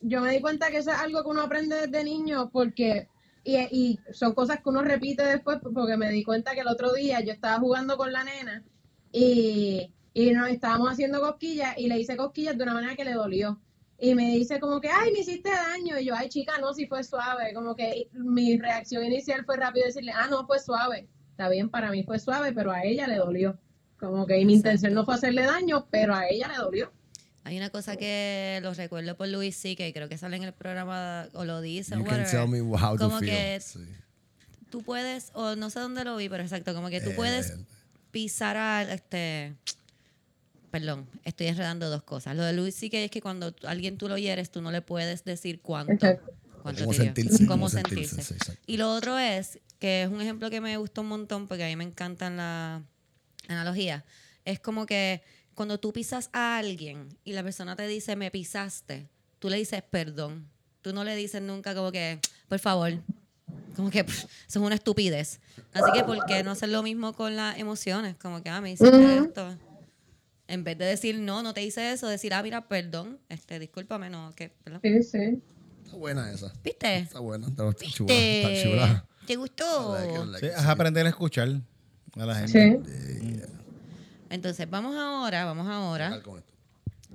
yo 0.00 0.20
me 0.20 0.30
di 0.32 0.40
cuenta 0.40 0.70
que 0.70 0.78
eso 0.78 0.90
es 0.90 0.96
algo 0.98 1.22
que 1.22 1.28
uno 1.28 1.42
aprende 1.42 1.76
desde 1.86 2.02
niño 2.04 2.50
porque 2.50 3.08
y, 3.44 3.56
y 3.56 4.00
son 4.12 4.34
cosas 4.34 4.58
que 4.58 4.68
uno 4.68 4.82
repite 4.82 5.24
después 5.24 5.58
porque 5.60 5.96
me 5.96 6.10
di 6.10 6.22
cuenta 6.22 6.54
que 6.54 6.60
el 6.60 6.68
otro 6.68 6.92
día 6.92 7.20
yo 7.20 7.32
estaba 7.32 7.58
jugando 7.58 7.96
con 7.96 8.12
la 8.12 8.24
nena 8.24 8.64
y, 9.12 9.92
y 10.14 10.30
nos 10.32 10.48
estábamos 10.48 10.90
haciendo 10.90 11.20
cosquillas 11.20 11.76
y 11.76 11.88
le 11.88 11.98
hice 11.98 12.16
cosquillas 12.16 12.56
de 12.56 12.64
una 12.64 12.74
manera 12.74 12.96
que 12.96 13.04
le 13.04 13.14
dolió. 13.14 13.60
Y 13.98 14.14
me 14.16 14.32
dice 14.32 14.58
como 14.58 14.80
que, 14.80 14.88
ay, 14.88 15.12
me 15.12 15.20
hiciste 15.20 15.48
daño. 15.50 15.98
Y 15.98 16.06
yo, 16.06 16.14
ay, 16.16 16.28
chica, 16.28 16.58
no, 16.60 16.74
si 16.74 16.86
fue 16.86 17.04
suave. 17.04 17.54
Como 17.54 17.76
que 17.76 18.08
mi 18.12 18.58
reacción 18.58 19.04
inicial 19.04 19.44
fue 19.44 19.56
rápido 19.56 19.86
decirle, 19.86 20.12
ah, 20.12 20.26
no, 20.28 20.44
fue 20.46 20.58
suave. 20.58 21.08
Está 21.30 21.48
bien, 21.48 21.70
para 21.70 21.90
mí 21.90 22.02
fue 22.02 22.18
suave, 22.18 22.52
pero 22.52 22.72
a 22.72 22.82
ella 22.82 23.06
le 23.06 23.16
dolió. 23.16 23.58
Como 23.98 24.26
que 24.26 24.38
y 24.40 24.44
mi 24.44 24.54
intención 24.54 24.94
no 24.94 25.04
fue 25.04 25.14
hacerle 25.14 25.42
daño, 25.44 25.86
pero 25.90 26.14
a 26.14 26.26
ella 26.28 26.48
le 26.48 26.56
dolió. 26.56 26.92
Hay 27.44 27.56
una 27.56 27.70
cosa 27.70 27.96
que 27.96 28.60
lo 28.62 28.72
recuerdo 28.74 29.16
por 29.16 29.26
Luis 29.28 29.56
C, 29.56 29.74
que 29.74 29.92
creo 29.92 30.08
que 30.08 30.16
sale 30.16 30.36
en 30.36 30.44
el 30.44 30.52
programa 30.52 31.28
o 31.32 31.44
lo 31.44 31.60
dice. 31.60 31.96
You 31.96 32.04
can 32.04 32.20
whatever. 32.20 32.30
tell 32.30 32.48
me 32.48 32.60
how 32.60 32.96
to 32.96 33.04
como 33.04 33.18
feel. 33.18 33.30
que 33.30 33.60
Sí. 33.60 33.80
tú 34.70 34.82
puedes, 34.82 35.30
o 35.34 35.56
no 35.56 35.68
sé 35.70 35.80
dónde 35.80 36.04
lo 36.04 36.16
vi, 36.16 36.28
pero 36.28 36.42
exacto, 36.42 36.72
como 36.74 36.88
que 36.88 37.00
tú 37.00 37.10
Eh. 37.10 37.14
puedes 37.16 37.54
pisar 38.12 38.56
al, 38.56 38.90
este, 38.90 39.54
perdón, 40.70 41.06
estoy 41.24 41.48
enredando 41.48 41.90
dos 41.90 42.02
cosas. 42.02 42.36
Lo 42.36 42.44
de 42.44 42.52
Luis 42.52 42.74
C, 42.76 42.88
que 42.90 43.04
es 43.04 43.10
que 43.10 43.20
cuando 43.20 43.54
alguien 43.64 43.98
tú 43.98 44.08
lo 44.08 44.16
hieres, 44.18 44.50
tú 44.50 44.62
no 44.62 44.70
le 44.70 44.80
puedes 44.82 45.24
decir 45.24 45.60
cuánto. 45.60 45.92
Exacto. 45.92 46.32
cuánto 46.62 46.82
Cómo 46.84 46.92
sentirse, 46.94 47.38
Cómo 47.38 47.48
cómo 47.48 47.68
sentirse. 47.68 48.22
sentirse, 48.22 48.52
sí, 48.52 48.58
y 48.66 48.76
lo 48.76 48.92
otro 48.94 49.18
es, 49.18 49.58
que 49.80 50.04
es 50.04 50.08
un 50.08 50.20
ejemplo 50.20 50.48
que 50.48 50.60
me 50.60 50.76
gustó 50.76 51.00
un 51.00 51.08
montón, 51.08 51.48
porque 51.48 51.64
a 51.64 51.66
mí 51.66 51.74
me 51.74 51.82
encantan 51.84 52.36
las 52.36 52.82
analogías, 53.48 54.04
es 54.44 54.60
como 54.60 54.86
que 54.86 55.22
cuando 55.54 55.78
tú 55.78 55.92
pisas 55.92 56.30
a 56.32 56.58
alguien 56.58 57.08
y 57.24 57.32
la 57.32 57.42
persona 57.42 57.76
te 57.76 57.86
dice, 57.86 58.16
me 58.16 58.30
pisaste, 58.30 59.08
tú 59.38 59.48
le 59.48 59.56
dices 59.56 59.82
perdón. 59.82 60.48
Tú 60.80 60.92
no 60.92 61.04
le 61.04 61.14
dices 61.14 61.40
nunca 61.40 61.74
como 61.74 61.92
que, 61.92 62.18
por 62.48 62.58
favor, 62.58 62.92
como 63.76 63.90
que 63.90 64.02
pff, 64.04 64.24
eso 64.24 64.28
es 64.48 64.56
una 64.56 64.74
estupidez. 64.74 65.40
Así 65.72 65.92
que, 65.92 66.02
¿por 66.02 66.24
qué 66.26 66.42
no 66.42 66.50
hacer 66.50 66.70
lo 66.70 66.82
mismo 66.82 67.12
con 67.12 67.36
las 67.36 67.58
emociones? 67.58 68.16
Como 68.16 68.42
que, 68.42 68.50
ah, 68.50 68.60
me 68.60 68.72
hiciste 68.72 68.96
Ujú. 68.96 69.24
esto. 69.26 69.56
En 70.48 70.64
vez 70.64 70.76
de 70.76 70.84
decir, 70.84 71.18
no, 71.18 71.42
no 71.42 71.54
te 71.54 71.62
hice 71.62 71.92
eso, 71.92 72.08
decir, 72.08 72.34
ah, 72.34 72.42
mira, 72.42 72.66
perdón, 72.68 73.20
este, 73.28 73.58
discúlpame, 73.58 74.10
no, 74.10 74.32
que, 74.34 74.52
¿verdad? 74.64 74.80
Sí, 74.82 75.02
sí. 75.02 75.42
Está 75.84 75.96
buena 75.96 76.30
esa. 76.32 76.52
¿Viste? 76.64 76.98
Está 76.98 77.20
buena. 77.20 77.46
Está, 77.46 77.68
está 77.68 77.86
chula. 77.86 78.08
¿Te, 78.08 78.42
Está 78.42 78.70
chula. 78.70 79.06
¿Te 79.26 79.36
gustó? 79.36 79.96
Sí, 80.40 80.46
es 80.46 80.56
aprender 80.56 81.06
a 81.06 81.10
escuchar 81.10 81.48
a 82.16 82.26
la 82.26 82.34
gente. 82.34 82.80
Sí. 82.84 83.40
Entonces, 84.32 84.68
vamos 84.68 84.96
ahora, 84.96 85.44
vamos 85.44 85.68
ahora 85.68 86.20
Con 86.22 86.38
esto. 86.38 86.52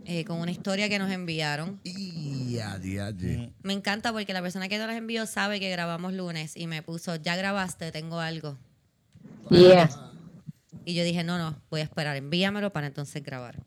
eh, 0.05 0.23
con 0.25 0.39
una 0.39 0.51
historia 0.51 0.87
que 0.87 0.99
nos 0.99 1.11
enviaron. 1.11 1.79
Y 1.83 2.55
de- 3.13 3.51
Me 3.63 3.73
encanta 3.73 4.11
porque 4.13 4.31
la 4.33 4.41
persona 4.41 4.69
que 4.69 4.77
nos 4.77 4.87
las 4.87 4.95
envió 4.97 5.25
sabe 5.25 5.59
que 5.59 5.69
grabamos 5.69 6.13
lunes 6.13 6.55
y 6.55 6.67
me 6.67 6.81
puso, 6.83 7.15
ya 7.15 7.35
grabaste, 7.35 7.91
tengo 7.91 8.19
algo. 8.19 8.57
Yeah. 9.49 9.89
Y 10.85 10.93
yo 10.93 11.03
dije, 11.03 11.23
no, 11.23 11.37
no, 11.37 11.59
voy 11.69 11.81
a 11.81 11.83
esperar, 11.83 12.15
envíamelo 12.15 12.71
para 12.71 12.87
entonces 12.87 13.23
grabar. 13.23 13.61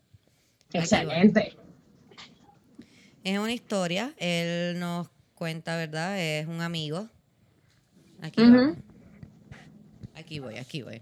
Excelente. 0.73 1.55
Es 3.23 3.37
una 3.37 3.51
historia, 3.53 4.13
él 4.17 4.79
nos 4.79 5.09
cuenta, 5.35 5.75
¿verdad? 5.75 6.19
Es 6.19 6.47
un 6.47 6.61
amigo. 6.61 7.07
Aquí. 8.21 8.41
Aquí 10.15 10.39
voy, 10.39 10.57
aquí 10.57 10.81
voy. 10.81 11.01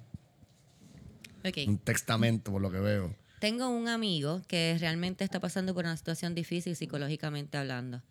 Ok. 1.46 1.58
Un 1.68 1.78
testamento, 1.78 2.52
por 2.52 2.62
lo 2.62 2.72
que 2.72 2.80
veo. 2.80 3.16
Tengo 3.40 3.70
un 3.70 3.88
amigo 3.88 4.42
que 4.48 4.76
realmente 4.80 5.24
está 5.24 5.40
pasando 5.40 5.74
por 5.74 5.86
una 5.86 5.96
situación 5.96 6.36
difícil 6.36 6.76
psicológicamente 6.76 7.58
hablando. 7.58 8.02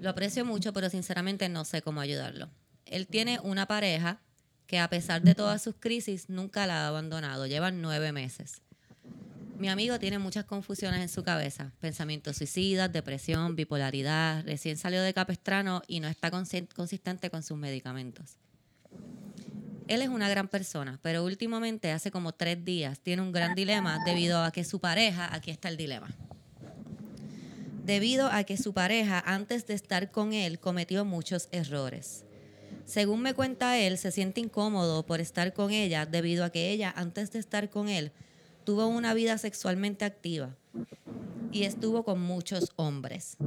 Lo 0.00 0.10
aprecio 0.10 0.44
mucho, 0.44 0.72
pero 0.72 0.90
sinceramente 0.90 1.48
no 1.48 1.64
sé 1.64 1.82
cómo 1.82 2.00
ayudarlo. 2.00 2.50
Él 2.86 3.06
tiene 3.06 3.38
una 3.42 3.66
pareja 3.66 4.20
que 4.66 4.78
a 4.78 4.88
pesar 4.90 5.22
de 5.22 5.34
todas 5.34 5.62
sus 5.62 5.76
crisis 5.78 6.28
nunca 6.28 6.66
la 6.66 6.84
ha 6.84 6.88
abandonado. 6.88 7.46
Llevan 7.46 7.80
nueve 7.80 8.12
meses. 8.12 8.60
Mi 9.56 9.68
amigo 9.68 9.98
tiene 9.98 10.18
muchas 10.18 10.44
confusiones 10.44 11.00
en 11.00 11.08
su 11.08 11.22
cabeza. 11.24 11.72
Pensamientos 11.80 12.36
suicidas, 12.36 12.92
depresión, 12.92 13.56
bipolaridad. 13.56 14.44
Recién 14.44 14.76
salió 14.76 15.02
de 15.02 15.12
Capestrano 15.14 15.82
y 15.88 15.98
no 16.00 16.06
está 16.08 16.30
consi- 16.30 16.72
consistente 16.74 17.28
con 17.30 17.42
sus 17.42 17.58
medicamentos. 17.58 18.36
Él 19.88 20.02
es 20.02 20.10
una 20.10 20.28
gran 20.28 20.48
persona, 20.48 21.00
pero 21.02 21.24
últimamente, 21.24 21.92
hace 21.92 22.10
como 22.10 22.32
tres 22.32 22.62
días, 22.62 23.00
tiene 23.00 23.22
un 23.22 23.32
gran 23.32 23.54
dilema 23.54 24.04
debido 24.04 24.44
a 24.44 24.50
que 24.50 24.62
su 24.62 24.80
pareja, 24.80 25.34
aquí 25.34 25.50
está 25.50 25.70
el 25.70 25.78
dilema, 25.78 26.14
debido 27.84 28.28
a 28.30 28.44
que 28.44 28.58
su 28.58 28.74
pareja, 28.74 29.22
antes 29.24 29.66
de 29.66 29.72
estar 29.72 30.10
con 30.10 30.34
él, 30.34 30.60
cometió 30.60 31.06
muchos 31.06 31.48
errores. 31.52 32.26
Según 32.84 33.22
me 33.22 33.32
cuenta 33.32 33.78
él, 33.78 33.96
se 33.96 34.12
siente 34.12 34.42
incómodo 34.42 35.06
por 35.06 35.20
estar 35.20 35.54
con 35.54 35.70
ella 35.70 36.04
debido 36.04 36.44
a 36.44 36.50
que 36.50 36.70
ella, 36.70 36.92
antes 36.94 37.32
de 37.32 37.38
estar 37.38 37.70
con 37.70 37.88
él, 37.88 38.12
tuvo 38.64 38.88
una 38.88 39.14
vida 39.14 39.38
sexualmente 39.38 40.04
activa 40.04 40.54
y 41.50 41.64
estuvo 41.64 42.04
con 42.04 42.20
muchos 42.20 42.72
hombres. 42.76 43.38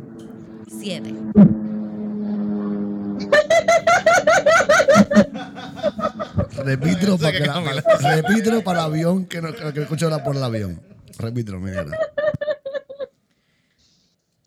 Siete. 0.67 1.13
Repítelo 6.57 7.17
para, 7.19 7.31
que 7.31 7.39
que 7.39 7.45
la- 7.47 7.63
para- 7.63 8.15
repítelo 8.21 8.63
para 8.63 8.79
el 8.79 8.85
avión 8.85 9.25
que 9.25 9.41
no, 9.41 9.53
que 9.53 9.63
no 9.63 9.81
escucho 9.81 10.05
hablar 10.05 10.23
por 10.23 10.35
el 10.35 10.43
avión. 10.43 10.81
Repítelo, 11.17 11.59
mira. 11.59 11.85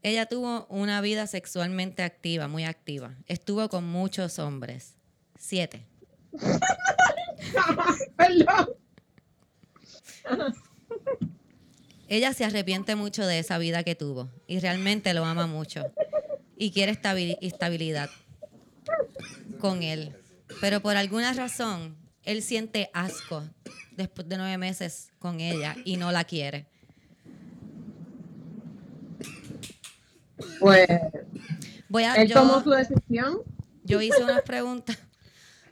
Ella 0.03 0.27
tuvo 0.27 0.67
una 0.69 1.01
vida 1.01 1.27
sexualmente 1.27 2.03
activa, 2.03 2.47
muy 2.49 2.65
activa. 2.65 3.15
Estuvo 3.27 3.69
con 3.71 3.85
muchos 3.87 4.39
hombres. 4.39 4.95
Siete. 5.39 5.87
Perdón. 8.17 8.69
Ella 12.09 12.33
se 12.35 12.45
arrepiente 12.45 12.97
mucho 12.97 13.27
de 13.27 13.39
esa 13.39 13.57
vida 13.59 13.83
que 13.83 13.95
tuvo 13.95 14.31
y 14.47 14.59
realmente 14.61 15.15
lo 15.15 15.25
ama 15.25 15.47
mucho 15.47 15.85
y 16.57 16.71
quiere 16.71 16.93
estabil- 16.93 17.39
estabilidad 17.41 18.11
con 19.59 19.83
él. 19.83 20.15
Pero 20.61 20.81
por 20.81 20.97
alguna 20.97 21.33
razón, 21.33 21.97
él 22.23 22.43
siente 22.43 22.91
asco 22.93 23.45
después 23.97 24.29
de 24.29 24.37
nueve 24.37 24.59
meses 24.59 25.13
con 25.19 25.41
ella 25.41 25.77
y 25.85 25.97
no 25.97 26.13
la 26.13 26.25
quiere. 26.25 26.67
Pues 30.59 30.89
Voy 31.89 32.03
a, 32.03 32.15
él 32.17 32.29
yo, 32.29 32.35
tomó 32.35 32.63
su 32.63 32.71
decisión. 32.71 33.39
yo 33.85 34.01
hice 34.01 34.23
unas 34.23 34.43
preguntas. 34.43 34.99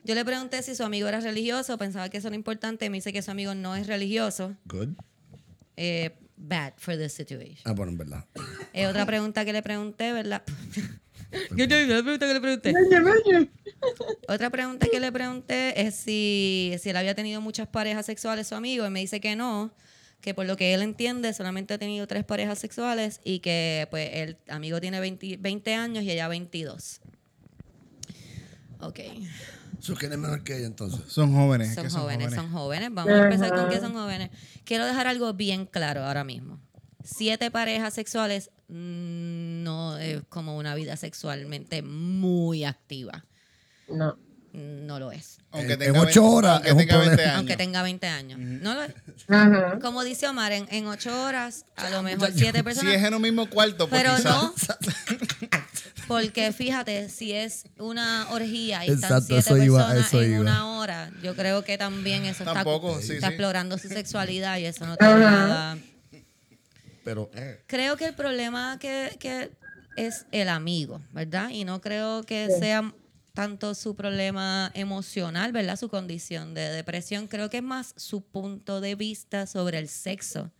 Yo 0.04 0.14
le 0.14 0.24
pregunté 0.24 0.62
si 0.62 0.74
su 0.74 0.82
amigo 0.82 1.08
era 1.08 1.20
religioso, 1.20 1.78
pensaba 1.78 2.08
que 2.08 2.18
eso 2.18 2.28
era 2.28 2.36
importante. 2.36 2.90
Me 2.90 2.98
dice 2.98 3.12
que 3.12 3.22
su 3.22 3.30
amigo 3.30 3.54
no 3.54 3.76
es 3.76 3.86
religioso. 3.86 4.56
Good. 4.64 4.90
Eh, 5.76 6.16
bad 6.36 6.74
for 6.76 6.96
this 6.96 7.12
situation. 7.12 7.62
Ah, 7.64 7.72
bueno, 7.72 7.92
en 7.92 7.98
verdad. 7.98 8.24
Eh, 8.72 8.86
otra 8.86 9.06
pregunta 9.06 9.44
que 9.44 9.52
le 9.52 9.62
pregunté, 9.62 10.12
¿verdad? 10.12 10.42
¿Qué 11.56 11.66
te- 11.66 11.86
la 11.86 12.02
pregunta 12.02 12.26
que 12.26 12.34
le 12.34 12.40
pregunté? 12.40 12.74
Otra 14.28 14.50
pregunta 14.50 14.86
que 14.90 15.00
le 15.00 15.10
pregunté 15.12 15.80
es 15.82 15.94
si, 15.96 16.74
si 16.80 16.90
él 16.90 16.96
había 16.96 17.14
tenido 17.14 17.40
muchas 17.40 17.68
parejas 17.68 18.06
sexuales 18.06 18.46
su 18.46 18.54
amigo 18.54 18.86
y 18.86 18.90
me 18.90 19.00
dice 19.00 19.20
que 19.20 19.34
no, 19.36 19.74
que 20.20 20.34
por 20.34 20.46
lo 20.46 20.56
que 20.56 20.74
él 20.74 20.82
entiende 20.82 21.32
solamente 21.32 21.74
ha 21.74 21.78
tenido 21.78 22.06
tres 22.06 22.24
parejas 22.24 22.58
sexuales 22.58 23.20
y 23.24 23.40
que 23.40 23.88
pues 23.90 24.10
el 24.12 24.36
amigo 24.48 24.80
tiene 24.80 25.00
20, 25.00 25.38
20 25.38 25.74
años 25.74 26.04
y 26.04 26.10
ella 26.10 26.28
22. 26.28 27.00
Ok, 28.80 29.00
¿Su 29.80 29.94
quién 29.96 30.12
es 30.12 30.18
mejor 30.18 30.44
que 30.44 30.56
ella 30.56 30.66
entonces? 30.66 31.00
Son 31.08 31.32
jóvenes. 31.34 31.70
es 31.70 31.74
son 31.74 31.84
que 31.84 31.90
jóvenes, 31.90 32.34
son 32.34 32.50
jóvenes. 32.52 32.90
Vamos 32.92 33.12
a 33.14 33.24
empezar 33.24 33.52
con 33.54 33.68
que 33.68 33.80
son 33.80 33.94
jóvenes. 33.94 34.30
Quiero 34.64 34.86
dejar 34.86 35.08
algo 35.08 35.32
bien 35.34 35.66
claro 35.66 36.04
ahora 36.04 36.22
mismo. 36.22 36.60
Siete 37.04 37.50
parejas 37.50 37.94
sexuales 37.94 38.50
mm, 38.68 39.62
no 39.62 39.98
es 39.98 40.20
como 40.28 40.56
una 40.56 40.74
vida 40.74 40.96
sexualmente 40.96 41.82
muy 41.82 42.64
activa. 42.64 43.24
No. 43.88 44.16
No 44.54 44.98
lo 44.98 45.10
es. 45.12 45.38
Aunque 45.50 45.72
En- 45.74 45.78
tenga 45.78 45.98
en 45.98 46.06
ocho 46.08 46.20
20 46.22 46.36
horas 46.36 46.52
aunque 46.56 46.68
es 46.68 46.72
un 46.74 46.78
tenga 46.78 46.96
20 46.98 47.08
problema. 47.08 47.22
años. 47.30 47.38
Aunque 47.38 47.56
tenga 47.56 47.82
20 47.82 48.06
años. 48.06 48.38
No 48.38 48.74
lo 48.74 48.82
es. 48.82 48.92
Ajá. 49.28 49.78
Como 49.80 50.04
dice 50.04 50.28
Omar, 50.28 50.52
en, 50.52 50.66
en 50.70 50.86
ocho 50.88 51.22
horas, 51.24 51.64
a 51.76 51.88
lo 51.88 52.02
mejor 52.02 52.30
siete 52.34 52.62
personas. 52.62 52.92
Si 52.92 52.98
es 52.98 53.04
en 53.04 53.14
un 53.14 53.22
mismo 53.22 53.48
cuarto, 53.48 53.88
pues 53.88 54.02
pero 54.02 54.14
quizás. 54.16 54.34
no. 54.34 54.54
Porque 56.08 56.52
fíjate, 56.52 57.08
si 57.08 57.32
es 57.32 57.64
una 57.78 58.26
orgía 58.30 58.84
y 58.84 58.90
están 58.90 59.04
Exacto, 59.18 59.26
siete 59.28 59.40
eso 59.40 59.56
iba, 59.56 59.78
personas 59.86 60.06
eso 60.08 60.22
en 60.22 60.30
iba. 60.32 60.40
una 60.40 60.78
hora, 60.78 61.10
yo 61.22 61.34
creo 61.34 61.64
que 61.64 61.78
también 61.78 62.24
eso 62.26 62.42
está, 62.42 62.52
Tampoco, 62.54 63.00
sí, 63.00 63.14
está 63.14 63.28
sí. 63.28 63.32
explorando 63.32 63.78
su 63.78 63.88
sexualidad 63.88 64.58
y 64.58 64.66
eso 64.66 64.84
no 64.86 64.96
tiene 64.96 65.14
nada. 65.20 65.78
Pero, 67.04 67.30
eh, 67.34 67.62
Creo 67.66 67.96
que 67.96 68.06
el 68.06 68.14
problema 68.14 68.78
que, 68.78 69.16
que 69.18 69.50
es 69.96 70.26
el 70.30 70.48
amigo, 70.48 71.00
¿verdad? 71.12 71.50
Y 71.50 71.64
no 71.64 71.80
creo 71.80 72.22
que 72.22 72.48
sea 72.58 72.94
tanto 73.34 73.74
su 73.74 73.94
problema 73.96 74.70
emocional, 74.74 75.52
¿verdad? 75.52 75.76
Su 75.76 75.88
condición 75.88 76.54
de 76.54 76.68
depresión. 76.70 77.28
Creo 77.28 77.48
que 77.50 77.58
es 77.58 77.62
más 77.62 77.94
su 77.96 78.20
punto 78.22 78.80
de 78.80 78.94
vista 78.94 79.46
sobre 79.46 79.78
el 79.78 79.88
sexo. 79.88 80.50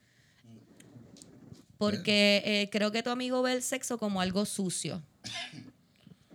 Porque 1.78 2.42
eh, 2.44 2.70
creo 2.70 2.92
que 2.92 3.02
tu 3.02 3.10
amigo 3.10 3.42
ve 3.42 3.52
el 3.52 3.62
sexo 3.62 3.98
como 3.98 4.20
algo 4.20 4.44
sucio. 4.46 5.02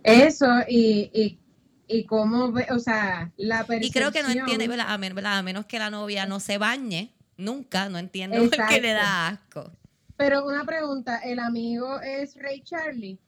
Eso 0.04 0.46
y, 0.68 1.10
y, 1.12 1.38
y 1.88 2.04
cómo 2.04 2.52
ve, 2.52 2.66
o 2.70 2.78
sea, 2.78 3.32
la 3.36 3.66
percepción. 3.66 3.82
Y 3.82 3.90
creo 3.90 4.12
que 4.12 4.22
no 4.22 4.28
entiende, 4.40 4.68
¿verdad? 4.68 4.86
A, 4.92 4.98
men- 4.98 5.14
¿verdad? 5.14 5.38
A 5.38 5.42
menos 5.42 5.66
que 5.66 5.78
la 5.78 5.90
novia 5.90 6.26
no 6.26 6.38
se 6.40 6.58
bañe, 6.58 7.14
nunca, 7.36 7.88
no 7.88 7.98
entiende 7.98 8.38
por 8.48 8.50
qué 8.68 8.80
le 8.80 8.92
da 8.92 9.28
asco. 9.28 9.72
Pero 10.18 10.44
una 10.44 10.64
pregunta, 10.64 11.18
¿el 11.24 11.38
amigo 11.38 12.00
es 12.02 12.34
Ray 12.36 12.60
Charlie? 12.60 13.18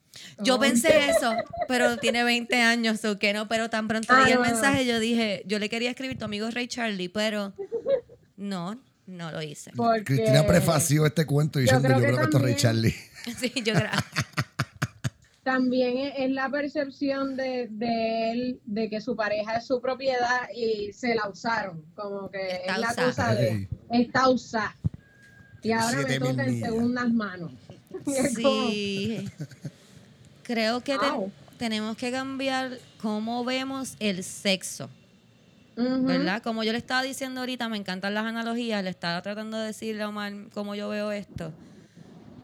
Yo 0.41 0.57
Oh. 0.57 0.61
pensé 0.61 1.09
eso, 1.09 1.33
pero 1.69 1.97
tiene 1.99 2.25
20 2.25 2.61
años, 2.61 3.05
o 3.05 3.19
que 3.19 3.33
no, 3.33 3.47
pero 3.49 3.71
tan 3.71 3.87
pronto 3.89 4.13
Ah, 4.13 4.25
leí 4.25 4.33
el 4.33 4.39
no, 4.41 4.45
no. 4.45 4.51
mensaje, 4.51 4.85
yo 4.85 4.99
dije, 4.99 5.43
yo 5.47 5.59
le 5.61 5.69
quería 5.71 5.89
escribir 5.91 6.19
tu 6.19 6.25
amigo 6.25 6.51
Ray 6.51 6.67
Charlie, 6.67 7.09
pero 7.09 7.55
no, 8.37 8.77
no 9.07 9.31
lo 9.31 9.41
hice. 9.41 9.71
Porque 9.77 10.03
Cristina 10.03 10.45
prefació 10.47 11.07
este 11.07 11.25
cuento 11.27 11.61
diciendo 11.61 11.89
yo 11.89 11.95
creo 11.95 12.01
creo 12.01 12.11
que 12.11 12.17
que, 12.19 12.25
esto 12.25 12.37
es 12.39 12.43
Ray 12.43 12.57
Charlie. 12.57 12.95
Sí, 13.39 13.53
yo 13.65 13.75
creo. 13.75 13.91
también 15.45 16.13
es, 16.17 16.31
la 16.31 16.49
percepción 16.49 17.37
de, 17.37 17.69
de 17.71 18.33
él 18.33 18.61
de 18.67 18.89
que 18.91 19.01
su 19.01 19.15
pareja 19.17 19.57
es 19.57 19.67
su 19.67 19.81
propiedad 19.81 20.49
y 20.55 20.93
se 20.93 21.15
la 21.15 21.29
usaron. 21.29 21.85
Como 21.95 22.31
que 22.31 22.47
Está 22.67 22.75
es 22.75 22.81
la 22.81 22.95
cosa 22.95 23.35
de 23.35 23.69
está 23.91 24.29
usada. 24.29 24.75
Y 25.63 25.73
ahora 25.73 25.99
me 26.07 26.19
toca 26.19 26.45
en 26.45 26.61
segundas 26.61 27.13
manos. 27.13 27.51
Sí. 28.37 29.29
Creo 30.43 30.81
que 30.81 30.97
te- 30.99 31.07
tenemos 31.59 31.97
que 31.97 32.11
cambiar 32.11 32.79
cómo 33.01 33.45
vemos 33.45 33.95
el 33.99 34.25
sexo. 34.25 34.89
¿verdad? 35.77 36.43
Como 36.43 36.63
yo 36.63 36.73
le 36.73 36.79
estaba 36.79 37.03
diciendo 37.03 37.41
ahorita, 37.41 37.69
me 37.69 37.77
encantan 37.79 38.13
las 38.15 38.27
analogías, 38.27 38.83
le 38.85 38.91
estaba 38.91 39.23
tratando 39.23 39.57
de 39.59 39.67
decirle 39.69 40.03
a 40.03 40.09
Omar 40.09 40.33
cómo 40.53 40.75
yo 40.75 40.89
veo 40.91 41.11
esto. 41.11 41.53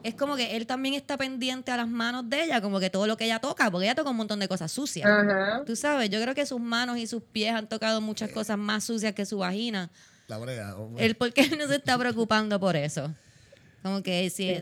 Es 0.03 0.15
como 0.15 0.35
que 0.35 0.55
él 0.55 0.65
también 0.65 0.95
está 0.95 1.17
pendiente 1.17 1.71
a 1.71 1.77
las 1.77 1.87
manos 1.87 2.27
de 2.29 2.45
ella, 2.45 2.61
como 2.61 2.79
que 2.79 2.89
todo 2.89 3.05
lo 3.05 3.15
que 3.17 3.25
ella 3.25 3.39
toca, 3.39 3.69
porque 3.69 3.85
ella 3.85 3.95
toca 3.95 4.09
un 4.09 4.15
montón 4.17 4.39
de 4.39 4.47
cosas 4.47 4.71
sucias. 4.71 5.05
Ajá. 5.07 5.63
Tú 5.65 5.75
sabes, 5.75 6.09
yo 6.09 6.19
creo 6.21 6.33
que 6.33 6.45
sus 6.45 6.59
manos 6.59 6.97
y 6.97 7.05
sus 7.07 7.21
pies 7.21 7.53
han 7.53 7.67
tocado 7.67 7.99
muchas 8.01 8.31
cosas 8.31 8.57
más 8.57 8.83
sucias 8.85 9.13
que 9.13 9.25
su 9.25 9.39
vagina. 9.39 9.89
La 10.27 10.37
brea. 10.37 10.75
Él, 10.97 11.15
¿por 11.15 11.31
qué 11.33 11.49
no 11.57 11.67
se 11.67 11.75
está 11.75 11.97
preocupando 11.97 12.59
por 12.59 12.75
eso? 12.75 13.13
Como 13.81 14.03
que 14.03 14.29
si... 14.29 14.61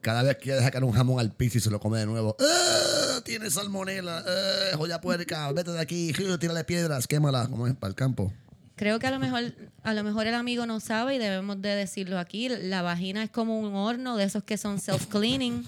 Cada 0.00 0.22
vez 0.22 0.36
que 0.36 0.50
ella 0.50 0.56
deja 0.56 0.70
caer 0.70 0.84
un 0.84 0.92
jamón 0.92 1.20
al 1.20 1.32
piso 1.32 1.58
y 1.58 1.60
se 1.60 1.70
lo 1.70 1.80
come 1.80 1.98
de 1.98 2.06
nuevo. 2.06 2.36
¡Ah! 2.40 3.20
Tiene 3.24 3.50
salmonela. 3.50 4.24
¡Ah! 4.26 4.76
Joya 4.76 5.00
puerca. 5.00 5.50
Vete 5.52 5.72
de 5.72 5.80
aquí. 5.80 6.12
¡Ah! 6.30 6.38
Tírale 6.38 6.64
piedras. 6.64 7.06
Quémala. 7.06 7.48
Como 7.48 7.66
es 7.66 7.74
para 7.74 7.88
el 7.88 7.94
campo. 7.94 8.32
Creo 8.76 8.98
que 8.98 9.06
a 9.06 9.10
lo 9.10 9.18
mejor 9.18 9.54
a 9.82 9.94
lo 9.94 10.04
mejor 10.04 10.26
el 10.26 10.34
amigo 10.34 10.66
no 10.66 10.80
sabe 10.80 11.16
y 11.16 11.18
debemos 11.18 11.60
de 11.60 11.70
decirlo 11.70 12.18
aquí. 12.18 12.48
La 12.48 12.82
vagina 12.82 13.22
es 13.22 13.30
como 13.30 13.58
un 13.58 13.74
horno 13.74 14.16
de 14.16 14.24
esos 14.24 14.44
que 14.44 14.56
son 14.56 14.78
self-cleaning. 14.78 15.66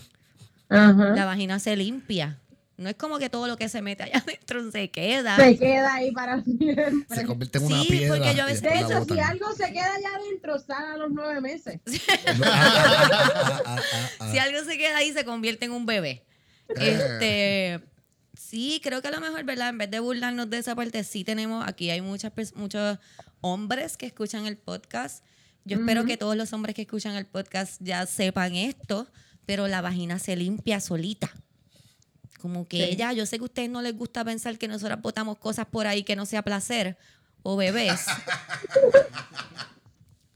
La 0.68 1.24
vagina 1.24 1.58
se 1.58 1.74
limpia. 1.76 2.38
No 2.78 2.88
es 2.88 2.94
como 2.96 3.18
que 3.18 3.28
todo 3.28 3.46
lo 3.48 3.56
que 3.56 3.68
se 3.68 3.82
mete 3.82 4.04
allá 4.04 4.18
adentro 4.26 4.70
se 4.70 4.90
queda. 4.90 5.36
Se 5.36 5.58
queda 5.58 5.94
ahí 5.94 6.10
para 6.12 6.42
siempre. 6.42 6.92
Se 7.14 7.24
convierte 7.26 7.58
en 7.58 7.64
una 7.64 7.82
Sí, 7.82 7.88
piedra. 7.88 8.16
porque 8.16 8.34
yo 8.34 8.42
a 8.44 8.46
veces- 8.46 8.62
De 8.62 8.68
hecho, 8.78 9.04
si 9.04 9.18
algo 9.20 9.52
se 9.52 9.72
queda 9.72 9.94
allá 9.94 10.08
adentro, 10.16 10.58
sale 10.60 10.94
a 10.94 10.96
los 10.96 11.10
nueve 11.10 11.40
meses. 11.40 11.80
Ah, 12.44 13.60
ah, 13.66 13.80
ah. 14.20 14.30
Si 14.32 14.38
algo 14.38 14.62
se 14.64 14.78
queda 14.78 14.96
ahí, 14.96 15.12
se 15.12 15.24
convierte 15.24 15.64
en 15.66 15.72
un 15.72 15.84
bebé. 15.86 16.24
Este, 16.68 17.80
sí, 18.34 18.80
creo 18.82 19.02
que 19.02 19.08
a 19.08 19.10
lo 19.10 19.20
mejor, 19.20 19.42
¿verdad? 19.44 19.70
En 19.70 19.78
vez 19.78 19.90
de 19.90 20.00
burlarnos 20.00 20.48
de 20.50 20.58
esa 20.58 20.74
parte, 20.74 21.02
sí 21.04 21.24
tenemos, 21.24 21.66
aquí 21.66 21.90
hay 21.90 22.00
muchas, 22.00 22.32
muchos 22.54 22.98
hombres 23.40 23.96
que 23.96 24.06
escuchan 24.06 24.46
el 24.46 24.56
podcast. 24.56 25.24
Yo 25.64 25.78
espero 25.78 26.04
que 26.04 26.16
todos 26.16 26.36
los 26.36 26.52
hombres 26.52 26.74
que 26.74 26.82
escuchan 26.82 27.14
el 27.16 27.26
podcast 27.26 27.80
ya 27.82 28.06
sepan 28.06 28.54
esto, 28.54 29.08
pero 29.46 29.66
la 29.68 29.80
vagina 29.80 30.18
se 30.18 30.36
limpia 30.36 30.80
solita. 30.80 31.30
Como 32.40 32.68
que 32.68 32.84
ella, 32.84 33.12
yo 33.12 33.26
sé 33.26 33.38
que 33.38 33.42
a 33.42 33.46
ustedes 33.46 33.70
no 33.70 33.82
les 33.82 33.96
gusta 33.96 34.24
pensar 34.24 34.56
que 34.58 34.68
nosotras 34.68 35.00
botamos 35.02 35.38
cosas 35.38 35.66
por 35.66 35.86
ahí 35.86 36.04
que 36.04 36.16
no 36.16 36.24
sea 36.24 36.42
placer 36.42 36.96
o 37.42 37.56
bebés, 37.56 38.06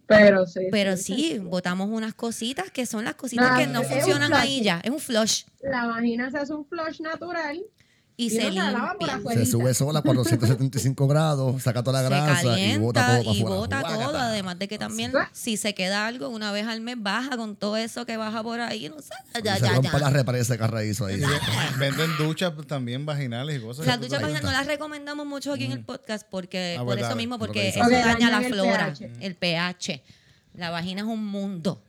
Pero 0.06 0.46
sí. 0.46 0.68
pero 0.70 0.96
sí, 0.96 1.38
botamos 1.38 1.88
unas 1.88 2.12
cositas 2.12 2.70
que 2.70 2.84
son 2.84 3.04
las 3.04 3.14
cositas 3.14 3.58
que 3.58 3.66
no 3.66 3.82
funcionan 3.82 4.34
ahí 4.34 4.62
ya. 4.62 4.80
Es 4.84 4.90
un 4.90 4.98
flush 4.98 5.44
La 5.62 5.86
vagina 5.86 6.30
se 6.30 6.38
hace 6.38 6.52
un 6.52 6.66
flush 6.66 7.00
natural 7.00 7.64
y, 8.16 8.26
Y 8.26 8.30
se 8.30 8.36
se 8.36 8.42
por 8.42 8.52
limpia. 8.52 9.14
afuera. 9.16 9.40
Se 9.44 9.46
sube 9.50 9.74
sola 9.74 9.98
a 10.00 10.02
475 10.02 11.06
grados, 11.08 11.62
saca 11.62 11.82
toda 11.82 12.02
la 12.02 12.08
se 12.08 12.14
grasa 12.14 12.58
y 12.60 12.76
bota 12.78 13.00
calienta 13.06 13.06
todo 13.06 13.06
para 13.06 13.22
y 13.22 13.40
afuera. 13.40 13.56
bota 13.56 13.80
Guácata. 13.80 14.04
todo, 14.04 14.18
además 14.18 14.58
de 14.58 14.68
que 14.68 14.78
también 14.78 15.12
si 15.32 15.56
se 15.56 15.74
queda 15.74 16.06
algo 16.06 16.28
una 16.28 16.52
vez 16.52 16.66
al 16.66 16.80
mes 16.82 16.96
baja 16.98 17.36
con 17.36 17.56
todo 17.56 17.76
eso 17.76 18.04
que 18.06 18.16
baja 18.16 18.42
por 18.42 18.60
ahí, 18.60 18.88
no 18.88 19.00
sé, 19.00 19.14
ya, 19.42 19.56
se 19.56 19.62
ya, 19.62 19.72
rompa 19.74 19.92
ya. 19.92 19.98
la 19.98 20.10
red, 20.10 20.24
parece 20.24 20.58
carraízo 20.58 21.06
ahí. 21.06 21.20
Venden 21.78 22.10
duchas 22.18 22.52
también 22.66 23.06
vaginales 23.06 23.56
y 23.58 23.60
cosas. 23.60 23.86
Las 23.86 24.00
duchas 24.00 24.20
vaginales 24.20 24.42
no 24.44 24.52
las 24.52 24.66
recomendamos 24.66 25.26
mucho 25.26 25.52
aquí 25.52 25.64
en 25.64 25.72
el 25.72 25.84
podcast 25.84 26.26
porque 26.30 26.76
Ah, 26.78 26.84
por 26.84 26.94
pues 26.94 27.06
eso 27.06 27.16
mismo, 27.16 27.38
porque 27.38 27.68
eso 27.70 27.80
daña 27.88 28.30
la 28.30 28.42
flora, 28.42 28.92
pH. 28.94 29.10
el 29.20 29.34
pH. 29.36 30.02
La 30.54 30.70
vagina 30.70 31.00
es 31.00 31.06
un 31.06 31.24
mundo. 31.24 31.82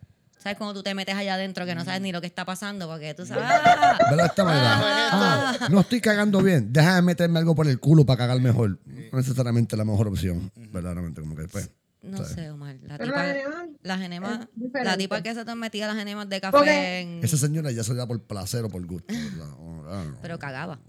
¿Sabes 0.43 0.57
cuando 0.57 0.73
tú 0.73 0.83
te 0.83 0.93
metes 0.93 1.15
allá 1.15 1.35
adentro 1.35 1.65
que 1.65 1.73
no 1.73 1.85
sabes 1.85 2.01
ni 2.01 2.11
lo 2.11 2.19
que 2.19 2.27
está 2.27 2.43
pasando? 2.43 2.85
Porque 2.87 3.13
tú 3.13 3.25
sabes. 3.25 3.45
¡ah! 3.47 3.97
Esta 4.25 4.43
manera. 4.43 4.79
Ah, 5.13 5.57
no 5.71 5.79
estoy 5.79 6.01
cagando 6.01 6.41
bien. 6.41 6.73
Deja 6.73 6.95
de 6.95 7.01
meterme 7.01 7.39
algo 7.39 7.55
por 7.55 7.65
el 7.67 7.79
culo 7.79 8.05
para 8.05 8.17
cagar 8.17 8.41
mejor. 8.41 8.77
No 8.85 9.17
necesariamente 9.17 9.77
la 9.77 9.85
mejor 9.85 10.09
opción. 10.09 10.51
Verdaderamente, 10.71 11.21
como 11.21 11.35
que 11.35 11.47
pues. 11.47 11.69
No 12.01 12.17
¿sabes? 12.17 12.33
sé, 12.33 12.49
Omar. 12.49 12.75
La 12.83 12.97
Pero 12.97 13.13
tipa, 13.13 13.65
las 13.83 14.01
enemas, 14.01 14.47
la 14.73 14.97
tipa 14.97 15.21
que 15.23 15.33
se 15.33 15.45
te 15.45 15.55
metía 15.55 15.87
las 15.87 15.97
enemas 15.97 16.27
de 16.27 16.41
café 16.41 16.99
en- 16.99 17.23
Esa 17.23 17.37
señora 17.37 17.71
ya 17.71 17.81
se 17.85 17.93
da 17.95 18.05
por 18.05 18.21
placer 18.21 18.65
o 18.65 18.69
por 18.69 18.85
gusto. 18.85 19.07
Oh, 19.59 19.85
ah, 19.89 20.03
no. 20.09 20.17
pero 20.21 20.37
cagaba. 20.37 20.79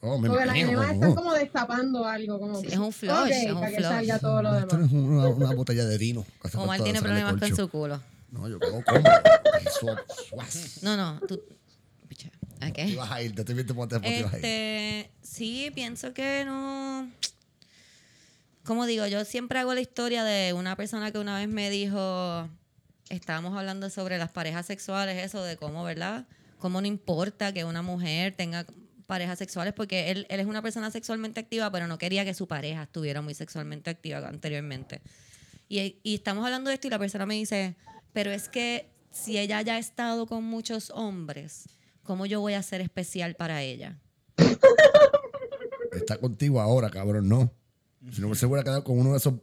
Oh, 0.00 0.18
me 0.18 0.28
Porque 0.28 0.44
las 0.44 0.54
enemas 0.56 0.92
están 0.92 1.14
como 1.14 1.32
destapando 1.32 2.04
algo. 2.04 2.38
Como 2.38 2.60
Sí, 2.60 2.66
que- 2.66 2.74
es 2.74 2.78
un 2.78 2.92
flush, 2.92 3.10
Ok, 3.16 3.28
es 3.30 3.46
un 3.52 3.54
para 3.60 3.68
que 3.70 3.76
flush. 3.78 3.88
salga 3.88 4.18
todo 4.18 4.42
lo 4.42 4.58
Esto 4.58 4.76
demás. 4.76 4.90
es 4.90 4.92
una, 4.98 5.28
una 5.28 5.54
botella 5.54 5.84
de 5.86 5.96
vino. 5.96 6.26
Omar 6.56 6.82
tiene 6.82 7.00
problemas 7.00 7.36
con 7.36 7.56
su 7.56 7.68
culo. 7.70 8.02
No, 8.30 8.48
yo 8.48 8.58
como. 8.60 8.82
Suaz, 9.80 10.00
suaz. 10.28 10.82
No, 10.82 10.96
no, 10.96 11.20
tú. 11.26 11.42
Picha, 12.08 12.30
¿A 12.60 12.72
Te 12.72 13.00
a 13.00 13.22
ir, 13.22 13.34
te 13.34 13.42
estoy 13.42 13.54
viendo 13.54 13.74
ir. 13.84 14.00
Este, 14.02 15.10
sí, 15.22 15.70
pienso 15.74 16.12
que 16.12 16.44
no. 16.44 17.10
Como 18.64 18.84
digo, 18.86 19.06
yo 19.06 19.24
siempre 19.24 19.58
hago 19.58 19.72
la 19.74 19.80
historia 19.80 20.24
de 20.24 20.52
una 20.52 20.76
persona 20.76 21.10
que 21.10 21.18
una 21.18 21.38
vez 21.38 21.48
me 21.48 21.70
dijo, 21.70 22.48
estábamos 23.08 23.56
hablando 23.56 23.88
sobre 23.88 24.18
las 24.18 24.30
parejas 24.30 24.66
sexuales, 24.66 25.24
eso 25.24 25.42
de 25.42 25.56
cómo, 25.56 25.84
¿verdad? 25.84 26.26
Cómo 26.58 26.80
no 26.80 26.86
importa 26.86 27.52
que 27.52 27.64
una 27.64 27.80
mujer 27.80 28.34
tenga 28.36 28.66
parejas 29.06 29.38
sexuales, 29.38 29.72
porque 29.72 30.10
él, 30.10 30.26
él 30.28 30.40
es 30.40 30.46
una 30.46 30.60
persona 30.60 30.90
sexualmente 30.90 31.40
activa, 31.40 31.70
pero 31.70 31.86
no 31.86 31.96
quería 31.96 32.26
que 32.26 32.34
su 32.34 32.46
pareja 32.46 32.82
estuviera 32.82 33.22
muy 33.22 33.34
sexualmente 33.34 33.88
activa 33.88 34.18
anteriormente. 34.18 35.00
Y, 35.68 35.98
y 36.02 36.16
estamos 36.16 36.44
hablando 36.44 36.68
de 36.68 36.74
esto 36.74 36.88
y 36.88 36.90
la 36.90 36.98
persona 36.98 37.24
me 37.24 37.34
dice, 37.34 37.74
pero 38.12 38.30
es 38.30 38.48
que 38.48 38.88
si 39.10 39.38
ella 39.38 39.62
ya 39.62 39.74
ha 39.74 39.78
estado 39.78 40.26
con 40.26 40.44
muchos 40.44 40.90
hombres, 40.90 41.68
¿cómo 42.02 42.26
yo 42.26 42.40
voy 42.40 42.54
a 42.54 42.62
ser 42.62 42.80
especial 42.80 43.34
para 43.34 43.62
ella? 43.62 43.98
Está 45.92 46.18
contigo 46.18 46.60
ahora, 46.60 46.90
cabrón, 46.90 47.28
no. 47.28 47.50
Si 48.12 48.20
no 48.20 48.34
se 48.34 48.46
hubiera 48.46 48.62
quedado 48.62 48.84
con 48.84 48.98
uno 48.98 49.12
de 49.12 49.16
esos 49.18 49.34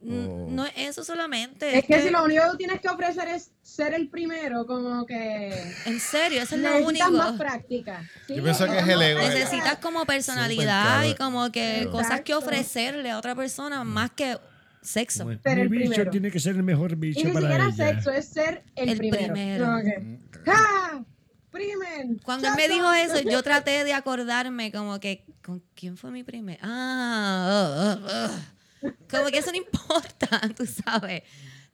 o- 0.00 0.46
No 0.48 0.64
es 0.64 0.72
eso 0.76 1.04
solamente. 1.04 1.76
Es 1.76 1.84
que 1.84 2.00
si 2.00 2.10
lo 2.10 2.24
único 2.24 2.42
que 2.52 2.56
tienes 2.56 2.80
que 2.80 2.88
ofrecer 2.88 3.28
es 3.28 3.50
ser 3.62 3.94
el 3.94 4.08
primero, 4.08 4.64
como 4.64 5.04
que 5.04 5.48
En 5.86 5.98
serio, 6.00 6.40
eso 6.42 6.54
es 6.54 6.60
lo 6.62 6.70
necesitas 6.70 7.08
único. 7.08 7.22
más 7.24 7.36
práctica. 7.38 8.08
Sí, 8.26 8.36
Yo 8.36 8.42
pienso 8.44 8.66
que 8.66 8.78
es 8.78 8.88
el 8.88 9.02
ego. 9.02 9.20
Necesitas 9.20 9.78
como 9.78 10.06
personalidad 10.06 11.04
y 11.04 11.14
como 11.16 11.50
que 11.50 11.78
Exacto. 11.78 11.90
cosas 11.98 12.20
que 12.20 12.34
ofrecerle 12.34 13.10
a 13.10 13.18
otra 13.18 13.34
persona 13.34 13.82
más 13.84 14.10
que 14.12 14.38
sexo. 14.82 15.28
Ser 15.42 15.56
Mi 15.56 15.62
el 15.62 15.68
bicho 15.68 15.90
primero. 15.90 16.10
tiene 16.10 16.30
que 16.30 16.40
ser 16.40 16.56
el 16.56 16.62
mejor 16.62 16.92
Y 16.92 16.94
bicho 16.96 17.26
ni 17.26 17.32
para 17.32 17.46
siquiera 17.48 17.64
ella. 17.64 17.94
sexo, 17.94 18.10
es 18.10 18.26
ser 18.28 18.64
el, 18.76 18.88
El 18.90 18.98
primero. 18.98 19.32
primero. 19.32 19.64
Como 19.66 19.82
que, 19.82 20.18
¡Ja! 20.44 21.04
¡Primen! 21.50 22.18
Cuando 22.24 22.48
él 22.48 22.54
me 22.56 22.68
dijo 22.68 22.92
eso, 22.92 23.20
yo 23.20 23.42
traté 23.42 23.82
de 23.84 23.92
acordarme 23.94 24.70
como 24.70 25.00
que, 25.00 25.24
¿con 25.42 25.62
quién 25.74 25.96
fue 25.96 26.10
mi 26.10 26.22
primer? 26.22 26.58
Ah, 26.62 27.96
uh, 27.98 28.86
uh, 28.86 28.86
uh. 28.88 28.92
como 29.10 29.26
que 29.30 29.38
eso 29.38 29.50
no 29.50 29.56
importa, 29.56 30.40
tú 30.56 30.66
sabes. 30.66 31.22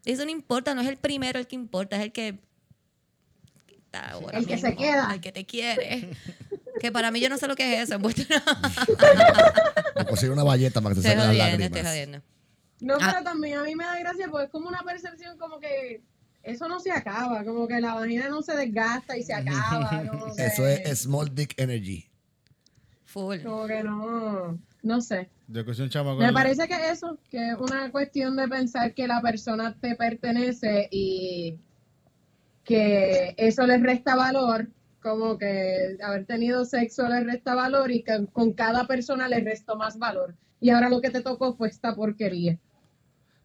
Eso 0.04 0.24
no 0.24 0.30
importa, 0.30 0.74
no 0.74 0.80
es 0.82 0.86
el 0.88 0.96
primero 0.96 1.38
el 1.38 1.46
que 1.46 1.56
importa, 1.56 1.96
es 1.96 2.02
el 2.02 2.12
que 2.12 2.38
está 3.84 4.10
ahora 4.10 4.38
El 4.38 4.46
que 4.46 4.58
se 4.58 4.74
queda. 4.76 5.12
el 5.14 5.20
que 5.20 5.32
te 5.32 5.44
quiere. 5.44 6.10
Que 6.80 6.90
para 6.90 7.12
mí 7.12 7.20
yo 7.20 7.28
no 7.28 7.38
sé 7.38 7.46
lo 7.46 7.54
que 7.54 7.80
es 7.80 7.88
eso. 7.88 8.00
pues, 8.00 8.16
o 9.96 10.04
consigue 10.08 10.32
una 10.32 10.42
valleta 10.42 10.80
para 10.80 10.94
que 10.94 11.00
te 11.00 11.14
las 11.14 11.34
lágrimas. 11.36 11.70
jodiendo. 11.86 12.20
No, 12.84 12.94
Ah. 13.00 13.10
pero 13.12 13.24
también 13.24 13.58
a 13.58 13.62
mí 13.64 13.74
me 13.74 13.84
da 13.84 13.98
gracia 13.98 14.28
porque 14.30 14.44
es 14.46 14.50
como 14.50 14.68
una 14.68 14.82
percepción 14.82 15.38
como 15.38 15.58
que 15.58 16.02
eso 16.42 16.68
no 16.68 16.78
se 16.78 16.92
acaba, 16.92 17.42
como 17.44 17.66
que 17.66 17.80
la 17.80 17.94
vagina 17.94 18.28
no 18.28 18.42
se 18.42 18.54
desgasta 18.54 19.16
y 19.16 19.22
se 19.22 19.32
acaba. 19.32 19.88
Como 20.10 20.36
que, 20.36 20.44
Eso 20.44 20.66
es 20.66 20.98
small 21.00 21.34
dick 21.34 21.54
energy. 21.58 22.06
Full. 23.06 23.42
Como 23.42 23.66
que 23.66 23.82
no, 23.82 24.58
no 24.82 25.00
sé. 25.00 25.30
Yo 25.48 25.62
un 25.62 25.88
chamaco. 25.88 26.18
Me 26.18 26.32
parece 26.32 26.68
que 26.68 26.90
eso, 26.90 27.18
que 27.30 27.50
es 27.52 27.56
una 27.58 27.90
cuestión 27.90 28.36
de 28.36 28.46
pensar 28.48 28.92
que 28.92 29.06
la 29.08 29.22
persona 29.22 29.74
te 29.80 29.94
pertenece 29.94 30.88
y 30.90 31.58
que 32.64 33.34
eso 33.38 33.66
le 33.66 33.78
resta 33.78 34.14
valor, 34.14 34.68
como 35.02 35.36
que 35.38 35.96
haber 36.02 36.24
tenido 36.24 36.64
sexo 36.64 37.08
le 37.08 37.24
resta 37.24 37.54
valor 37.54 37.90
y 37.90 38.02
que 38.02 38.26
con 38.32 38.52
cada 38.52 38.86
persona 38.86 39.28
le 39.28 39.40
restó 39.40 39.76
más 39.76 39.98
valor. 39.98 40.34
Y 40.60 40.70
ahora 40.70 40.88
lo 40.88 41.00
que 41.00 41.10
te 41.10 41.20
tocó 41.20 41.54
fue 41.54 41.68
esta 41.68 41.94
porquería. 41.94 42.58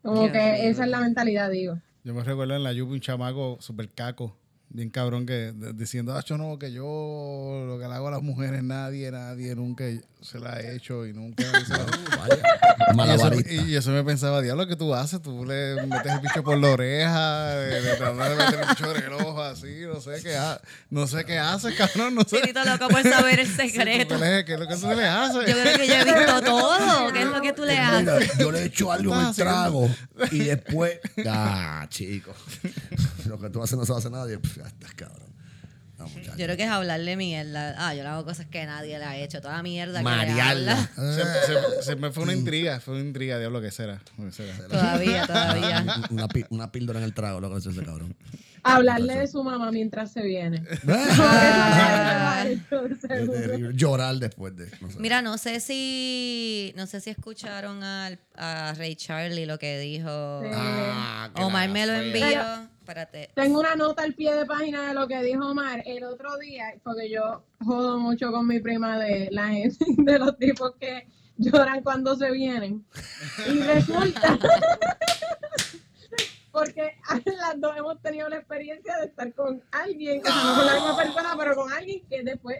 Como 0.01 0.31
que 0.31 0.69
esa 0.69 0.83
es 0.85 0.89
la 0.89 0.99
mentalidad, 1.01 1.49
digo. 1.51 1.77
Yo 2.03 2.13
me 2.13 2.23
recuerdo 2.23 2.55
en 2.55 2.63
la 2.63 2.71
Yupi 2.73 2.93
un 2.93 2.99
chamaco 3.01 3.57
super 3.59 3.89
caco, 3.89 4.37
bien 4.69 4.89
cabrón, 4.89 5.25
que 5.25 5.51
de- 5.51 5.73
diciendo, 5.73 6.13
ah, 6.15 6.23
yo 6.25 6.37
no, 6.37 6.57
que 6.57 6.71
yo 6.71 7.65
lo 7.67 7.77
que 7.79 7.87
le 7.87 7.93
hago 7.93 8.07
a 8.07 8.11
las 8.11 8.21
mujeres, 8.21 8.63
nadie, 8.63 9.11
nadie, 9.11 9.55
nunca 9.55 9.83
se 10.21 10.39
la 10.39 10.53
ha 10.53 10.61
hecho 10.61 11.05
y 11.05 11.13
nunca. 11.13 11.43
Vaya. 11.51 12.35
y, 12.35 12.83
eso, 12.89 12.93
Malabarista. 12.95 13.51
y 13.53 13.75
eso 13.75 13.91
me 13.91 14.03
pensaba, 14.03 14.41
diablo, 14.41 14.67
¿qué 14.67 14.75
tú 14.75 14.93
haces? 14.93 15.21
Tú 15.21 15.45
le 15.45 15.75
metes 15.87 16.11
el 16.11 16.19
bicho 16.19 16.43
por 16.43 16.57
la 16.57 16.69
oreja, 16.71 17.55
de, 17.55 17.81
de 17.81 17.95
tratar 17.95 18.29
de 18.31 18.35
meter 18.35 18.59
el 18.61 18.67
bicho 18.69 18.95
en 18.95 19.03
el 19.03 19.13
ojo 19.13 19.41
así, 19.41 19.81
no 19.91 20.01
sé 20.01 20.21
qué, 20.21 20.35
ha- 20.35 20.59
no 20.89 21.07
sé 21.07 21.23
qué 21.25 21.37
haces, 21.39 21.73
cabrón, 21.75 22.15
no 22.15 22.21
sé. 22.23 22.41
Tirito 22.41 22.63
loco 22.65 22.87
por 22.89 23.01
saber 23.03 23.39
el 23.39 23.47
Sí, 23.47 23.53
¿tú 23.55 23.61
secreto. 23.69 24.15
qué 24.19 24.25
le- 24.25 24.45
¿Qué 24.45 24.53
es 24.55 24.59
lo 24.59 24.67
que 24.67 24.75
tú 24.75 24.87
le 24.87 25.05
haces? 25.05 25.47
Yo 25.47 25.61
creo 25.61 25.77
que 25.77 25.87
yo 25.87 25.93
he 25.93 26.03
visto 26.03 26.41
todo. 26.45 27.13
¿Qué 27.13 27.21
es 27.21 27.27
lo 27.27 27.41
que 27.41 27.53
tú 27.53 27.63
le 27.65 27.75
Pues 27.77 27.99
Mira, 28.01 28.15
haces? 28.17 28.37
yo 28.37 28.51
le 28.51 28.59
he 28.61 28.65
hecho 28.65 28.91
algo 28.91 29.13
en 29.19 29.27
el 29.27 29.35
trago 29.35 29.89
y 30.31 30.39
después. 30.39 30.99
Ah, 31.27 31.85
chico. 31.89 32.33
Lo 33.25 33.39
que 33.39 33.49
tú 33.49 33.61
haces 33.61 33.77
no 33.77 33.85
se 33.85 33.91
lo 33.91 33.97
hace 33.97 34.09
nadie. 34.09 34.37
Pff, 34.39 34.57
ya 34.57 34.63
estás 34.67 34.93
cabrón. 34.95 35.28
No. 35.99 36.07
Yo 36.37 36.45
creo 36.45 36.55
que 36.57 36.63
es 36.63 36.69
hablarle 36.69 37.15
mierda. 37.17 37.75
Ah, 37.77 37.93
yo 37.93 38.03
le 38.03 38.09
hago 38.09 38.23
cosas 38.25 38.45
que 38.45 38.65
nadie 38.65 38.97
le 38.97 39.03
ha 39.05 39.17
hecho. 39.17 39.41
Toda 39.41 39.57
la 39.57 39.63
mierda 39.63 39.99
que 39.99 40.09
le 40.09 40.15
Marearla. 40.15 40.89
habla. 40.95 41.13
Se, 41.13 41.23
se- 41.77 41.83
se 41.83 41.95
me 41.97 42.09
fue 42.11 42.23
una 42.23 42.33
intriga, 42.33 42.79
fue 42.79 42.93
una 42.95 43.03
intriga, 43.03 43.37
diablo, 43.37 43.61
¿qué 43.61 43.69
será? 43.69 44.01
Todavía, 44.69 45.27
todavía. 45.27 45.85
Una, 46.09 46.27
una 46.49 46.71
píldora 46.71 46.99
en 46.99 47.05
el 47.05 47.13
trago, 47.13 47.39
lo 47.41 47.49
que 47.51 47.57
hace 47.57 47.69
ese 47.69 47.83
cabrón. 47.83 48.15
Hablarle 48.75 49.15
de 49.15 49.27
su 49.27 49.43
mamá 49.43 49.71
mientras 49.71 50.11
se 50.11 50.21
viene. 50.21 50.63
Llorar 53.73 54.15
después 54.15 54.55
de. 54.55 54.69
no 54.81 54.89
sé. 54.89 54.99
Mira, 54.99 55.21
no 55.21 55.37
sé 55.37 55.59
si 55.59 56.73
no 56.75 56.87
sé 56.87 57.01
si 57.01 57.09
escucharon 57.09 57.83
al, 57.83 58.19
a 58.35 58.73
Ray 58.77 58.95
Charlie 58.95 59.45
lo 59.45 59.59
que 59.59 59.79
dijo. 59.79 60.41
Sí. 60.43 60.49
Ah, 60.53 61.29
Omar 61.35 61.69
me 61.69 61.85
lo 61.85 61.93
envió. 61.93 62.41
Espérate. 62.79 63.29
Tengo 63.35 63.59
una 63.59 63.75
nota 63.75 64.01
al 64.01 64.15
pie 64.15 64.33
de 64.33 64.45
página 64.47 64.87
de 64.87 64.93
lo 64.95 65.07
que 65.07 65.21
dijo 65.21 65.45
Omar 65.47 65.83
el 65.85 66.03
otro 66.03 66.37
día, 66.37 66.73
porque 66.83 67.07
yo 67.09 67.43
jodo 67.63 67.99
mucho 67.99 68.31
con 68.31 68.47
mi 68.47 68.59
prima 68.59 68.97
de 68.97 69.29
la 69.31 69.49
gente, 69.49 69.85
de 69.97 70.17
los 70.17 70.35
tipos 70.37 70.71
que 70.79 71.07
lloran 71.37 71.83
cuando 71.83 72.15
se 72.15 72.31
vienen. 72.31 72.83
Y 73.47 73.59
resulta, 73.59 74.39
porque 76.59 76.97
las 77.25 77.59
dos 77.59 77.77
hemos 77.77 78.01
tenido 78.01 78.29
la 78.29 78.37
experiencia 78.37 78.97
de 78.97 79.05
estar 79.07 79.33
con 79.33 79.63
alguien, 79.71 80.21
o 80.25 80.29
no 80.29 80.55
con 80.55 80.65
la 80.65 80.73
misma 80.73 80.97
persona, 80.97 81.35
pero 81.37 81.55
con 81.55 81.71
alguien 81.71 82.05
que 82.07 82.23
después 82.23 82.57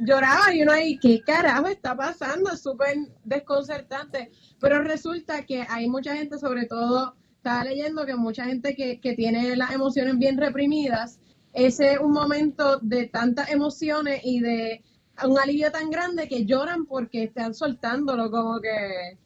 lloraba 0.00 0.54
y 0.54 0.62
uno 0.62 0.72
ahí, 0.72 0.98
¿qué 0.98 1.20
carajo 1.22 1.66
está 1.68 1.96
pasando? 1.96 2.52
Es 2.52 2.60
súper 2.60 2.96
desconcertante. 3.24 4.30
Pero 4.60 4.82
resulta 4.82 5.44
que 5.44 5.64
hay 5.68 5.88
mucha 5.88 6.14
gente, 6.14 6.38
sobre 6.38 6.66
todo, 6.66 7.16
estaba 7.36 7.64
leyendo 7.64 8.04
que 8.04 8.14
mucha 8.14 8.44
gente 8.44 8.74
que, 8.76 9.00
que 9.00 9.14
tiene 9.14 9.56
las 9.56 9.72
emociones 9.72 10.18
bien 10.18 10.36
reprimidas, 10.36 11.18
ese 11.52 11.94
es 11.94 11.98
un 11.98 12.12
momento 12.12 12.78
de 12.78 13.06
tantas 13.06 13.50
emociones 13.50 14.20
y 14.22 14.40
de 14.40 14.84
un 15.24 15.38
alivio 15.38 15.72
tan 15.72 15.90
grande 15.90 16.28
que 16.28 16.44
lloran 16.44 16.86
porque 16.86 17.24
están 17.24 17.54
soltándolo, 17.54 18.30
como 18.30 18.60
que 18.60 19.18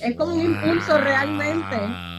es 0.00 0.16
como 0.16 0.34
un 0.34 0.40
impulso 0.40 0.98
realmente. 0.98 1.76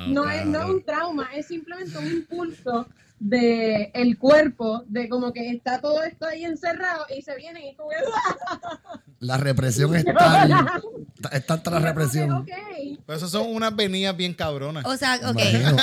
No 0.08 0.30
es, 0.30 0.46
no 0.46 0.62
es 0.62 0.70
un 0.70 0.84
trauma, 0.84 1.30
es 1.34 1.48
simplemente 1.48 1.98
un 1.98 2.08
impulso 2.08 2.88
de 3.20 3.92
el 3.94 4.18
cuerpo, 4.18 4.84
de 4.88 5.08
como 5.10 5.32
que 5.32 5.50
está 5.50 5.80
todo 5.80 6.04
esto 6.04 6.28
ahí 6.28 6.44
encerrado 6.44 7.06
y 7.16 7.22
se 7.22 7.36
vienen 7.36 7.64
y 7.64 7.76
como 7.76 7.90
La 9.20 9.38
represión 9.38 9.96
es 9.96 10.06
tal. 10.06 10.84
Es 11.32 11.46
tanta 11.46 11.72
la 11.72 11.80
represión. 11.80 12.32
Ok. 12.32 12.50
Pero 13.06 13.18
eso 13.18 13.28
son 13.28 13.48
unas 13.48 13.76
venidas 13.76 14.16
bien 14.16 14.34
cabronas. 14.34 14.86
O 14.86 14.96
sea, 14.98 15.16
ok. 15.16 15.40
Imagino, 15.40 15.78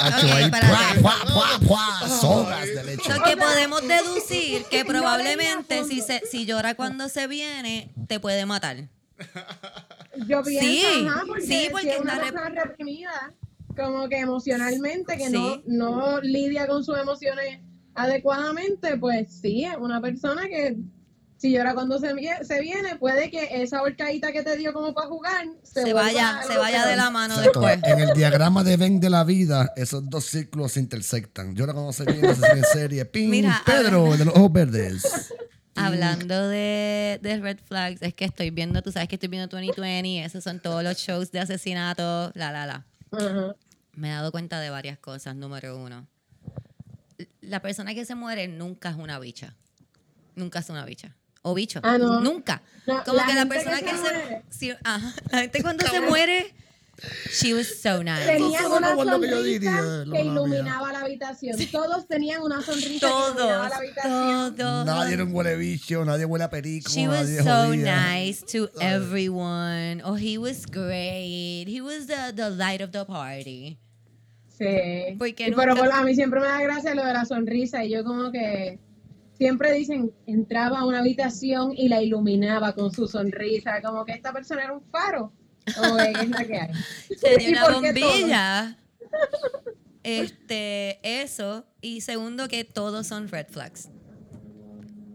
que 3.25 3.37
podemos 3.37 3.87
deducir 3.89 4.65
que 4.67 4.85
probablemente 4.85 5.85
si, 5.85 6.01
se, 6.01 6.23
si 6.31 6.47
llora 6.47 6.75
cuando 6.75 7.09
se 7.09 7.27
viene, 7.27 7.93
te 8.07 8.21
puede 8.21 8.47
matar. 8.47 8.89
Yo 10.27 10.43
pienso, 10.43 10.71
Sí, 10.71 11.07
ajá, 11.09 11.23
porque, 11.27 11.43
sí, 11.47 11.69
porque 11.71 11.87
si 11.87 11.93
es 11.95 12.01
una 12.01 12.15
rep- 12.19 12.33
persona 12.33 12.51
reprimida, 12.65 13.33
como 13.77 14.09
que 14.09 14.19
emocionalmente, 14.19 15.17
que 15.17 15.31
no, 15.31 15.55
Sí. 15.55 15.63
no 15.67 16.21
lidia 16.21 16.67
con 16.67 16.85
sus 16.85 16.99
emociones 16.99 17.61
adecuadamente, 17.95 18.97
pues 18.99 19.33
sí, 19.41 19.65
es 19.65 19.77
una 19.79 20.01
persona 20.01 20.43
que 20.49 20.77
si 21.39 21.51
llora 21.53 21.75
cuando 21.75 21.99
se, 21.99 22.09
se 22.45 22.61
viene, 22.61 22.97
puede 23.01 23.29
que 23.31 23.63
esa 23.63 23.83
horcadita 23.83 24.31
que 24.31 24.43
te 24.45 24.57
dio 24.57 24.73
como 24.73 24.95
para 24.95 25.09
jugar 25.09 25.47
se, 25.65 25.83
Se 25.83 25.93
vaya, 25.93 26.41
se 26.47 26.57
vaya 26.57 26.87
de 26.87 26.95
la 26.95 27.11
mano 27.11 27.35
Exacto. 27.35 27.61
después. 27.63 27.81
En 27.93 27.99
el 28.01 28.15
diagrama 28.15 28.63
de 28.63 28.77
Venn 28.77 29.01
de 29.01 29.11
la 29.11 29.25
vida, 29.25 29.73
esos 29.75 30.09
dos 30.09 30.25
círculos 30.27 30.73
se 30.73 30.81
intersectan. 30.81 31.57
Yo 31.57 31.65
ahora 31.65 31.73
cuando 31.73 31.93
se 31.93 32.05
viene, 32.05 32.33
se 32.37 32.47
en 32.47 32.65
serie. 32.65 33.05
¡Ping! 33.07 33.29
Mira, 33.29 33.61
Pedro, 33.67 34.17
de 34.17 34.25
los 34.27 34.37
ojos 34.37 34.53
verdes. 34.53 35.33
Hablando 35.75 36.49
de, 36.49 37.19
de 37.23 37.41
red 37.41 37.59
flags, 37.65 38.03
es 38.03 38.13
que 38.15 38.25
estoy 38.25 38.51
viendo, 38.51 38.83
tú 38.83 38.93
sabes 38.93 39.09
que 39.09 39.17
estoy 39.17 39.29
viendo 39.29 39.49
2020, 39.49 40.25
esos 40.25 40.45
son 40.45 40.61
todos 40.61 40.83
los 40.85 40.97
shows 40.99 41.33
de 41.33 41.41
asesinato, 41.41 42.31
la, 42.35 42.53
la, 42.53 42.67
la. 42.67 42.85
Me 43.95 44.09
he 44.09 44.13
dado 44.13 44.31
cuenta 44.33 44.61
de 44.61 44.71
varias 44.71 44.99
cosas. 44.99 45.35
Número 45.37 45.77
uno, 45.79 46.07
la 47.41 47.61
persona 47.61 47.95
que 47.95 48.05
se 48.05 48.15
muere 48.15 48.49
nunca 48.49 48.91
es 48.91 48.97
una 48.97 49.19
bicha. 49.19 49.55
Nunca 50.35 50.61
es 50.61 50.69
una 50.71 50.85
bicha. 50.85 51.15
O 51.43 51.55
bicho. 51.55 51.81
Ah, 51.83 51.99
no. 51.99 52.21
Nunca. 52.21 52.63
No, 52.87 53.03
Como 53.05 53.17
la 53.17 53.27
que 53.27 53.35
la 53.35 53.47
persona 53.47 53.79
que 53.81 53.85
que, 53.87 53.91
se 53.91 53.97
se, 53.97 54.03
muere. 54.03 54.43
sí, 54.49 54.73
ajá, 54.85 55.13
la 55.31 55.39
gente 55.41 55.63
cuando 55.63 55.87
se 55.87 56.01
muere, 56.01 56.55
she 57.31 57.53
was 57.55 57.81
so 57.81 58.03
nice. 58.03 58.27
Tenían 58.27 58.67
una 58.71 58.95
que 58.95 59.05
sonrisa 59.05 60.05
que 60.13 60.21
iluminaba 60.25 60.93
la 60.93 61.01
habitación. 61.01 61.57
Todos 61.73 62.07
tenían 62.07 62.43
una 62.43 62.63
sonrisa 62.63 62.89
que 62.93 62.99
Todos, 63.01 63.35
iluminaba 63.37 63.69
la 63.69 63.77
habitación. 63.77 64.57
todos. 64.57 64.87
Nadie 64.87 65.15
era 65.15 65.25
un 65.25 65.35
huele 65.35 65.57
bicho, 65.57 66.05
nadie 66.05 66.25
huele 66.25 66.45
a 66.45 66.51
perico. 66.51 66.91
She 66.91 67.09
was 67.09 67.29
nadie 67.29 67.39
so 67.43 67.69
jodía. 67.69 67.97
nice 68.15 68.43
to 68.45 68.69
everyone. 68.81 70.03
Oh, 70.05 70.15
he 70.17 70.39
was 70.39 70.65
great. 70.67 71.67
He 71.69 71.81
was 71.81 72.07
the, 72.07 72.33
the 72.35 72.51
light 72.51 72.81
of 72.81 72.93
the 72.93 73.05
party. 73.05 73.79
Sí. 74.59 75.17
Porque 75.19 75.53
pero 75.57 75.75
por- 75.75 75.91
a 75.91 76.03
mí 76.05 76.15
siempre 76.15 76.41
me 76.41 76.47
da 76.47 76.61
gracia 76.61 76.95
lo 76.95 77.05
de 77.05 77.13
la 77.13 77.25
sonrisa 77.25 77.85
y 77.85 77.91
yo 77.91 78.05
como 78.05 78.31
que 78.31 78.79
siempre 79.39 79.73
dicen, 79.73 80.13
entraba 80.27 80.81
a 80.81 80.87
una 80.87 81.01
habitación 81.01 81.73
y 81.77 81.89
la 81.89 82.01
iluminaba 82.01 82.75
con 82.75 82.93
su 82.93 83.09
sonrisa, 83.09 83.81
como 83.83 84.05
que 84.05 84.13
esta 84.13 84.33
persona 84.33 84.63
era 84.65 84.73
un 84.75 84.83
faro. 84.83 85.33
Como 85.77 85.97
que 85.97 86.11
es 86.11 86.29
la 86.29 86.45
que 86.45 86.61
hay. 86.61 86.71
Tenía 87.21 87.49
¿Y 87.49 87.53
una 87.53 87.69
bombilla. 87.71 88.77
Este, 90.03 90.99
eso. 91.03 91.65
Y 91.81 92.01
segundo, 92.01 92.49
que 92.49 92.65
todos 92.65 93.07
son 93.07 93.29
red 93.29 93.47
flags. 93.49 93.89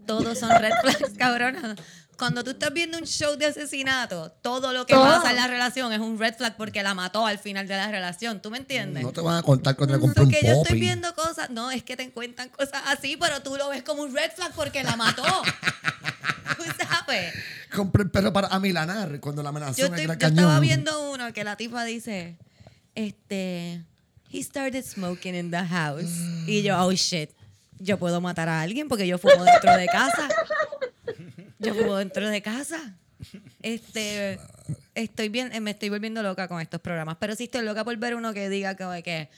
Todos 0.06 0.40
son 0.40 0.49
red 0.61 0.72
flags, 0.82 1.14
cabrona. 1.18 1.76
Cuando 2.18 2.44
tú 2.44 2.49
estás 2.52 2.73
viendo 2.73 2.98
un 2.98 3.06
show 3.06 3.35
de 3.38 3.45
asesinato, 3.45 4.31
todo 4.41 4.73
lo 4.73 4.85
que 4.88 4.94
Todo. 4.95 5.03
pasa 5.06 5.30
en 5.30 5.35
la 5.35 5.48
relación 5.48 5.94
es 5.94 5.99
un 5.99 6.18
red 6.18 6.34
flag 6.35 6.57
porque 6.57 6.81
la 6.81 6.95
mató 6.95 7.26
al 7.27 7.38
final 7.38 7.68
de 7.68 7.76
la 7.77 7.89
relación. 7.91 8.41
¿Tú 8.41 8.49
me 8.49 8.57
entiendes? 8.57 9.03
No 9.03 9.11
te 9.14 9.22
van 9.22 9.38
a 9.38 9.44
contar 9.44 9.76
cuando 9.76 9.94
le 9.95 10.02
compré 10.02 10.23
un 10.23 10.31
Porque 10.31 10.45
yo 10.45 10.53
estoy 10.64 10.80
viendo 10.80 11.14
cosas, 11.14 11.52
no, 11.52 11.69
es 11.69 11.84
que 11.84 11.95
te 11.95 12.10
cuentan 12.11 12.49
cosas 12.49 12.81
así, 12.88 13.18
pero 13.18 13.41
tú 13.44 13.56
lo 13.56 13.69
ves 13.69 13.84
como 13.84 14.02
un 14.02 14.15
red 14.15 14.31
flag 14.35 14.52
porque 14.53 14.84
la 14.84 14.95
mató. 14.95 15.23
Tú 16.57 16.64
sabes. 16.89 17.34
Compré 17.76 18.03
el 18.03 18.10
perro 18.10 18.34
para 18.34 18.48
amilanar 18.48 19.19
cuando 19.19 19.44
la 19.44 19.49
amenazó 19.49 19.77
Yo, 19.77 19.85
en 19.88 19.94
el 19.94 19.99
estoy- 19.99 20.14
yo 20.15 20.19
Cañón. 20.19 20.39
estaba 20.39 20.60
viendo 20.60 21.11
uno 21.11 21.31
que 21.34 21.44
la 21.44 21.56
tipa 21.56 21.84
dice, 21.85 22.35
este, 22.95 23.84
he 24.31 24.41
started 24.44 24.84
smoking 24.84 25.35
in 25.35 25.52
the 25.52 25.64
house. 25.64 26.10
Y 26.48 26.64
yo, 26.64 26.80
oh 26.84 26.91
shit, 26.94 27.30
yo 27.77 27.99
puedo 27.99 28.22
matar 28.22 28.49
a 28.49 28.61
alguien 28.61 28.88
porque 28.88 29.06
yo 29.06 29.19
fumo 29.19 29.44
dentro 29.44 29.76
de 29.77 29.85
casa. 29.85 30.27
Yo 31.59 31.73
fumo 31.73 31.95
dentro 31.95 32.27
de 32.29 32.41
casa. 32.41 32.95
Este, 33.61 34.39
estoy 34.93 35.29
bien, 35.29 35.51
eh, 35.53 35.59
me 35.59 35.71
estoy 35.71 35.89
volviendo 35.89 36.21
loca 36.21 36.47
con 36.47 36.61
estos 36.61 36.79
programas, 36.81 37.17
pero 37.19 37.35
sí 37.35 37.45
estoy 37.45 37.63
loca 37.63 37.84
por 37.84 37.97
ver 37.97 38.15
uno 38.15 38.34
que 38.34 38.47
diga 38.49 38.75
como 38.75 38.93
que, 39.01 39.29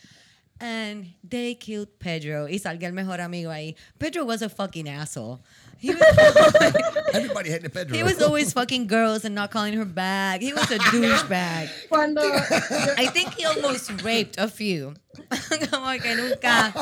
and 0.59 1.15
they 1.27 1.55
killed 1.55 1.87
Pedro 1.99 2.49
y 2.49 2.59
salga 2.59 2.87
el 2.87 2.93
mejor 2.93 3.21
amigo 3.21 3.51
ahí. 3.51 3.75
Pedro 3.97 4.25
was 4.25 4.41
a 4.41 4.49
fucking 4.49 4.89
asshole. 4.89 5.39
He 5.81 5.91
was, 5.91 6.01
Everybody 7.13 7.51
hated 7.51 7.71
Pedro. 7.71 7.95
he 7.95 8.03
was 8.03 8.21
always 8.21 8.51
fucking 8.51 8.87
girls 8.87 9.23
and 9.23 9.33
not 9.33 9.49
calling 9.49 9.73
her 9.75 9.85
back. 9.85 10.41
He 10.41 10.51
was 10.51 10.69
a 10.71 10.77
douchebag. 10.77 11.69
Cuando 11.87 12.21
I 12.97 13.07
think 13.13 13.33
he 13.35 13.45
almost 13.45 14.03
raped 14.03 14.37
a 14.37 14.49
few. 14.49 14.93
Como 15.71 15.97
que 15.99 16.15
nunca. 16.17 16.73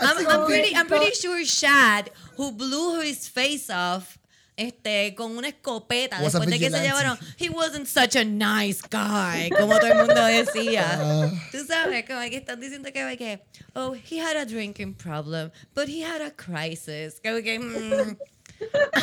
I'm, 0.00 0.26
I'm 0.26 0.46
pretty, 0.46 0.74
I'm 0.74 0.86
pretty 0.86 1.10
sure 1.14 1.44
Shad, 1.44 2.10
who 2.38 2.52
blew 2.52 3.00
his 3.02 3.28
face 3.28 3.68
off, 3.68 4.18
este, 4.56 5.14
con 5.14 5.36
una 5.36 5.48
escopeta 5.48 6.20
Was 6.22 6.32
después 6.32 6.48
de 6.48 6.58
que 6.58 6.70
se 6.70 6.80
llevaron, 6.80 7.18
he 7.38 7.48
wasn't 7.48 7.86
such 7.86 8.16
a 8.16 8.24
nice 8.24 8.82
guy, 8.90 9.50
como 9.50 9.78
todo 9.78 9.90
el 9.90 9.98
mundo 9.98 10.24
decía. 10.24 11.32
Tú 11.52 11.64
sabes, 11.66 12.04
como 12.06 12.20
que 12.20 12.36
están 12.36 12.60
diciendo 12.60 12.92
que, 12.92 13.16
que, 13.16 13.42
oh, 13.74 13.94
he 13.94 14.20
had 14.20 14.36
a 14.36 14.44
drinking 14.44 14.94
problem, 14.94 15.50
but 15.74 15.88
he 15.88 16.02
had 16.02 16.20
a 16.20 16.30
crisis. 16.30 17.20
Como 17.22 17.42
que, 17.42 17.58
mm, 17.58 18.16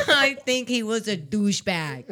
I 0.08 0.38
think 0.46 0.70
he 0.70 0.84
was 0.84 1.08
a 1.08 1.18
douchebag 1.18 2.06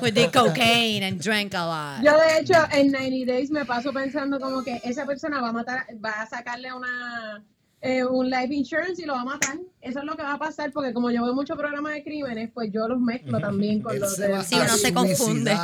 with 0.00 0.14
the 0.14 0.28
cocaine 0.28 1.02
and 1.02 1.20
drank 1.20 1.54
a 1.54 1.66
lot. 1.66 2.02
yo 2.02 2.16
de 2.16 2.38
hecho 2.38 2.54
en 2.72 2.92
90 2.92 3.26
Days 3.26 3.50
me 3.50 3.64
paso 3.64 3.92
pensando 3.92 4.38
como 4.38 4.62
que 4.62 4.80
esa 4.84 5.04
persona 5.04 5.40
va 5.40 5.48
a 5.48 5.52
matar, 5.52 5.86
va 6.02 6.22
a 6.22 6.26
sacarle 6.26 6.72
una 6.72 7.44
eh, 7.82 8.04
un 8.04 8.28
life 8.28 8.54
insurance 8.54 9.02
y 9.02 9.06
lo 9.06 9.14
va 9.14 9.22
a 9.22 9.24
matar. 9.24 9.58
Eso 9.80 10.00
es 10.00 10.04
lo 10.04 10.16
que 10.16 10.22
va 10.22 10.34
a 10.34 10.38
pasar 10.38 10.72
porque 10.72 10.92
como 10.92 11.10
yo 11.10 11.24
veo 11.24 11.34
muchos 11.34 11.56
programas 11.56 11.94
de 11.94 12.04
crímenes, 12.04 12.50
pues 12.52 12.70
yo 12.72 12.86
los 12.88 13.00
mezclo 13.00 13.40
también 13.40 13.80
con 13.80 13.94
Él 13.94 14.00
los 14.00 14.14
se 14.14 14.28
de 14.28 14.42
Sí, 14.42 14.56
uno 14.56 14.76
se 14.76 14.92
confunde. 14.92 15.56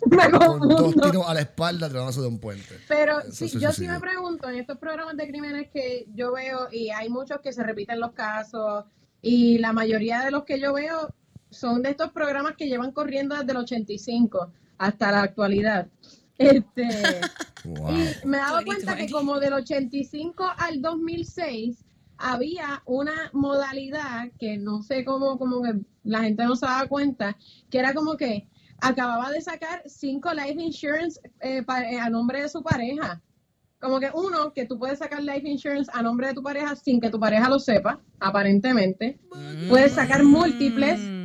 Me 0.06 0.30
con 0.30 0.66
dos 0.66 0.94
tiros 0.94 1.28
a 1.28 1.34
la 1.34 1.40
espalda 1.40 1.88
de 1.88 2.26
un 2.26 2.38
puente. 2.38 2.78
Pero 2.88 3.20
sí, 3.30 3.50
yo 3.58 3.70
sí 3.70 3.86
me 3.86 4.00
pregunto 4.00 4.48
en 4.48 4.56
estos 4.56 4.78
programas 4.78 5.14
de 5.16 5.28
crímenes 5.28 5.68
que 5.70 6.06
yo 6.14 6.32
veo, 6.32 6.68
y 6.72 6.88
hay 6.88 7.10
muchos 7.10 7.40
que 7.40 7.52
se 7.52 7.62
repiten 7.62 8.00
los 8.00 8.12
casos, 8.12 8.86
y 9.20 9.58
la 9.58 9.74
mayoría 9.74 10.22
de 10.24 10.30
los 10.30 10.44
que 10.44 10.58
yo 10.58 10.72
veo 10.72 11.14
son 11.50 11.82
de 11.82 11.90
estos 11.90 12.12
programas 12.12 12.54
que 12.56 12.66
llevan 12.66 12.92
corriendo 12.92 13.36
desde 13.36 13.50
el 13.52 13.58
85 13.58 14.50
hasta 14.78 15.12
la 15.12 15.22
actualidad. 15.22 15.88
Este, 16.40 17.20
Wow. 17.64 17.90
y 17.90 18.26
me 18.26 18.38
he 18.38 18.40
dado 18.40 18.64
cuenta 18.64 18.96
que 18.96 19.06
2020. 19.06 19.12
como 19.12 19.38
del 19.38 19.52
85 19.52 20.44
al 20.56 20.80
2006 20.80 21.84
había 22.16 22.82
una 22.86 23.30
modalidad 23.34 24.30
que 24.38 24.56
no 24.56 24.82
sé 24.82 25.04
cómo, 25.04 25.38
como 25.38 25.62
que 25.62 25.74
la 26.02 26.20
gente 26.22 26.44
no 26.44 26.56
se 26.56 26.64
daba 26.66 26.86
cuenta, 26.88 27.36
que 27.70 27.78
era 27.78 27.92
como 27.92 28.16
que 28.16 28.48
acababa 28.80 29.30
de 29.30 29.42
sacar 29.42 29.82
cinco 29.86 30.32
life 30.32 30.60
insurance 30.60 31.20
eh, 31.40 31.62
pa- 31.62 31.82
eh, 31.84 32.00
a 32.00 32.08
nombre 32.08 32.40
de 32.42 32.48
su 32.48 32.62
pareja. 32.62 33.20
Como 33.78 34.00
que 34.00 34.10
uno, 34.14 34.52
que 34.54 34.64
tú 34.66 34.78
puedes 34.78 34.98
sacar 34.98 35.22
life 35.22 35.46
insurance 35.48 35.90
a 35.94 36.02
nombre 36.02 36.28
de 36.28 36.34
tu 36.34 36.42
pareja 36.42 36.76
sin 36.76 37.00
que 37.00 37.10
tu 37.10 37.20
pareja 37.20 37.48
lo 37.48 37.58
sepa, 37.58 38.00
aparentemente. 38.20 39.18
Puedes 39.68 39.92
sacar 39.92 40.22
múltiples 40.24 40.98
Mm. 41.00 41.19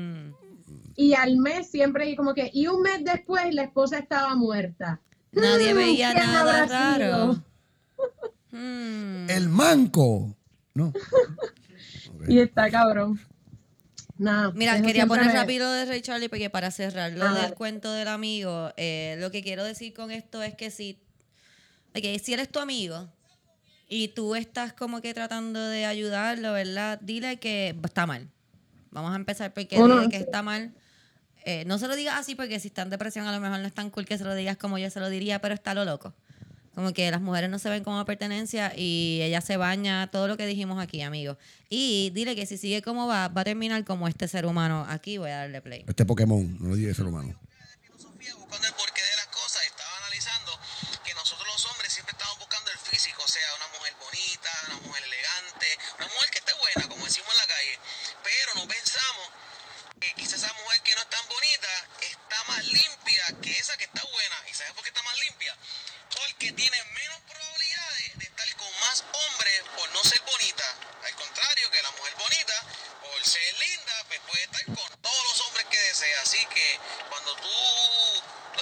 Y 0.96 1.14
al 1.14 1.38
mes 1.38 1.70
siempre 1.70 2.10
y 2.10 2.16
como 2.16 2.34
que, 2.34 2.50
y 2.54 2.68
un 2.68 2.82
mes 2.82 3.04
después 3.04 3.54
la 3.54 3.64
esposa 3.64 4.00
estaba 4.00 4.36
muerta. 4.36 5.02
Nadie 5.32 5.74
Mm, 5.74 5.78
veía 5.78 6.14
¿quién 6.14 6.26
nada 6.26 6.66
raro. 6.66 7.34
sido? 7.34 7.46
Mm. 8.52 9.30
El 9.30 9.50
manco. 9.50 10.36
No. 10.74 10.94
Y 12.28 12.40
está 12.40 12.72
cabrón. 12.72 13.20
Nada. 14.18 14.52
Mira, 14.56 14.82
quería 14.82 15.06
poner 15.06 15.28
rápido 15.32 15.72
de 15.72 15.86
Ray 15.86 16.02
Charlie 16.02 16.30
porque 16.30 16.50
para 16.50 16.72
cerrar 16.72 17.12
lo 17.12 17.34
del 17.36 17.54
cuento 17.54 17.92
del 17.92 18.08
amigo, 18.08 18.72
eh, 18.78 19.16
lo 19.20 19.30
que 19.30 19.44
quiero 19.44 19.64
decir 19.64 19.94
con 19.94 20.10
esto 20.10 20.42
es 20.42 20.56
que 20.56 20.72
si, 20.72 20.98
ok, 21.94 22.04
si 22.24 22.34
él 22.34 22.40
es 22.40 22.50
tu 22.50 22.60
amigo 22.60 23.10
y 23.88 24.08
tú 24.08 24.36
estás 24.36 24.74
como 24.74 25.02
que 25.02 25.14
tratando 25.14 25.60
de 25.68 25.86
ayudarlo, 25.86 26.54
¿verdad? 26.54 27.00
Dile 27.02 27.38
que 27.38 27.76
está 27.84 28.08
mal. 28.08 28.28
Vamos 28.90 29.12
a 29.12 29.18
empezar 29.18 29.54
porque 29.54 29.76
dile 29.76 30.10
que 30.10 30.18
está 30.18 30.42
mal. 30.42 30.74
Eh, 31.48 31.64
no 31.66 31.78
se 31.78 31.88
lo 31.88 31.96
digas 31.96 32.16
así 32.16 32.34
porque 32.34 32.60
si 32.60 32.70
está 32.70 32.82
en 32.82 32.90
depresión 32.90 33.28
a 33.28 33.32
lo 33.32 33.40
mejor 33.40 33.60
no 33.60 33.68
es 33.68 33.74
tan 33.74 33.92
cool 33.92 34.06
que 34.06 34.18
se 34.18 34.24
lo 34.24 34.34
digas 34.34 34.58
como 34.58 34.80
yo 34.80 34.90
se 34.90 35.00
lo 35.00 35.10
diría, 35.10 35.40
pero 35.40 35.54
está 35.54 35.76
lo 35.76 35.86
loco. 35.86 36.12
Como 36.74 36.92
que 36.92 37.10
las 37.12 37.22
mujeres 37.22 37.52
no 37.52 37.60
se 37.60 37.70
ven 37.70 37.84
como 37.84 38.04
pertenencia 38.04 38.74
y 38.76 39.22
ella 39.22 39.40
se 39.42 39.56
baña, 39.56 40.10
todo 40.12 40.28
lo 40.28 40.38
que 40.38 40.48
dijimos 40.48 40.82
aquí, 40.84 41.04
amigo. 41.04 41.38
Y 41.70 42.10
dile 42.16 42.36
que 42.36 42.48
si 42.48 42.58
sigue 42.58 42.82
como 42.82 43.06
va, 43.08 43.28
va 43.28 43.42
a 43.42 43.44
terminar 43.44 43.86
como 43.86 44.08
este 44.08 44.28
ser 44.28 44.46
humano. 44.48 44.88
Aquí 44.90 45.20
voy 45.20 45.30
a 45.30 45.38
darle 45.38 45.62
play. 45.62 45.86
Este 45.88 46.04
Pokémon, 46.04 46.58
no 46.60 46.70
lo 46.70 46.76
diga 46.76 46.94
ser 46.96 47.06
humano. 47.06 47.40
filosofía, 47.80 48.34
buscando 48.36 48.68
el 48.68 48.74
porqué 48.74 49.02
de 49.02 49.16
las 49.16 49.28
cosas, 49.28 49.62
estaba 49.68 49.98
analizando 50.02 50.52
que 51.06 51.14
nosotros 51.14 51.48
los 51.48 51.66
hombres 51.72 51.94
siempre 51.94 52.12
estamos 52.12 52.40
buscando 52.40 52.72
el 52.72 52.78
físico, 52.80 53.22
o 53.24 53.30
sea, 53.30 53.48
una 53.56 53.68
mujer 53.78 53.94
bonita, 54.02 54.50
una 54.68 54.88
mujer 54.88 55.04
elegante, 55.06 55.68
una 56.00 56.06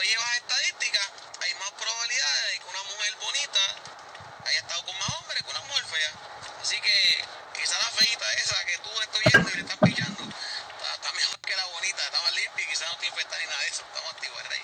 llevas 0.04 0.30
a 0.30 0.38
estadística, 0.38 1.00
hay 1.42 1.54
más 1.56 1.72
probabilidades 1.72 2.52
de 2.52 2.60
que 2.60 2.68
una 2.70 2.84
mujer 2.84 3.14
bonita 3.22 3.64
haya 4.46 4.60
estado 4.60 4.86
con 4.86 4.98
más 5.00 5.10
hombres 5.10 5.44
que 5.44 5.50
una 5.50 5.62
mujer 5.62 5.86
fea. 5.86 6.12
Así 6.62 6.80
que 6.82 7.26
quizá 7.56 7.78
la 7.80 7.92
feita 7.92 8.34
esa 8.34 8.66
que 8.66 8.78
tú 8.80 8.90
estás 9.02 9.22
viendo 9.26 9.50
y 9.50 9.54
le 9.54 9.62
estás 9.62 9.78
pillando 9.80 10.24
está, 10.24 10.94
está 10.96 11.12
mejor 11.14 11.40
que 11.40 11.56
la 11.56 11.66
bonita, 11.66 12.04
está 12.04 12.22
más 12.22 12.34
limpia 12.36 12.64
y 12.64 12.68
quizá 12.68 12.86
no 12.88 12.98
te 12.98 13.08
infecta 13.08 13.38
ni 13.40 13.46
nada 13.46 13.62
de 13.62 13.68
eso. 13.68 13.84
Estamos 13.88 14.12
activos, 14.12 14.38
el 14.44 14.50
rey. 14.50 14.62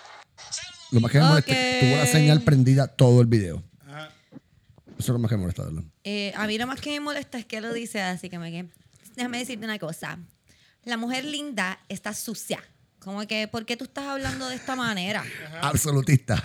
Saludos. 0.51 0.87
Lo 0.99 1.01
más 1.01 1.11
que 1.11 1.19
me 1.19 1.25
molesta 1.25 1.51
es 1.51 1.57
que 1.57 1.87
tuvo 1.87 1.97
la 1.97 2.05
señal 2.05 2.41
prendida 2.41 2.87
todo 2.87 3.21
el 3.21 3.27
video. 3.27 3.63
Eso 4.97 5.13
es 5.13 5.13
lo 5.13 5.19
más 5.19 5.29
que 5.29 5.37
me 5.37 5.41
molesta, 5.41 5.63
¿verdad? 5.63 5.83
Eh, 6.03 6.33
a 6.35 6.45
mí 6.45 6.57
lo 6.57 6.67
más 6.67 6.81
que 6.81 6.89
me 6.89 6.99
molesta 6.99 7.39
es 7.39 7.45
que 7.45 7.61
lo 7.61 7.71
dice 7.71 8.01
así 8.01 8.29
que 8.29 8.37
me 8.37 8.51
que 8.51 8.67
déjame 9.15 9.39
decirte 9.39 9.63
una 9.63 9.79
cosa. 9.79 10.19
La 10.83 10.97
mujer 10.97 11.23
linda 11.23 11.79
está 11.87 12.13
sucia. 12.13 12.59
Como 12.99 13.25
que, 13.25 13.47
¿por 13.47 13.65
qué 13.65 13.77
tú 13.77 13.85
estás 13.85 14.03
hablando 14.05 14.49
de 14.49 14.55
esta 14.55 14.75
manera? 14.75 15.23
Absolutista. 15.61 16.43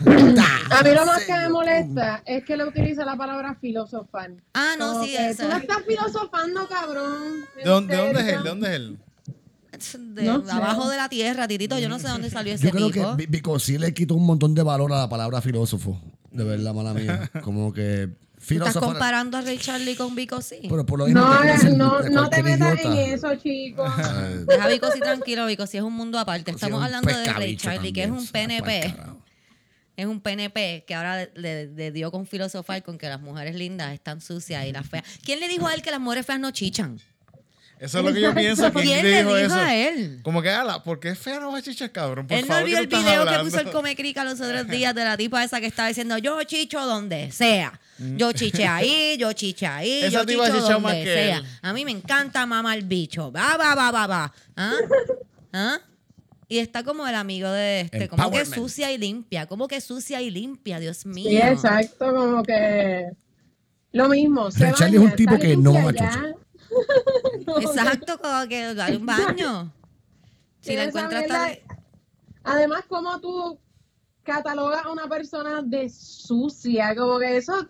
A 0.70 0.82
mí 0.85 0.90
lo 0.94 1.05
más 1.05 1.24
que 1.24 1.32
me 1.32 1.48
molesta 1.48 2.22
es 2.24 2.44
que 2.44 2.56
le 2.56 2.64
utiliza 2.64 3.05
la 3.05 3.16
palabra 3.16 3.56
filosofar. 3.60 4.31
Ah, 4.55 4.76
no, 4.78 4.93
Como 4.93 5.05
sí, 5.05 5.10
que 5.10 5.31
eso. 5.31 5.43
Tú 5.43 5.48
no 5.48 5.56
estás 5.56 5.78
filosofando, 5.85 6.68
cabrón. 6.68 7.44
¿De 7.56 7.64
dónde, 7.64 7.97
de 7.97 8.02
dónde 8.02 8.20
es 8.20 8.26
él? 8.28 8.43
¿De 8.44 8.48
dónde 8.48 8.68
es 8.68 8.74
él? 8.76 8.98
De 9.98 10.22
No 10.22 10.44
sé. 10.44 10.51
abajo 10.52 10.88
de 10.88 10.96
la 10.96 11.09
tierra, 11.09 11.46
Titito. 11.48 11.78
Yo 11.78 11.88
no 11.88 11.98
sé 11.98 12.09
dónde 12.09 12.30
salió 12.30 12.55
ese 12.55 12.64
Yo 12.66 12.70
creo 12.70 12.90
tipo. 12.90 13.16
que 13.16 13.26
Vico 13.26 13.59
sí 13.59 13.78
le 13.78 13.92
quitó 13.94 14.14
un 14.14 14.26
montón 14.26 14.55
de 14.55 14.62
valor 14.62 14.92
a 14.92 14.98
la 14.98 15.09
palabra 15.09 15.40
filósofo. 15.40 16.01
De 16.30 16.44
verdad, 16.44 16.74
mala 16.74 16.94
mía. 16.94 17.30
Como 17.42 17.72
que 17.72 18.09
¿Tú 18.46 18.55
estás 18.55 18.76
comparando 18.76 19.38
a 19.38 19.40
Ray 19.40 19.56
Charlie 19.56 19.96
con 19.96 20.14
Vico 20.14 20.42
sí? 20.42 20.56
Pero 20.68 20.84
por 20.84 20.98
lo 20.98 21.06
mismo 21.06 21.20
No, 21.22 21.42
no, 21.76 22.01
no 22.10 22.28
te 22.28 22.42
metas 22.42 22.74
idiota. 22.78 23.02
en 23.05 23.12
eso, 23.14 23.34
chicos. 23.36 23.90
Deja 24.46 24.64
a 24.64 24.68
Vico 24.68 24.90
sí 24.92 25.01
tranquilo, 25.01 25.46
Vico 25.46 25.66
sí 25.66 25.78
es 25.78 25.82
un 25.82 25.94
mundo 25.94 26.18
aparte. 26.18 26.51
sí, 26.51 26.56
Estamos 26.56 26.82
hablando 26.84 27.09
de 27.16 27.24
Ray 27.32 27.56
Charlie, 27.56 27.92
que 27.92 28.02
es 28.05 28.10
un 28.10 28.26
PNP. 28.26 28.94
Es 29.96 30.06
un 30.06 30.20
PNP 30.20 30.84
que 30.86 30.94
ahora 30.94 31.28
le, 31.36 31.66
le 31.68 31.92
dio 31.92 32.10
con 32.10 32.26
filosofar 32.26 32.82
con 32.82 32.98
que 32.98 33.09
las 33.09 33.20
mujeres 33.20 33.55
lindas 33.55 33.94
están 33.94 34.20
sucias 34.20 34.66
y 34.66 34.72
las 34.72 34.86
feas. 34.88 35.05
¿Quién 35.24 35.38
le 35.38 35.46
dijo 35.48 35.66
a 35.68 35.72
él 35.74 35.82
que 35.82 35.92
las 35.92 36.01
mujeres 36.01 36.26
feas 36.26 36.40
no 36.40 36.51
chichan? 36.51 37.01
Eso 37.80 37.98
es 37.98 38.05
lo 38.05 38.12
que 38.12 38.20
yo 38.20 38.34
pienso. 38.34 38.72
¿Quién, 38.72 38.84
¿Quién 38.86 39.02
le 39.02 39.18
dijo 39.18 39.34
dijo 39.34 39.46
eso? 39.46 39.55
a 39.56 39.74
él? 39.74 40.20
Como 40.22 40.40
que, 40.40 40.51
ala, 40.51 40.82
¿por 40.82 41.01
qué 41.01 41.10
es 41.10 41.18
fea 41.18 41.40
no 41.40 41.52
va 41.52 41.59
a 41.59 41.62
chichar, 41.62 41.90
cabrón? 41.90 42.26
Por 42.26 42.36
Él 42.36 42.46
no 42.46 42.55
favor, 42.55 42.64
vio 42.64 42.76
¿qué 42.76 42.82
el 42.82 42.86
video 42.88 43.26
que 43.26 43.38
puso 43.44 43.60
el 43.60 43.70
Come 43.70 43.96
Crica 43.96 44.24
los 44.24 44.40
otros 44.40 44.68
días 44.68 44.94
de 44.94 45.05
la 45.05 45.16
tipa 45.16 45.42
esa 45.42 45.60
que 45.60 45.66
estaba 45.66 45.88
diciendo 45.88 46.16
yo 46.18 46.42
chicho 46.44 46.84
donde 46.86 47.30
sea. 47.32 47.78
Yo 47.98 48.32
chiché 48.32 48.66
ahí, 48.66 49.16
yo 49.18 49.32
chiché 49.32 49.66
ahí, 49.66 50.05
Esa 50.05 50.09
yo 50.10 50.26
tipa 50.26 50.46
chicho 50.46 50.68
donde 50.68 51.05
que 51.05 51.14
sea. 51.14 51.36
él. 51.38 51.44
A 51.62 51.72
mí 51.72 51.84
me 51.84 51.90
encanta 51.90 52.46
mamar 52.46 52.78
el 52.78 52.84
bicho. 52.84 53.30
Va, 53.30 53.56
va, 53.56 53.74
va, 53.74 53.90
va, 53.90 54.06
va. 54.06 54.32
¿Ah? 54.56 54.74
¿Ah? 55.52 55.78
Y 56.48 56.59
está 56.59 56.84
como 56.84 57.06
el 57.06 57.14
amigo 57.14 57.51
de 57.51 57.82
este, 57.82 58.09
como 58.09 58.30
que 58.30 58.44
sucia 58.44 58.92
y 58.92 58.98
limpia, 58.98 59.46
como 59.46 59.66
que 59.66 59.80
sucia 59.80 60.20
y 60.20 60.30
limpia, 60.30 60.78
Dios 60.78 61.06
mío. 61.06 61.28
Sí, 61.30 61.36
exacto, 61.38 62.14
como 62.14 62.42
que 62.42 63.10
lo 63.92 64.09
mismo. 64.09 64.51
Se 64.51 64.68
es 64.68 64.80
un 64.98 65.14
tipo 65.16 65.38
que 65.38 65.56
no 65.56 65.72
sucia 65.72 66.36
Exacto, 67.60 68.18
como 68.20 68.46
que 68.48 68.74
dale 68.74 68.96
un 68.96 69.06
baño. 69.06 69.72
Si 70.60 70.74
la 70.76 70.84
encuentras 70.84 71.26
tan... 71.26 71.52
Además, 72.42 72.84
como 72.88 73.20
tú 73.20 73.59
catalogas 74.22 74.84
a 74.84 74.90
una 74.92 75.09
persona 75.09 75.62
de 75.62 75.88
sucia, 75.88 76.94
como 76.96 77.18
que 77.18 77.36
eso, 77.36 77.68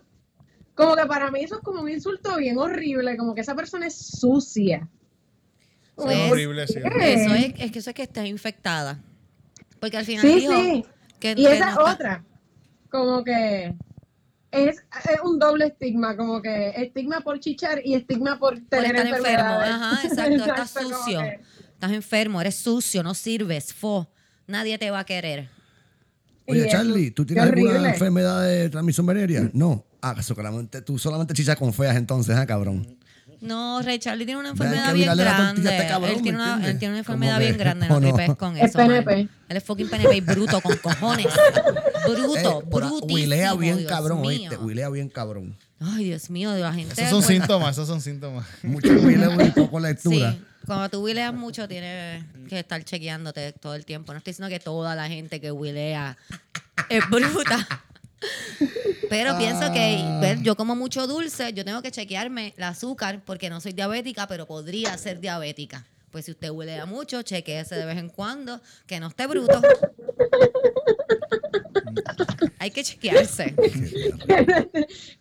como 0.73 0.95
que 0.95 1.05
para 1.05 1.31
mí 1.31 1.41
eso 1.41 1.55
es 1.55 1.61
como 1.61 1.81
un 1.81 1.89
insulto 1.89 2.35
bien 2.37 2.57
horrible, 2.57 3.17
como 3.17 3.33
que 3.35 3.41
esa 3.41 3.55
persona 3.55 3.87
es 3.87 3.95
sucia. 3.97 4.87
Como 5.95 6.07
Pues, 6.09 6.31
horrible, 6.31 6.67
sí, 6.67 6.79
es, 6.79 7.53
es 7.59 7.71
que 7.71 7.79
eso 7.79 7.89
es 7.89 7.95
que 7.95 8.03
estás 8.03 8.25
infectada. 8.25 8.99
Porque 9.79 9.97
al 9.97 10.05
final 10.05 10.21
Sí, 10.25 10.35
dijo 10.39 10.53
sí. 10.53 10.85
que, 11.19 11.31
Y 11.31 11.35
que 11.35 11.53
esa 11.53 11.65
no 11.71 11.71
está- 11.87 11.93
otra, 11.93 12.23
como 12.89 13.23
que 13.23 13.75
es, 14.55 14.77
es 14.77 15.19
un 15.23 15.37
doble 15.39 15.67
estigma, 15.67 16.15
como 16.15 16.41
que 16.41 16.69
estigma 16.77 17.21
por 17.21 17.39
chichar 17.39 17.81
y 17.83 17.95
estigma 17.95 18.39
por 18.39 18.55
por 18.59 18.67
tener 18.69 18.95
estar 18.95 19.07
enfermo. 19.07 19.49
Ajá, 19.61 20.07
exacto, 20.07 20.35
estás 20.45 20.69
sucio. 20.71 21.19
que- 21.19 21.39
Estás 21.73 21.91
enfermo, 21.91 22.39
eres 22.41 22.55
sucio, 22.55 23.03
no 23.03 23.13
sirves, 23.13 23.73
fo. 23.73 24.09
Nadie 24.47 24.77
te 24.77 24.89
va 24.91 24.99
a 24.99 25.03
querer. 25.05 25.49
Oye, 26.47 26.67
Y 26.67 26.69
Charlie, 26.69 27.11
¿tú 27.11 27.25
tienes 27.25 27.43
alguna 27.45 27.71
horrible. 27.71 27.89
enfermedad 27.89 28.43
de 28.47 28.69
transmisión 28.69 29.05
venérea? 29.05 29.49
No. 29.53 29.83
Ah, 30.01 30.15
eso 30.17 30.35
solamente, 30.35 30.81
tú 30.83 30.97
solamente 30.99 31.33
chichas 31.33 31.55
con 31.57 31.73
feas 31.73 31.95
entonces, 31.97 32.35
¿ah, 32.37 32.45
cabrón? 32.45 32.97
No, 33.45 33.81
Ray 33.81 33.99
Charlie 33.99 34.25
tiene 34.25 34.39
una 34.39 34.49
enfermedad 34.49 34.93
bien 34.93 35.15
grande. 35.15 35.69
este 35.69 35.87
cabrón, 35.87 36.11
él, 36.15 36.21
tiene 36.21 36.37
¿me 36.37 36.43
una, 36.43 36.53
entiendes? 36.53 36.73
él 36.73 36.79
tiene 36.79 36.93
una 36.95 37.03
Como 37.03 37.13
enfermedad 37.15 37.39
bien 37.39 37.57
grande, 37.57 37.87
no 37.87 37.99
no. 37.99 38.13
tripes 38.15 38.35
con 38.37 38.57
Es 38.57 38.69
eso. 38.69 38.77
man. 38.79 39.29
Él 39.47 39.57
es 39.57 39.63
fucking 39.63 39.87
PNP 39.89 40.15
y 40.17 40.21
bruto 40.21 40.59
con 40.61 40.75
cojones. 40.77 41.27
Bruto, 42.07 42.37
Eh, 42.61 42.65
por- 42.69 42.83
brutísimo. 42.83 43.13
Huilea 43.15 43.53
bien 43.55 43.77
Dios 43.77 43.89
cabrón, 43.89 44.21
mío. 44.21 44.29
oíste. 44.29 44.57
Huilea 44.57 44.89
bien 44.89 45.09
cabrón. 45.09 45.57
Ay, 45.79 46.05
Dios 46.05 46.29
mío, 46.29 46.55
la 46.55 46.73
gente. 46.73 46.93
Esos 46.93 47.09
son 47.09 47.23
síntomas, 47.23 47.71
esos 47.71 47.87
son 47.87 47.99
síntomas. 48.01 48.45
Mucho 48.63 48.89
huileo 48.89 49.39
y 49.43 49.49
poco 49.51 49.79
lectura. 49.79 50.31
Sí, 50.33 50.41
cuando 50.65 50.89
tú 50.89 50.99
huileas 51.03 51.33
mucho 51.33 51.67
tienes 51.67 52.23
que 52.47 52.59
estar 52.59 52.83
chequeándote 52.83 53.53
todo 53.53 53.73
el 53.75 53.85
tiempo. 53.85 54.13
No 54.13 54.17
estoy 54.19 54.31
diciendo 54.31 54.49
que 54.49 54.59
toda 54.59 54.95
la 54.95 55.07
gente 55.07 55.41
que 55.41 55.51
huilea 55.51 56.15
es 56.89 57.09
bruta. 57.09 57.67
Pero 59.09 59.37
pienso 59.37 59.71
que 59.71 60.03
ver, 60.19 60.41
yo 60.41 60.55
como 60.55 60.75
mucho 60.75 61.07
dulce, 61.07 61.53
yo 61.53 61.63
tengo 61.63 61.81
que 61.81 61.91
chequearme 61.91 62.53
el 62.57 62.63
azúcar 62.63 63.21
porque 63.25 63.49
no 63.49 63.61
soy 63.61 63.73
diabética, 63.73 64.27
pero 64.27 64.45
podría 64.45 64.97
ser 64.97 65.19
diabética. 65.19 65.85
Pues 66.11 66.25
si 66.25 66.31
usted 66.31 66.49
huelea 66.49 66.85
mucho, 66.85 67.21
chequeese 67.21 67.75
de 67.75 67.85
vez 67.85 67.97
en 67.97 68.09
cuando, 68.09 68.61
que 68.87 68.99
no 68.99 69.07
esté 69.07 69.27
bruto. 69.27 69.61
Hay 72.59 72.71
que 72.71 72.83
chequearse. 72.83 73.51
te, 74.27 74.45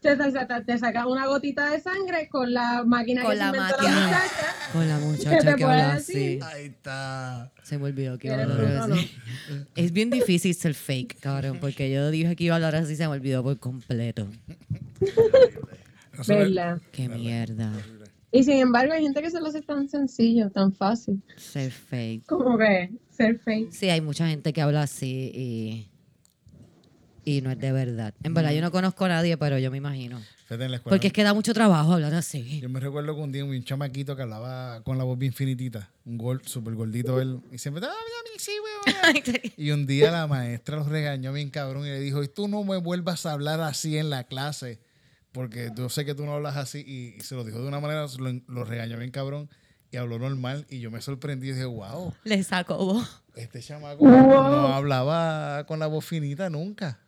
te, 0.01 0.17
te- 0.17 0.65
te 0.67 0.79
sacas 0.79 1.07
una 1.07 1.27
gotita 1.27 1.71
de 1.71 1.81
sangre 1.81 2.29
con 2.29 2.53
la 2.53 2.85
máquina 2.85 3.23
Con 3.23 3.33
que 3.33 3.37
la 3.37 3.51
se 3.51 3.57
inventó 3.57 3.83
la 3.83 3.91
muchacha. 3.91 4.55
Con 4.73 4.89
la 4.89 4.99
¿Qué 4.99 5.05
muchacha 5.05 5.55
que 5.57 5.65
habla 5.65 5.93
así. 5.95 6.39
Ahí 6.43 6.67
está. 6.67 7.53
Se 7.63 7.79
me 7.79 7.85
olvidó 7.85 8.19
que 8.19 8.29
iba 8.29 8.37
a 8.37 8.43
hablar 8.43 8.91
así. 8.93 9.11
Es 9.77 9.93
bien 9.93 10.11
difícil 10.11 10.55
ser 10.55 10.75
fake, 10.75 11.19
cabrón, 11.21 11.59
porque 11.61 11.91
yo 11.91 12.11
dije 12.11 12.37
que 12.37 12.45
iba 12.45 12.55
a 12.55 12.57
hablar 12.57 12.77
así 12.77 12.93
y 12.93 12.97
se 12.97 13.05
me 13.09 13.15
olvidó 13.15 13.43
por 13.43 13.59
completo. 13.59 14.29
¿Verdad? 16.27 16.81
Qué 16.93 17.09
mierda. 17.09 17.73
Y 18.31 18.43
sin 18.43 18.55
embargo, 18.59 18.93
hay 18.93 19.03
gente 19.03 19.23
que 19.23 19.31
se 19.31 19.41
lo 19.41 19.47
hace 19.47 19.63
tan 19.63 19.89
sencillo, 19.89 20.51
tan 20.51 20.73
fácil. 20.73 21.23
Ser 21.37 21.71
fake. 21.71 22.27
Como 22.27 22.59
que 22.59 22.91
ser 23.11 23.39
fake. 23.39 23.71
Sí, 23.71 23.89
hay 23.91 24.01
mucha 24.01 24.27
gente 24.29 24.53
que 24.53 24.61
habla 24.61 24.83
así 24.83 25.31
y, 25.33 25.89
y 27.25 27.41
no 27.41 27.51
es 27.51 27.59
de 27.59 27.73
verdad. 27.73 28.15
En 28.23 28.35
verdad, 28.35 28.53
yo 28.53 28.61
no 28.61 28.71
conozco 28.71 29.05
a 29.05 29.09
nadie, 29.09 29.37
pero 29.37 29.59
yo 29.59 29.71
me 29.71 29.77
imagino. 29.79 30.21
Fíjate 30.47 30.65
en 30.65 30.71
la 30.73 30.77
escuela. 30.77 30.95
Porque 30.95 31.07
es 31.09 31.13
que 31.13 31.23
da 31.23 31.33
mucho 31.35 31.55
trabajo 31.55 31.95
hablar 31.95 32.13
así. 32.15 32.61
Yo 32.61 32.69
me 32.69 32.79
recuerdo 32.81 33.15
que 33.15 33.21
un 33.23 33.33
día 33.33 33.45
un 33.45 33.65
chamaquito 33.65 34.15
que 34.15 34.23
hablaba 34.23 34.83
con 34.83 34.99
la 34.99 35.05
voz 35.05 35.19
bien 35.19 35.33
finitita, 35.33 35.89
un 36.05 36.19
gol, 36.19 36.43
súper 36.45 36.75
gordito 36.75 37.21
él, 37.21 37.41
y 37.51 37.59
siempre, 37.59 37.85
"Ah, 37.87 37.91
mira, 37.91 38.39
sí, 38.39 38.53
weón". 38.63 39.15
Y 39.57 39.71
un 39.71 39.87
día 39.87 40.11
la 40.11 40.27
maestra 40.27 40.77
los 40.77 40.89
regañó 40.89 41.33
bien 41.33 41.51
cabrón 41.51 41.87
y 41.87 41.89
le 41.91 42.01
dijo, 42.01 42.23
y 42.23 42.29
tú 42.29 42.47
no 42.49 42.63
me 42.65 42.77
vuelvas 42.77 43.25
a 43.27 43.33
hablar 43.33 43.61
así 43.61 43.97
en 43.97 44.11
la 44.11 44.25
clase, 44.25 44.81
porque 45.33 45.71
yo 45.77 45.89
sé 45.89 46.05
que 46.05 46.15
tú 46.15 46.25
no 46.27 46.35
hablas 46.35 46.57
así. 46.57 46.85
Y, 46.87 47.17
y 47.19 47.21
se 47.23 47.35
lo 47.35 47.45
dijo 47.45 47.61
de 47.61 47.67
una 47.67 47.81
manera, 47.81 48.07
lo, 48.19 48.41
lo 48.47 48.65
regañó 48.65 48.99
bien 48.99 49.11
cabrón 49.11 49.49
y 49.91 49.97
habló 49.97 50.19
normal. 50.19 50.67
Y 50.69 50.81
yo 50.81 50.91
me 50.91 51.01
sorprendí 51.01 51.49
y 51.49 51.53
dije, 51.53 51.65
wow, 51.65 52.13
Le 52.25 52.43
saco 52.43 52.77
voz. 52.77 53.23
este 53.35 53.61
chamaco 53.63 54.05
no 54.07 54.69
hablaba 54.75 55.65
con 55.67 55.79
la 55.79 55.87
voz 55.87 56.05
finita 56.05 56.51
nunca. 56.51 56.99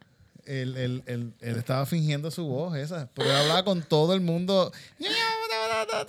Él, 0.46 0.76
él- 0.76 1.02
él- 1.06 1.32
él 1.40 1.56
estaba 1.56 1.84
fingiendo 1.86 2.30
su 2.30 2.46
voz 2.46 2.76
esa, 2.76 3.10
él 3.16 3.30
hablaba 3.30 3.64
con 3.64 3.82
todo 3.82 4.14
el 4.14 4.20
mundo. 4.20 4.72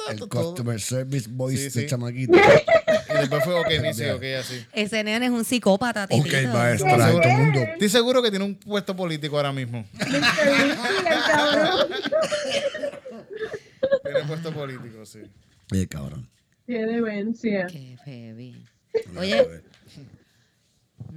El 0.09 0.19
Todo. 0.19 0.29
customer 0.29 0.79
service 0.79 1.27
voice 1.29 1.69
Sí, 1.69 1.81
de 1.81 1.85
chamaquito. 1.87 2.33
Y 2.37 3.17
después 3.19 3.43
fue, 3.43 3.53
ok, 3.59 3.67
ni 3.81 3.93
sí, 3.93 4.05
ok, 4.05 4.23
así. 4.39 4.65
Ese 4.73 5.03
nene 5.03 5.25
es 5.25 5.31
un 5.31 5.43
psicópata, 5.43 6.05
ok, 6.05 6.09
titito. 6.23 6.47
maestra, 6.53 6.91
seguro? 7.07 7.21
todo 7.21 7.31
el 7.31 7.37
mundo. 7.37 7.59
Estoy 7.61 7.89
seguro 7.89 8.21
que 8.23 8.29
tiene 8.29 8.45
un 8.45 8.55
puesto 8.55 8.95
político 8.95 9.37
ahora 9.37 9.51
mismo. 9.51 9.85
El. 9.99 10.75
Tiene 14.03 14.23
puesto 14.27 14.53
político, 14.53 15.05
sí. 15.05 15.19
Eh, 15.73 15.87
cabrón. 15.87 16.27
Qué 16.65 16.85
demencia. 16.85 17.67
Qué 17.67 17.97
heavy. 18.05 18.65
Oye, 19.17 19.61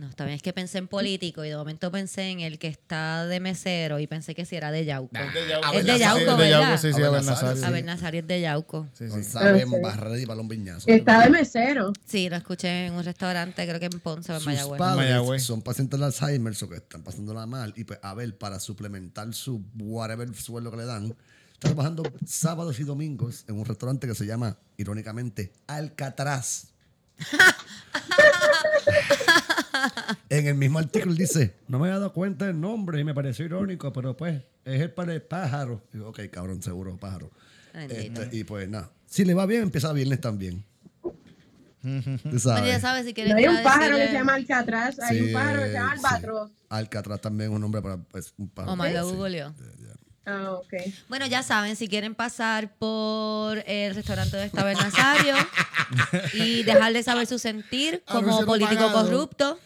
no, 0.00 0.08
está 0.08 0.24
bien, 0.24 0.34
es 0.36 0.42
que 0.42 0.54
pensé 0.54 0.78
en 0.78 0.88
político 0.88 1.44
y 1.44 1.50
de 1.50 1.56
momento 1.56 1.90
pensé 1.92 2.30
en 2.30 2.40
el 2.40 2.58
que 2.58 2.68
está 2.68 3.26
de 3.26 3.38
mesero 3.38 4.00
y 4.00 4.06
pensé 4.06 4.34
que 4.34 4.46
si 4.46 4.56
era 4.56 4.70
de 4.72 4.86
Yauco. 4.86 5.14
Es 5.74 5.84
de 5.84 5.98
Yauco, 5.98 6.18
Sí, 6.18 6.24
de 6.24 6.32
¿verdad? 6.32 6.48
Yauco, 6.48 6.78
sí, 6.78 6.92
sí, 6.94 7.02
Abel 7.02 7.26
Nazario. 7.26 7.66
Abel 7.66 7.84
Nazario 7.84 8.20
es 8.20 8.26
de 8.26 8.40
Yauco. 8.40 8.88
Sí, 8.94 9.04
sí. 9.08 9.14
Ah, 9.34 9.54
sí. 9.58 9.64
Barrera 9.82 10.18
y 10.18 10.24
Balón 10.24 10.48
Viñazo. 10.48 10.88
Está 10.88 11.22
de 11.24 11.30
mesero. 11.30 11.92
Sí, 12.06 12.30
lo 12.30 12.36
escuché 12.36 12.86
en 12.86 12.94
un 12.94 13.04
restaurante, 13.04 13.66
creo 13.66 13.78
que 13.78 13.86
en 13.86 14.00
Ponce 14.00 14.32
o 14.32 14.36
en 14.36 14.40
Sus 14.40 14.46
Mayagüez. 14.46 14.78
padres 14.78 15.04
Mayagüez. 15.10 15.42
son 15.42 15.60
pacientes 15.62 16.00
de 16.00 16.06
Alzheimer 16.06 16.54
o 16.62 16.68
que 16.68 16.76
están 16.76 17.02
pasándola 17.02 17.46
mal 17.46 17.74
y 17.76 17.84
pues 17.84 17.98
Abel 18.02 18.34
para 18.34 18.58
suplementar 18.58 19.32
su 19.34 19.62
whatever 19.78 20.34
sueldo 20.34 20.70
que 20.70 20.78
le 20.78 20.86
dan 20.86 21.14
está 21.52 21.68
trabajando 21.68 22.02
sábados 22.26 22.80
y 22.80 22.84
domingos 22.84 23.44
en 23.46 23.56
un 23.58 23.66
restaurante 23.66 24.06
que 24.06 24.14
se 24.14 24.24
llama 24.24 24.56
irónicamente 24.78 25.52
Alcatraz 25.66 26.68
En 30.28 30.46
el 30.46 30.54
mismo 30.54 30.78
artículo 30.78 31.14
dice, 31.14 31.54
no 31.68 31.78
me 31.78 31.88
he 31.88 31.90
dado 31.90 32.12
cuenta 32.12 32.46
del 32.46 32.60
nombre 32.60 33.00
y 33.00 33.04
me 33.04 33.14
pareció 33.14 33.44
irónico, 33.44 33.92
pero 33.92 34.16
pues 34.16 34.42
es 34.64 34.80
el 34.80 34.90
para 34.92 35.12
el 35.14 35.22
pájaro. 35.22 35.82
Digo, 35.92 36.08
ok, 36.08 36.20
cabrón, 36.30 36.62
seguro, 36.62 36.96
pájaro. 36.96 37.30
Este, 37.74 38.28
y 38.32 38.44
pues 38.44 38.68
nada, 38.68 38.90
si 39.06 39.24
le 39.24 39.34
va 39.34 39.46
bien, 39.46 39.62
empieza 39.62 39.92
viernes 39.92 40.20
también. 40.20 40.64
Tú 41.02 41.14
Bueno, 41.82 42.38
sabes. 42.38 42.66
ya 42.66 42.78
sabes, 42.80 43.06
si 43.06 43.14
quieres 43.14 43.32
No 43.32 43.38
hay 43.38 43.46
un 43.46 43.62
pájaro 43.62 43.96
que 43.96 44.06
se 44.08 44.12
llama 44.12 44.34
Alcatraz, 44.34 44.98
hay 45.00 45.18
Sí, 45.18 45.24
un 45.24 45.32
pájaro 45.32 45.60
que 45.62 45.66
se 45.68 45.72
llama 45.72 45.96
sí. 45.96 46.02
Albatros. 46.04 46.50
Alcatraz 46.68 47.20
también 47.22 47.50
es 47.50 47.54
un 47.56 47.60
nombre 47.62 47.80
para 47.80 47.96
pues, 47.96 48.34
un 48.36 48.48
pájaro. 48.50 48.76
Lo 48.76 48.82
Sí. 49.56 49.79
Ah, 50.26 50.52
ok. 50.52 50.74
Bueno, 51.08 51.26
ya 51.26 51.42
saben, 51.42 51.76
si 51.76 51.88
quieren 51.88 52.14
pasar 52.14 52.70
por 52.78 53.62
el 53.66 53.94
restaurante 53.94 54.36
de 54.36 54.50
Tabernasario 54.50 55.34
y 56.34 56.62
dejar 56.62 56.92
de 56.92 57.02
saber 57.02 57.26
su 57.26 57.38
sentir 57.38 58.02
como 58.06 58.44
político 58.44 58.82
pagado. 58.86 59.04
corrupto, 59.06 59.58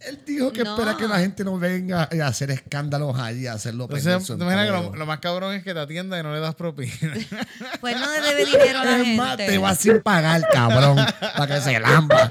Él 0.00 0.20
dijo 0.26 0.52
que 0.52 0.64
No. 0.64 0.74
espera 0.74 0.96
que 0.96 1.06
la 1.06 1.18
gente 1.20 1.44
no 1.44 1.58
venga 1.58 2.08
a 2.10 2.26
hacer 2.26 2.50
escándalos 2.50 3.18
allí, 3.18 3.46
a 3.46 3.52
hacerlo 3.54 3.84
Entonces, 3.84 4.04
perder 4.04 4.20
¿te 4.20 4.26
su 4.26 4.32
imaginas 4.34 4.90
que 4.90 4.96
lo, 4.98 5.06
más 5.06 5.18
cabrón 5.20 5.54
es 5.54 5.62
que 5.62 5.72
te 5.74 5.80
atienda 5.80 6.18
y 6.18 6.22
no 6.22 6.32
le 6.34 6.40
das 6.40 6.54
propina? 6.54 6.92
pues 7.80 8.00
no 8.00 8.10
le 8.10 8.20
debe 8.20 8.44
dinero 8.46 8.80
a 8.80 8.84
la 8.84 8.98
Es 9.00 9.16
más, 9.16 9.28
gente. 9.36 9.46
te 9.46 9.58
va 9.58 9.74
sin 9.74 10.02
pagar, 10.02 10.42
cabrón, 10.50 10.96
para 11.20 11.46
que 11.54 11.60
se 11.60 11.78
lamba. 11.78 12.30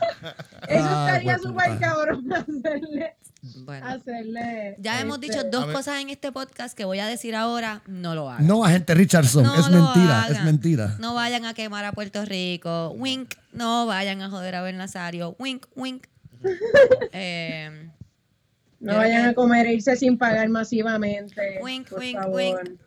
Eso 0.68 0.86
Ah, 0.90 1.06
estaría 1.08 1.34
hueputa. 1.38 1.50
súper 1.50 1.80
cabrón 1.80 2.34
hacerle, 2.34 3.16
Bueno, 3.66 3.86
hacerle. 3.88 4.76
ya 4.80 5.02
hemos 5.02 5.20
dicho 5.20 5.44
dos 5.44 5.66
cosas 5.66 6.02
en 6.02 6.10
este 6.10 6.32
podcast 6.32 6.78
que 6.78 6.86
voy 6.86 7.00
a 7.00 7.08
decir 7.08 7.36
ahora, 7.36 7.82
no 7.88 8.16
lo 8.16 8.30
hagan. 8.30 8.48
No, 8.48 8.64
agente 8.64 8.94
Richardson, 8.94 9.44
No 9.44 9.54
es 9.56 9.68
lo 9.68 9.84
mentira, 9.84 10.28
es 10.30 10.44
mentira. 10.44 10.96
No 11.00 11.14
vayan 11.14 11.44
a 11.46 11.54
quemar 11.54 11.84
a 11.84 11.92
Puerto 11.92 12.24
Rico. 12.24 12.92
Wink. 12.92 13.34
No 13.52 13.86
vayan 13.86 14.22
a 14.22 14.30
joder 14.30 14.56
a 14.56 14.62
Bernasario. 14.62 15.36
Wink, 15.40 15.66
wink. 15.76 16.08
Eh, 17.12 17.90
No 18.80 18.96
vayan 18.96 19.28
a 19.28 19.34
comer 19.34 19.66
e 19.68 19.74
irse 19.74 19.96
sin 19.96 20.18
pagar 20.18 20.48
masivamente. 20.50 21.60
Wink, 21.62 21.90
por 21.90 22.00
wink, 22.00 22.20
favor. 22.20 22.36
wink. 22.38 22.80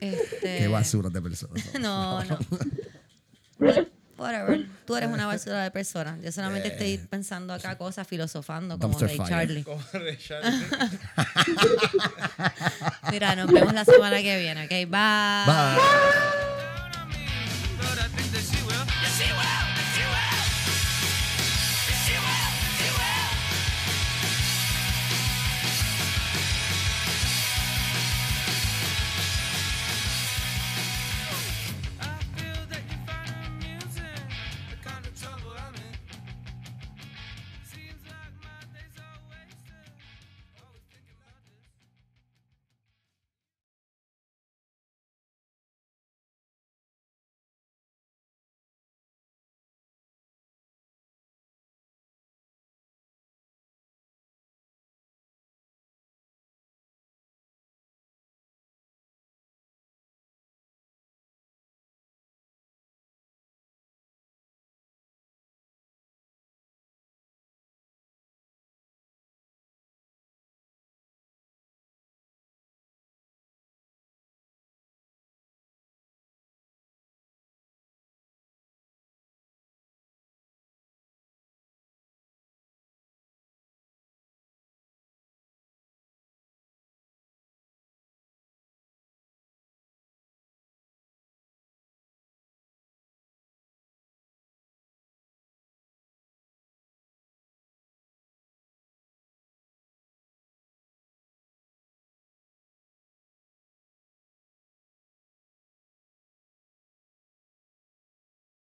este, 0.00 0.58
Qué 0.58 0.68
basura 0.68 1.10
de 1.10 1.22
personas. 1.22 1.64
No, 1.80 2.22
no. 2.24 2.38
Whatever. 4.18 4.66
Tú 4.86 4.96
eres 4.96 5.10
una 5.10 5.26
basura 5.26 5.62
de 5.62 5.70
persona. 5.70 6.18
Yo 6.22 6.30
solamente 6.32 6.68
estoy 6.68 6.98
pensando 6.98 7.54
acá 7.54 7.76
cosas, 7.76 8.06
filosofando 8.06 8.78
como 8.78 8.98
Dumpster 8.98 9.08
Ray 9.08 9.16
fire. 9.16 9.28
Charlie. 9.30 9.64
Como 9.64 9.82
de 10.04 10.18
Charlie. 10.26 10.66
Mira, 13.10 13.36
nos 13.36 13.50
vemos 13.50 13.72
la 13.72 13.84
semana 13.84 14.22
que 14.22 14.38
viene, 14.38 14.64
¿ok? 14.64 14.70
Bye. 14.70 15.46
Bye. 15.46 16.61